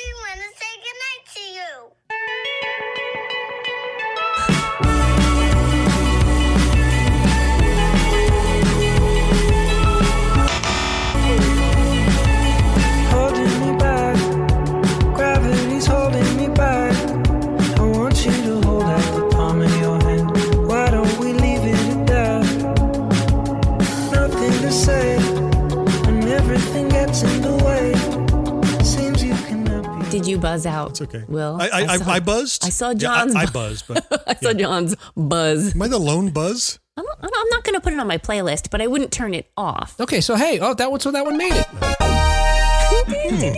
You 30.30 30.38
buzz 30.38 30.66
out? 30.66 30.90
It's 30.90 31.02
okay. 31.02 31.24
Will 31.28 31.58
I 31.60 31.66
I, 31.68 31.80
I, 31.80 31.96
saw- 31.98 32.10
I 32.10 32.20
buzzed. 32.20 32.64
I 32.64 32.70
saw 32.70 32.88
Yeah, 32.90 32.94
John's. 32.94 33.34
I, 33.34 33.42
I 33.42 33.46
buzzed, 33.46 33.84
but 33.88 34.06
I 34.26 34.34
saw 34.34 34.52
John's 34.52 34.96
buzz. 35.16 35.74
am 35.74 35.82
I 35.82 35.88
the 35.88 35.98
lone 35.98 36.30
buzz? 36.30 36.78
I'm, 36.96 37.04
I'm 37.22 37.48
not 37.50 37.64
going 37.64 37.74
to 37.74 37.80
put 37.80 37.92
it 37.92 37.98
on 37.98 38.06
my 38.06 38.18
playlist, 38.18 38.70
but 38.70 38.80
I 38.82 38.86
wouldn't 38.86 39.12
turn 39.12 39.32
it 39.34 39.50
off. 39.56 39.98
Okay, 40.00 40.20
so 40.20 40.34
hey, 40.36 40.58
oh 40.60 40.74
that 40.74 40.90
one, 40.90 41.00
so 41.00 41.10
that 41.10 41.24
one 41.24 41.36
made 41.36 41.52
it. 41.54 41.66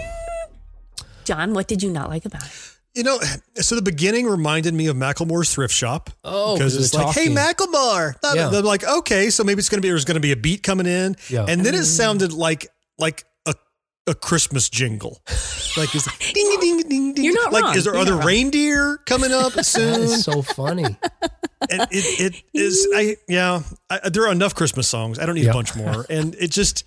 John, 1.24 1.54
what 1.54 1.68
did 1.68 1.82
you 1.82 1.90
not 1.90 2.08
like 2.08 2.24
about 2.24 2.44
it? 2.44 2.52
You 2.94 3.04
know, 3.04 3.18
so 3.56 3.74
the 3.74 3.82
beginning 3.82 4.26
reminded 4.26 4.74
me 4.74 4.86
of 4.88 4.96
Macklemore's 4.96 5.52
thrift 5.54 5.72
shop. 5.72 6.10
Oh, 6.24 6.56
because 6.56 6.74
'cause 6.74 6.84
it's 6.84 6.92
they're 6.92 7.04
like, 7.06 7.14
hey, 7.14 7.34
talking. 7.34 7.36
Macklemore. 7.72 8.14
Yeah. 8.34 8.48
They're 8.48 8.60
like, 8.60 8.84
okay, 8.84 9.30
so 9.30 9.44
maybe 9.44 9.60
it's 9.60 9.70
gonna 9.70 9.80
be 9.80 9.88
there's 9.88 10.04
gonna 10.04 10.20
be 10.20 10.32
a 10.32 10.36
beat 10.36 10.62
coming 10.62 10.86
in, 10.86 11.16
Yeah. 11.30 11.46
and 11.48 11.64
then 11.64 11.74
it 11.74 11.80
mm. 11.80 11.84
sounded 11.84 12.32
like 12.34 12.68
like 12.98 13.24
a 14.06 14.10
a 14.10 14.14
Christmas 14.14 14.68
jingle, 14.68 15.20
like 15.76 15.94
it's 15.94 16.06
like, 16.06 16.18
ding 16.34 16.56
ding 16.60 16.80
ding 16.88 17.14
ding. 17.14 17.24
You're 17.24 17.34
not 17.34 17.52
like, 17.52 17.64
wrong. 17.64 17.76
is 17.76 17.84
there 17.84 17.94
You're 17.94 18.02
other 18.02 18.16
not 18.16 18.24
reindeer 18.24 18.98
coming 19.06 19.32
up 19.32 19.52
soon? 19.64 20.00
is 20.02 20.24
so 20.24 20.42
funny. 20.42 20.84
and 20.84 20.98
it, 21.90 22.34
it 22.34 22.42
is 22.52 22.88
I 22.94 23.16
yeah 23.28 23.60
I, 23.90 24.08
there 24.08 24.26
are 24.26 24.32
enough 24.32 24.54
Christmas 24.54 24.88
songs. 24.88 25.18
I 25.18 25.26
don't 25.26 25.34
need 25.36 25.44
Yeah. 25.44 25.50
a 25.50 25.54
bunch 25.54 25.74
more, 25.76 26.04
and 26.10 26.34
it 26.34 26.50
just 26.50 26.84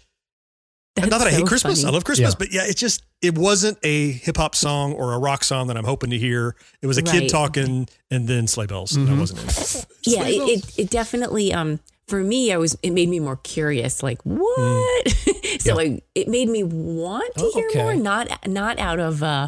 That's 0.96 1.10
not 1.10 1.20
that 1.20 1.28
I 1.28 1.32
hate 1.32 1.46
Christmas. 1.46 1.82
funny. 1.82 1.90
I 1.92 1.94
love 1.94 2.04
Christmas, 2.04 2.32
Yeah. 2.34 2.36
but 2.38 2.52
yeah, 2.54 2.64
it 2.66 2.76
just 2.78 3.04
it 3.22 3.38
wasn't 3.38 3.78
a 3.84 4.12
hip 4.12 4.38
hop 4.38 4.54
song 4.56 4.94
or 4.94 5.14
a 5.14 5.18
rock 5.18 5.44
song 5.46 5.68
that 5.68 5.78
I'm 5.78 5.86
hoping 5.86 6.10
to 6.10 6.18
hear. 6.18 6.56
It 6.82 6.88
was 6.88 6.98
a 6.98 7.02
kid 7.04 7.30
talking 7.30 7.88
and 8.12 8.28
then 8.28 8.48
sleigh 8.48 8.66
bells. 8.68 8.92
Mm-hmm. 8.92 9.06
That 9.14 9.20
wasn't 9.20 9.42
it. 9.44 9.86
yeah 10.06 10.24
it, 10.28 10.60
it, 10.60 10.80
it 10.80 10.90
definitely 10.90 11.54
um 11.54 11.80
for 12.08 12.24
me 12.24 12.52
i 12.54 12.58
was 12.58 12.78
it 12.84 12.92
made 12.92 13.10
me 13.10 13.20
more 13.20 13.38
curious 13.38 14.04
like 14.04 14.20
what 14.24 15.08
so 15.60 15.80
I, 15.80 16.02
it 16.14 16.28
made 16.28 16.50
me 16.50 16.64
want 16.64 17.34
to 17.36 17.44
Oh, 17.46 17.52
hear 17.54 17.68
okay. 17.70 17.82
more 17.84 17.96
not 17.96 18.48
not 18.48 18.80
out 18.80 19.00
of 19.00 19.24
uh 19.24 19.48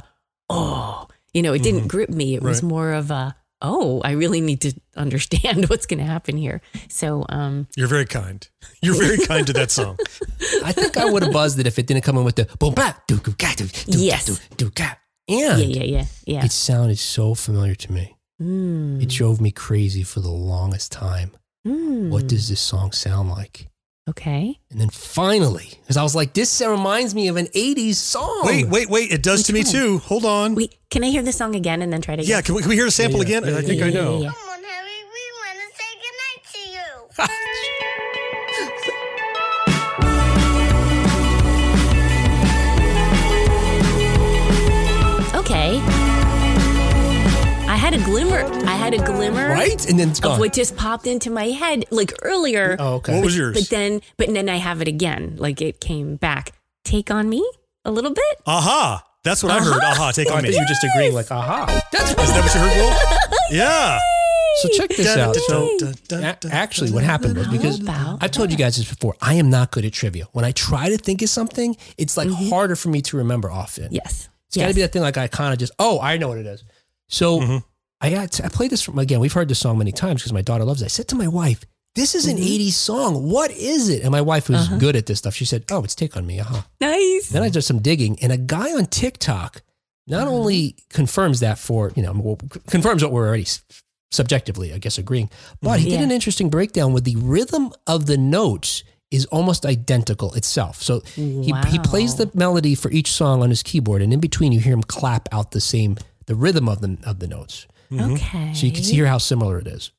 oh 0.49 1.08
you 1.34 1.41
know 1.41 1.53
it 1.53 1.64
didn't 1.64 1.88
grip 1.88 2.10
me 2.10 2.36
it 2.36 2.41
was 2.43 2.64
more 2.64 2.93
of 2.93 3.12
a 3.12 3.36
oh 3.62 4.01
i 4.03 4.12
really 4.12 4.41
need 4.41 4.62
to 4.62 4.74
understand 4.95 5.68
what's 5.70 5.86
going 5.86 5.99
to 5.99 6.05
happen 6.05 6.38
here 6.38 6.62
so 6.89 7.26
um 7.30 7.68
You're 7.76 7.88
very 7.88 8.05
kind. 8.05 8.47
You're 8.82 8.95
very 8.95 9.18
kind 9.18 9.45
to 9.47 9.53
that 9.53 9.72
song. 9.72 9.97
I 10.64 10.72
think 10.72 10.97
I 10.97 11.05
would 11.05 11.24
have 11.24 11.34
buzzed 11.34 11.58
it 11.60 11.66
if 11.68 11.80
it 11.80 11.88
didn't 11.88 12.03
come 12.03 12.18
in 12.18 12.24
with 12.24 12.36
the 12.36 12.45
boom 12.60 12.74
ba 12.76 12.95
doo 13.08 13.18
doo 13.18 13.34
ga 13.38 13.53
doo 13.55 13.66
doo 13.68 13.99
Yes. 14.03 14.30
ga 14.30 14.36
doo 14.58 14.70
doo 14.70 14.86
yeah 15.28 15.58
yeah 15.58 15.84
yeah 15.84 16.05
yeah 16.26 16.45
it 16.45 16.51
sounded 16.51 16.97
so 16.99 17.34
familiar 17.34 17.76
to 17.76 17.91
me. 17.91 18.16
Mm, 18.41 19.01
It 19.01 19.10
drove 19.10 19.41
me 19.41 19.49
crazy 19.51 20.03
for 20.03 20.20
the 20.22 20.30
longest 20.30 20.91
time. 20.91 21.32
Mm. 21.66 22.10
What 22.10 22.28
does 22.28 22.49
this 22.49 22.62
song 22.62 22.91
sound 22.91 23.30
like? 23.30 23.68
okay 24.10 24.58
And 24.72 24.80
then 24.80 24.89
finally, 24.89 25.70
because 25.82 25.97
I 25.97 26.03
was 26.03 26.16
like, 26.16 26.34
this 26.34 26.62
reminds 26.62 27.14
me 27.14 27.28
of 27.28 27.36
an 27.36 27.47
80s 27.47 27.95
song. 27.95 28.41
Wait, 28.45 28.66
wait, 28.68 28.89
wait. 28.89 29.12
It 29.12 29.22
does 29.22 29.43
to 29.43 29.53
me 29.53 29.60
Which 29.62 29.72
too. 29.72 29.97
Hold 29.99 30.24
on. 30.26 30.55
wait 30.55 30.76
can 30.89 31.03
i 31.03 31.10
hear 31.10 31.22
the 31.22 31.34
song 31.34 31.55
again 31.55 31.82
and 31.82 31.91
then 31.91 32.01
try 32.01 32.16
to 32.16 32.24
Yeah, 32.24 32.41
can 32.41 32.55
we, 32.55 32.62
can 32.62 32.70
we 32.70 32.76
hear 32.76 32.86
the 32.86 32.91
sample 32.91 33.22
Yeah, 33.24 33.30
yeah. 33.30 33.38
again? 33.39 33.53
Yeah, 33.53 33.60
I 33.60 33.62
think 33.64 33.82
I 33.82 33.88
yeah, 33.88 33.93
know. 34.01 34.32
Had 47.88 48.01
a 48.01 48.03
glimmer 48.03 48.39
i 48.65 48.75
had 48.75 48.93
a 48.93 48.97
glimmer 48.97 49.47
Right? 49.49 49.89
And 49.89 49.97
then 49.97 50.09
it's 50.09 50.19
of 50.19 50.23
gone. 50.23 50.39
what 50.39 50.51
just 50.51 50.75
popped 50.75 51.07
into 51.07 51.29
my 51.29 51.45
head 51.45 51.85
like 51.89 52.11
earlier. 52.21 52.75
Oh, 52.79 52.95
okay. 52.95 53.15
What 53.15 53.23
was 53.23 53.33
but, 53.33 53.39
yours? 53.39 53.57
But 53.61 53.69
then, 53.69 54.01
but 54.17 54.27
then 54.33 54.49
I 54.49 54.57
have 54.57 54.81
it 54.81 54.89
again. 54.89 55.35
Like 55.38 55.61
it 55.61 55.79
came 55.79 56.17
back. 56.17 56.51
Take 56.83 57.09
on 57.11 57.29
me 57.29 57.49
a 57.85 57.91
little 57.91 58.11
bit. 58.11 58.35
Aha. 58.45 59.03
That's 59.23 59.41
what 59.41 59.53
I 59.53 59.59
heard. 59.63 59.81
Aha. 59.81 60.11
Take 60.11 60.27
I 60.27 60.31
on 60.31 60.35
thought 60.41 60.43
me. 60.49 60.53
you 60.55 60.59
were 60.59 60.65
just 60.65 60.83
agreeing, 60.83 61.13
like, 61.13 61.31
aha. 61.31 61.65
That's 61.93 62.09
Is 62.09 62.15
that 62.15 62.43
what 62.43 62.53
you 62.55 62.59
heard, 62.59 62.77
Will? 62.77 63.38
Yeah. 63.57 63.99
So 64.61 64.69
check 64.69 64.89
this 64.89 65.15
out. 65.15 65.35
So 65.35 65.77
dun, 65.79 65.93
dun, 66.09 66.23
a- 66.25 66.38
dun, 66.39 66.51
actually, 66.51 66.91
what 66.91 67.03
happened 67.05 67.38
was 67.38 67.47
because 67.47 67.81
I've 67.88 68.31
told 68.31 68.51
you 68.51 68.57
guys 68.57 68.75
this 68.75 68.89
before. 68.89 69.15
I 69.21 69.35
am 69.35 69.49
not 69.49 69.71
good 69.71 69.85
at 69.85 69.93
trivia. 69.93 70.25
When 70.33 70.43
I 70.43 70.51
try 70.51 70.89
to 70.89 70.97
think 70.97 71.21
of 71.21 71.29
something, 71.29 71.77
it's 71.97 72.17
like 72.17 72.29
harder 72.29 72.75
for 72.75 72.89
me 72.89 73.01
to 73.03 73.17
remember 73.17 73.49
often. 73.49 73.91
Yes. 73.91 74.27
It's 74.47 74.57
got 74.57 74.67
to 74.67 74.73
be 74.73 74.81
that 74.81 74.91
thing 74.91 75.01
like 75.03 75.17
I 75.17 75.27
kind 75.27 75.53
of 75.53 75.59
just, 75.59 75.71
oh, 75.79 75.99
I 76.01 76.17
know 76.17 76.27
what 76.27 76.38
it 76.38 76.45
is. 76.45 76.63
So 77.07 77.39
Mm-hmm. 77.39 77.57
I 77.99 78.11
got, 78.11 78.43
I 78.43 78.49
played 78.49 78.71
this 78.71 78.81
from, 78.81 78.99
again, 78.99 79.19
we've 79.19 79.33
heard 79.33 79.47
this 79.47 79.59
song 79.59 79.77
many 79.77 79.91
times 79.91 80.21
because 80.21 80.33
my 80.33 80.41
daughter 80.41 80.63
loves 80.63 80.81
it. 80.81 80.85
I 80.85 80.89
said 80.89 81.07
to 81.09 81.15
my 81.15 81.27
wife, 81.27 81.63
this 81.95 82.13
is 82.13 82.27
an 82.27 82.37
mm-hmm. 82.37 82.45
80s 82.45 82.71
song. 82.73 83.29
What 83.29 83.49
is 83.51 83.89
it? 83.89 84.03
And 84.03 84.11
my 84.11 84.21
wife 84.21 84.49
was 84.49 84.67
uh-huh. 84.67 84.77
good 84.77 84.95
at 84.95 85.07
this 85.07 85.17
stuff. 85.17 85.33
She 85.33 85.45
said, 85.45 85.65
oh, 85.71 85.83
it's 85.83 85.95
Take 85.95 86.15
On 86.15 86.25
Me. 86.25 86.39
Uh-huh. 86.39 86.61
nice. 86.79 87.29
Then 87.29 87.41
I 87.41 87.49
did 87.49 87.63
some 87.63 87.79
digging, 87.79 88.19
and 88.21 88.31
a 88.31 88.37
guy 88.37 88.73
on 88.73 88.85
TikTok 88.85 89.63
not 90.05 90.27
mm-hmm. 90.27 90.35
only 90.35 90.75
confirms 90.89 91.39
that 91.39 91.57
for, 91.57 91.91
you 91.95 92.03
know, 92.03 92.13
well, 92.15 92.37
confirms 92.67 93.03
what 93.03 93.11
we're 93.11 93.27
already 93.27 93.47
subjectively, 94.11 94.73
I 94.73 94.77
guess, 94.77 94.97
agreeing, 94.97 95.29
but 95.61 95.79
he 95.79 95.87
mm-hmm. 95.87 95.97
did 95.97 96.03
an 96.03 96.11
interesting 96.11 96.49
breakdown 96.49 96.93
with 96.93 97.03
the 97.03 97.15
rhythm 97.15 97.71
of 97.87 98.05
the 98.05 98.17
notes 98.17 98.83
is 99.09 99.25
almost 99.27 99.65
identical 99.65 100.33
itself. 100.33 100.81
So 100.81 101.01
he, 101.15 101.53
he 101.67 101.79
plays 101.79 102.15
the 102.15 102.29
melody 102.33 102.75
for 102.75 102.91
each 102.91 103.11
song 103.11 103.41
on 103.41 103.49
his 103.49 103.63
keyboard, 103.63 104.01
and 104.01 104.13
in 104.13 104.19
between 104.19 104.51
you 104.51 104.59
hear 104.59 104.73
him 104.73 104.83
clap 104.83 105.29
out 105.31 105.51
the 105.51 105.61
same, 105.61 105.97
the 106.25 106.35
rhythm 106.35 106.67
of 106.67 106.81
the, 106.81 106.97
of 107.05 107.19
the 107.19 107.27
notes. 107.27 107.67
Okay. 107.91 108.53
So 108.53 108.65
you 108.65 108.71
can 108.71 108.83
hear 108.83 109.05
how 109.05 109.17
similar 109.17 109.59
it 109.59 109.67
is. 109.67 109.91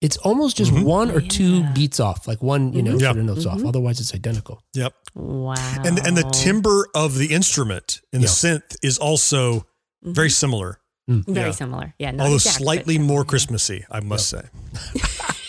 It's 0.00 0.16
almost 0.16 0.56
just 0.56 0.72
mm-hmm. 0.72 0.84
one 0.84 1.10
or 1.10 1.20
two 1.20 1.62
beats 1.74 2.00
off, 2.00 2.26
like 2.26 2.42
one, 2.42 2.72
you 2.72 2.82
know, 2.82 2.92
mm-hmm. 2.92 3.00
Yeah. 3.00 3.08
sort 3.08 3.18
of 3.18 3.24
notes 3.24 3.46
off. 3.46 3.62
Otherwise, 3.64 4.00
it's 4.00 4.14
identical. 4.14 4.62
Yep. 4.74 4.94
Wow. 5.14 5.54
And 5.84 5.98
and 6.06 6.16
the 6.16 6.28
timbre 6.32 6.86
of 6.94 7.18
the 7.18 7.34
instrument 7.34 8.00
and 8.12 8.22
the 8.22 8.26
synth 8.26 8.76
is 8.82 8.96
also 8.98 9.66
very 10.02 10.30
similar, 10.30 10.80
mm. 11.08 11.24
very 11.26 11.48
yeah. 11.48 11.52
similar. 11.52 11.94
Yeah. 11.98 12.12
Not 12.12 12.24
although 12.24 12.36
exact, 12.36 12.58
but 12.58 12.64
slightly 12.64 12.94
similar. 12.94 13.12
more 13.12 13.24
Christmassy, 13.24 13.84
I 13.90 14.00
must 14.00 14.30
say. 14.30 14.42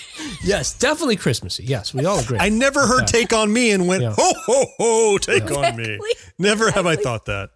Yes, 0.44 0.74
definitely 0.78 1.18
Christmassy. 1.18 1.64
Yes, 1.66 1.94
we 1.94 2.06
all 2.06 2.20
agree. 2.20 2.39
I 2.39 2.50
never 2.50 2.86
heard 2.88 3.08
"Take 3.08 3.32
on 3.32 3.54
Me" 3.54 3.72
and 3.72 3.88
went 3.88 4.02
Yeah. 4.02 4.14
ho 4.18 4.32
ho 4.46 4.66
ho, 4.78 5.18
take 5.18 5.52
on 5.52 5.76
me. 5.76 6.00
Never 6.39 6.72
have 6.72 6.86
I 6.88 6.96
thought 6.96 7.26
that. 7.26 7.52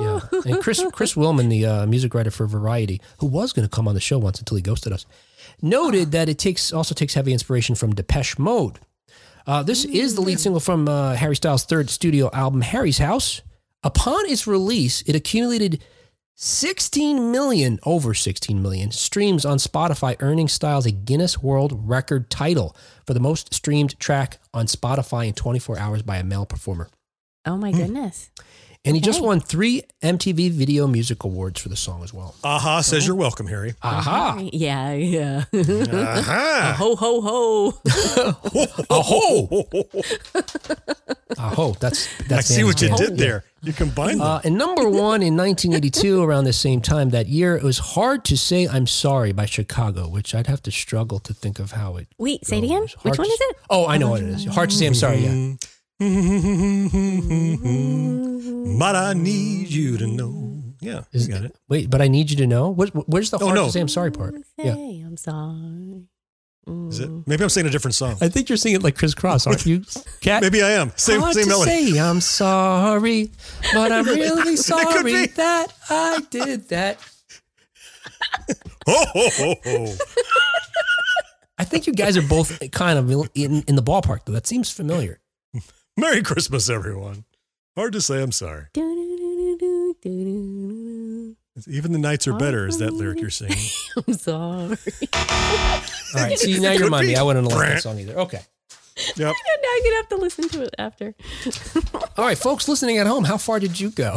Yeah, 0.00 0.20
and 0.44 0.60
Chris 0.60 0.84
Chris 0.92 1.14
Willman, 1.14 1.48
the 1.48 1.64
uh, 1.66 1.86
music 1.86 2.12
writer 2.14 2.30
for 2.32 2.46
Variety, 2.46 3.00
who 3.18 3.26
was 3.26 3.52
going 3.52 3.66
to 3.66 3.70
come 3.70 3.86
on 3.86 3.94
the 3.94 4.00
show 4.00 4.18
once 4.18 4.40
until 4.40 4.56
he 4.56 4.62
ghosted 4.62 4.92
us, 4.92 5.06
noted 5.62 6.10
that 6.12 6.28
it 6.28 6.38
takes 6.38 6.72
also 6.72 6.94
takes 6.94 7.14
heavy 7.14 7.32
inspiration 7.32 7.74
from 7.76 7.94
Depeche 7.94 8.38
Mode. 8.38 8.80
Uh, 9.46 9.62
this 9.62 9.84
is 9.84 10.14
the 10.14 10.20
lead 10.22 10.40
single 10.40 10.60
from 10.60 10.88
uh, 10.88 11.14
Harry 11.14 11.36
Styles' 11.36 11.64
third 11.64 11.90
studio 11.90 12.30
album, 12.32 12.62
Harry's 12.62 12.98
House. 12.98 13.42
Upon 13.82 14.26
its 14.26 14.46
release, 14.46 15.02
it 15.02 15.14
accumulated 15.14 15.84
16 16.36 17.30
million, 17.30 17.78
over 17.84 18.12
16 18.12 18.60
million 18.60 18.90
streams 18.90 19.44
on 19.44 19.58
Spotify, 19.58 20.16
earning 20.18 20.48
Styles 20.48 20.84
a 20.84 20.90
Guinness 20.90 21.40
World 21.40 21.88
Record 21.88 22.28
title 22.28 22.76
for 23.06 23.14
the 23.14 23.20
most 23.20 23.54
streamed 23.54 23.98
track 24.00 24.38
on 24.52 24.66
Spotify 24.66 25.28
in 25.28 25.34
24 25.34 25.78
hours 25.78 26.02
by 26.02 26.16
a 26.16 26.24
male 26.24 26.44
performer. 26.44 26.88
Oh 27.46 27.56
my 27.56 27.70
hmm. 27.70 27.78
goodness. 27.78 28.30
And 28.86 28.94
he 28.94 29.00
just 29.00 29.22
won 29.22 29.40
three 29.40 29.82
MTV 30.02 30.50
Video 30.50 30.86
Music 30.86 31.24
Awards 31.24 31.58
for 31.58 31.70
the 31.70 31.76
song 31.76 32.02
as 32.02 32.12
well. 32.12 32.34
Aha 32.44 32.82
says 32.82 33.06
you're 33.06 33.16
welcome, 33.16 33.46
Harry. 33.46 33.74
Aha! 33.82 34.46
Yeah. 34.52 34.92
Yeah. 34.92 35.44
Aha. 35.54 36.74
ho 36.78 36.94
ho 36.94 37.20
ho. 37.22 37.80
Aho! 38.90 39.64
Aho! 41.38 41.72
That's 41.80 42.08
I 42.20 42.24
that's 42.28 42.46
see 42.48 42.62
what 42.62 42.82
you 42.82 42.94
did 42.94 43.10
name. 43.10 43.16
there. 43.16 43.44
You 43.64 43.72
combined 43.72 44.20
them. 44.20 44.26
Uh, 44.26 44.40
and 44.44 44.58
number 44.58 44.88
one 44.88 45.22
in 45.22 45.36
1982, 45.36 46.22
around 46.28 46.44
the 46.44 46.52
same 46.52 46.80
time 46.80 47.10
that 47.10 47.26
year, 47.28 47.56
it 47.56 47.62
was 47.62 47.78
"Hard 47.78 48.24
to 48.26 48.36
Say 48.36 48.68
I'm 48.68 48.86
Sorry" 48.86 49.32
by 49.32 49.46
Chicago, 49.46 50.08
which 50.08 50.34
I'd 50.34 50.46
have 50.48 50.62
to 50.64 50.70
struggle 50.70 51.18
to 51.20 51.32
think 51.32 51.58
of 51.58 51.72
how 51.72 51.96
it. 51.96 52.08
Wait, 52.18 52.44
say 52.46 52.58
it 52.58 52.64
again. 52.64 52.80
goes. 52.82 52.92
Which 53.02 53.18
one 53.18 53.26
is 53.26 53.38
it? 53.40 53.56
Oh, 53.70 53.86
I 53.86 53.96
know 53.98 54.10
what 54.10 54.20
it 54.22 54.28
is. 54.28 54.44
Hard 54.46 54.70
to 54.70 54.76
say 54.76 54.86
I'm 54.86 54.94
sorry. 54.94 55.18
Yeah. 55.20 55.54
but 58.78 58.96
I 58.96 59.14
need 59.14 59.68
you 59.70 59.96
to 59.98 60.06
know. 60.06 60.50
Yeah, 60.80 61.02
Is- 61.12 61.28
you 61.28 61.34
got 61.34 61.44
it. 61.44 61.56
Wait, 61.68 61.88
but 61.88 62.02
I 62.02 62.08
need 62.08 62.30
you 62.30 62.36
to 62.38 62.46
know. 62.46 62.68
What, 62.68 62.90
where's 63.08 63.30
the 63.30 63.38
Oh, 63.38 63.46
hard 63.46 63.54
no. 63.56 63.66
to 63.66 63.72
say 63.72 63.80
I'm 63.80 63.88
sorry 63.88 64.10
part? 64.10 64.34
Yeah. 64.58 64.74
I'm 64.74 65.16
sorry. 65.16 66.04
Is 66.66 67.00
it? 67.00 67.10
Maybe 67.26 67.42
I'm 67.42 67.50
singing 67.50 67.68
a 67.68 67.72
different 67.72 67.94
song. 67.94 68.16
I 68.20 68.28
think 68.28 68.48
you're 68.48 68.56
singing 68.56 68.76
it 68.76 68.82
like 68.82 68.96
Chris 68.96 69.14
Cross, 69.14 69.46
aren't 69.46 69.66
you, 69.66 69.82
Kat? 70.20 70.42
Maybe 70.42 70.62
I 70.62 70.70
am. 70.70 70.92
Same 70.96 71.20
Hard 71.20 71.34
same 71.34 71.44
to 71.44 71.48
melody. 71.50 71.92
say 71.92 71.98
I'm 72.00 72.20
sorry, 72.20 73.30
but 73.74 73.92
I'm 73.92 74.04
really 74.06 74.56
sorry 74.56 75.26
that 75.26 75.72
I 75.90 76.20
did 76.30 76.68
that. 76.70 76.98
Ho 78.86 79.04
ho 79.14 79.28
ho 79.30 79.54
ho. 79.64 79.94
I 81.58 81.64
think 81.64 81.86
you 81.86 81.92
guys 81.94 82.16
are 82.16 82.22
both 82.22 82.58
kind 82.72 82.98
of 82.98 83.10
in, 83.34 83.62
in 83.66 83.76
the 83.76 83.82
ballpark, 83.82 84.20
though. 84.24 84.32
That 84.32 84.46
seems 84.46 84.70
familiar. 84.70 85.20
Merry 85.96 86.22
Christmas, 86.22 86.68
everyone. 86.68 87.24
Hard 87.76 87.92
to 87.94 88.00
say 88.00 88.22
I'm 88.22 88.32
sorry. 88.32 88.66
Even 91.68 91.92
the 91.92 91.98
nights 91.98 92.26
are 92.26 92.32
better. 92.34 92.66
Is 92.66 92.78
that 92.78 92.92
lyric 92.92 93.20
you're 93.20 93.30
singing? 93.30 93.56
I'm 94.08 94.14
sorry. 94.14 94.76
All 95.12 96.20
right. 96.22 96.36
See, 96.38 96.58
now 96.58 96.70
you're 96.70 96.78
Could 96.78 96.84
reminding 96.86 97.12
me. 97.12 97.16
I 97.16 97.22
wouldn't 97.22 97.44
have 97.44 97.52
liked 97.52 97.60
that 97.60 97.68
Brant. 97.68 97.82
song 97.82 97.98
either. 98.00 98.18
Okay. 98.18 98.40
Yep. 99.16 99.18
now 99.18 99.32
I'm 99.32 99.82
gonna 99.82 99.96
have 99.96 100.08
to 100.10 100.16
listen 100.16 100.48
to 100.50 100.62
it 100.62 100.74
after. 100.78 101.16
All 102.16 102.24
right, 102.24 102.38
folks 102.38 102.68
listening 102.68 102.98
at 102.98 103.08
home, 103.08 103.24
how 103.24 103.38
far 103.38 103.58
did 103.58 103.80
you 103.80 103.90
go? 103.90 104.16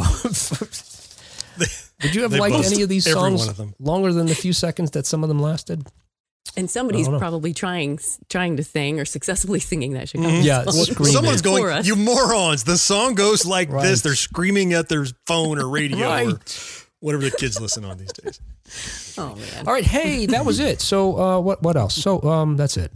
Would 2.02 2.14
you 2.14 2.22
have 2.22 2.30
They 2.30 2.38
liked 2.38 2.64
any 2.64 2.82
of 2.82 2.88
these 2.88 3.10
songs 3.10 3.40
one 3.40 3.48
of 3.48 3.56
them. 3.56 3.74
longer 3.80 4.12
than 4.12 4.26
the 4.26 4.36
few 4.36 4.52
seconds 4.52 4.92
that 4.92 5.04
some 5.04 5.24
of 5.24 5.28
them 5.28 5.40
lasted? 5.40 5.84
And 6.56 6.70
somebody's 6.70 7.08
I 7.08 7.10
don't 7.10 7.14
know. 7.14 7.18
probably 7.18 7.52
trying 7.52 7.98
trying 8.28 8.56
to 8.56 8.62
sing 8.62 9.00
or 9.00 9.04
successfully 9.04 9.58
singing 9.58 9.94
that 9.94 10.08
Chicago 10.10 10.28
mm-hmm. 10.30 10.42
Yeah, 10.42 10.62
song. 10.62 10.96
Well. 11.00 11.12
Someone's 11.12 11.42
going, 11.42 11.84
you 11.84 11.96
morons. 11.96 12.62
The 12.64 12.78
song 12.78 13.14
goes 13.14 13.44
like 13.44 13.70
Right. 13.70 13.82
this. 13.82 14.02
They're 14.02 14.14
screaming 14.14 14.74
at 14.74 14.88
their 14.88 15.06
phone 15.26 15.58
or 15.58 15.68
radio 15.68 16.06
or 16.06 16.10
Right. 16.28 16.84
Whatever 17.00 17.22
the 17.24 17.30
kids 17.30 17.60
listen 17.60 17.84
on 17.84 17.98
these 17.98 18.12
days. 18.12 18.40
Oh 19.18 19.34
man. 19.34 19.66
All 19.66 19.72
right, 19.72 19.82
hey, 19.84 20.26
that 20.26 20.44
was 20.44 20.60
it. 20.60 20.80
So, 20.80 21.18
uh, 21.18 21.40
what 21.40 21.60
what 21.62 21.76
else? 21.76 21.94
So, 21.94 22.22
um, 22.22 22.56
that's 22.56 22.76
it. 22.76 22.92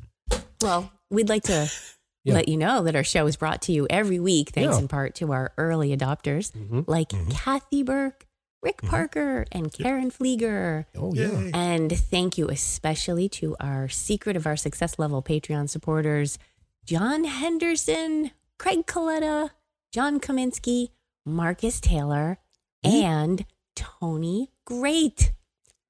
Well, 0.61 0.93
we'd 1.11 1.29
like 1.29 1.43
to 1.45 1.69
Yeah. 2.25 2.35
let 2.35 2.47
you 2.49 2.57
know 2.57 2.85
that 2.85 2.95
our 2.95 3.03
show 3.03 3.27
is 3.27 3.35
brought 3.37 3.63
to 3.63 3.73
you 3.73 3.89
every 3.91 4.21
week, 4.21 4.51
thanks 4.51 4.75
Yeah. 4.77 4.83
in 4.83 4.87
part 4.87 5.17
to 5.17 5.33
our 5.33 5.53
early 5.59 5.97
adopters 5.97 6.53
Mhm. 6.53 6.85
like 6.87 7.09
Kathy 7.31 7.83
Burke, 7.83 8.27
Rick 8.63 8.77
Mm-hmm. 8.83 8.91
Parker, 8.91 9.45
and 9.51 9.73
Karen 9.73 10.11
Flieger. 10.13 10.85
Oh 10.97 11.13
yeah. 11.13 11.33
Yay. 11.33 11.51
And 11.53 11.91
thank 11.99 12.39
you 12.39 12.47
especially 12.49 13.29
to 13.31 13.57
our 13.59 13.89
secret 13.89 14.37
of 14.37 14.47
our 14.47 14.57
success 14.57 15.01
level 15.01 15.21
Patreon 15.25 15.69
supporters, 15.69 16.39
John 16.85 17.25
Henderson, 17.25 18.31
Craig 18.61 18.87
Coletta, 18.87 19.51
John 19.93 20.21
Kaminsky, 20.21 20.91
Marcus 21.27 21.81
Taylor, 21.81 22.39
and 22.85 23.45
Tony 23.75 24.51
Great. 24.65 25.33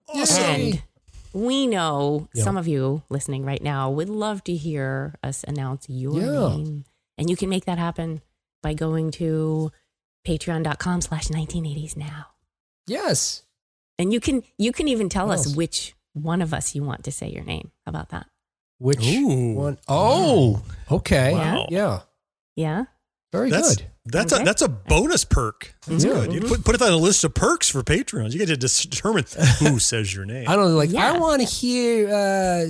Awesome. 0.08 0.44
And 0.44 0.82
we 1.32 1.66
know 1.66 2.28
Yeah. 2.34 2.44
some 2.44 2.56
of 2.56 2.66
you 2.68 3.02
listening 3.08 3.44
right 3.44 3.62
now 3.62 3.90
would 3.90 4.08
love 4.08 4.42
to 4.44 4.54
hear 4.56 5.14
us 5.22 5.44
announce 5.46 5.88
your 5.88 6.20
Yeah. 6.20 6.56
name. 6.56 6.84
And 7.18 7.28
you 7.30 7.36
can 7.36 7.48
make 7.48 7.64
that 7.66 7.78
happen 7.78 8.22
by 8.62 8.74
going 8.74 9.10
to 9.12 9.70
patreon.com 10.26 11.00
slash 11.00 11.28
1980s 11.30 11.96
now. 11.96 12.26
Yes. 12.86 13.42
And 13.98 14.12
you 14.12 14.20
can 14.20 14.42
you 14.58 14.72
can 14.72 14.88
even 14.88 15.08
tell 15.08 15.26
What 15.28 15.38
us 15.40 15.46
else? 15.48 15.56
which 15.56 15.94
one 16.14 16.42
of 16.42 16.52
us 16.54 16.74
you 16.74 16.82
want 16.82 17.04
to 17.04 17.12
say 17.12 17.28
your 17.30 17.44
name. 17.44 17.70
How 17.84 17.90
about 17.90 18.08
that? 18.10 18.26
Which 18.78 19.06
Ooh. 19.06 19.52
one? 19.54 19.78
Oh, 19.88 20.62
okay. 20.90 21.32
Wow. 21.34 21.66
Yeah. 21.70 22.00
Yeah. 22.56 22.84
Very 23.32 23.48
That's 23.50 23.76
good. 23.76 23.86
that's 24.06 24.32
a 24.38 24.44
that's 24.44 24.60
a 24.62 24.68
bonus 24.68 25.24
perk. 25.24 25.74
That's 25.86 26.04
Yeah. 26.04 26.12
good. 26.12 26.32
You 26.34 26.40
put 26.42 26.64
put 26.64 26.74
it 26.74 26.82
on 26.82 26.92
a 26.92 26.96
list 26.96 27.24
of 27.24 27.32
perks 27.34 27.68
for 27.68 27.82
Patreons. 27.82 28.32
You 28.32 28.38
get 28.44 28.46
to 28.46 28.56
determine 28.58 29.24
who 29.58 29.78
says 29.78 30.14
your 30.14 30.24
name. 30.26 30.48
I 30.48 30.54
don't 30.56 30.68
know. 30.70 30.76
Like, 30.76 30.90
Yeah. 30.90 31.12
I 31.14 31.18
want 31.18 31.40
to 31.40 31.46
hear 31.48 32.08
uh, 32.12 32.66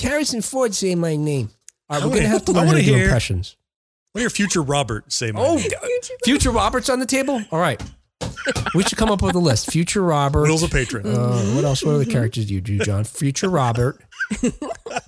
Harrison 0.00 0.42
Ford 0.42 0.74
say 0.74 0.94
my 0.96 1.14
name. 1.16 1.50
All 1.88 1.96
right, 1.96 2.02
I 2.02 2.06
we're 2.06 2.10
gonna 2.14 2.22
wanna- 2.24 2.28
have 2.28 2.44
to 2.46 2.52
learn 2.52 2.62
how 2.66 2.72
wanna 2.72 2.80
to 2.80 2.86
do 2.86 2.94
hear- 2.94 3.04
impressions. 3.04 3.56
What 4.12 4.20
your 4.22 4.30
future 4.30 4.62
Robert 4.62 5.12
say 5.12 5.30
my 5.30 5.40
Oh, 5.40 5.54
name? 5.54 5.70
future 6.24 6.50
Robert's 6.50 6.88
on 6.90 6.98
the 6.98 7.06
table. 7.06 7.40
All 7.52 7.60
right, 7.60 7.80
we 8.74 8.82
should 8.82 8.98
come 8.98 9.08
up 9.12 9.22
with 9.22 9.36
a 9.36 9.38
list. 9.38 9.70
Future 9.70 10.02
Robert. 10.02 10.42
Will's 10.42 10.64
a 10.64 10.68
patron. 10.68 11.06
Uh, 11.06 11.40
what 11.54 11.64
else? 11.64 11.84
What 11.84 11.94
other 11.94 12.04
characters 12.04 12.46
do 12.46 12.54
you 12.54 12.60
do, 12.60 12.78
John? 12.80 13.04
Future 13.04 13.48
Robert. 13.48 14.00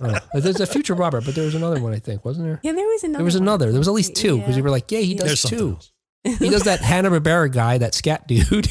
Oh, 0.01 0.19
there's 0.33 0.59
a 0.59 0.65
future 0.67 0.93
Robert, 0.95 1.23
but 1.25 1.33
there 1.35 1.45
was 1.45 1.55
another 1.55 1.79
one, 1.81 1.93
I 1.93 1.99
think, 1.99 2.25
wasn't 2.25 2.45
there? 2.47 2.59
Yeah, 2.63 2.73
there 2.73 2.85
was 2.85 3.03
another. 3.03 3.17
There 3.19 3.25
was 3.25 3.35
one. 3.35 3.43
another. 3.43 3.71
There 3.71 3.79
was 3.79 3.87
at 3.87 3.93
least 3.93 4.15
two 4.15 4.37
because 4.37 4.51
Yeah. 4.51 4.57
you 4.57 4.63
were 4.63 4.69
like, 4.69 4.91
yeah, 4.91 4.99
he 4.99 5.15
does 5.15 5.27
There's 5.27 5.43
two. 5.43 5.77
He 6.23 6.49
does 6.49 6.63
that 6.63 6.79
Hanna 6.81 7.09
Barbera 7.11 7.51
guy, 7.51 7.77
that 7.77 7.93
scat 7.93 8.27
dude. 8.27 8.67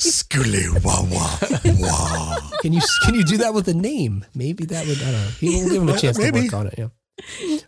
Skooly 0.00 0.82
wah 0.84 1.02
wah 1.02 1.38
wah. 1.80 2.38
Can 2.62 2.72
you 2.72 2.80
can 3.04 3.14
you 3.14 3.24
do 3.24 3.36
that 3.38 3.52
with 3.54 3.68
a 3.68 3.74
name? 3.74 4.24
Maybe 4.34 4.64
that 4.66 4.86
would. 4.86 4.98
I 5.02 5.04
don't 5.04 5.12
know. 5.12 5.28
He 5.38 5.62
will 5.62 5.70
give 5.70 5.82
him 5.82 5.88
a 5.90 5.98
chance 5.98 6.16
to 6.18 6.30
work 6.30 6.52
on 6.54 6.66
it. 6.68 6.74
Yeah. 6.78 6.88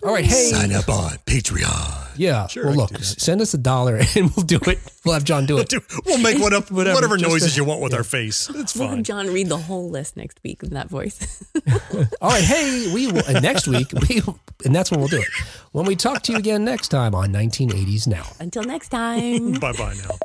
All 0.02 0.12
right. 0.12 0.24
Hey. 0.24 0.50
Sign 0.50 0.72
up 0.72 0.88
on 0.88 1.12
Patreon. 1.26 2.02
Yeah. 2.16 2.46
Sure, 2.46 2.64
well, 2.66 2.72
I 2.72 2.74
can 2.74 2.80
look, 2.80 2.90
do 2.90 2.96
that. 2.98 3.20
send 3.20 3.40
us 3.40 3.54
a 3.54 3.58
dollar 3.58 3.96
and 4.16 4.30
we'll 4.36 4.46
do 4.46 4.58
it. 4.66 4.78
We'll 5.04 5.14
have 5.14 5.24
John 5.24 5.46
do 5.46 5.58
it. 5.58 5.68
Do- 5.68 5.80
We'll 6.06 6.18
make 6.18 6.38
one 6.40 6.52
up, 6.54 6.70
Whatever, 6.70 6.94
whatever, 6.94 7.16
just 7.16 7.30
noises 7.30 7.54
to- 7.54 7.60
you 7.60 7.64
want 7.64 7.80
with 7.80 7.92
our 7.94 8.04
face. 8.04 8.48
It's 8.54 8.74
We'll 8.76 8.88
have 8.88 8.96
fine. 8.98 9.04
John 9.04 9.26
read 9.32 9.48
the 9.48 9.56
whole 9.58 9.88
list 9.90 10.16
next 10.16 10.38
week 10.44 10.62
in 10.62 10.70
that 10.74 10.88
voice. 10.88 11.42
All 12.20 12.30
right. 12.30 12.44
Hey, 12.44 12.92
we 12.94 13.10
will, 13.10 13.24
and 13.26 13.42
next 13.42 13.66
week 13.66 13.88
we 14.08 14.22
and 14.64 14.74
that's 14.74 14.90
when 14.90 15.00
we'll 15.00 15.08
do 15.08 15.20
it. 15.20 15.28
When 15.72 15.86
we 15.86 15.96
talk 15.96 16.22
to 16.22 16.32
you 16.32 16.38
again 16.38 16.64
next 16.64 16.88
time 16.88 17.14
on 17.14 17.32
1980s 17.32 18.06
Now. 18.06 18.26
Until 18.40 18.62
next 18.64 18.88
time. 18.90 19.52
Bye 19.54 19.72
bye 19.72 19.94
now. 20.02 20.16